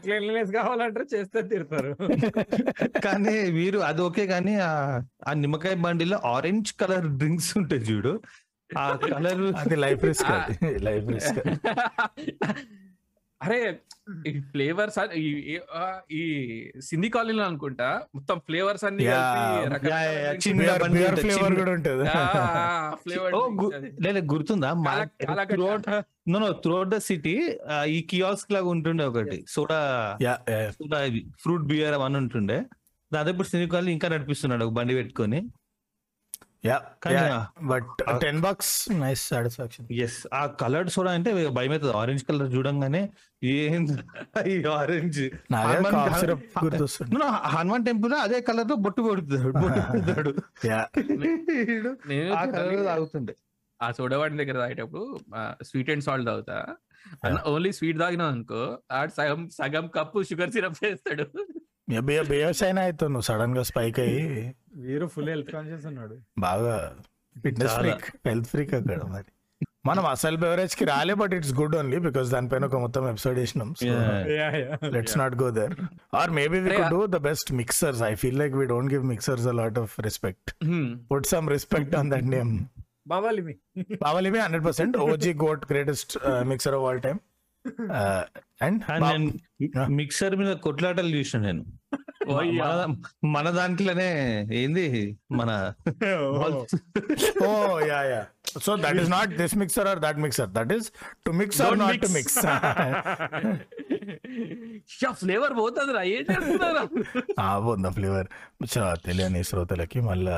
క్లీన్లీనెస్ 0.03 0.51
కావాలంటే 0.51 1.03
చేస్తే 1.13 1.41
తిడతారు. 1.51 1.91
కానీ 3.05 3.35
వీరు 3.57 3.81
అది 3.89 4.01
ఓకే 4.01 4.25
కానీ 4.25 4.55
ఆ 4.69 4.73
ఆ 5.27 5.33
నిమ్మకాయ 5.43 5.77
బండిలో 5.85 6.19
ఆరెంజ్ 6.35 6.71
కలర్ 6.81 7.07
డ్రింక్స్ 7.21 7.51
ఉంటాయి 7.57 7.83
చూడు. 7.89 8.13
ఆ 8.69 8.83
కలర్ 9.05 9.43
అది 9.61 9.75
లైఫ్ 9.85 10.03
రిస్క్ 10.03 10.33
లైఫ్ 10.87 11.07
రిస్క్ 11.15 11.39
అరే 13.41 13.57
ఈ 14.27 14.39
ఫ్లేవర్స్ 14.51 14.97
ఈ 16.11 16.23
సింధీ 16.79 17.09
కాలనీలో 17.09 17.43
అనుకుంటా 17.43 17.87
మొత్తం 18.15 18.39
ఫ్లేవర్స్ 18.39 18.83
అన్ని 18.83 19.03
ఫ్లేవర్ 21.21 21.53
కూడా 21.59 21.71
ఉంటుంది. 21.77 22.05
లేదు 24.01 24.19
గుర్తుందా. 24.33 24.69
Throughout 25.53 25.87
no 26.29 26.39
no 26.39 26.51
throughout 26.63 26.89
the 26.89 26.97
city 26.99 27.35
ఈ 27.87 28.01
కియాస్క్ 28.09 28.51
లాగా 28.51 28.65
ఉంటుండే 28.67 29.05
ఒకటి 29.05 29.45
soda 29.47 29.79
yeah 30.21 30.35
soda 30.71 30.99
fruit 31.41 31.65
beer 31.65 31.93
అవన్నీ 31.93 32.17
ఉంటుండే. 32.17 32.59
దాదాపు 33.11 33.29
ఇప్పుడు 33.29 33.47
సినికాలు 33.47 33.89
ఇంకా 33.89 34.07
నడిపిస్తున్నాడు 34.07 34.65
ఒక 34.65 34.71
బండి 34.71 34.95
పెట్టుకొని. 34.95 35.39
But 37.71 37.89
ten 38.23 38.39
bucks 38.45 38.71
nice 39.03 39.21
satisfaction 39.31 39.85
yes 40.05 40.17
ఆ 40.33 40.41
కలర్డ్ 40.61 40.89
సోడా 40.95 41.11
అంటే 41.17 41.29
భయం 41.57 41.71
అవుతుంది. 41.75 41.93
ఆరెంజ్ 42.01 42.23
కలర్ 42.29 42.49
చూడంగానే 42.55 43.01
ఏం 43.51 43.83
ఈ 44.47 44.55
ఆరెంజ్ 44.73 45.19
నాకే 45.51 45.77
హనుమాన్ 47.55 47.85
టెంపుల్ 47.89 48.15
అదే 48.25 48.39
కలర్తో 48.49 48.77
బొట్టు 48.85 49.01
కొడుతాడు 49.07 49.51
బొట్టు 49.61 50.33
నేను 52.09 52.29
ఆ 52.33 52.43
కలర్ 52.55 52.83
తాగుతుండే. 52.89 53.33
ఆ 53.79 53.87
సోడా 53.97 54.17
వాడి 54.21 54.39
దగ్గర 54.41 54.57
తాగేటప్పుడు 54.63 55.03
స్వీట్ 55.69 55.91
అండ్ 55.93 56.05
సాల్ట్ 56.07 56.27
తాగుతా. 56.29 56.57
ఓన్లీ 57.51 57.71
స్వీట్ 57.77 57.99
తాగినా 58.01 58.25
అనుకో 58.33 58.61
ఆడు 58.97 59.11
సగం 59.17 59.41
సగం 59.57 59.85
కప్పు 59.95 60.23
షుగర్ 60.29 60.51
సిరప్ 60.55 60.79
వేస్తాడు. 60.83 61.25
బేయర్స్ 62.31 62.61
అయినా 62.63 62.81
అవుతావు 62.83 63.11
నువ్వు 63.11 63.27
సడన్గా 63.29 63.63
స్పైక్ 63.63 63.99
అయ్యి 63.99 64.21
వీరు 64.87 65.05
ఫుల్ 65.07 65.29
హెల్త్ 65.29 65.51
కాన్షియస్ 65.55 65.85
ఉన్నాడు. 65.85 66.15
బాగా 66.39 66.75
ఫిట్నెస్. 67.35 67.75
ఫ్రీక్ 67.79 68.07
హెల్త్ 68.27 68.47
ఫ్రీక్ 68.47 68.73
అక్కడ 68.73 69.01
మరి. 69.15 69.29
మనం 69.87 70.05
అసలు 70.05 70.37
బెవరేజ్కి 70.37 70.85
రాలే 70.85 71.13
but 71.13 71.33
it's 71.33 71.53
good 71.53 71.75
only 71.75 71.97
because 71.99 72.27
దానిపైన 72.33 72.65
ఒక 72.65 72.79
మొత్తం 72.85 73.03
episode 73.09 73.37
Yeah. 74.33 74.55
Let's 74.95 75.15
not 75.17 75.35
go 75.35 75.47
there 75.51 75.73
or 76.15 76.31
maybe 76.31 76.59
we 76.59 76.71
could 76.77 76.91
do 76.95 76.99
the 77.15 77.19
best 77.29 77.49
mixers 77.53 78.01
I 78.03 78.11
feel 78.15 78.39
like 78.39 78.55
we 78.55 78.65
don't 78.65 78.91
give 78.93 79.05
mixers 79.13 79.47
a 79.47 79.55
lot 79.61 79.79
of 79.79 79.93
respect 79.99 80.51
put 81.11 81.27
some 81.27 81.47
respect 81.49 81.95
on 81.95 82.11
that 82.11 82.27
name 82.35 82.51
బావాలి 83.07 83.41
మీ 83.41 83.53
బావలిమి 84.03 84.39
hundred 84.39 84.65
percent 84.65 84.97
OG 85.07 85.33
GOAT 85.45 85.63
greatest 85.71 86.13
mixer 86.43 86.75
of 86.79 86.85
all 86.89 87.01
time 87.07 87.19
and 88.61 88.83
mixer 89.91 90.35
మీద 90.35 90.51
కొట్లాటలు 90.59 91.11
చూసిన 91.15 91.41
నేను. 91.41 91.63
మన- 93.25 93.53
దాంట్లోనే 93.53 94.07
ఏంది 94.53 94.85
మన 95.31 95.51
ఓ. 97.43 97.49
Yeah 97.87 97.99
yeah. 98.03 98.21
So 98.59 98.71
that 98.75 98.99
is 98.99 99.11
not 99.11 99.31
this 99.37 99.55
mixer 99.57 99.87
or 99.87 99.99
that 99.99 100.17
mixer 100.17 100.49
that 100.49 100.73
is 100.73 100.87
to 101.25 101.31
mix 101.31 101.61
or 101.61 101.77
not 101.79 102.01
to 102.01 102.07
mix. 102.07 102.13
Mix 102.17 102.37
flavour 105.19 105.53
పోతుంది 105.57 105.93
రా 105.93 106.01
ఏం 106.09 106.23
చేస్తున్నారా 106.31 106.83
ఫ్లేవర్ 107.91 108.27
తెలియని 109.03 109.43
శ్రోతలకి 109.43 110.01
మళ్ళా 110.01 110.37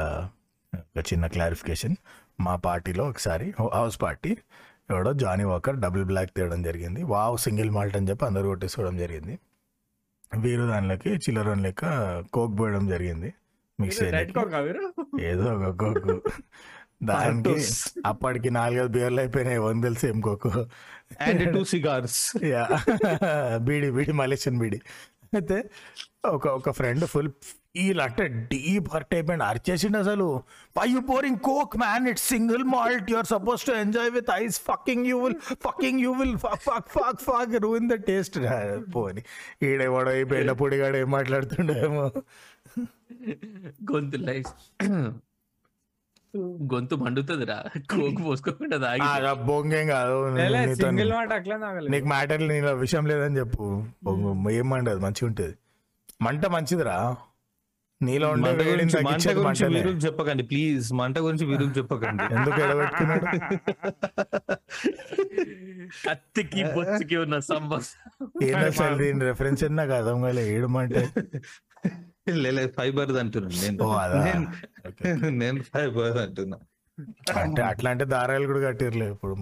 ఒక 0.74 1.04
చిన్న 1.14 1.28
క్లారిఫికేషన్ 1.28 1.96
మా 2.40 2.56
పార్టీలో 2.66 3.04
ఒకసారి 3.10 3.48
హౌస్ 3.74 4.02
పార్టీ 4.02 4.32
ఎవడో 4.96 5.14
జానీ 5.14 5.44
వాకర్ 5.44 5.76
డబుల్ 5.76 6.06
బ్లాక్ 6.06 6.30
తేయడం 6.38 6.64
జరిగింది. 6.64 7.04
వావ్ 7.04 7.38
సింగిల్ 7.38 7.72
మాల్ట్ 7.72 7.98
అని 7.98 8.10
చెప్పి 8.10 8.26
అందరూ 8.26 8.48
కొట్టేసుకోవడం 8.48 8.98
జరిగింది. 8.98 9.40
వీరు 10.38 10.64
దానిలోకి 10.64 11.10
చిల్లర 11.10 11.54
లెక్క 11.54 11.86
కోక్ 12.34 12.60
పోయడం 12.60 12.88
జరిగింది. 12.88 13.34
మిక్స్ 13.80 14.04
ఏదో 15.22 15.44
ఒక 15.44 15.76
కోకు. 15.80 16.22
దానికి. 17.04 17.66
అప్పటికి 18.06 18.50
నాలుగైదు 18.50 18.88
బీర్లు 18.88 19.20
అయిపోయినాయి. 19.20 19.58
వన్ 19.58 19.82
తెలిసి 19.82 20.08
ఏం 20.08 20.22
coke. 20.22 20.52
And 21.22 21.54
two 21.54 21.64
cigars 21.64 22.44
yeah. 22.44 22.70
Beedi 23.58 23.92
beedi 23.92 24.12
Malaysian 24.12 24.60
beedi. 24.60 24.82
అయితే 25.34 25.70
ఒక 26.26 26.48
ఒక 26.48 26.72
ఫ్రెండ్ 26.72 27.06
ఫుల్ 27.06 27.30
అంటే 28.06 28.24
డీప్ 28.52 28.88
హర్ట్ 28.94 29.14
అయిపోయింది. 29.18 29.46
అరిచేసిండు 29.50 29.98
అసలు. 30.04 30.26
Why 30.78 30.86
you 30.94 31.00
pouring 31.12 31.40
coke 31.50 31.76
man 31.78 32.06
it's 32.12 32.26
single 32.34 32.64
malt 32.74 33.08
you're 33.12 33.30
supposed 33.34 33.62
to 33.70 33.74
enjoy 33.84 34.12
with 34.18 34.32
ice 34.42 34.58
fucking 34.70 35.06
you 35.12 35.18
will 35.24 35.38
fucking 35.68 36.00
you 36.06 36.12
will 36.22 36.36
fuck 36.46 36.64
fuck 36.68 37.22
fuck 37.28 37.56
ruin 37.66 37.88
the 37.94 37.98
taste 38.10 38.38
పోని. 38.96 39.24
ఈడేవాడో 39.68 40.14
ఈ 40.22 40.24
బెండ 40.34 40.52
పొడిగాడు 40.64 40.98
ఏం 41.04 41.10
మాట్లాడుతుండేమో. 41.18 42.06
గొంతు 43.92 44.20
లైఫ్ 44.30 44.52
గొంతు 46.74 46.96
మండుతుంది 47.06 47.46
రా 47.46 47.58
కోకు 47.92 48.22
పోసుకోకుండా 48.28 48.78
తాగి. 48.84 49.08
బొంగేం 49.48 49.88
కాదు. 49.96 50.20
సింగిల్ 50.84 51.12
మాట 51.18 51.32
అట్లా 51.40 51.56
నీకు 51.96 52.08
మ్యాటర్ 52.16 52.48
నీలో 52.54 52.74
విషయం 52.86 53.06
లేదని 53.14 53.38
చెప్పు. 53.42 53.66
బొంగు 54.04 54.50
ఏం 54.60 54.70
మండదు 54.76 55.02
మంచిగా 55.08 55.28
ఉంటుంది 55.32 55.56
మంట 56.28 56.46
మంచిదిరా. 56.58 56.96
నీలో 58.02 58.30
ఉండే 58.30 58.50
మంట 58.50 58.62
వేడిని 58.62 58.92
గురించి 59.00 59.36
మంట 59.36 59.68
గురించి 59.74 60.00
చెప్పకండి 60.00 60.44
ప్లీజ్. 60.44 60.94
మంట 60.94 61.20
గురించి 61.20 61.46
వీరుకు 61.46 61.70
చెప్పకండి. 61.70 62.24
ఎందుకు 62.24 62.62
ఎడబెట్టుకున్నాడు? 62.62 63.26
కత్తికి 66.10 66.64
బొచ్చుకి 66.64 67.18
ఉన్న 67.18 67.40
సంబంధం. 67.40 68.98
దీని 68.98 69.20
రెఫరెన్స్ 69.20 69.64
ఎన్నా 69.64 69.86
కదా 69.86 69.98
అర్థం 69.98 70.22
కాలే 70.22 70.56
ఏడమంటే 70.56 71.10
లేదు 72.30 72.72
ఫైబర్ 72.78 73.12
అంటున్నాను 73.12 73.62
నేను. 73.62 75.30
నేను- 75.30 75.62
ఫైబర్ 75.62 76.18
అంటున్నా. 76.18 76.58
అంటే 77.42 77.62
అట్లాంటి 77.62 78.06
దారాలు 78.06 78.46
కూడా 78.46 78.60
కట్టిర్లే 78.60 79.10
ఇప్పుడు 79.12 79.36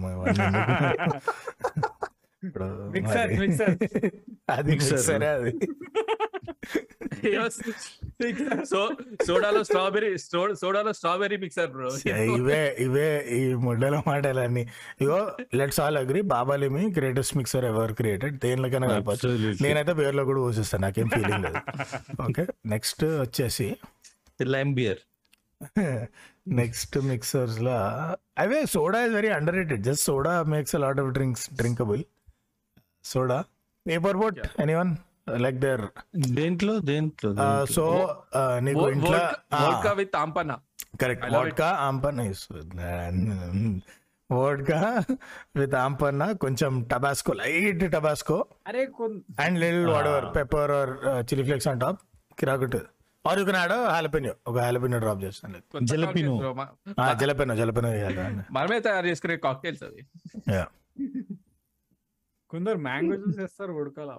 అది 4.50 4.70
మిక్సరే 4.70 5.26
అది. 5.26 5.58
సోడాలో 9.28 9.60
స్ట్రాబెరీ 9.68 10.10
సోడాలో 10.62 10.92
స్ట్రాబెరీ 10.98 11.36
మిక్సర్ 11.44 11.70
బ్రో 11.74 11.90
ఇవే 12.38 12.60
ఇవే 12.86 13.08
ఈ 13.38 13.40
ముడ్డల 13.66 13.96
మాటలన్నీ. 14.08 14.64
ఇగో 15.04 15.18
లెట్స్ 15.60 15.80
ఆల్ 15.84 15.98
అగ్రి 16.02 16.22
బాబాలిమి 16.34 16.84
గ్రేటెస్ట్ 16.98 17.34
మిక్సర్ 17.40 17.66
ఎవర్ 17.70 17.92
క్రియేటెడ్ 18.00 18.36
దేనికైనా 18.44 18.88
కలపచ్చు. 18.92 19.30
నేనైతే 19.66 19.94
బేర్లో 20.00 20.24
కూడా 20.30 20.40
పోసిస్తాను 20.46 20.84
నాకేం 20.86 21.08
ఫీలింగ్ 21.16 21.44
లేదు. 21.46 21.60
ఓకే 22.26 22.44
నెక్స్ట్ 22.74 23.04
వచ్చేసి 23.24 23.68
లైమ్ 24.56 24.72
బియర్ 24.80 25.00
నెక్స్ట్ 26.60 26.96
మిక్సర్స్ 27.10 27.58
లా 27.66 27.78
అవే 28.42 28.60
soda 28.74 29.00
is 29.06 29.14
very 29.18 29.30
underrated 29.60 29.82
just 29.88 30.04
soda 30.10 30.32
makes 30.54 30.74
lot 30.84 31.00
of 31.02 31.10
drinks 31.16 31.44
drinkable 31.60 32.02
soda 33.12 33.38
paper 33.86 34.18
boat 34.22 34.38
anyone 34.64 34.92
like 35.36 35.56
there 35.56 35.80
దేంట్లో? 36.32 36.78
దేంట్లో? 36.78 37.30
సో 37.66 37.84
నీకు 38.58 38.90
ఇంట్లో 38.90 39.18
vodka 39.54 39.92
with 39.92 40.16
aam panna. 40.16 40.58
Correct 41.00 41.32
vodka 41.34 41.66
aam panna 41.66 42.20
vodka 44.32 45.04
with 45.56 45.74
aam panna 45.74 46.32
కొంచెం 46.32 46.82
Tabasco 46.82 47.32
light 47.32 47.92
Tabasco 47.92 48.46
అరే 48.68 48.88
and 49.40 49.60
lil 49.60 49.86
whatever 49.86 50.36
pepper 50.36 50.70
or 50.70 50.90
chilli 51.24 51.44
flakes 51.44 51.68
on 51.68 51.80
top 51.80 52.00
కిరాకుట్ 52.38 52.76
or 53.26 53.38
you 53.38 53.44
can 53.44 53.56
add 53.56 53.72
jalapeno 53.72 54.34
ఒక 54.46 54.58
jalapeno 54.58 54.98
drop 54.98 55.22
చేస్తాను. 55.22 55.58
Jalapeno. 55.92 56.54
Jalapeno 57.20 57.56
jalapeno 57.56 57.88
మనమే 58.50 58.80
తయారు 58.80 59.06
చేసుకునే 59.06 59.36
cocktails 59.36 59.82
అవి 59.82 60.06
కొందరు 62.50 62.78
mango 62.78 63.16
juice 63.16 63.38
వేస్తారు 63.38 63.72
ఉడకాల 63.72 64.10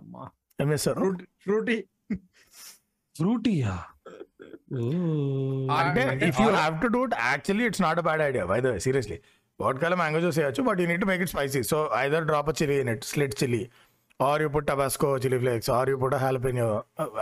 అమ్మా 0.61 0.65
ఏం 0.65 0.75
చేస్తారు 0.75 1.09
ఫ్రూటీ 1.45 1.77
ఫ్రూటీయా? 3.15 3.73
అంటే 5.77 6.01
అంటే 6.11 6.25
if 6.29 6.39
you 6.41 6.47
all- 6.47 6.57
have 6.57 6.75
to 6.83 6.89
do 6.95 6.99
it 7.07 7.15
actually 7.25 7.65
it's 7.69 7.81
not 7.81 7.99
a 7.99 8.05
bad 8.07 8.21
idea 8.27 8.43
by 8.51 8.59
the 8.61 8.71
seriously 8.85 9.17
వాట్కాల 9.59 9.95
mango 10.01 10.19
juice 10.19 10.39
వేయచ్చు 10.39 10.63
but 10.67 10.79
you 10.81 10.87
need 10.91 11.05
make 11.09 11.21
it 11.21 11.31
spicy 11.33 11.61
so 11.71 11.79
either 11.97 12.25
drop 12.25 12.49
a 12.49 12.55
chilli 12.59 12.77
in 12.83 12.91
it 12.93 13.03
slit 13.05 13.35
chilli 13.41 13.61
or 14.19 14.41
you 14.41 14.49
put 14.49 14.67
Tabasco 14.67 15.09
chilli 15.23 15.39
flakes 15.43 15.69
or 15.71 15.89
you 15.89 15.97
put 16.03 16.15
jalapeno 16.23 16.69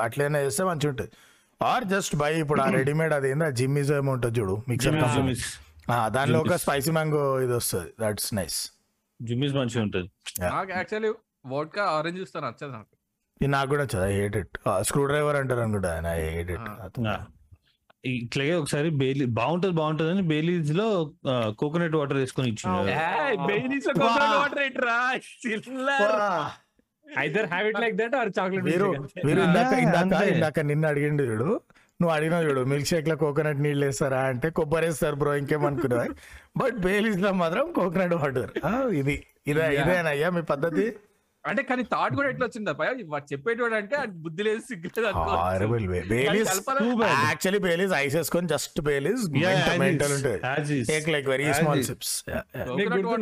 అట్లనే 0.05 0.41
చేస్తే 0.45 0.63
మంచిగా 0.63 0.91
ఉంటుంది. 0.93 1.11
Or 1.61 1.85
just 1.85 2.13
by 2.15 2.31
ఇప్పుడు 2.41 2.61
ఆ 2.61 2.69
readymade 2.77 3.13
అది 3.13 3.29
ఏందా 3.31 3.47
జిమ్మిజో 3.59 3.95
ఏమో 3.97 4.11
ఉంటుంది 4.13 4.35
చూడు 4.39 4.55
మిక్సర్ 4.69 4.97
దానిలో 6.15 6.39
ఒక 6.39 6.57
స్పైసీ 6.63 6.91
మ్యాంగో 6.91 7.23
ఇది 7.39 7.53
వస్తుంది 7.53 7.89
దట్స్ 8.01 8.29
నైస్ 8.33 8.59
జిమ్మిస్ 9.19 9.55
మంచిగా 9.55 9.81
ఉంటుంది. 9.83 10.09
నాకు 10.47 10.71
యాక్చువల్లీ 10.71 11.09
వోడ్కా 11.45 11.83
ఆరెంజ్ 11.95 12.19
నచ్చదు 12.39 12.71
నాకు. 12.71 12.91
నాకు 13.41 13.69
కూడా 13.71 13.83
I 14.03 14.13
hate 14.13 14.37
it. 14.37 14.55
Screw 14.87 15.03
driver 15.07 15.37
అంటారు 15.39 15.61
అనుకుంటా 15.65 15.91
ఐ 16.13 16.21
హేట్ 16.29 16.51
ఇట్. 16.51 16.67
ఆ. 17.07 17.15
ఇట్లాగే 18.09 18.53
ఒకసారి 18.59 18.89
బేలీ 18.99 19.25
బాగుంటది 19.37 19.73
బాగుంటది 19.79 20.11
అని 20.13 20.23
బేలీస్లో 20.29 20.85
కోకోనట్ 21.59 21.95
వాటర్ 21.95 22.19
వేసుకొని 22.19 22.51
either 27.05 27.47
have 27.51 27.67
it 27.69 27.79
like 27.83 27.95
that 27.99 28.15
or 28.17 28.29
chocolate 28.37 28.65
వీరు 28.67 28.89
ఇందాక 29.45 29.73
ఇందాక. 29.85 30.21
ఇందాక 30.33 30.59
నిన్ను 30.69 30.87
అడిగిండు 30.91 31.23
చూడు. 31.31 31.49
నువ్వు 31.99 32.11
అడిగినావు 32.15 32.43
చూడు 32.47 32.61
మిల్క్ 32.69 32.89
షేక్లో 32.89 33.15
కోకోనట్ 33.21 33.61
నీళ్ళు 33.63 33.85
వేస్తారా 33.85 34.19
అంటే 34.31 34.47
కొబ్బరి 34.57 34.85
వేస్తారు 34.85 35.15
బ్రో 35.15 35.31
ఇంకేమనుకున్నా 35.39 36.03
బట్ 36.59 36.77
బేలీస్లో 36.85 37.31
మాత్రం 37.41 37.65
కోకోనట్ 37.73 38.15
వాటర్. 38.17 38.51
ఇది. 39.01 39.15
ఇదే 39.47 39.65
ఇదేనయ్యా 39.79 40.29
మీ 40.31 40.43
పద్ధతి? 40.51 40.85
అంటే 41.47 41.63
కానీ 41.63 41.83
థాట్ 41.83 42.15
కూడా 42.15 42.29
ఎట్లా 42.29 42.45
వచ్చింది 42.45 42.69
అప్ప 42.69 42.83
వాడు 42.83 43.33
చెప్పేటోడు 43.33 43.75
అంటే 43.75 43.97
బుద్ధి 44.07 44.43
లేదు 44.43 44.59
సిగ్గు 44.59 44.83
లేదు 44.83 45.05
అనుకోవచ్చు. 45.05 45.37
హారబుల్ 45.37 45.87
వే 45.87 45.99
కానీ 45.99 46.09
బేలీస్ 46.09 46.49
కలపాలని- 46.53 47.03
యాక్చువల్లీ 47.03 47.59
బేలీస్ 47.59 47.93
ఐస్ 47.95 48.15
వేసుకొని 48.15 48.47
జస్ట్ 48.47 48.81
బేలీస్ 48.81 49.29
మెంటల్ 49.79 50.13
ఉంటుంది 50.13 50.85
take 50.85 51.09
like 51.09 51.27
very 51.27 51.53
small. 51.53 51.83
Sips? 51.83 52.23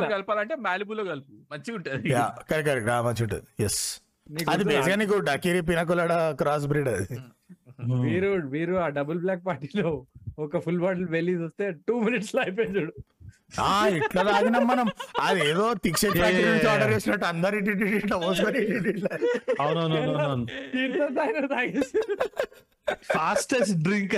కలపాలంటే 0.09 0.55
మాలిబులో 0.55 1.03
కలుపు. 1.03 1.31
మంచిగా 1.51 1.75
ఉంటది. 1.75 2.09
యా 2.09 2.35
కరెక్ట్ 2.51 2.69
కరెక్ట్ 2.69 2.89
మంచి 2.91 3.23
ఉంటుంది. 3.23 3.63
ఎస్ 3.63 4.01
అది 4.49 4.63
బేసిక్గా 4.63 4.95
నీకు 4.95 5.19
డకీరి 5.19 5.61
పినకులాడ 5.61 6.35
క్రాస్ 6.41 6.65
బ్రీడ్ 6.65 6.87
అది. 6.87 7.19
వీరు 8.03 8.27
వీరు 8.47 8.75
ఆ 8.75 8.87
డబుల్ 8.87 9.19
బ్లాక్ 9.19 9.45
పార్టీలో 9.45 10.05
ఒక 10.39 10.57
ఫుల్ 10.57 10.79
బాటిల్ 10.79 11.07
వెల్లీస్ 11.07 11.41
వస్తే 11.41 11.71
టూ 11.71 11.99
మినిట్స్లో 11.99 12.41
అయిపోయింది 12.41 12.79
చూడు. 12.79 12.93
ఇట్లా 13.97 14.21
తాగినాం 14.23 14.63
మనం 14.67 14.87
అది 15.21 15.41
ఏదో 15.49 15.65
తిక్ష 15.83 16.05
ఆర్డర్ 16.71 16.91
చేసినట్టు 16.93 17.25
అందరు 17.25 17.57
ఇటు 17.57 17.71
ఇటు 17.71 17.85
ఇట్లా 17.97 18.17
పోసుకొని 18.17 18.61
ఫాస్టెస్ట్ 23.09 23.75
డ్రింక్ 23.77 24.13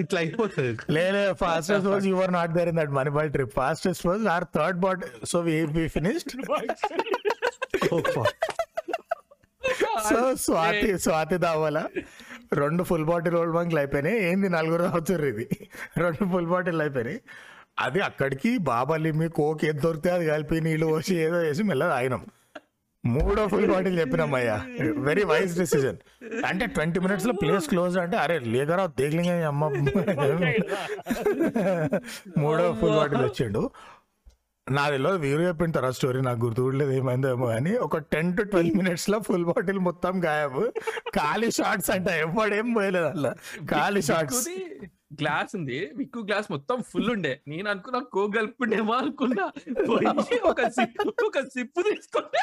ఇట్లా 0.00 0.18
అయిపోతుంది 0.20 0.72
లేలే 0.92 1.22
fastest 1.38 1.86
was 1.86 2.06
your 2.06 2.32
not 2.32 2.52
there 2.52 2.68
in 2.68 2.78
that 2.80 2.92
money 2.92 3.10
ball 3.10 3.30
trip 3.30 3.54
fastest 3.54 4.04
was 4.06 4.26
our 4.26 4.46
third 4.54 4.80
bot 4.80 5.02
so 5.24 5.40
we 5.42 5.86
finished 5.88 6.34
so 10.08 10.20
Swati 10.44 10.90
Swati 10.98 11.36
దావాలా 11.38 11.84
రెండు 12.58 12.82
ఫుల్ 12.82 13.04
బాటిల్ 13.04 13.36
ఓల్డ్ 13.36 13.54
బంక్లు 13.54 13.78
అయిపోయినాయి 13.78 14.16
ఏంది 14.28 14.48
నలుగురు 14.48 14.84
అవుతారు 14.84 15.26
ఇది 15.26 15.46
రెండు 15.96 16.24
ఫుల్ 16.24 16.46
బాటిల్ 16.46 16.80
అయిపోయినాయి 16.80 17.20
అది 17.78 18.00
అక్కడికి 18.02 18.50
బాబాలిమి 18.66 19.28
కోక్ 19.36 19.62
ఏది 19.64 19.80
దొరికితే 19.80 20.10
అది 20.10 20.24
కలిపి 20.26 20.56
నీళ్ళు 20.60 20.86
పోసి 20.86 21.14
ఏదో 21.22 21.38
వేసి 21.38 21.62
మెల్లగా 21.62 21.94
తాగినాం. 21.94 22.22
మూడో 23.04 23.44
ఫుల్ 23.48 23.66
బాటిల్ 23.66 23.96
చెప్పినాం 24.00 24.32
అయ్యా 24.34 24.56
వెరీ 25.06 25.22
వైజ్ 25.24 25.54
డెసిజన్ 25.58 25.96
అంటే 26.46 26.64
ట్వంటీ 26.74 26.98
మినిట్స్లో 27.00 27.32
ప్లేస్ 27.40 27.66
క్లోజ్ 27.68 27.96
అంటే 27.98 28.16
అరే 28.16 28.36
లేకరా 28.52 28.84
దేగలింగ 28.98 29.32
అమ్మ. 29.48 29.62
మూడో 32.38 32.66
ఫుల్ 32.80 32.94
బాటిల్ 32.96 33.24
వచ్చిండు 33.24 33.62
నా 34.66 34.82
తెలియదు 34.90 35.18
వీరు 35.18 35.42
చెప్పిన 35.42 35.72
తర్వాత 35.76 35.94
స్టోరీ 35.94 36.20
నాకు 36.20 36.40
గుర్తులేదు 36.44 36.92
ఏమైందేమో 36.92 37.46
కానీ 37.48 37.72
ఒక 37.86 37.98
టెన్ 38.12 38.30
టు 38.36 38.42
ట్వెల్వ్ 38.50 38.76
మినిట్స్లో 38.76 39.18
ఫుల్ 39.20 39.44
బాటిల్ 39.44 39.80
మొత్తం 39.88 40.14
గాయబ్. 40.24 40.60
ఖాళీ 41.16 41.48
షార్ట్స్ 41.50 41.90
అంట 41.90 42.08
ఎప్పుడేం 42.24 42.68
పోయలేదు 42.74 43.08
అలా 43.14 43.32
ఖాళీ 43.70 44.02
షార్ట్స్ 44.02 44.42
గ్లాస్ 45.20 45.52
ఉంది. 45.58 45.78
విక్కు 45.98 46.20
గ్లాస్ 46.28 46.48
మొత్తం 46.54 46.76
ఫుల్ 46.90 47.10
ఉండే. 47.14 47.32
నేను 47.52 47.68
అనుకున్నా 47.72 48.00
కో 48.16 48.22
కలుపుండేమో 48.36 48.94
అనుకున్నా 49.02 49.44
ఒక 50.50 50.68
సిప్ 50.78 51.02
ఒక 51.28 51.40
సిప్పు 51.54 51.82
తీసుకుంటే 51.88 52.42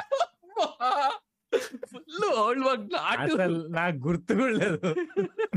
ఫుల్ 1.91 2.25
ఓల్డ్ 2.41 2.95
అసలు 3.21 3.55
నాకు 3.77 3.97
గుర్తు 4.07 4.33
కూడా 4.39 4.55
లేదు. 4.63 4.89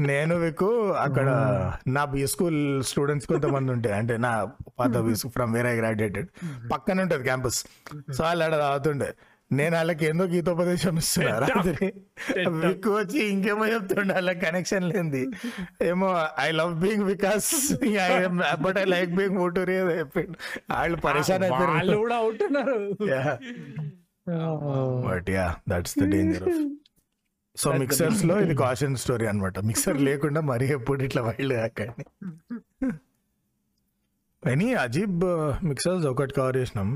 నేను 0.09 0.35
మీకు 0.45 0.69
అక్కడ 1.05 1.29
నా 1.97 2.03
బీ 2.13 2.23
స్కూల్ 2.33 2.61
స్టూడెంట్స్ 2.91 3.27
కొంతమంది 3.33 3.71
ఉంటాయి 3.75 3.95
అంటే 3.99 4.15
నా 4.27 4.33
పాత 4.79 5.03
B 5.07 5.15
school 5.21 5.35
from 5.37 5.53
where 5.57 5.69
I 5.73 5.75
graduated 5.81 6.31
పక్కన 6.73 7.05
ఉంటుంది 7.05 7.25
క్యాంపస్ 7.29 7.61
సో 8.17 8.21
వాళ్ళు 8.27 8.45
ఆడ 8.47 8.55
తాగుతుండే 8.65 9.11
నేను 9.53 9.77
వాళ్ళకి 9.77 10.05
ఏందో 10.07 10.25
గీతోపదేశం 10.25 10.97
ఇస్తున్నా 10.97 11.39
రాత్రి 11.39 11.89
విక్కు 12.63 12.91
వచ్చి 12.99 13.19
ఇంకేమో 13.33 13.67
చెప్తుండే 13.67 14.15
వాళ్ళ 14.15 14.33
కనెక్షన్ 14.33 14.87
లేనిది. 14.89 15.23
ఏమో 15.83 16.09
I 16.41 16.51
love 16.51 16.75
being 16.81 17.05
because 17.05 17.49
but 18.61 18.79
I 18.79 18.85
like 18.85 19.11
being 19.11 19.41
చెప్పిండు. 19.99 20.37
వాళ్ళు 20.71 20.97
పరేషాన్ 20.97 21.45
వాళ్ళు 21.51 21.97
కూడా 21.97 22.17
అవుతున్నారు. 22.17 22.79
But 25.09 25.31
yeah 25.31 25.49
that's 25.69 25.99
the 25.99 26.11
danger 26.11 26.49
of 26.49 26.61
so 27.57 27.73
మిక్సర్స్లో 27.73 28.35
ఇది 28.41 28.55
కాషన్ 28.57 28.97
స్టోరీ 28.97 29.27
అన్నమాట. 29.27 29.59
మిక్సర్ 29.59 29.99
లేకుండా 30.09 30.41
మరీ 30.41 30.67
ఎప్పుడు 30.67 31.03
ఇట్లా 31.03 31.23
వైల్డ్ 31.23 31.55
కాకండి. 31.55 32.05
ఎనీ 34.43 34.75
అజీబ్ 34.75 35.25
మిక్సర్స్ 35.65 36.07
ఒకటి 36.07 36.35
కవర్ 36.35 36.57
చేసినాం. 36.57 36.89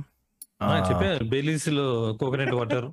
చెప్పా 0.86 1.08
బెలీస్ 1.32 1.70
లో 1.72 1.86
కోకోనట్ 2.20 2.56
వాటర్ 2.58 2.88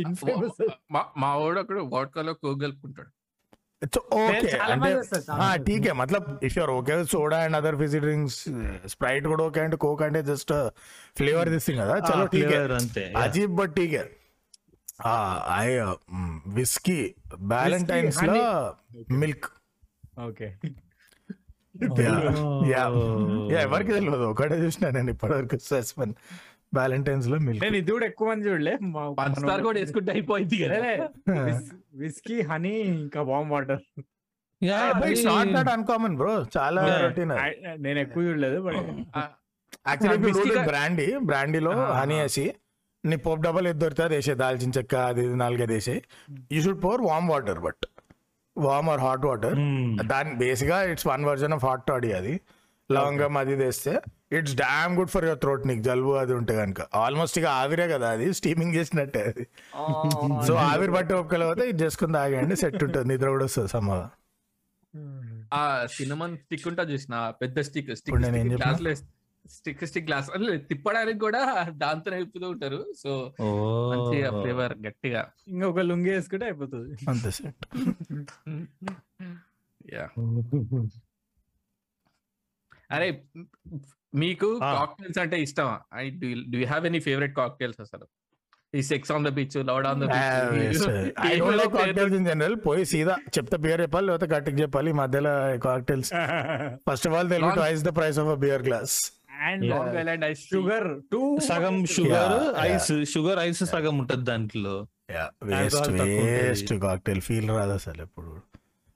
ఇన్ఫేమస్ 0.00 0.60
మా- 0.94 1.10
మా 1.16 1.30
వాడు 1.36 1.58
అక్కడ 1.60 1.78
వాడ్కాలో 1.92 2.34
కోక్ 2.40 2.60
కలుపుకుంటాడు 2.62 3.10
ఓకే 4.16 4.48
చాలా 4.52 4.64
అంటే 4.66 4.80
మంది 4.82 4.96
వస్తారు, 4.96 5.22
చాలా 5.26 5.38
हाँ 5.40 5.52
మంది. 5.52 5.64
ठीक 5.66 5.84
है 5.86 5.92
मतलब 5.94 6.22
if 6.42 6.54
you 6.56 6.62
are 6.64 6.70
okay 6.72 6.96
with 6.96 7.08
soda 7.10 7.36
and 7.44 7.56
other 7.58 7.72
fizzy 7.78 8.00
drinks 8.00 8.34
Sprite 8.92 9.24
కూడా 9.26 9.42
ఓకే 9.44 9.60
అంటే 9.60 9.76
కోక్ 9.84 10.02
అంటే 10.02 10.20
జస్ట్ 10.22 10.52
ఫ్లేవర్ 11.16 11.50
దిస్ 11.50 11.66
థింగ్ 11.66 11.80
కదా 11.82 11.96
చలో 12.08 12.26
ठीक 12.34 12.50
है 12.50 12.60
అంతే 12.76 13.04
అజీబ్ 13.22 13.54
బట్ 13.60 13.72
ठीक 13.76 13.94
है 13.94 14.04
ఐ 15.56 15.66
విస్కీ 16.54 16.98
వ్యాలంటైన్స్ 17.52 18.20
లో 18.28 18.36
మిల్క్ 19.18 19.48
ఓకే 20.24 20.48
యా 20.66 20.70
ఎవరికి 23.63 23.91
తెలియదు. 23.97 24.25
ఒకటే 24.33 24.57
చూసిన 24.63 24.89
నేను 24.97 25.09
ఇప్పటివరకు 25.15 25.57
సస్పెన్ 25.69 26.13
వ్యాలంటైన్స్లో 26.77 27.37
మిల్క్ 27.45 27.63
నేను 27.65 27.77
ఇది 27.81 27.91
కూడా 27.95 28.05
ఎక్కువ 28.11 28.25
మంది 28.31 28.45
చూడలే. 28.49 28.73
పంచదార 29.19 29.59
కూడా 29.67 29.77
వేసుకుంటే 29.81 30.11
అయిపోయింది 30.15 30.57
కదా. 30.63 30.79
విస్కీ 32.01 32.37
హనీ 32.51 32.73
ఇంకా 32.95 33.21
warm 33.31 33.49
water 33.55 33.81
not 35.29 35.51
that 35.57 35.71
uncommon 35.77 36.15
bro 36.21 36.33
చాలా 36.57 36.81
నేను 37.85 37.99
ఎక్కువ 38.05 38.21
చూడలేదు 38.27 38.59
బట్ 38.67 38.81
యాక్చువల్లీ 39.89 40.59
బ్రాండీ 40.69 41.07
బ్రాండీలో 41.29 41.73
హనీ 41.99 42.17
వేసి 42.21 42.45
నీ 43.03 43.15
పోప్ 43.25 43.41
డబల్ 43.47 43.65
ఎద్దు 43.71 43.81
దొరికితే 43.83 44.03
అది 44.07 44.15
వేసే 44.17 44.33
దాల్చిన 44.41 44.71
చెక్క 44.77 44.95
అది 45.09 45.21
ఇది 45.27 45.35
నాలుగైదు 45.41 45.73
వేసే 45.77 45.95
you 46.53 46.59
should 46.65 46.81
pour 46.85 47.01
warm 47.09 47.27
water 47.33 47.59
but 47.65 47.83
warm 48.55 48.89
or 48.89 48.99
hot 48.99 49.25
water 49.25 49.55
దాని 50.07 50.33
బేసిక్గా 50.35 50.77
it's 50.91 51.07
one 51.07 51.25
version 51.25 51.53
of 51.53 51.65
hot 51.65 51.85
toddy 51.87 52.11
అది. 52.19 52.35
లవంగం 52.89 53.35
అది 53.37 53.55
తెస్తే 53.55 53.93
it's 54.37 54.55
damn 54.55 54.93
good 54.99 55.11
for 55.13 55.25
your 55.25 55.39
throat 55.39 55.63
నీకు 55.67 55.81
జలుబు 55.81 56.11
అది 56.21 56.33
ఉంటే 56.33 56.53
కనుక 56.55 56.81
ఆల్మోస్ట్ 56.95 57.37
ఇక 57.39 57.47
ఆవిరే 57.59 57.87
కదా 57.87 58.09
అది 58.09 58.27
స్టీమింగ్ 58.33 58.75
చేసినట్టే 58.75 59.21
అది. 59.29 59.43
సో 60.47 60.53
ఆవిరి 60.67 60.91
బట్టి 60.91 61.13
ఒప్పుకోలేకపోతే 61.13 61.65
ఇది 61.69 61.83
చేసుకుని 61.83 62.13
తాగండి 62.13 62.55
సెట్ 62.63 62.83
ఉంటుంది 62.83 63.07
నిద్ర 63.13 63.29
కూడా 63.29 63.45
వస్తుంది 63.45 63.71
సమ్మగా. 63.75 64.07
ఆ 65.53 65.63
సినిమన్ 65.97 66.35
స్టిక్ 66.37 66.67
ఉంటా 66.67 66.83
చూసిన 66.83 67.15
పెద్ద 67.41 67.59
stick 67.61 67.89
stick 67.95 68.15
stick 69.49 69.85
stick 69.85 70.07
glass. 70.07 70.29
అంటే 70.31 70.57
తిప్పడానికి 70.57 71.19
కూడా 71.19 71.41
దాంతో 71.69 72.11
నిలుపుతూ 72.11 72.49
ఉంటారు. 72.49 72.93
సో 73.03 73.33
మంచిగా 73.91 74.41
ఫ్లేవర్ 74.41 74.73
గట్టిగా. 74.87 75.31
ఇంకొక 75.47 75.79
లుంగి 75.79 76.09
వేసుకుంటే 76.09 76.45
అయిపోతుంది. 76.45 76.97
అంతే 77.09 77.31
సెట్. 77.31 77.65
యా. 79.93 80.05
అరే 82.91 83.23
మీకు. 84.15 84.59
కాక్టైల్స్ 84.59 85.17
అంటే 85.17 85.41
ఇష్టమా? 85.41 85.81
I 85.93 86.09
do 86.09 86.57
you 86.57 86.65
have 86.65 86.85
any 86.85 86.99
favourite 86.99 87.35
cocktails 87.35 87.81
అసలు? 87.81 88.05
ఈ 88.75 88.81
sex 88.81 89.11
on 89.11 89.25
the 89.25 89.29
beach 89.29 89.57
loud 89.65 89.87
on 89.87 90.01
the 90.01 90.05
I 91.27 91.37
don't 91.37 91.57
like 91.57 91.73
cocktails 91.73 92.15
in 92.15 92.25
general 92.25 92.55
పోయి 92.67 92.85
సీదా 92.85 93.15
చెప్తే 93.37 93.57
బియర్ 93.57 93.81
చెప్పాలి 93.81 94.07
లేకపోతే 94.07 94.35
గట్టికి 94.35 94.57
చెప్పాలి 94.61 94.89
ఈ 94.89 94.93
మధ్యలో 94.93 95.57
cocktails 95.57 96.11
first 96.89 97.07
of 97.07 97.15
all 97.15 97.29
Telugu 97.29 97.51
twice 97.51 97.83
the 97.83 97.93
price 97.95 98.19
of 98.19 98.27
a 98.27 98.35
beer 98.35 98.63
glass 98.63 98.95
and 99.43 99.63
long 99.65 99.97
island 99.97 100.25
ice 100.25 100.43
sugar 100.49 100.87
too 101.11 101.21
సగం 101.47 101.77
sugar 101.87 102.33
Yeah, 102.35 102.59
ice 102.67 102.91
sugar 103.13 103.39
ice 103.39 103.63
సగం 103.65 103.95
ఉంటది 103.97 104.23
దాంట్లో. 104.23 104.75
వేస్ట్. 105.45 105.89
వేస్ట్ 106.01 106.73
కాక్టైల్ 106.83 107.21
ఫీల్ 107.21 107.49
రాదు 107.51 107.73
అసలు 107.73 108.01
ఎప్పుడు. 108.01 108.31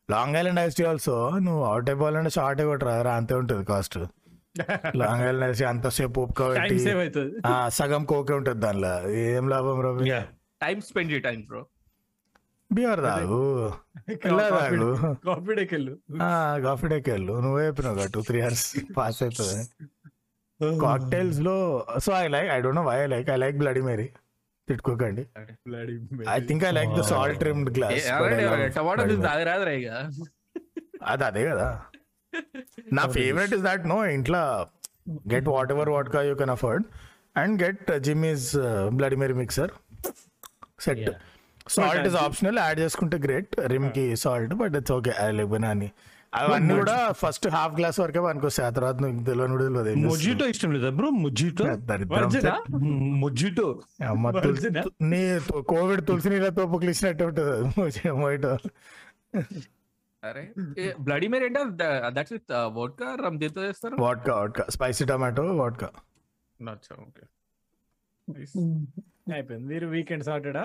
Long 0.09 0.35
island 0.35 0.59
ice 0.59 0.75
tea 0.75 0.83
also 0.83 1.15
నువ్వు 1.39 1.63
out 1.65 1.89
అయిపోవాలంటే 1.89 2.29
short 2.29 2.61
కొట్టరా 2.63 2.93
అంతే 3.15 3.35
ఉంటుంది 3.35 3.65
కాస్ట్ 3.65 3.97
లాంగ్ 4.95 5.23
ఐలాండ్ 5.23 5.45
ఐస్ 5.47 5.63
అంతసేపు 5.69 6.13
టైం 6.13 6.23
ఒప్పుకోబెట్టి 6.23 6.77
సేవ్ 6.79 6.99
అవుతుంది. 6.99 7.33
ఆ, 7.47 7.69
సగం 7.69 8.03
కోకే 8.05 8.33
ఉంటుంది 8.33 8.59
దానిలో. 8.59 8.93
ఏం 9.25 9.49
లాభం 9.49 9.81
రవి 9.81 10.07
Yeah. 10.09 10.25
Time 10.61 10.79
spend 10.81 11.11
you 11.11 11.19
time 11.19 11.41
bro 11.47 11.61
beer 12.71 13.01
తాగు. 13.03 13.37
ఎలా 14.29 14.43
తాగు. 14.51 14.89
కాఫీ 15.25 15.53
డేకి 15.55 15.73
వెళ్ళు 15.75 15.93
కాఫీ 16.63 16.87
డేకి 16.87 17.09
వెళ్ళు 17.11 17.33
నువ్వే 17.39 17.63
చెప్పినావు 17.67 18.07
టూ 18.13 18.21
త్రీ 18.21 18.39
అవర్స్ 18.41 18.65
పాస్ 18.97 19.19
అవుతుంది. 19.23 19.57
కాక్టైల్స్లో 20.81 21.55
so 21.99 22.11
I 22.13 22.25
like 22.27 22.49
I 22.51 22.57
don't 22.61 22.79
know 22.79 22.85
why 22.89 22.97
I 23.03 23.07
like 23.07 23.29
I 23.29 23.37
like 23.43 23.57
bloody 23.57 23.81
Mary 23.81 24.07
తిట్టుకోకండి. 24.67 25.23
I 26.29 26.39
think 26.39 26.63
I 26.63 26.71
like 26.71 26.91
the 26.97 27.03
salt 27.11 27.39
trimmed 27.39 27.69
glass 27.77 28.07
tomato 28.75 29.05
తాగరాదురా 29.27 29.71
ఇక. 29.71 29.89
అది 31.03 31.23
అదే 31.23 31.43
కదా. 31.49 31.69
నా 32.93 33.03
ఫేవరెట్ 33.17 33.53
ఇస్ 33.53 33.63
దట్ 33.63 33.85
నో 33.87 33.97
ఇంట్లో 34.17 34.41
గెట్ 35.33 35.47
వాట్ 35.47 35.71
ఎవర్ 35.71 35.89
వాట్ 35.89 36.09
కా 36.09 36.21
you 36.21 36.35
can 36.35 36.49
afford 36.49 36.85
and 37.37 37.55
get 37.63 37.89
Jimmy's 38.07 38.47
blood 38.91 39.15
Mary 39.15 39.33
mixer 39.33 39.71
set 40.79 41.09
salt 41.69 42.05
is 42.07 42.17
optional 42.25 42.57
add 42.57 42.79
చేసుకుంటే 42.79 43.17
great 43.17 43.55
రిమ్కి 43.73 44.05
salt 44.15 44.53
but 44.53 44.75
it's 44.75 44.91
okay 44.91 45.13
I 45.25 45.29
like 45.31 45.49
బనాని 45.49 45.89
అవన్నీ 46.33 46.73
కూడా 46.75 46.95
ఫస్ట్ 47.11 47.47
హాఫ్ 47.47 47.73
గ్లాస్ 47.79 47.99
వరకే 47.99 48.19
పనికొస్తాయి 48.19 48.65
ఆ 48.67 48.69
తర్వాత 48.69 48.95
నువ్వు 49.01 49.23
తెలియని 49.23 49.51
కూడా 49.51 49.83
తెలియదు 49.83 50.07
మొజిటో 50.07 50.45
ఇష్టం 50.47 50.71
లేదా 50.71 50.89
బ్రో? 50.89 51.09
మొజిటో? 51.23 51.63
మొజిటో? 53.23 53.67
నీ 55.01 55.21
కోవిడ్ 55.67 56.03
తులసి 56.07 56.29
నీళ్ళతో 56.29 56.65
పుక్లిసినట్టు 56.67 57.23
ఉంటుంది. 57.23 57.51
అది 57.81 58.11
మొయిటో 58.11 58.53
అరే 60.23 60.43
బ్లడీ 60.99 61.27
మేరీ 61.27 61.45
అంటే 61.45 61.87
దట్స్ 62.09 62.33
విత్ 62.33 62.51
వోడ్కా 62.77 63.09
రమ్ 63.25 63.39
దీంతో 63.39 63.61
చేస్తారు? 63.63 63.95
వాట్కా 63.99 64.35
వాట్కా 64.35 64.65
స్పైసీ 64.69 65.05
టమాటో 65.05 65.43
అచ్చా 66.59 66.95
ఓకే. 66.99 67.25
అయిపోయింది. 69.33 69.67
మీరు 69.67 69.87
వీకెండ్ 69.87 70.23
సాటర్డా 70.23 70.63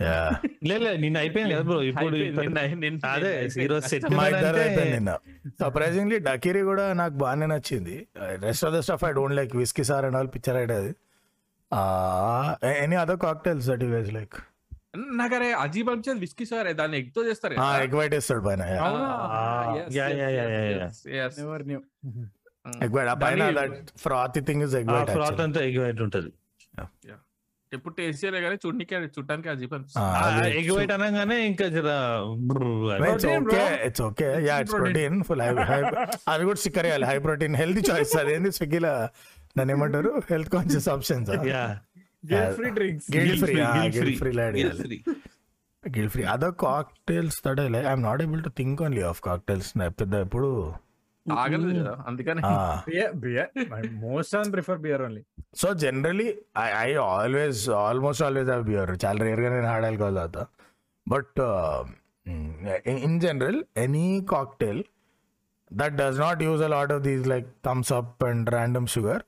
లేదు 0.70 0.88
నిన్న 0.96 1.16
అయిపోయింది 1.18 1.54
కదా 1.54 1.64
బ్రో. 1.68 1.78
ఇప్పుడు 1.82 2.16
అదే 3.12 3.30
ఈరోజు 3.64 3.84
సెట్ 3.90 4.04
నిన్న. 4.92 5.12
సర్ప్రైజింగ్లీ 5.60 6.18
డకీరి 6.26 6.62
కూడా 6.62 6.84
నాకు 6.92 7.14
బాగానే 7.14 7.46
నచ్చింది. 7.46 7.96
Rest 8.44 8.64
of 8.64 8.74
the 8.74 8.80
stuff 8.80 9.04
I 9.04 9.12
don't 9.12 9.36
like 9.40 9.54
whisky 9.56 9.84
sir 9.84 10.06
and 10.08 10.18
all 10.20 10.30
picture 10.36 10.58
I'd 10.62 10.72
అది. 10.72 10.92
Any 12.82 12.96
other 12.96 13.20
cocktails 13.24 13.68
that 13.70 13.82
you 13.82 13.90
guys 13.90 14.12
like 14.12 14.36
నాకు 15.16 15.34
అరే 15.34 15.48
అజీబ్ 15.62 15.88
విస్కీ 16.20 16.44
సార్ 16.46 16.68
దాన్ని 16.74 16.96
ఎగ్తో 16.98 17.22
చేస్తారు. 17.24 17.54
ఎగ్ 17.84 17.96
వైట్ 17.96 18.14
వేస్తాడు 18.14 18.42
పైన 18.48 18.62
ఎగ్ 22.84 22.94
వైట్ 22.96 23.10
ఆ 23.10 23.16
పైన 23.24 23.42
frothy 24.04 24.40
thing 24.40 24.62
is 24.62 24.74
egg 24.74 24.90
white 24.94 25.10
froth 25.10 25.40
అంతా 25.40 25.62
ఎగ్ 25.68 25.78
వైట్ 25.78 26.02
ఉంటది 26.02 26.30
ఎప్పుడు 27.72 27.94
టేస్ట్ 27.96 28.20
చేయలే 28.22 28.40
కానీ 28.42 28.56
చూడడానికి 28.62 28.94
చూడటానికి 29.14 29.48
అజీబ్ 29.52 29.74
ఎగ్ 30.58 30.70
అనగానే 30.96 31.36
ఇంకా. 31.50 31.66
It's 31.68 33.26
okay 33.28 33.38
bro. 33.46 33.62
It's 33.86 34.02
okay 34.08 34.28
yeah 34.46 34.56
it's 34.62 34.76
protein 34.76 35.16
full 35.28 35.42
high 35.44 35.50
high 35.70 35.80
అది 36.34 36.42
కూడా 36.48 36.58
స్టిక్కర్ 36.62 36.86
వేయాలి 36.88 37.06
హై 37.10 37.16
ప్రోటీన్ 37.26 37.56
హెల్తీ 37.62 37.82
చాయిస్ 37.90 38.14
అదేంది 38.22 38.52
స్విగ్గీలో? 38.58 38.94
దాన్ని 39.58 39.74
ఏమంటారు? 39.76 40.12
Health 40.30 40.50
conscious 40.54 40.88
options 40.94 41.30
free 42.56 42.70
drinks 42.78 43.08
guilt 43.16 43.34
free 43.44 43.54
guilt. 43.96 44.12
Free 44.22 44.32
lord 44.32 44.56
free. 44.82 45.00
Guilt 45.84 46.10
free 46.14 46.22
other 46.32 46.54
cocktails 46.62 47.36
like 47.74 47.86
I'm 47.90 48.02
not 48.02 48.22
able 48.22 48.42
to 48.42 48.52
think 48.60 48.80
only 48.86 49.02
of 49.10 49.20
cocktails 49.22 49.68
పెద్ద 50.00 50.14
ఎప్పుడు 50.26 50.48
ఆగలేదు 51.32 51.80
కదా 51.80 52.04
అందుకని 52.06 52.42
beer 52.90 53.12
beer 53.12 53.48
most 53.92 54.36
on 54.36 54.52
prefer 54.52 54.78
beer 54.78 55.02
only 55.02 55.22
so 55.54 55.74
generally 55.74 56.38
I 56.58 56.88
I 56.88 56.94
always 56.94 57.70
almost 57.70 58.22
always 58.22 58.48
have 58.48 58.64
beer 58.64 58.90
చాలా 59.04 59.24
రేర్గా 59.24 59.48
నేను 59.54 59.66
hard 59.66 59.86
alcohol 59.86 60.16
తాగుతా. 60.16 60.46
But 61.08 61.40
in 62.86 63.20
general 63.20 63.64
any 63.76 64.26
cocktail 64.30 64.84
that 65.72 65.94
does 65.94 66.18
not 66.18 66.42
use 66.42 66.62
a 66.62 66.68
lot 66.68 66.92
of 66.92 67.02
these 67.02 67.26
like 67.26 67.46
Thums 67.66 67.92
up 67.92 68.24
and 68.24 68.50
random 68.50 68.86
sugar 68.86 69.22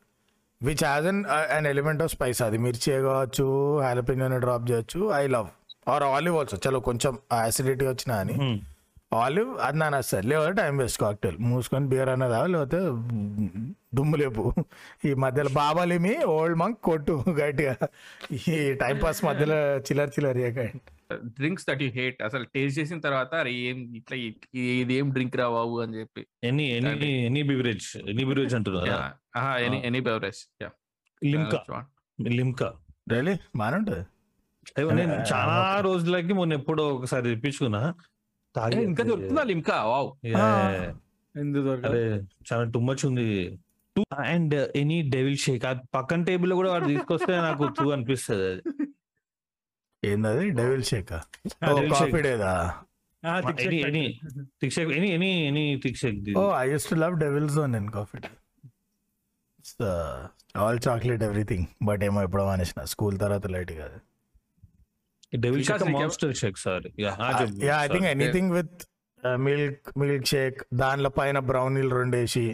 which 0.63 0.85
has 0.85 1.07
an 1.07 1.25
an 1.27 1.67
element 1.67 2.03
of 2.03 2.13
spice 2.13 2.43
అది 2.43 2.59
మిర్చి 2.59 3.03
కావచ్చు 3.03 3.79
హ్యాలపినోని 3.81 4.41
drop 4.41 4.71
చేయొచ్చు 4.71 5.13
I 5.13 5.27
love 5.27 5.49
or 5.89 6.03
olive 6.03 6.37
also 6.37 6.59
చలో 6.69 6.81
కొంచెం 6.81 7.19
acidity 7.33 7.87
వచ్చినా 7.87 8.17
అని. 8.17 8.65
Olive 9.13 9.59
అది 9.59 9.79
నా 9.79 9.89
నచ్చారు 9.89 10.27
లేకపోతే 10.27 10.53
టైం 10.53 10.77
వేస్ట్ 10.77 11.01
కాక్టైల్. 11.01 11.37
మూసుకొని 11.39 11.87
బియర్ 11.87 12.09
అన్నదా 12.09 12.47
లేకపోతే 12.47 12.81
దుమ్ము 13.95 14.17
లేపు. 14.17 14.55
ఈ 15.05 15.15
మధ్యలో 15.15 15.49
బాబాలిమి 15.49 16.25
ఓల్డ్ 16.25 16.59
మంక్ 16.59 16.81
కొట్టు 16.81 17.25
గట్టిగా. 17.31 17.77
ఈ 18.49 18.75
టైం 18.75 19.01
పాస్ 19.03 19.25
మధ్యలో 19.25 19.77
చిల్లర 19.77 20.09
చిల్లర 20.09 20.69
డ్రింక్స్ 21.25 21.67
దట్ 21.69 21.83
యూ 21.83 21.91
హేట్. 21.91 22.23
అసలు 22.23 22.45
టేస్ట్ 22.45 22.79
చేసిన 22.79 23.01
తర్వాత 23.01 23.35
అరే 23.35 23.53
ఏం 23.53 23.97
ఇట్లా 23.97 24.17
ఇది 24.55 24.95
ఏం 24.95 25.11
డ్రింక్ 25.11 25.37
రా 25.37 25.49
బాబు 25.49 25.81
అని 25.81 25.95
చెప్పి. 26.01 26.27
Any 26.45 26.65
any 26.65 27.07
any 27.07 27.43
beverage 27.43 27.97
any 28.09 28.25
beverage 28.25 28.55
అంటున్నారు 28.55 28.93
any 29.65 29.83
any 29.85 30.01
beverage 30.01 30.43
Limca. 31.25 31.63
Limca. 32.21 32.73
ఉంటుంది. 33.77 34.01
అయ్యో, 34.79 34.91
నేను 34.91 35.15
ఆ, 35.15 35.25
చాలా. 35.33 35.81
రోజులకి 35.81 36.33
మొన్న 36.33 36.53
ఎప్పుడో 36.53 36.89
ఒకసారి 36.89 37.23
తెప్పించుకున్నా. 37.23 37.95
తాగి 38.57 38.83
ఇంకా 38.83 39.05
దొరుకుతుందా 39.05 39.43
లిమ్కా? 39.43 39.85
వావ్. 39.85 40.09
అరే 41.87 42.05
చాలా 42.53 42.65
టూ 42.65 42.81
మచ్ 42.81 43.07
ఉంది. 43.07 43.59
And 44.19 44.55
any 44.77 45.03
devil 45.11 45.37
shake. 45.37 45.65
ఆ 45.65 45.73
పక్కన 45.95 46.25
టేబుల్లో 46.25 46.57
కూడా 46.57 46.71
వాడు 46.71 46.85
తీసుకొస్తే 46.85 47.37
నాకు 47.37 47.65
టూ 47.65 47.91
అనిపిస్తుంది 47.91 48.45
అది. 48.45 48.63
ఏందది? 50.05 50.51
Devil 50.51 50.83
shake 50.83 51.13
Devil 51.13 51.89
coffee. 51.93 52.23
డేదా? 52.23 52.75
Thick 54.61 54.73
shake 54.73 54.91
any 54.91 55.09
any 55.09 55.47
any 55.47 55.81
thick 55.85 55.97
shake 55.97 56.39
oh 56.39 56.53
I 56.57 56.71
use 56.71 56.91
to 56.91 56.95
love 56.95 57.19
Devil's 57.21 57.55
zone 57.55 57.75
in 57.77 57.91
coffee 57.91 58.19
all 60.57 60.79
chocolate 60.89 61.23
everything. 61.23 61.67
But 61.83 62.03
ఏమో 62.05 62.23
ఎప్పుడో 62.23 62.45
మానేసిన. 62.45 62.85
స్కూల్ 62.85 63.19
తర్వాత 63.19 63.47
లైట్ 63.47 63.73
కాదు 63.73 63.99
devil 65.33 65.63
shake 65.67 65.79
Because 65.79 65.93
we 65.93 66.01
monster 66.01 66.35
shake 66.43 66.59
sir 66.67 66.85
yeah 67.05 67.13
I 67.85 67.87
think 67.95 68.09
anything 68.15 68.51
with 68.59 68.79
milk 69.47 69.89
milk 70.01 70.27
shake 70.33 70.59
దానిలో 70.83 71.11
పైన 71.21 71.39
బ్రౌనీలు 71.51 71.93
రెండేసి 72.01 72.45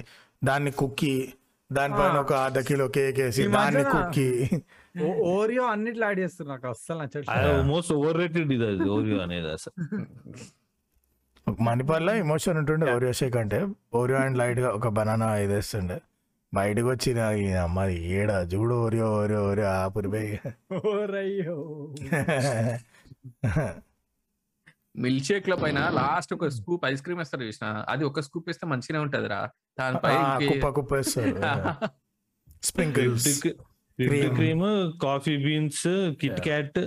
దాన్ని 0.49 0.71
cookie 0.83 1.15
దానిపైన. 1.71 2.17
ఒక 2.25 2.33
అర్ధ 2.47 2.59
కిలో 2.69 2.87
కేక్ 2.97 3.19
వేసి 3.23 3.43
దాన్ని 3.55 3.85
కుక్కీ. 3.95 4.27
ఓరియో 5.37 5.63
అన్నిట్లో 5.75 6.05
యాడ్ 6.09 6.21
చేస్తారు 6.23 6.49
నాకు 6.53 6.67
అస్సలు 6.73 6.99
నచ్చట్లేదు. 7.03 7.63
మోస్ట్ 7.71 7.93
ఓవర్ 7.99 8.17
రేటెడ్ 8.23 8.53
ఇది 8.57 8.67
అది 8.73 8.89
ఓరియో 8.97 9.19
అనేది 9.27 9.49
అసలు. 9.57 9.75
మణిపాల్లో 11.69 12.13
ఎమోషన్ 12.25 12.59
ఉంటుండే 12.63 12.87
ఓరియో 12.97 13.13
షేక్ 13.21 13.37
అంటే. 13.43 13.61
ఓరియో 14.01 14.19
అండ్ 14.25 14.39
లైట్గా 14.43 14.69
ఒక 14.79 14.89
బనానా 14.99 15.29
ఇదేస్తుండే 15.47 15.99
బయటకు 16.55 16.87
వచ్చి 16.87 17.15
నా 17.15 17.33
ఈ 17.33 17.53
అమ్మాయి 17.53 18.13
ఏడ 18.13 18.31
చూడు 18.55 18.75
ఓరియో 18.75 19.07
ఓరియో 19.15 19.51
ఓరియో 19.51 19.67
ఆ 19.67 19.89
పురిపోయి 19.89 20.41
ఓరయ్యో. 20.89 21.57
మిల్క్ 24.97 25.27
షేక్లో 25.27 25.57
పైన 25.57 25.89
లాస్ట్ 25.89 26.35
ఒక 26.35 26.49
స్కూప్ 26.49 26.87
ఐస్ 26.87 27.03
క్రీమ్ 27.03 27.21
వేస్తారు 27.21 27.43
చూసిన? 27.43 27.85
అది 27.89 28.05
ఒక 28.05 28.21
స్కూప్ 28.21 28.49
వేస్తే 28.49 28.67
మంచిగా 28.67 29.01
ఉంటది 29.01 29.29
రా 29.29 29.51
దానిపై 29.81 30.15
కుప్ప 30.47 30.69
కుప్ప 30.69 30.95
sprinkles. 32.63 33.47
Cream. 33.99 34.35
Cream 34.35 34.63
coffee 35.03 35.37
beans 35.37 36.15
Kit 36.21 36.41
Kat. 36.41 36.79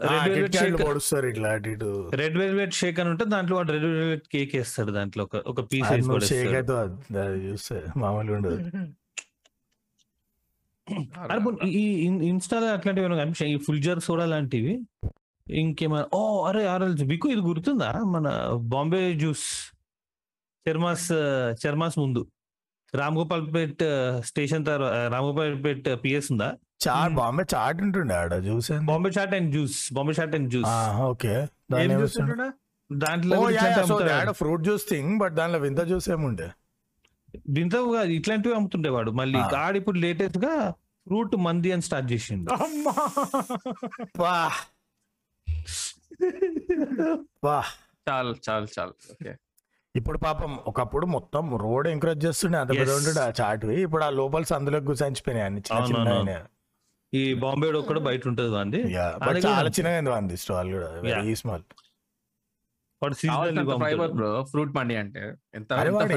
Red 0.00 0.12
velvet 0.28 0.54
shake 0.54 0.82
red 2.14 2.38
velvet 2.38 2.74
shake 2.74 3.00
అని 3.00 3.10
ఉంటే 3.10 3.24
దాంట్లో 3.24 3.56
వాడు 3.56 3.72
రెడ్ 3.72 3.84
వెల్వెట్ 3.84 4.22
కేక్ 4.32 4.56
వేస్తాడు 4.56 4.90
దాంట్లో 4.90 5.24
ఒక 5.24 5.36
ఒక 5.36 5.60
పీస్ 5.72 5.88
షేక్. 6.28 6.54
అయితే 7.14 7.38
చూస్తే 7.46 7.82
మామూలుగా 7.96 8.36
ఉండదు. 8.36 8.56
అరే 11.20 11.68
ఈ 11.68 12.06
ఇన్- 12.06 12.22
ఇన్స్టాలో 12.22 12.66
అట్లాంటివి 12.66 13.52
ఈ 13.52 13.58
ఫుల్ 13.58 13.82
జర్ 13.82 14.00
సోడా 14.00 14.26
లాంటివి 14.26 14.80
ఇంకేమైనా 15.50 16.06
ఓ 16.14 16.44
అరే 16.44 16.66
ఆర్ఎల్ 16.66 17.04
మీకు 17.04 17.28
ఇది 17.28 17.40
గుర్తుందా? 17.40 17.92
మన 18.06 18.28
బాంబే 18.62 19.14
జ్యూస్ 19.14 19.46
చర్మాస్ 20.66 21.12
చర్మాస్ 21.66 21.98
ముందు. 21.98 22.26
రామ్ 22.94 23.16
గోపాల్ 23.16 23.44
పేట్ 23.54 23.82
స్టేషన్ 24.28 24.62
తర్వాత 24.66 24.94
రామ్ 25.14 25.26
గోపాల్ 25.26 25.56
పేట్ 25.64 25.88
పిఎస్ 26.04 26.28
ఉందా? 26.32 26.48
చాట్ 26.84 27.14
బాంబే 27.14 27.44
చాట్ 27.54 27.78
ఉంటుండే 27.82 28.14
ఆడ 28.14 28.34
చూసే 28.46 28.74
Bombay 28.90 29.10
chaat 29.16 29.34
and 29.34 29.50
juice 29.52 29.78
Bombay 29.92 30.12
chaat 30.20 30.34
and 30.34 30.50
juice. 30.50 30.74
Okay. 31.08 31.32
దాంట్లో 32.90 33.36
కూడా 33.38 33.52
ఇట్లాంటివి 33.54 33.82
అమ్ముతాడు. 33.84 34.32
ఫ్రూట్ 34.32 34.62
జ్యూస్ 34.62 34.84
థింగ్ 34.90 35.12
బట్ 35.18 35.34
దానిలో 35.34 35.58
వింత 35.58 35.80
జ్యూస్ 35.82 36.08
ఏముండే? 36.10 36.48
దీంతో 37.48 37.78
కాదు, 37.92 38.10
ఇట్లాంటివి 38.10 38.54
అమ్ముతుండే 38.54 38.88
వాడు. 38.88 39.10
మళ్ళీ. 39.10 39.40
ఆడు 39.58 39.76
ఇప్పుడు 39.76 39.98
లేటెస్ట్గా 39.98 40.52
ఫ్రూట్ 41.06 41.36
మంది 41.46 41.72
అని 41.72 41.82
స్టార్ట్ 41.82 42.12
చేసిండు. 42.12 42.48
అమ్మా! 42.58 42.94
వా! 44.18 44.36
వా! 47.44 47.58
చాలు 48.08 48.32
చాలు 48.46 48.66
చాలు. 48.76 48.94
ఓకే. 49.12 49.32
ఇప్పుడు 49.98 50.18
పాపం 50.18 50.52
ఒకప్పుడు 50.66 51.06
మొత్తం 51.12 51.44
రోడ్ 51.58 51.88
ఎంకరేజ్ 51.88 52.22
చేస్తుండే 52.26 52.58
అంత. 52.58 52.70
పెద్ద 52.72 52.92
ఉంటుండే 52.92 53.20
ఆ 53.20 53.32
చాట్వి 53.40 53.76
ఇప్పుడు 53.82 54.04
ఆ 54.04 54.10
లోపల 54.18 54.42
సందులోకి 54.50 54.86
గుసాయించిపోయినాయి 54.90 55.46
అన్ని 55.46 55.60
చిన్న 55.66 55.80
అవునవును. 55.82 56.14
చిన్న 56.20 56.36
ఈ 57.12 57.22
బాంబే 57.42 57.68
ఒక్కడ 57.78 57.98
బయట 58.06 58.22
ఉంటది 58.28 58.48
అది 58.60 58.80
చాలా 59.46 59.68
చిన్నగా 59.76 59.98
ఉంది 60.00 60.12
అంది 60.18 60.36
స్టాల్ 60.36 60.70
కూడా 60.72 60.88
వెరీ 60.98 61.12
Yeah. 61.22 61.38
స్మాల్ 61.40 61.64
ఫ్రూట్ 64.50 64.72
అంటే. 64.96 65.22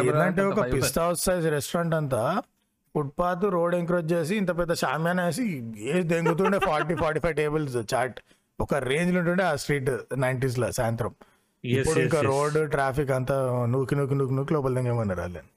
ఏంటంటే 0.01 0.43
ఒక. 0.43 0.61
పిస్తా 0.73 1.01
హౌస్ 1.05 1.23
సైజ్ 1.25 1.47
రెస్టారెంట్ 1.49 1.95
అంతా 1.95 2.21
ఫుట్పాత్ 2.95 3.43
రోడ్ 3.53 3.75
ఎంకరేజ్ 3.75 4.09
చేసి 4.13 4.33
ఇంత 4.35 4.51
పెద్ద 4.57 4.73
షామ్యాన్ 4.75 5.19
వేసి 5.19 5.43
ఏ 5.89 6.01
దెంగుతుండే 6.09 6.59
forty 6.65 6.95
forty 6.95 7.19
five 7.19 7.35
tables 7.35 7.77
chaat. 7.93 8.17
ఒక 8.59 8.73
రేంజ్లో 8.83 9.19
ఉంటుండే 9.19 9.43
ఆ 9.43 9.53
స్ట్రీట్ 9.55 9.91
నైన్టీస్లో 10.17 10.67
సాయంత్రం. 10.71 11.13
ఇప్పుడు 11.63 11.99
ఇంకా. 12.01 12.19
రోడ్ 12.27 12.57
ట్రాఫిక్ 12.71 13.11
అంతా 13.11 13.35
నూకి 13.67 13.95
నూకి 13.95 14.15
నూకి 14.15 14.33
నూకి 14.33 14.53
లోపల 14.53 14.73
దిగమన్నారు 14.79 15.21
వాళ్ళని 15.21 15.51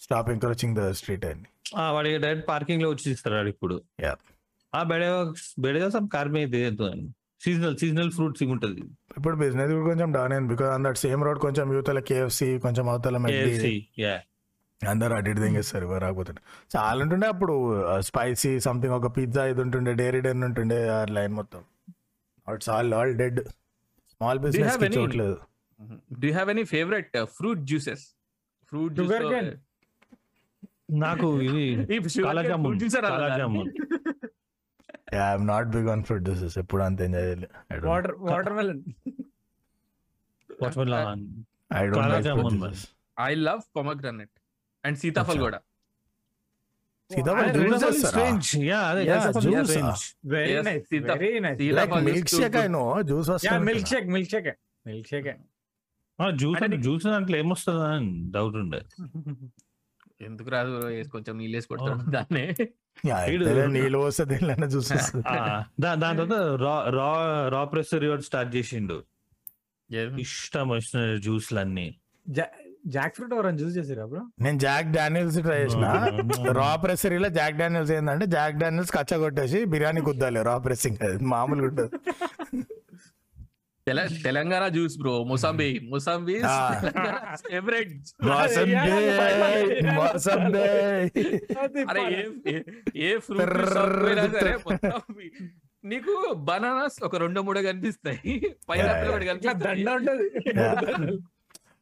స్టాప్ 0.00 0.28
ఎంకరేజింగ్ 0.30 0.76
ద 0.76 0.92
స్ట్రీట్ 0.92 1.24
అని 1.26 1.46
ఆ, 1.76 1.84
వాడి 1.92 2.10
డైరెక్ట్ 2.18 2.46
పార్కింగ్లో 2.48 2.88
వచ్చి 2.90 3.06
ఇస్తారు 3.12 3.34
వాడు 3.36 3.48
ఇప్పుడు. 3.48 3.76
ఆ 4.72 4.80
బెడగా 4.84 5.18
బెడగా 5.58 5.88
సబ్ 5.90 6.08
కార్ 6.08 6.30
మే 6.30 6.42
సీజనల్ 7.44 7.76
సీజనల్ 7.78 8.10
ఫ్రూట్స్ 8.10 8.42
ఉంటది. 8.54 8.80
ఇప్పుడు 9.16 9.36
బిజినెస్ 9.36 9.70
కూడా 9.72 9.86
కొంచెం 9.86 10.08
డౌన్ 10.12 10.32
అయింది 10.32 10.48
బికాస్ 10.48 10.72
అందరు 10.74 10.98
సేమ్ 11.02 11.22
రోడ్ 11.22 11.38
కొంచెం 11.38 11.66
యూతల 11.72 12.00
కేఎఫ్సి 12.08 12.48
కొంచెం 12.58 12.84
అవతల. 12.88 13.16
అందరు 14.80 15.12
అటు 15.14 15.28
ఇటు 15.30 15.40
దింగేస్తారు 15.40 15.84
ఎవరు 15.84 16.00
రాకపోతే 16.00 16.32
చాలా 16.74 16.98
ఉంటుండే 17.02 17.26
అప్పుడు 17.26 17.54
స్పైసీ 18.00 18.60
సంథింగ్ 18.60 18.94
ఒక 18.94 19.08
పిజ్జా 19.16 19.42
ఇది 19.44 19.60
ఉంటుండే 19.60 19.92
డైరీ 19.92 20.20
డెన్ 20.20 20.44
ఉంటుండే 20.44 20.78
ఆ 20.88 21.00
లైన్ 21.10 21.32
మొత్తం. 21.32 21.62
It's 22.46 22.70
all 22.70 22.94
all 22.94 23.12
dead 23.14 23.40
small 24.20 24.38
business 24.38 24.70
have 24.70 24.82
కి 24.82 24.86
any- 24.86 24.98
చూడలేదు 24.98 25.36
do 26.22 26.28
have 26.32 26.48
any 26.50 26.64
favourite 26.72 27.14
fruit 27.36 27.60
juices 27.70 28.02
fruit 28.72 28.98
cane. 29.32 29.48
నాకు 31.04 31.28
ఇది 31.42 31.64
kala 32.24 32.42
jamun 32.42 32.76
kala 33.06 33.28
jamun 33.38 33.70
I'm 35.20 35.46
not 35.46 35.68
big 35.68 35.88
on 35.88 36.02
fruit 36.04 36.24
juices 36.24 36.56
ఎప్పుడు 36.58 36.82
అంత 36.82 37.00
ఎంజాయ్ 37.00 37.26
చేయలేదు. 37.26 37.86
Water 37.86 38.14
water 38.28 38.54
melon 38.54 38.82
watermelon 40.50 41.24
I 41.72 41.82
don't 41.86 42.12
like 42.14 42.86
I 43.20 43.32
love 43.48 43.62
pomegranate 43.76 44.34
and 44.84 44.98
sitaphal. 44.98 45.40
కూడా 45.40 45.60
juice 49.42 49.74
juice 53.06 53.30
juice 56.32 56.64
juice 56.78 57.02
దాంట్లో 57.04 57.38
ఏమొస్తుందా 57.38 57.86
అని 57.92 58.30
doubt 58.30 58.56
ఉండే 58.56 58.80
ఎందుకు 60.20 60.50
రాదు 60.50 60.70
కొంచెం 61.10 61.38
నీళ్ళు 61.38 61.56
వేసి 61.56 61.68
దాన్ని 62.10 62.56
నీళ్ళు 63.04 63.44
జ్యూస్ 64.66 64.90
వస్తుంది 64.92 65.24
ఆ, 65.26 65.64
దా- 65.80 65.94
దాని 65.94 66.18
తర్వాత 66.18 66.32
రా 66.60 66.90
రా 66.90 67.10
రా 67.48 67.64
ప్రెస్ 67.64 67.94
రివార్డ్ 67.94 68.24
స్టార్ట్ 68.24 68.56
చేసిండు? 68.56 69.04
ఇష్టం 70.20 70.68
వచ్చిన 70.68 71.16
జ్యూస్లన్నీ 71.16 71.86
జాక్ 72.86 73.14
ఫ్రూట్ 73.14 73.34
ఎవరైనా 73.34 73.58
జ్యూస్ 73.58 73.76
చేసిరా 73.76 74.06
బ్రో 74.06 74.20
నేను 74.40 74.58
జాక్ 74.58 74.88
డానియల్స్ 74.92 75.38
ట్రై 75.40 75.58
చేసిన. 75.64 75.84
రా 76.52 76.76
ప్రెసరీలో 76.76 77.28
జాక్ 77.28 77.56
డానియల్స్ 77.56 77.92
ఏంటంటే 77.92 78.26
జాక్ 78.26 78.56
డానియల్స్ 78.56 78.92
కచ్చ 78.96 79.18
కొట్టేసి 79.18 79.64
బిర్యానీ 79.64 80.00
కుద్దాలి 80.00 80.42
రా 80.42 80.58
ప్రెస్సింగ్ 80.58 80.96
అది 81.02 81.24
మామూలుగా 81.24 81.68
ఉంటుంది 81.68 81.90
తెల 83.86 84.00
తెలంగాణ 84.24 84.68
జ్యూస్ 84.68 84.98
బ్రో 84.98 85.24
ముసాంబి 85.24 85.80
ముసాంబి. 85.92 86.34
ఫేవరెట్ 87.50 87.92
మోసం 88.24 88.64
బే 88.64 89.90
మోసం 89.92 90.52
బే 90.52 90.66
అరే 91.88 92.04
ఏ 92.96 93.18
ఫ్రూట్ 93.18 93.54
నీకు 95.84 96.34
బనానాస్ 96.34 97.02
ఒక 97.02 97.16
రెండు 97.16 97.40
మూడు 97.40 97.60
కనిపిస్తాయి. 97.60 98.54
పైనాపిల్ 98.68 99.10
ఒకటి 99.10 99.30
ఉంటది. 99.30 100.28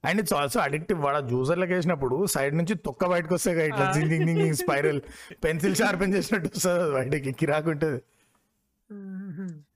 And 0.05 0.19
it's 0.23 0.35
also 0.41 0.59
addictive. 0.67 0.99
వాడు 1.05 1.21
జ్యూసర్లకు 1.31 1.73
వేసినప్పుడు 1.77 2.17
సైడ్ 2.35 2.55
నుంచి 2.61 2.75
తొక్క 2.87 3.07
బయటకు 3.13 3.33
వస్తాయి 3.37 3.67
ఇట్లా 3.71 3.87
జింగ్ 3.95 4.13
జింగ్ 4.29 4.59
స్పైరల్. 4.63 5.01
పెన్సిల్ 5.45 5.77
షార్పెన్ 5.81 6.13
చేసినట్టు 6.17 6.51
వస్తుంది 6.55 6.91
బయటకి 6.99 7.33
కిరాకు 7.41 7.71
ఉంటుంది. 7.75 8.01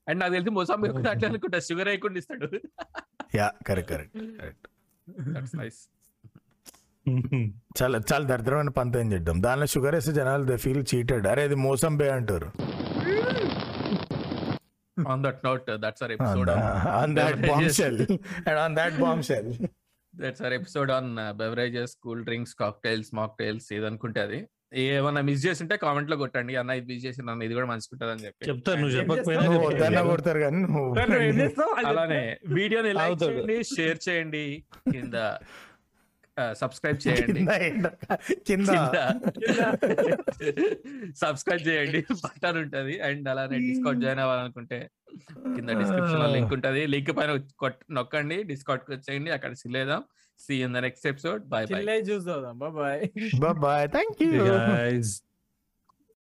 అండ్ 0.09 0.19
నాకు 0.21 0.33
తెలిసి 0.37 0.53
మొసాంబి 0.59 0.89
ఒకటి 0.93 1.11
అట్లా 1.15 1.27
అనుకుంటా 1.31 1.59
షుగర్ 1.69 1.89
వేయకుండా 1.93 2.19
ఇస్తాడు. 2.23 2.49
Yeah 3.39 3.49
correct 3.69 3.91
correct 3.95 4.15
correct. 4.41 4.67
Nice 5.61 5.81
చాలా 7.79 7.99
చాలా 8.11 8.25
దరిద్రమైన 8.31 8.73
పంత 8.79 8.95
చేద్దాం? 9.13 9.37
దానిలో 9.47 9.67
షుగర్ 9.75 9.95
వేస్తే 9.97 10.13
జనాలు 10.19 10.45
దే 10.51 10.57
ఫీల్ 10.65 10.85
చీటెడ్. 10.91 11.27
అరే 11.33 11.43
ఇది 11.49 11.57
మోసం 11.67 11.93
బే 12.01 12.09
అంటారు. 12.17 12.49
On 14.97 15.23
that 15.27 15.41
note 15.47 15.69
that's 15.85 16.03
our 16.05 16.13
episode 16.17 16.51
on 17.01 17.15
that 17.21 17.39
bombshell 17.79 18.01
and 18.49 18.59
on 18.65 18.77
that 18.81 18.99
bombshell 19.31 19.51
that's 20.15 20.43
our 20.43 20.55
episode 20.61 20.91
on 20.97 21.11
beverages 21.43 21.95
cool 22.05 22.25
drinks 22.29 22.55
cocktails 22.63 23.11
mocktails 23.21 23.69
ఏదనుకుంటే 23.77 24.21
అది. 24.27 24.41
ఏమన్నా 24.83 25.21
మిస్ 25.29 25.43
చేసి 25.47 25.61
ఉంటే 25.63 25.77
కామెంట్లో 25.77 26.17
కొట్టండి. 26.17 26.53
అన్న 26.61 26.77
ఇది 26.79 26.87
మిస్ 26.91 27.05
చేసి 27.07 27.21
అన్న 27.23 27.43
ఇది 27.47 27.55
కూడా 27.59 27.67
మంచుకుంటది 27.73 28.13
అని 28.15 28.25
చెప్పి. 28.27 28.47
చెప్తారు 28.51 28.79
నువ్వు 28.83 28.95
చెప్పకపోయినా 28.99 30.03
కొడతారు 30.11 30.41
కానీ 30.45 30.61
అలానే 31.91 32.23
వీడియోని 32.59 32.93
లైక్. 33.01 33.19
చేయండి 33.25 33.57
షేర్ 33.75 34.01
చేయండి. 34.09 34.45
కింద 34.93 35.17
సబ్స్క్రైబ్ 36.53 36.99
చేయండి. 37.09 37.33
కింద. 37.33 37.49
ఏంట- 37.49 38.35
కింద. 38.47 38.69
సబ్స్క్రైబ్ 41.17 41.69
చేయండి. 41.69 42.05
బటన్ 42.25 42.59
ఉంటది. 42.59 43.01
అండ్ 43.01 43.29
అలానే 43.29 43.59
డిస్కౌంట్ 43.59 44.03
జాయిన్ 44.03 44.21
అవ్వాలనుకుంటే 44.21 44.91
కింద 45.55 45.69
డిస్క్రిప్షన్లో 45.69 46.35
లింక్ 46.35 46.53
ఉంటది. 46.53 46.87
లింక్ 46.87 47.17
పైన 47.17 47.41
నొక్కండి. 47.91 48.43
డిస్కౌంట్ 48.43 48.91
వచ్చేయండి. 48.91 49.31
అక్కడ 49.31 49.53
సిలేదాం 49.53 50.05
see 50.39 50.55
in 50.55 50.75
the 50.75 50.77
next 50.77 51.07
episode 51.07 51.49
bye 51.49 51.65
bye 51.65 51.83
చూద్దాం 51.83 52.59
బాయ్ 52.59 53.09
బాయ్ 53.53 53.89
థ్యాంక్ 53.89 54.23
యూ. 54.23 54.45